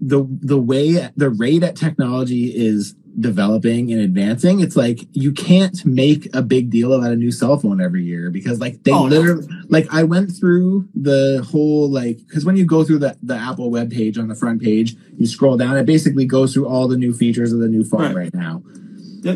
the 0.00 0.24
the 0.40 0.58
way 0.58 1.10
the 1.16 1.28
rate 1.28 1.64
at 1.64 1.74
technology 1.74 2.54
is 2.54 2.94
developing 3.20 3.90
and 3.92 4.00
advancing 4.00 4.60
it's 4.60 4.76
like 4.76 5.00
you 5.12 5.32
can't 5.32 5.84
make 5.84 6.28
a 6.34 6.40
big 6.42 6.70
deal 6.70 6.92
about 6.92 7.10
a 7.10 7.16
new 7.16 7.32
cell 7.32 7.58
phone 7.58 7.80
every 7.80 8.04
year 8.04 8.30
because 8.30 8.60
like 8.60 8.82
they 8.84 8.92
Oh, 8.92 9.06
no. 9.08 9.18
literally 9.18 9.48
like 9.68 9.86
I 9.92 10.04
went 10.04 10.30
through 10.38 10.88
the 10.94 11.44
whole 11.50 11.90
like 11.90 12.18
because 12.18 12.44
when 12.44 12.56
you 12.56 12.64
go 12.64 12.84
through 12.84 12.98
the 13.00 13.16
the 13.22 13.34
Apple 13.34 13.70
web 13.70 13.90
page 13.90 14.18
on 14.18 14.28
the 14.28 14.34
front 14.36 14.62
page, 14.62 14.94
you 15.16 15.26
scroll 15.26 15.56
down, 15.56 15.76
it 15.76 15.84
basically 15.86 16.26
goes 16.26 16.54
through 16.54 16.68
all 16.68 16.86
the 16.86 16.96
new 16.96 17.12
features 17.12 17.52
of 17.52 17.58
the 17.58 17.68
new 17.68 17.84
phone 17.84 18.00
Right. 18.02 18.14
right, 18.14 18.34
now. 18.34 18.62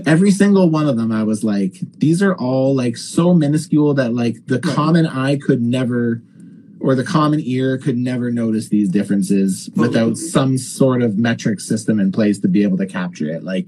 Every 0.07 0.31
single 0.31 0.71
one 0.71 0.89
of 0.89 0.97
them, 0.97 1.11
I 1.11 1.25
was 1.25 1.43
like, 1.43 1.75
these 1.99 2.23
are 2.23 2.37
all 2.37 2.75
like 2.75 2.97
so 2.97 3.35
minuscule 3.35 3.95
that 3.95 4.15
like 4.15 4.37
the 4.47 4.61
Right. 4.65 4.75
common 4.77 5.07
eye 5.07 5.37
could 5.37 5.61
never 5.61 6.23
or 6.83 6.95
the 6.95 7.05
common 7.05 7.41
ear 7.45 7.79
could 7.79 7.97
never 7.97 8.31
notice 8.31 8.69
these 8.69 8.89
differences 8.89 9.71
without 9.77 10.17
some 10.17 10.59
sort 10.59 11.01
of 11.03 11.17
metric 11.17 11.61
system 11.61 12.01
in 12.01 12.11
place 12.13 12.39
to 12.41 12.49
be 12.49 12.63
able 12.63 12.77
to 12.79 12.87
capture 12.87 13.29
it. 13.29 13.45
Like 13.45 13.67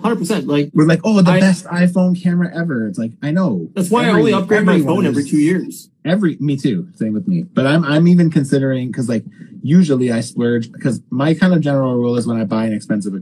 Hundred 0.00 0.16
percent. 0.16 0.48
Like 0.48 0.70
we're 0.74 0.86
like, 0.86 1.00
oh, 1.04 1.22
the 1.22 1.30
I- 1.30 1.38
best 1.40 1.64
iPhone 1.66 2.20
camera 2.20 2.50
ever. 2.52 2.88
It's 2.88 2.98
like 2.98 3.12
I 3.22 3.30
know. 3.30 3.68
that's 3.74 3.88
why 3.90 4.06
I 4.06 4.10
only 4.10 4.32
upgrade 4.32 4.64
my 4.64 4.80
phone 4.80 5.06
every 5.06 5.22
two 5.24 5.36
years. 5.38 5.90
Every 6.04 6.36
me 6.40 6.56
too. 6.56 6.88
Same 6.96 7.12
with 7.12 7.28
me. 7.28 7.42
But 7.44 7.66
I'm 7.68 7.84
I'm 7.84 8.08
even 8.08 8.28
considering 8.28 8.88
because 8.88 9.08
like 9.08 9.24
usually 9.62 10.10
I 10.10 10.20
splurge 10.20 10.72
because 10.72 11.00
my 11.10 11.34
kind 11.34 11.54
of 11.54 11.60
general 11.60 11.94
rule 11.94 12.16
is 12.16 12.26
when 12.26 12.40
I 12.40 12.44
buy 12.44 12.64
an 12.66 12.72
expensive 12.72 13.14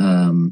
um 0.00 0.50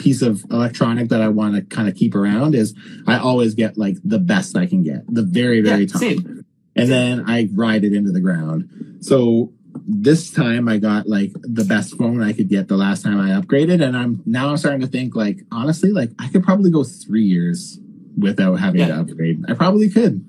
piece 0.00 0.22
of 0.22 0.42
electronic 0.50 1.08
that 1.10 1.20
I 1.22 1.28
want 1.28 1.54
to 1.54 1.62
kind 1.62 1.88
of 1.88 1.94
keep 1.94 2.14
around 2.16 2.54
is 2.56 2.74
I 3.06 3.18
always 3.18 3.54
get 3.54 3.78
like 3.78 3.96
the 4.02 4.18
best 4.18 4.56
I 4.56 4.66
can 4.66 4.82
get, 4.82 5.02
the 5.12 5.22
very 5.22 5.60
very 5.60 5.82
Yeah, 5.82 5.86
top, 5.86 6.00
same. 6.00 6.39
And 6.76 6.88
then 6.90 7.24
I 7.26 7.48
ride 7.52 7.84
it 7.84 7.92
into 7.92 8.12
the 8.12 8.20
ground. 8.20 8.98
So 9.00 9.52
this 9.86 10.30
time 10.30 10.68
I 10.68 10.78
got 10.78 11.06
like 11.08 11.32
the 11.42 11.64
best 11.64 11.96
phone 11.96 12.22
I 12.22 12.32
could 12.32 12.48
get 12.48 12.68
the 12.68 12.76
last 12.76 13.02
time 13.02 13.18
I 13.20 13.30
upgraded, 13.30 13.82
and 13.82 13.96
I'm 13.96 14.22
now 14.26 14.48
I'm 14.50 14.56
starting 14.56 14.80
to 14.80 14.86
think 14.86 15.14
like 15.14 15.40
honestly 15.52 15.90
like 15.92 16.10
I 16.18 16.28
could 16.28 16.42
probably 16.42 16.70
go 16.70 16.84
three 16.84 17.24
years 17.24 17.78
without 18.18 18.56
having 18.56 18.80
Yeah. 18.80 18.88
to 18.88 19.00
upgrade. 19.00 19.44
I 19.48 19.54
probably 19.54 19.88
could. 19.88 20.24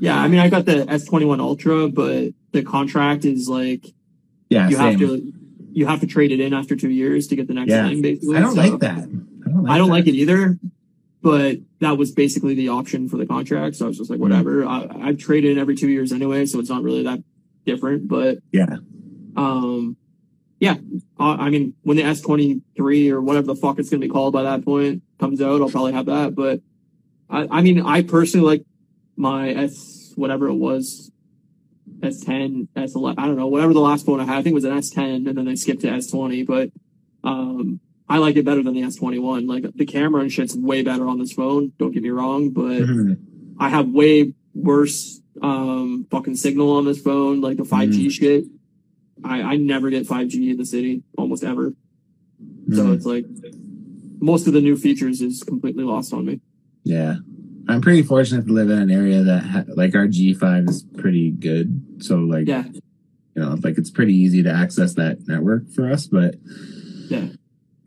Yeah, 0.00 0.18
I 0.20 0.28
mean 0.28 0.40
I 0.40 0.48
got 0.48 0.64
the 0.66 0.88
S 0.90 1.04
twenty 1.04 1.26
one 1.26 1.40
Ultra, 1.40 1.88
but 1.88 2.32
the 2.52 2.62
contract 2.62 3.24
is 3.24 3.48
like 3.48 3.86
Yeah, 4.48 4.68
you 4.68 4.76
same. 4.76 4.90
have 4.98 5.00
to 5.00 5.32
you 5.72 5.86
have 5.86 6.00
to 6.00 6.06
trade 6.06 6.32
it 6.32 6.40
in 6.40 6.52
after 6.52 6.74
two 6.76 6.90
years 6.90 7.28
to 7.28 7.36
get 7.36 7.46
the 7.48 7.54
next 7.54 7.70
Yeah. 7.70 7.88
thing 7.88 8.02
basically. 8.02 8.36
I 8.36 8.40
don't 8.40 8.54
so- 8.54 8.60
like 8.62 8.80
that. 8.80 8.98
I 9.68 9.78
don't 9.78 9.88
that. 9.88 9.92
like 9.94 10.06
it 10.06 10.14
either, 10.14 10.58
but 11.22 11.58
that 11.80 11.98
was 11.98 12.12
basically 12.12 12.54
the 12.54 12.68
option 12.68 13.08
for 13.08 13.16
the 13.16 13.26
contract. 13.26 13.76
So 13.76 13.84
I 13.84 13.88
was 13.88 13.98
just 13.98 14.10
like, 14.10 14.18
Mm. 14.18 14.22
whatever. 14.22 14.64
I, 14.64 14.86
I've 15.02 15.18
traded 15.18 15.58
every 15.58 15.74
two 15.76 15.88
years 15.88 16.12
anyway, 16.12 16.46
so 16.46 16.58
it's 16.60 16.70
not 16.70 16.82
really 16.82 17.02
that 17.04 17.22
different. 17.66 18.08
But 18.08 18.38
Yeah. 18.52 18.76
um, 19.36 19.96
yeah, 20.60 20.76
I, 21.18 21.46
I 21.46 21.50
mean, 21.50 21.74
when 21.82 21.96
the 21.96 22.04
S 22.04 22.20
twenty 22.20 22.62
three 22.76 23.10
or 23.10 23.20
whatever 23.20 23.46
the 23.46 23.56
fuck 23.56 23.78
it's 23.78 23.88
gonna 23.90 24.00
be 24.00 24.08
called 24.08 24.32
by 24.32 24.42
that 24.44 24.64
point 24.64 25.02
comes 25.18 25.40
out, 25.40 25.60
I'll 25.60 25.70
probably 25.70 25.92
have 25.92 26.06
that. 26.06 26.34
But 26.34 26.60
I, 27.28 27.46
I 27.50 27.60
mean, 27.62 27.80
I 27.82 28.02
personally 28.02 28.46
like 28.46 28.64
my 29.16 29.50
S 29.50 30.12
whatever 30.16 30.48
it 30.48 30.54
was. 30.54 31.10
S10, 32.00 32.68
S11, 32.76 33.14
I 33.18 33.26
don't 33.26 33.36
know, 33.36 33.46
whatever 33.48 33.74
the 33.74 33.80
last 33.80 34.06
phone 34.06 34.20
I 34.20 34.24
had, 34.24 34.38
I 34.38 34.42
think 34.42 34.52
it 34.52 34.54
was 34.54 34.64
an 34.64 34.72
S10 34.72 35.28
and 35.28 35.36
then 35.36 35.44
they 35.44 35.54
skipped 35.56 35.82
to 35.82 35.88
S20, 35.88 36.46
but, 36.46 36.70
um, 37.24 37.80
I 38.10 38.18
like 38.18 38.36
it 38.36 38.44
better 38.44 38.62
than 38.62 38.74
the 38.74 38.82
S21. 38.82 39.46
Like 39.48 39.72
the 39.76 39.86
camera 39.86 40.20
and 40.20 40.32
shit's 40.32 40.56
way 40.56 40.82
better 40.82 41.06
on 41.08 41.18
this 41.20 41.32
phone. 41.32 41.72
Don't 41.78 41.92
get 41.92 42.02
me 42.02 42.10
wrong, 42.10 42.50
but 42.50 42.82
Mhm. 42.82 43.18
I 43.58 43.68
have 43.68 43.88
way 43.88 44.34
worse 44.52 45.20
um 45.40 46.06
fucking 46.10 46.34
signal 46.34 46.72
on 46.72 46.84
this 46.84 47.00
phone. 47.00 47.40
Like 47.40 47.56
the 47.56 47.64
5G 47.64 48.10
shit. 48.10 48.44
I 49.22 49.42
I 49.42 49.56
never 49.56 49.90
get 49.90 50.06
5G 50.08 50.50
in 50.50 50.56
the 50.56 50.66
city 50.66 51.04
almost 51.16 51.44
ever. 51.44 51.74
So 52.72 52.86
Mhm. 52.86 52.94
it's 52.96 53.06
like 53.06 53.26
most 54.20 54.48
of 54.48 54.54
the 54.54 54.60
new 54.60 54.76
features 54.76 55.22
is 55.22 55.42
completely 55.44 55.84
lost 55.84 56.12
on 56.12 56.24
me. 56.26 56.40
Yeah. 56.84 57.16
I'm 57.68 57.80
pretty 57.80 58.02
fortunate 58.02 58.46
to 58.48 58.52
live 58.52 58.70
in 58.70 58.78
an 58.78 58.90
area 58.90 59.22
that 59.22 59.42
ha- 59.44 59.64
like 59.76 59.94
our 59.94 60.08
G5 60.08 60.68
is 60.68 60.82
pretty 60.96 61.30
good. 61.30 61.80
So 61.98 62.16
like 62.18 62.48
Yeah. 62.48 62.64
you 63.36 63.42
know, 63.42 63.56
like 63.62 63.78
it's 63.78 63.90
pretty 63.90 64.14
easy 64.16 64.42
to 64.42 64.50
access 64.50 64.94
that 64.94 65.28
network 65.28 65.68
for 65.70 65.88
us, 65.88 66.08
but 66.08 66.34
Yeah. 67.08 67.28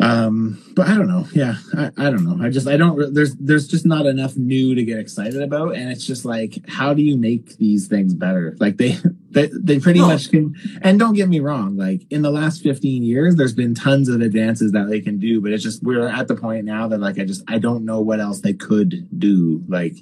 Um 0.04 0.64
but 0.76 0.88
I 0.88 0.96
don't 0.96 1.08
know. 1.08 1.28
Yeah. 1.34 1.56
I, 1.78 1.92
I 1.98 2.10
don't 2.10 2.24
know. 2.24 2.44
I 2.44 2.50
just 2.50 2.68
I 2.68 2.78
don't 2.78 3.14
there's 3.14 3.36
there's 3.36 3.68
just 3.68 3.86
not 3.86 4.06
enough 4.06 4.36
new 4.36 4.76
to 4.76 4.84
get 4.84 5.00
excited 5.00 5.42
about 5.42 5.76
and 5.76 5.90
it's 5.92 6.06
just 6.06 6.26
like 6.26 6.58
how 6.68 6.94
do 6.94 7.02
you 7.02 7.16
make 7.16 7.58
these 7.58 7.88
things 7.88 8.14
better? 8.14 8.56
Like 8.60 8.78
they 8.78 8.98
they, 9.32 9.50
they 9.54 9.80
pretty 9.80 10.02
much 10.02 10.30
can 10.30 10.56
and 10.82 11.00
don't 11.00 11.14
get 11.14 11.30
me 11.30 11.40
wrong, 11.40 11.78
like 11.78 12.02
in 12.10 12.22
the 12.22 12.32
last 12.32 12.64
15 12.64 13.04
years 13.04 13.36
there's 13.36 13.54
been 13.54 13.76
tons 13.76 14.10
of 14.10 14.22
advances 14.22 14.72
that 14.72 14.90
they 14.90 15.00
can 15.00 15.20
do, 15.20 15.42
but 15.42 15.52
it's 15.52 15.64
just 15.64 15.84
we're 15.84 16.08
at 16.08 16.28
the 16.28 16.36
point 16.36 16.66
now 16.66 16.88
that 16.88 17.00
like 17.00 17.20
I 17.20 17.26
just 17.26 17.44
I 17.48 17.60
don't 17.60 17.86
know 17.86 18.02
what 18.02 18.20
else 18.20 18.42
they 18.42 18.54
could 18.54 19.08
do. 19.18 19.64
Like 19.68 19.96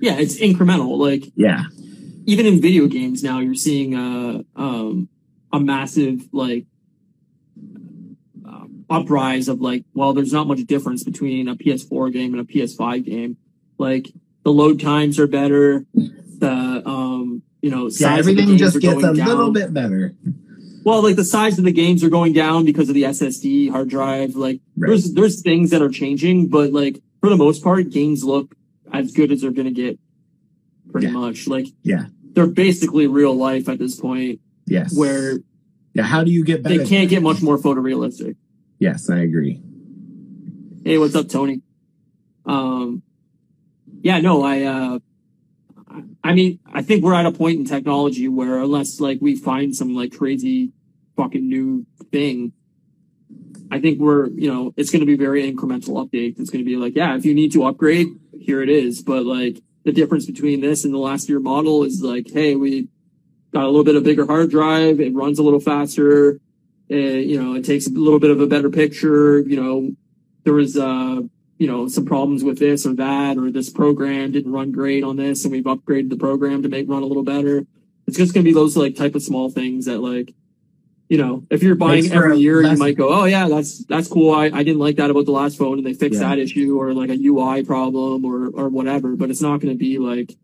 Yeah, 0.00 0.18
it's 0.18 0.38
incremental. 0.38 0.98
Like 0.98 1.30
yeah. 1.36 1.64
even 2.26 2.46
in 2.46 2.60
video 2.60 2.86
games 2.86 3.22
now 3.22 3.40
you're 3.40 3.54
seeing 3.54 3.94
a 3.94 4.44
um 4.56 5.08
a 5.52 5.60
massive 5.60 6.28
like 6.32 6.66
uprise 8.90 9.48
of 9.48 9.60
like 9.60 9.84
well 9.94 10.12
there's 10.14 10.32
not 10.32 10.46
much 10.46 10.64
difference 10.66 11.04
between 11.04 11.48
a 11.48 11.54
PS4 11.56 12.12
game 12.12 12.32
and 12.34 12.40
a 12.40 12.44
PS5 12.44 13.04
game 13.04 13.36
like 13.78 14.08
the 14.44 14.50
load 14.52 14.80
times 14.80 15.18
are 15.18 15.26
better 15.26 15.84
the 15.94 16.82
um 16.86 17.42
you 17.60 17.70
know 17.70 17.84
Yeah, 17.84 17.90
size 17.90 18.20
of 18.20 18.24
the 18.24 18.32
everything 18.32 18.56
just 18.56 18.80
gets 18.80 18.98
a 18.98 19.00
going 19.12 19.16
little 19.16 19.52
bit 19.52 19.74
better. 19.74 20.14
well 20.84 21.02
like 21.02 21.16
the 21.16 21.24
size 21.24 21.58
of 21.58 21.64
the 21.64 21.72
games 21.72 22.02
are 22.02 22.08
going 22.08 22.32
down 22.32 22.64
because 22.64 22.88
of 22.88 22.94
the 22.94 23.02
SSD 23.02 23.70
hard 23.70 23.88
drive 23.90 24.36
like 24.36 24.60
Right. 24.76 24.88
there's 24.88 25.12
there's 25.12 25.42
things 25.42 25.70
that 25.70 25.82
are 25.82 25.90
changing 25.90 26.48
but 26.48 26.72
like 26.72 27.02
for 27.20 27.28
the 27.28 27.36
most 27.36 27.62
part 27.62 27.90
games 27.90 28.24
look 28.24 28.54
as 28.92 29.12
good 29.12 29.30
as 29.32 29.42
they're 29.42 29.50
gonna 29.50 29.70
get 29.70 29.98
pretty 30.90 31.08
Yeah. 31.08 31.12
much 31.12 31.46
like 31.46 31.66
Yeah. 31.82 32.06
they're 32.32 32.46
basically 32.46 33.06
real 33.06 33.34
life 33.34 33.68
at 33.68 33.78
this 33.78 33.96
point 34.00 34.40
Yes. 34.66 34.96
where 34.96 35.40
yeah, 35.94 36.04
how 36.04 36.22
do 36.24 36.30
you 36.30 36.44
get 36.44 36.62
better? 36.62 36.78
they 36.78 36.86
can't 36.86 37.10
get 37.10 37.22
much 37.22 37.42
more 37.42 37.58
photorealistic. 37.58 38.36
Yes, 38.78 39.10
I 39.10 39.18
agree. 39.20 39.60
Hey, 40.84 40.98
what's 40.98 41.14
up, 41.14 41.28
Tony? 41.28 41.62
Um, 42.46 43.02
yeah, 44.02 44.20
no, 44.20 44.42
I, 44.42 44.62
uh, 44.62 44.98
I- 46.22 46.34
mean, 46.34 46.60
I 46.72 46.82
think 46.82 47.02
we're 47.02 47.14
at 47.14 47.26
a 47.26 47.32
point 47.32 47.58
in 47.58 47.64
technology 47.64 48.28
where 48.28 48.58
unless 48.58 49.00
like 49.00 49.18
we 49.20 49.34
find 49.34 49.74
some 49.74 49.94
like 49.94 50.16
crazy 50.16 50.72
fucking 51.16 51.46
new 51.48 51.86
thing, 52.12 52.52
I 53.70 53.80
think 53.80 53.98
we're, 53.98 54.28
you 54.28 54.52
know, 54.52 54.72
it's 54.76 54.90
going 54.90 55.00
to 55.00 55.06
be 55.06 55.16
very 55.16 55.50
incremental 55.52 55.94
updates. 55.94 56.38
It's 56.38 56.50
going 56.50 56.64
to 56.64 56.70
be 56.70 56.76
like, 56.76 56.94
yeah, 56.94 57.16
if 57.16 57.24
you 57.24 57.34
need 57.34 57.52
to 57.52 57.64
upgrade, 57.64 58.08
here 58.38 58.62
it 58.62 58.68
is. 58.68 59.02
But 59.02 59.24
like 59.26 59.60
the 59.84 59.92
difference 59.92 60.26
between 60.26 60.60
this 60.60 60.84
and 60.84 60.94
the 60.94 60.98
last 60.98 61.28
year 61.28 61.40
model 61.40 61.82
is 61.82 62.00
like, 62.02 62.30
hey, 62.30 62.54
we 62.54 62.88
got 63.52 63.64
a 63.64 63.66
little 63.66 63.84
bit 63.84 63.96
of 63.96 64.04
bigger 64.04 64.26
hard 64.26 64.50
drive. 64.50 65.00
It 65.00 65.14
runs 65.14 65.38
a 65.38 65.42
little 65.42 65.60
faster. 65.60 66.40
Uh, 66.90 66.94
you 66.96 67.42
know, 67.42 67.54
it 67.54 67.64
takes 67.64 67.86
a 67.86 67.90
little 67.90 68.18
bit 68.18 68.30
of 68.30 68.40
a 68.40 68.46
better 68.46 68.70
picture. 68.70 69.40
You 69.40 69.56
know, 69.62 69.92
there 70.44 70.54
was, 70.54 70.76
uh, 70.76 71.20
you 71.58 71.66
know, 71.66 71.88
some 71.88 72.06
problems 72.06 72.42
with 72.44 72.58
this 72.58 72.86
or 72.86 72.94
that, 72.94 73.36
or 73.36 73.50
this 73.50 73.68
program 73.70 74.32
didn't 74.32 74.52
run 74.52 74.72
great 74.72 75.04
on 75.04 75.16
this, 75.16 75.44
and 75.44 75.52
we've 75.52 75.64
upgraded 75.64 76.08
the 76.08 76.16
program 76.16 76.62
to 76.62 76.68
make 76.68 76.88
run 76.88 77.02
a 77.02 77.06
little 77.06 77.24
better. 77.24 77.66
It's 78.06 78.16
just 78.16 78.32
going 78.32 78.44
to 78.44 78.48
be 78.48 78.54
those 78.54 78.76
like 78.76 78.94
type 78.96 79.14
of 79.14 79.22
small 79.22 79.50
things 79.50 79.84
that 79.84 79.98
like, 79.98 80.32
you 81.10 81.18
know, 81.18 81.44
if 81.50 81.62
you're 81.62 81.74
buying 81.74 82.10
every 82.10 82.38
year, 82.38 82.62
you 82.62 82.76
might 82.76 82.96
go, 82.96 83.08
oh 83.12 83.24
yeah, 83.24 83.48
that's 83.48 83.84
that's 83.86 84.08
cool. 84.08 84.34
I, 84.34 84.44
I 84.46 84.62
didn't 84.62 84.78
like 84.78 84.96
that 84.96 85.10
about 85.10 85.26
the 85.26 85.32
last 85.32 85.58
phone, 85.58 85.76
and 85.78 85.86
they 85.86 85.94
fixed 85.94 86.20
Yeah. 86.20 86.28
that 86.28 86.38
issue, 86.38 86.78
or 86.80 86.94
like 86.94 87.10
a 87.10 87.18
UI 87.22 87.64
problem, 87.64 88.24
or 88.24 88.48
or 88.48 88.68
whatever. 88.70 89.16
But 89.16 89.28
it's 89.30 89.42
not 89.42 89.60
going 89.60 89.72
to 89.74 89.78
be 89.78 89.98
like, 89.98 90.36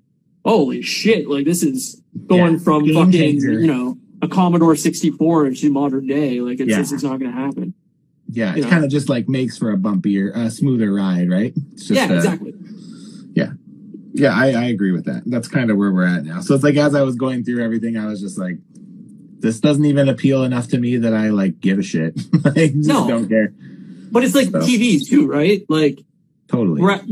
holy 0.44 0.82
shit, 0.82 1.28
like 1.28 1.44
this 1.46 1.62
is 1.62 2.02
going 2.26 2.54
Yeah, 2.54 2.58
from 2.60 2.84
game 2.84 2.94
fucking 2.94 3.12
changer. 3.12 3.52
you 3.60 3.66
know 3.66 3.98
a 4.24 4.28
Commodore 4.28 4.74
64 4.76 5.46
into 5.46 5.70
modern 5.70 6.06
day. 6.06 6.40
Like 6.40 6.60
it's 6.60 6.70
Yeah. 6.70 6.78
this 6.78 6.92
is 6.92 7.02
not 7.04 7.18
going 7.20 7.30
to 7.32 7.36
happen. 7.36 7.74
Yeah, 8.30 8.56
it 8.56 8.68
kind 8.68 8.84
of 8.84 8.90
just 8.90 9.08
like 9.08 9.28
makes 9.28 9.56
for 9.58 9.70
a 9.70 9.76
bumpier, 9.76 10.34
uh, 10.34 10.48
smoother 10.50 10.92
ride, 10.92 11.30
right? 11.30 11.52
It's 11.74 11.86
just, 11.86 12.00
yeah, 12.00 12.12
uh, 12.12 12.16
exactly. 12.16 12.54
Yeah, 14.16 14.32
I, 14.32 14.52
I 14.52 14.64
agree 14.66 14.92
with 14.92 15.06
that. 15.06 15.24
That's 15.26 15.48
kind 15.48 15.72
of 15.72 15.76
where 15.76 15.90
we're 15.90 16.06
at 16.06 16.24
now. 16.24 16.40
So 16.40 16.54
it's 16.54 16.62
like 16.62 16.76
as 16.76 16.94
I 16.94 17.02
was 17.02 17.16
going 17.16 17.42
through 17.42 17.64
everything, 17.64 17.96
I 17.96 18.06
was 18.06 18.20
just 18.20 18.38
like, 18.38 18.58
this 19.40 19.58
doesn't 19.58 19.84
even 19.84 20.08
appeal 20.08 20.44
enough 20.44 20.68
to 20.68 20.78
me 20.78 20.98
that 20.98 21.12
I 21.12 21.30
like 21.30 21.58
give 21.60 21.80
a 21.80 21.82
shit. 21.82 22.16
like, 22.44 22.54
just 22.74 22.88
No. 22.88 23.08
don't 23.08 23.28
care. 23.28 23.52
But 24.12 24.22
it's 24.22 24.36
like 24.36 24.50
So- 24.50 24.60
TVs 24.60 25.08
too, 25.08 25.26
right? 25.26 25.64
Like 25.68 25.98
Totally. 26.46 26.80
we're 26.80 26.92
at, 26.92 27.04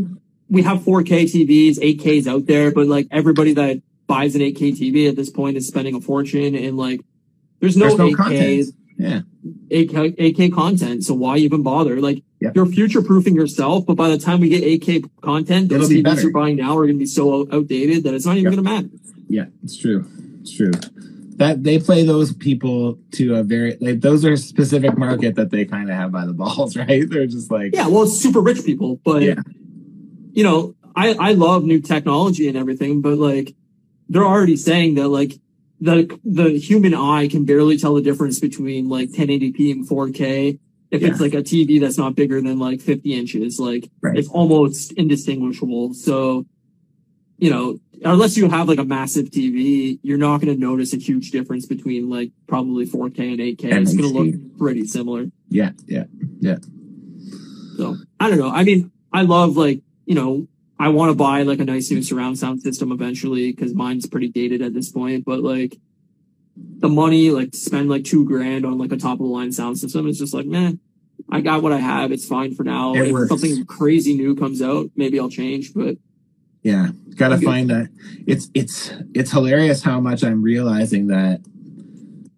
we 0.49 0.63
have 0.63 0.85
4K 0.85 1.25
TVs, 1.25 1.79
8Ks 1.81 2.29
out 2.29 2.47
there, 2.47 2.71
but 2.71 2.87
like 2.87 3.09
everybody 3.11 3.55
that 3.55 3.83
buys 4.13 4.35
an 4.35 4.43
8K 4.43 4.63
TV 4.79 5.09
at 5.09 5.17
this 5.17 5.31
point 5.31 5.57
is 5.57 5.67
spending 5.67 5.95
a 5.95 6.01
fortune, 6.01 6.55
and 6.55 6.77
like 6.77 7.01
there's 7.61 7.77
no, 7.77 7.87
There's 7.87 7.99
no 7.99 8.09
8K, 8.09 8.17
content. 8.17 8.75
Yeah. 8.99 9.21
8K, 9.71 10.17
8K 10.37 10.53
content. 10.53 11.05
So 11.05 11.15
why 11.15 11.39
even 11.39 11.63
bother? 11.63 12.01
Like 12.01 12.23
Yeah. 12.41 12.51
you're 12.55 12.67
future 12.67 13.01
proofing 13.03 13.35
yourself, 13.35 13.87
but 13.87 13.95
by 13.97 14.09
the 14.11 14.19
time 14.19 14.41
we 14.41 14.49
get 14.51 14.63
8K 14.65 15.05
content, 15.23 15.69
those 15.71 15.77
It'll 15.85 15.89
be 15.89 16.03
TVs 16.03 16.05
better. 16.05 16.21
you're 16.23 16.31
buying 16.33 16.57
now 16.57 16.73
are 16.77 16.85
going 16.89 16.99
to 16.99 17.05
be 17.09 17.13
so 17.21 17.49
outdated 17.57 18.05
that 18.05 18.13
it's 18.15 18.27
not 18.27 18.37
even 18.37 18.53
Yep. 18.53 18.63
going 18.63 18.65
to 18.65 18.71
matter. 18.73 18.89
Yeah, 19.29 19.47
it's 19.65 19.77
true. 19.79 20.05
It's 20.43 20.53
true. 20.59 20.73
That 21.37 21.63
they 21.65 21.79
play 21.79 22.05
those 22.05 22.33
people 22.35 22.99
to 23.13 23.37
a 23.37 23.43
very 23.43 23.77
like 23.81 24.01
those 24.03 24.25
are 24.27 24.37
specific 24.37 24.99
market 24.99 25.35
that 25.37 25.51
they 25.51 25.65
kind 25.65 25.89
of 25.91 25.97
have 25.97 26.11
by 26.13 26.27
the 26.27 26.35
balls, 26.35 26.77
right? 26.83 27.09
They're 27.09 27.27
just 27.27 27.51
like 27.51 27.71
Yeah, 27.75 27.89
well, 27.89 28.03
it's 28.03 28.19
super 28.27 28.41
rich 28.41 28.63
people, 28.65 29.01
but 29.05 29.23
Yeah. 29.23 29.41
you 30.39 30.45
know, 30.45 30.75
I 30.95 31.07
I 31.29 31.33
love 31.33 31.65
new 31.65 31.81
technology 31.81 32.45
and 32.51 32.57
everything, 32.63 33.01
but 33.01 33.17
like 33.31 33.55
they're 34.09 34.25
already 34.27 34.57
saying 34.57 34.95
that 34.97 35.09
like 35.09 35.39
the 35.81 36.19
the 36.25 36.51
human 36.59 36.95
eye 36.95 37.29
can 37.29 37.45
barely 37.45 37.77
tell 37.77 37.95
the 37.95 38.03
difference 38.03 38.39
between 38.39 38.89
like 38.89 39.11
1080p 39.11 39.73
and 39.73 39.89
4K 39.89 40.59
if 40.91 41.01
Yeah. 41.03 41.09
it's 41.09 41.21
like 41.21 41.35
a 41.35 41.43
TV 41.43 41.81
that's 41.81 41.99
not 41.99 42.15
bigger 42.15 42.41
than 42.41 42.59
like 42.59 42.81
50 42.81 43.15
inches. 43.15 43.59
Like 43.59 43.91
Right. 44.01 44.17
it's 44.19 44.29
almost 44.29 44.93
indistinguishable. 44.93 45.95
So, 45.95 46.47
you 47.39 47.51
know, 47.51 47.79
unless 48.05 48.37
you 48.37 48.49
have 48.49 48.69
like 48.69 48.79
a 48.79 48.85
massive 48.85 49.31
TV, 49.31 49.99
you're 50.03 50.19
not 50.19 50.41
going 50.41 50.55
to 50.55 50.61
notice 50.61 50.93
a 50.93 50.99
huge 50.99 51.31
difference 51.31 51.67
between 51.67 52.11
like 52.11 52.31
probably 52.47 52.87
4K 52.87 53.19
and 53.33 53.39
8K. 53.41 53.73
And 53.73 53.83
it's 53.89 53.97
going 53.97 54.13
to 54.13 54.19
look 54.21 54.59
pretty 54.59 54.87
similar. 54.87 55.27
yeah, 55.49 55.71
yeah, 55.87 56.05
yeah. 56.41 56.59
So 57.77 57.97
I 58.21 58.29
don't 58.29 58.39
know. 58.39 58.51
I 58.51 58.63
mean, 58.65 58.93
I 59.13 59.23
love 59.23 59.57
like, 59.57 59.81
you 60.05 60.15
know, 60.15 60.47
I 60.83 60.89
want 60.89 61.11
to 61.11 61.15
buy 61.15 61.45
like 61.45 61.61
a 61.61 61.65
nice 61.65 61.93
new 61.93 62.03
surround 62.03 62.41
sound 62.41 62.61
system 62.61 62.91
eventually 62.91 63.53
because 63.53 63.73
mine's 63.73 64.05
pretty 64.05 64.27
dated 64.27 64.63
at 64.63 64.75
this 64.75 64.91
point. 64.91 65.25
But 65.25 65.39
like 65.39 65.79
the 66.57 66.89
money, 66.89 67.31
like 67.31 67.53
to 67.53 67.57
spend 67.57 67.89
like 67.89 68.03
two 68.03 68.25
grand 68.25 68.67
on 68.67 68.79
like 68.79 68.91
a 68.91 68.97
top 68.97 69.13
of 69.13 69.19
the 69.21 69.27
line 69.27 69.53
sound 69.53 69.79
system 69.79 70.09
is 70.09 70.19
just 70.19 70.35
like, 70.35 70.45
man, 70.45 70.81
I 71.31 71.41
got 71.41 71.63
what 71.63 71.71
I 71.71 71.79
have. 71.79 72.11
It's 72.11 72.27
fine 72.27 72.57
for 72.57 72.65
now. 72.65 72.95
It 72.97 73.03
if 73.03 73.13
works. 73.13 73.29
something 73.29 73.65
crazy 73.65 74.15
new 74.15 74.35
comes 74.35 74.61
out, 74.61 74.91
maybe 74.97 75.21
I'll 75.21 75.31
change. 75.31 75.73
But 75.73 75.99
Yeah, 76.65 76.89
gotta 77.15 77.39
find 77.39 77.71
that. 77.71 77.89
It's 78.27 78.51
it's 78.53 78.93
it's 79.15 79.31
hilarious 79.31 79.85
how 79.85 80.01
much 80.01 80.25
I'm 80.25 80.43
realizing 80.43 81.07
that 81.07 81.43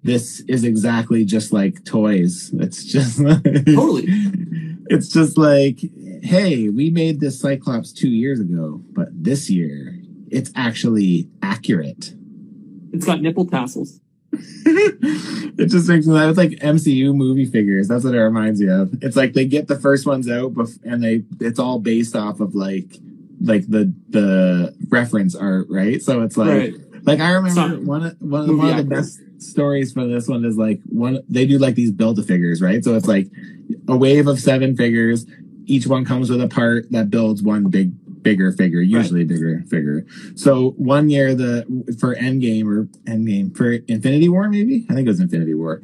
this 0.03 0.41
is 0.49 0.65
exactly 0.65 1.25
just 1.25 1.51
like 1.51 1.83
toys. 1.87 2.51
It's 2.59 2.85
just 2.85 3.19
Totally. 3.65 4.05
It's 4.89 5.09
just 5.09 5.39
like, 5.39 5.81
hey, 6.25 6.69
we 6.71 6.89
made 6.91 7.21
this 7.21 7.39
Cyclops 7.39 7.93
two 7.93 8.09
years 8.09 8.41
ago, 8.41 8.81
but 8.93 9.09
this 9.13 9.51
year 9.51 9.95
it's 10.31 10.51
actually 10.57 11.29
accurate. 11.43 12.15
it's 12.93 13.05
got 13.05 13.21
nipple 13.21 13.47
tassels. 13.47 14.01
it 14.33 15.67
just 15.67 15.89
makes 15.89 16.07
me 16.07 16.13
laugh. 16.15 16.31
It's 16.31 16.39
like 16.39 16.51
MCU 16.51 17.15
movie 17.15 17.45
figures. 17.47 17.87
That's 17.87 18.05
what 18.05 18.15
it 18.15 18.21
reminds 18.21 18.61
me 18.61 18.69
of. 18.69 18.93
It's 19.03 19.17
like 19.17 19.33
they 19.35 19.45
get 19.45 19.69
the 19.69 19.79
first 19.79 20.07
ones 20.07 20.29
out, 20.29 20.53
and 20.83 21.05
they 21.05 21.23
it's 21.41 21.59
all 21.61 21.79
based 21.79 22.17
off 22.17 22.41
of 22.41 22.55
like 22.55 22.97
like 23.41 23.69
the 23.69 23.95
the 24.09 24.75
reference 24.89 25.37
art, 25.37 25.67
right? 25.71 26.03
So 26.03 26.23
it's 26.23 26.37
like 26.37 26.49
Right. 26.49 26.75
like 27.05 27.21
I 27.21 27.31
remember 27.33 27.61
one 27.85 28.03
of, 28.07 28.21
one, 28.21 28.51
of- 28.51 28.59
one 28.59 28.71
of 28.71 28.77
the 28.79 28.85
best 28.85 29.21
stories 29.39 29.93
for 29.93 30.07
this 30.07 30.27
one 30.27 30.45
is 30.45 30.57
like 30.57 30.81
one 30.87 31.21
they 31.29 31.47
do 31.47 31.59
like 31.59 31.75
these 31.77 31.93
build 31.93 32.19
a 32.19 32.23
figures, 32.25 32.61
right? 32.63 32.83
So 32.83 32.95
it's 32.97 33.07
like 33.07 33.29
a 33.87 33.97
wave 33.97 34.27
of 34.27 34.41
seven 34.41 34.77
figures. 34.77 35.27
Each 35.67 35.87
one 35.87 36.05
comes 36.05 36.31
with 36.31 36.41
a 36.41 36.49
part 36.49 36.91
that 36.91 37.11
builds 37.11 37.43
one 37.43 37.71
big 37.71 37.93
bigger 38.23 38.51
figure, 38.53 38.81
usually 38.81 39.23
a 39.23 39.27
bigger 39.27 39.63
figure. 39.69 40.05
So 40.35 40.71
one 40.73 41.11
year 41.11 41.35
the 41.35 41.65
for 42.01 42.15
Endgame 42.17 42.67
or 42.67 42.87
Endgame 43.05 43.57
for 43.57 43.73
Infinity 43.73 44.29
War, 44.29 44.49
maybe 44.49 44.87
I 44.91 44.95
think 44.95 45.07
it 45.07 45.11
was 45.11 45.21
Infinity 45.21 45.55
War. 45.55 45.83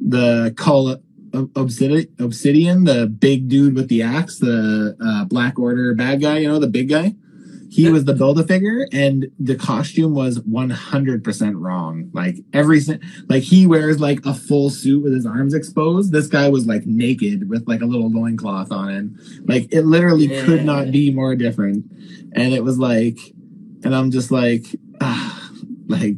The 0.00 0.54
Cull 0.56 1.02
Obsidian, 1.32 2.06
Obsidian, 2.18 2.84
the 2.84 3.06
big 3.06 3.48
dude 3.48 3.74
with 3.74 3.88
the 3.88 4.02
axe, 4.02 4.38
the 4.38 4.96
uh, 5.04 5.24
Black 5.24 5.58
Order 5.58 5.94
bad 5.94 6.20
guy, 6.20 6.38
you 6.38 6.48
know, 6.48 6.58
the 6.58 6.68
big 6.68 6.88
guy. 6.88 7.14
He 7.70 7.90
was 7.90 8.04
the 8.06 8.14
build 8.14 8.38
a 8.38 8.44
figure, 8.44 8.86
and 8.92 9.30
the 9.38 9.54
costume 9.54 10.14
was 10.14 10.40
one 10.40 10.70
hundred 10.70 11.22
percent 11.22 11.56
wrong. 11.56 12.10
Like 12.14 12.36
every 12.52 12.80
like 13.28 13.42
he 13.42 13.66
wears 13.66 14.00
like 14.00 14.24
a 14.24 14.34
full 14.34 14.70
suit 14.70 15.02
with 15.02 15.12
his 15.12 15.26
arms 15.26 15.54
exposed. 15.54 16.12
This 16.12 16.28
guy 16.28 16.48
was 16.48 16.66
like 16.66 16.86
naked 16.86 17.48
with 17.48 17.68
like 17.68 17.82
a 17.82 17.86
little 17.86 18.10
loincloth 18.10 18.72
on 18.72 18.88
him. 18.90 19.18
Like 19.44 19.72
it 19.72 19.82
literally 19.82 20.28
could 20.44 20.64
not 20.64 20.90
be 20.90 21.10
more 21.10 21.34
different. 21.34 21.84
And 22.32 22.54
it 22.54 22.64
was 22.64 22.78
like, 22.78 23.18
and 23.84 23.94
I'm 23.94 24.10
just 24.10 24.30
like, 24.30 24.64
ah, 25.00 25.50
like, 25.88 26.16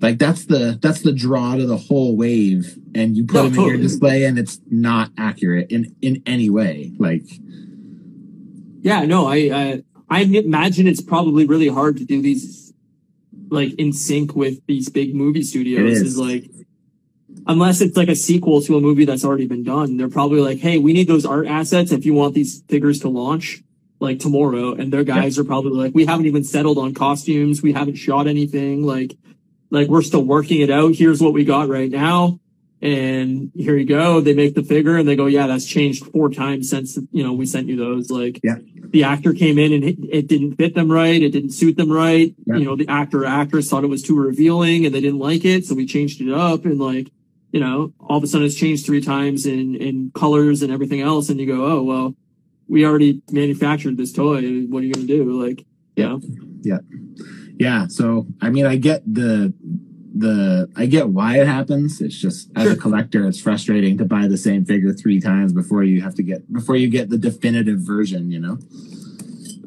like 0.00 0.18
that's 0.18 0.46
the 0.46 0.78
that's 0.80 1.02
the 1.02 1.12
draw 1.12 1.56
to 1.56 1.66
the 1.66 1.76
whole 1.76 2.16
wave, 2.16 2.78
and 2.94 3.16
you 3.16 3.24
put 3.26 3.34
No, 3.34 3.46
him 3.46 3.54
in 3.54 3.60
your 3.68 3.76
display, 3.78 4.24
and 4.24 4.38
it's 4.38 4.60
not 4.70 5.10
accurate 5.18 5.70
in 5.70 5.94
in 6.00 6.22
any 6.24 6.50
way. 6.50 6.92
Like, 6.98 7.26
Yeah, 8.82 9.04
no, 9.04 9.26
I, 9.26 9.36
I 9.52 9.82
I 10.10 10.22
imagine 10.22 10.88
it's 10.88 11.00
probably 11.00 11.46
really 11.46 11.68
hard 11.68 11.96
to 11.98 12.04
do 12.04 12.20
these 12.20 12.72
like 13.48 13.72
in 13.74 13.92
sync 13.92 14.34
with 14.34 14.64
these 14.66 14.88
big 14.88 15.14
movie 15.14 15.42
studios. 15.42 15.92
Is. 15.92 16.02
is. 16.02 16.18
like 16.18 16.50
unless 17.46 17.80
it's 17.80 17.96
like 17.96 18.08
a 18.08 18.16
sequel 18.16 18.60
to 18.62 18.76
a 18.76 18.80
movie 18.80 19.04
that's 19.04 19.24
already 19.24 19.46
been 19.46 19.64
done, 19.64 19.96
they're 19.96 20.08
probably 20.08 20.40
like, 20.40 20.58
hey, 20.58 20.78
we 20.78 20.92
need 20.92 21.08
those 21.08 21.24
art 21.24 21.46
assets 21.46 21.92
if 21.92 22.04
you 22.04 22.14
want 22.14 22.34
these 22.34 22.62
figures 22.68 23.00
to 23.00 23.08
launch 23.08 23.62
like 24.00 24.18
tomorrow. 24.18 24.72
And 24.72 24.92
their 24.92 25.04
guys 25.04 25.38
are 25.38 25.44
probably 25.44 25.72
like, 25.72 25.94
we 25.94 26.06
haven't 26.06 26.26
even 26.26 26.44
settled 26.44 26.78
on 26.78 26.94
costumes, 26.94 27.62
we 27.62 27.72
haven't 27.72 27.96
shot 27.96 28.26
anything, 28.26 28.84
like 28.84 29.16
like 29.70 29.88
we're 29.88 30.02
still 30.02 30.24
working 30.24 30.60
it 30.60 30.70
out. 30.70 30.94
Here's 30.94 31.20
what 31.20 31.32
we 31.32 31.44
got 31.44 31.68
right 31.68 31.90
now. 31.90 32.40
And 32.82 33.52
here 33.54 33.76
you 33.76 33.84
go. 33.84 34.20
They 34.20 34.32
make 34.32 34.54
the 34.54 34.62
figure 34.62 34.96
and 34.96 35.06
they 35.06 35.16
go, 35.16 35.26
yeah, 35.26 35.46
that's 35.46 35.66
changed 35.66 36.06
four 36.06 36.30
times 36.30 36.70
since, 36.70 36.96
you 37.12 37.22
know, 37.22 37.34
we 37.34 37.44
sent 37.44 37.66
you 37.68 37.76
those. 37.76 38.10
Like, 38.10 38.40
Yeah. 38.42 38.56
the 38.74 39.04
actor 39.04 39.34
came 39.34 39.58
in 39.58 39.72
and 39.74 39.84
it, 39.84 39.98
it 40.08 40.26
didn't 40.28 40.56
fit 40.56 40.74
them 40.74 40.90
right. 40.90 41.20
It 41.22 41.30
didn't 41.30 41.50
suit 41.50 41.76
them 41.76 41.92
right. 41.92 42.34
Yeah. 42.46 42.56
You 42.56 42.64
know, 42.64 42.76
the 42.76 42.88
actor 42.88 43.22
or 43.24 43.26
actress 43.26 43.68
thought 43.68 43.84
it 43.84 43.88
was 43.88 44.02
too 44.02 44.18
revealing 44.18 44.86
and 44.86 44.94
they 44.94 45.00
didn't 45.02 45.18
like 45.18 45.44
it. 45.44 45.66
So 45.66 45.74
we 45.74 45.84
changed 45.84 46.22
it 46.22 46.32
up 46.32 46.64
and 46.64 46.78
like, 46.78 47.10
you 47.52 47.60
know, 47.60 47.92
all 48.00 48.16
of 48.16 48.24
a 48.24 48.26
sudden 48.26 48.46
it's 48.46 48.54
changed 48.54 48.86
three 48.86 49.02
times 49.02 49.44
in, 49.44 49.74
in 49.74 50.10
colors 50.14 50.62
and 50.62 50.72
everything 50.72 51.02
else. 51.02 51.28
And 51.28 51.38
you 51.38 51.46
go, 51.46 51.66
oh, 51.66 51.82
well, 51.82 52.14
we 52.66 52.86
already 52.86 53.20
manufactured 53.30 53.96
this 53.98 54.12
toy. 54.12 54.62
What 54.68 54.82
are 54.82 54.86
you 54.86 54.94
going 54.94 55.06
to 55.06 55.12
do? 55.12 55.44
Like, 55.44 55.66
you 55.96 56.04
know, 56.08 56.20
yeah. 57.58 57.88
So 57.88 58.26
I 58.40 58.48
mean, 58.50 58.64
I 58.64 58.76
get 58.76 59.02
the 59.12 59.52
the 60.12 60.68
I 60.76 60.86
get 60.86 61.08
why 61.08 61.38
it 61.38 61.46
happens. 61.46 62.00
It's 62.00 62.16
just 62.16 62.50
as 62.56 62.70
a 62.70 62.76
collector, 62.84 63.26
it's 63.26 63.40
frustrating 63.40 63.98
to 63.98 64.04
buy 64.04 64.26
the 64.26 64.36
same 64.36 64.64
figure 64.64 64.92
three 64.92 65.20
times 65.20 65.52
before 65.52 65.84
you 65.84 66.02
have 66.02 66.14
to 66.16 66.22
get 66.22 66.52
before 66.52 66.76
you 66.76 66.88
get 66.88 67.10
the 67.10 67.18
definitive 67.18 67.80
version. 67.80 68.30
You 68.30 68.40
know. 68.40 68.58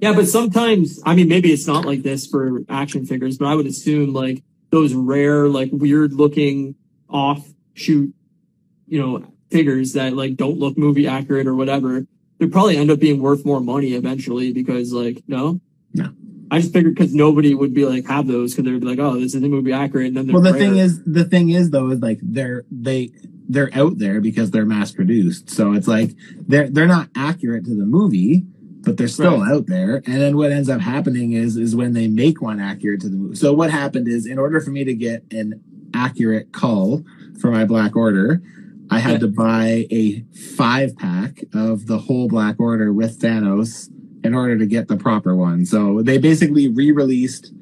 Yeah, 0.02 0.12
but 0.14 0.28
sometimes, 0.28 1.00
I 1.06 1.16
mean, 1.16 1.30
maybe 1.30 1.54
it's 1.54 1.66
not 1.66 1.86
like 1.86 2.04
this 2.04 2.28
for 2.28 2.60
action 2.68 3.06
figures, 3.06 3.38
but 3.38 3.46
I 3.46 3.56
would 3.56 3.66
assume 3.66 4.12
like 4.12 4.44
those 4.70 4.94
rare, 4.94 5.48
like 5.48 5.70
weird 5.72 6.12
looking 6.12 6.76
offshoot, 7.08 8.14
you 8.88 9.00
know, 9.00 9.26
figures 9.50 9.94
that 9.94 10.14
like 10.14 10.36
don't 10.36 10.60
look 10.60 10.78
movie 10.78 11.08
accurate 11.08 11.48
or 11.48 11.56
whatever, 11.56 12.06
they 12.40 12.48
probably 12.48 12.76
end 12.76 12.92
up 12.92 13.00
being 13.00 13.22
worth 13.22 13.46
more 13.46 13.62
money 13.62 13.94
eventually 13.94 14.52
because 14.52 14.92
like, 14.92 15.24
no? 15.28 15.62
No. 15.94 16.10
I 16.54 16.60
just 16.62 16.72
figured 16.72 16.94
because 16.96 17.14
nobody 17.16 17.56
would 17.56 17.74
be 17.74 17.86
like 17.86 18.06
have 18.08 18.28
those 18.28 18.54
because 18.54 18.66
they'd 18.72 18.80
be 18.80 18.86
like, 18.86 19.00
oh, 19.00 19.16
this 19.16 19.34
isn't 19.34 19.50
movie 19.50 19.74
accurate. 19.74 20.08
And 20.08 20.18
then 20.18 20.28
Well, 20.28 20.42
the 20.44 20.52
rare. 20.52 20.60
thing 20.60 20.78
is, 20.78 21.02
the 21.04 21.24
thing 21.26 21.50
is 21.50 21.72
though, 21.72 21.90
is 21.90 22.00
like 22.00 22.20
they're 22.22 22.64
they 22.72 23.12
they're 23.50 23.72
out 23.74 23.98
there 23.98 24.22
because 24.22 24.52
they're 24.52 24.66
mass 24.66 24.92
produced. 24.92 25.50
So 25.50 25.74
it's 25.74 25.88
like 25.88 26.12
they're 26.48 26.70
they're 26.70 26.88
not 26.88 27.10
accurate 27.16 27.66
to 27.66 27.76
the 27.76 27.86
movie, 27.86 28.46
but 28.82 28.98
they're 28.98 29.08
still 29.08 29.40
Right. 29.42 29.52
out 29.52 29.66
there. 29.66 30.04
And 30.06 30.22
then 30.22 30.38
what 30.38 30.52
ends 30.52 30.70
up 30.70 30.80
happening 30.82 31.34
is 31.34 31.58
is 31.58 31.76
when 31.76 31.94
they 31.94 32.08
make 32.08 32.40
one 32.42 32.60
accurate 32.60 33.02
to 33.02 33.10
the 33.10 33.18
movie. 33.18 33.36
So 33.36 33.52
what 33.54 33.72
happened 33.72 34.08
is, 34.08 34.26
in 34.28 34.38
order 34.38 34.62
for 34.62 34.70
me 34.70 34.84
to 34.84 34.94
get 34.94 35.24
an 35.32 35.60
accurate 35.96 36.52
Cull 36.52 37.04
for 37.42 37.50
my 37.50 37.66
Black 37.66 37.96
Order, 37.96 38.42
I 38.92 39.00
had 39.00 39.14
Yeah. 39.14 39.18
to 39.20 39.28
buy 39.30 39.88
a 39.90 40.24
five 40.56 40.96
pack 40.98 41.44
of 41.54 41.88
the 41.88 41.98
whole 41.98 42.28
Black 42.28 42.60
Order 42.60 42.94
with 42.94 43.20
Thanos 43.20 43.90
in 44.24 44.34
order 44.34 44.58
to 44.58 44.66
get 44.66 44.88
the 44.88 44.98
proper 44.98 45.36
one. 45.36 45.66
So 45.66 46.02
they 46.02 46.18
basically 46.18 46.70
re-released 46.70 47.54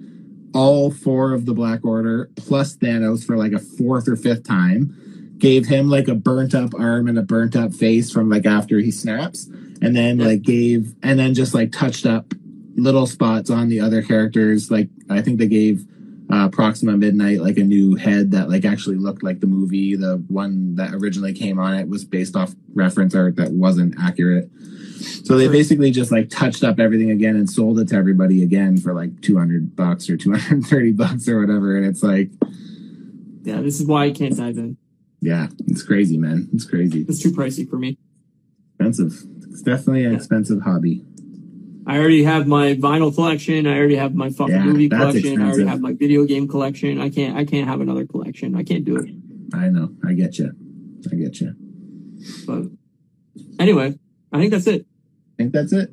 all 0.54 0.92
four 0.92 1.34
of 1.34 1.46
the 1.46 1.54
Black 1.54 1.84
Order 1.86 2.30
plus 2.36 2.76
Thanos 2.76 3.26
for 3.26 3.38
like 3.38 3.54
a 3.54 3.60
fourth 3.60 4.08
or 4.08 4.16
fifth 4.16 4.44
time. 4.44 4.96
Gave 5.38 5.66
him 5.66 5.90
like 5.90 6.08
a 6.08 6.14
burnt 6.14 6.54
up 6.54 6.74
arm 6.78 7.08
and 7.08 7.18
a 7.18 7.24
burnt 7.24 7.56
up 7.56 7.74
face 7.74 8.12
from 8.12 8.30
like 8.30 8.46
after 8.46 8.78
he 8.78 8.92
snaps, 8.92 9.46
and 9.82 9.96
then 9.96 10.20
like 10.20 10.44
gave 10.44 10.94
and 11.02 11.18
then 11.18 11.34
just 11.34 11.56
like 11.56 11.72
touched 11.72 12.06
up 12.06 12.34
little 12.76 13.08
spots 13.08 13.50
on 13.50 13.68
the 13.68 13.80
other 13.80 14.04
characters. 14.04 14.70
Like 14.70 14.90
I 15.10 15.22
think 15.22 15.40
they 15.40 15.48
gave 15.48 15.84
uh, 16.32 16.48
Proxima 16.50 16.96
Midnight 16.96 17.42
like 17.42 17.58
a 17.58 17.64
new 17.64 17.96
head 17.96 18.32
that 18.32 18.50
like 18.50 18.66
actually 18.66 18.98
looked 18.98 19.24
like 19.24 19.40
the 19.40 19.48
movie. 19.48 19.96
The 19.96 20.24
one 20.28 20.76
that 20.76 20.94
originally 20.94 21.34
came 21.34 21.60
on 21.60 21.74
it 21.74 21.90
was 21.90 22.06
based 22.06 22.36
off 22.36 22.54
reference 22.76 23.16
art 23.16 23.36
that 23.38 23.52
wasn't 23.52 23.96
accurate. 24.00 24.50
So 25.02 25.38
they 25.38 25.48
basically 25.48 25.92
just 25.92 26.12
like 26.12 26.30
touched 26.30 26.64
up 26.64 26.80
everything 26.80 27.12
again 27.12 27.36
and 27.36 27.50
sold 27.50 27.80
it 27.80 27.88
to 27.90 27.96
everybody 27.96 28.44
again 28.44 28.78
for 28.78 28.94
like 28.94 29.22
200 29.22 29.76
bucks 29.76 30.10
or 30.10 30.18
230 30.18 30.92
bucks 30.94 31.28
or 31.28 31.40
whatever. 31.40 31.78
And 31.78 31.86
it's 31.86 32.04
like, 32.04 32.30
yeah, 33.44 33.62
this 33.62 33.80
is 33.80 33.88
why 33.88 34.06
I 34.06 34.12
can't 34.12 34.36
dive 34.38 34.58
in. 34.58 34.78
yeah, 35.22 35.48
it's 35.68 35.84
crazy, 35.84 36.18
man. 36.18 36.50
It's 36.54 36.66
crazy. 36.66 37.06
It's 37.08 37.20
too 37.22 37.32
pricey 37.32 37.68
for 37.70 37.78
me. 37.78 37.98
Expensive. 38.80 39.14
It's 39.50 39.62
definitely 39.62 40.06
an 40.06 40.12
Yeah. 40.12 40.18
expensive 40.18 40.62
hobby. 40.62 41.04
I 41.88 41.98
already 41.98 42.24
have 42.24 42.46
my 42.48 42.76
vinyl 42.76 43.14
collection. 43.14 43.66
I 43.66 43.78
already 43.78 43.96
have 43.96 44.14
my 44.14 44.30
fucking 44.30 44.54
Yeah, 44.54 44.64
movie 44.64 44.88
collection. 44.90 45.42
I 45.42 45.48
already 45.50 45.66
have 45.66 45.82
my 45.82 45.94
video 45.94 46.26
game 46.26 46.48
collection. 46.48 47.02
I 47.02 47.10
can't. 47.10 47.36
I 47.36 47.44
can't 47.44 47.68
have 47.68 47.82
another 47.82 48.06
collection. 48.06 48.56
I 48.56 48.64
can't 48.64 48.86
do 48.86 48.98
it. 48.98 49.10
I 49.54 49.70
know. 49.70 49.90
I 50.06 50.14
get 50.14 50.38
you. 50.38 50.52
I 51.12 51.16
get 51.16 51.42
you. 51.42 51.56
But 52.46 52.66
anyway, 53.60 53.98
I 54.32 54.38
think 54.40 54.52
that's 54.52 54.68
it. 54.68 54.86
Think 55.42 55.54
that's 55.54 55.74
it. 55.74 55.92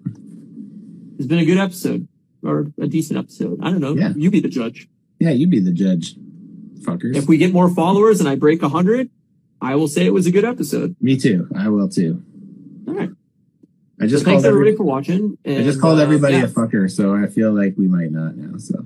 It's 1.18 1.26
been 1.26 1.38
a 1.38 1.44
good 1.44 1.58
episode 1.58 2.06
or 2.42 2.72
a 2.80 2.86
decent 2.86 3.18
episode. 3.18 3.58
I 3.62 3.70
don't 3.70 3.80
know. 3.80 3.94
Yeah. 3.94 4.12
You 4.16 4.30
be 4.30 4.40
the 4.40 4.48
judge. 4.48 4.88
Yeah, 5.18 5.30
you 5.30 5.46
be 5.46 5.58
the 5.58 5.72
judge, 5.72 6.14
fuckers. 6.80 7.16
If 7.16 7.26
we 7.26 7.38
get 7.38 7.52
more 7.52 7.68
followers 7.68 8.20
and 8.20 8.28
I 8.28 8.36
break 8.36 8.62
a 8.62 8.68
hundred, 8.68 9.10
I 9.60 9.74
will 9.74 9.88
say 9.88 10.06
it 10.06 10.12
was 10.12 10.26
a 10.26 10.30
good 10.30 10.44
episode. 10.44 10.94
Me 11.00 11.16
too. 11.16 11.48
I 11.56 11.68
will 11.68 11.88
too. 11.88 12.22
All 12.86 12.94
right. 12.94 13.10
I 14.00 14.06
just 14.06 14.24
so 14.24 14.30
thanks 14.30 14.44
everybody 14.44 14.70
every, 14.70 14.76
for 14.76 14.84
watching. 14.84 15.36
I 15.44 15.62
just 15.64 15.80
called 15.80 15.98
uh, 15.98 16.02
everybody 16.02 16.36
yeah. 16.36 16.44
a 16.44 16.48
fucker, 16.48 16.88
so 16.88 17.16
I 17.16 17.26
feel 17.26 17.52
like 17.52 17.74
we 17.76 17.88
might 17.88 18.12
not 18.12 18.36
now. 18.36 18.56
So 18.58 18.84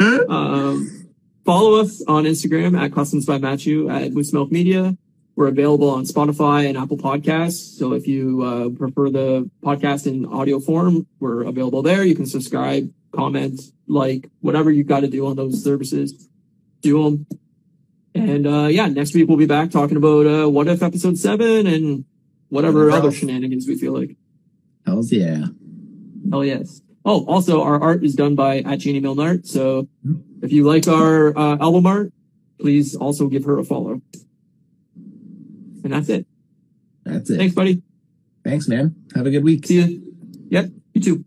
Um, 0.30 1.08
follow 1.44 1.80
us 1.80 2.02
on 2.06 2.24
Instagram 2.24 2.78
at 2.78 2.92
Customs 2.92 3.26
by 3.26 3.38
Matthew 3.38 3.90
at 3.90 4.12
Moose 4.12 4.32
Milk 4.32 4.52
Media. 4.52 4.96
We're 5.40 5.48
available 5.48 5.88
on 5.88 6.04
Spotify 6.04 6.68
and 6.68 6.76
Apple 6.76 6.98
Podcasts. 6.98 7.78
So 7.78 7.94
if 7.94 8.06
you 8.06 8.42
uh, 8.42 8.68
prefer 8.78 9.08
the 9.08 9.50
podcast 9.62 10.06
in 10.06 10.26
audio 10.26 10.60
form, 10.60 11.06
we're 11.18 11.44
available 11.44 11.80
there. 11.80 12.04
You 12.04 12.14
can 12.14 12.26
subscribe, 12.26 12.92
comment, 13.10 13.58
like, 13.88 14.28
whatever 14.40 14.70
you've 14.70 14.86
got 14.86 15.00
to 15.00 15.08
do 15.08 15.26
on 15.26 15.36
those 15.36 15.64
services. 15.64 16.28
Do 16.82 17.04
them. 17.04 17.26
And 18.14 18.46
uh, 18.46 18.66
yeah, 18.66 18.88
next 18.88 19.14
week 19.14 19.28
we'll 19.28 19.38
be 19.38 19.46
back 19.46 19.70
talking 19.70 19.96
about 19.96 20.26
uh, 20.26 20.46
what 20.50 20.68
if 20.68 20.82
episode 20.82 21.16
seven 21.16 21.66
and 21.66 22.04
whatever 22.50 22.90
other 22.90 23.10
shenanigans 23.10 23.66
we 23.66 23.78
feel 23.78 23.98
like. 23.98 24.18
hell's 24.84 25.10
yeah. 25.10 25.46
Hell 26.30 26.44
yes. 26.44 26.82
Oh, 27.06 27.24
also 27.24 27.62
our 27.62 27.80
art 27.80 28.04
is 28.04 28.14
done 28.14 28.34
by 28.34 28.58
at 28.58 28.80
Jeannie 28.80 29.00
Milne 29.00 29.20
Art. 29.20 29.46
So 29.46 29.88
if 30.42 30.52
you 30.52 30.64
like 30.64 30.86
our 30.86 31.34
uh, 31.34 31.56
album 31.56 31.86
art, 31.86 32.12
please 32.60 32.94
also 32.94 33.28
give 33.28 33.44
her 33.44 33.58
a 33.58 33.64
follow. 33.64 34.02
And 35.84 35.92
that's 35.92 36.08
it. 36.08 36.26
That's 37.04 37.30
it. 37.30 37.38
Thanks, 37.38 37.54
buddy. 37.54 37.82
Thanks, 38.44 38.68
man. 38.68 38.94
Have 39.14 39.26
a 39.26 39.30
good 39.30 39.44
week. 39.44 39.66
See 39.66 39.80
you. 39.80 40.02
Yep. 40.50 40.70
You 40.94 41.00
too. 41.00 41.24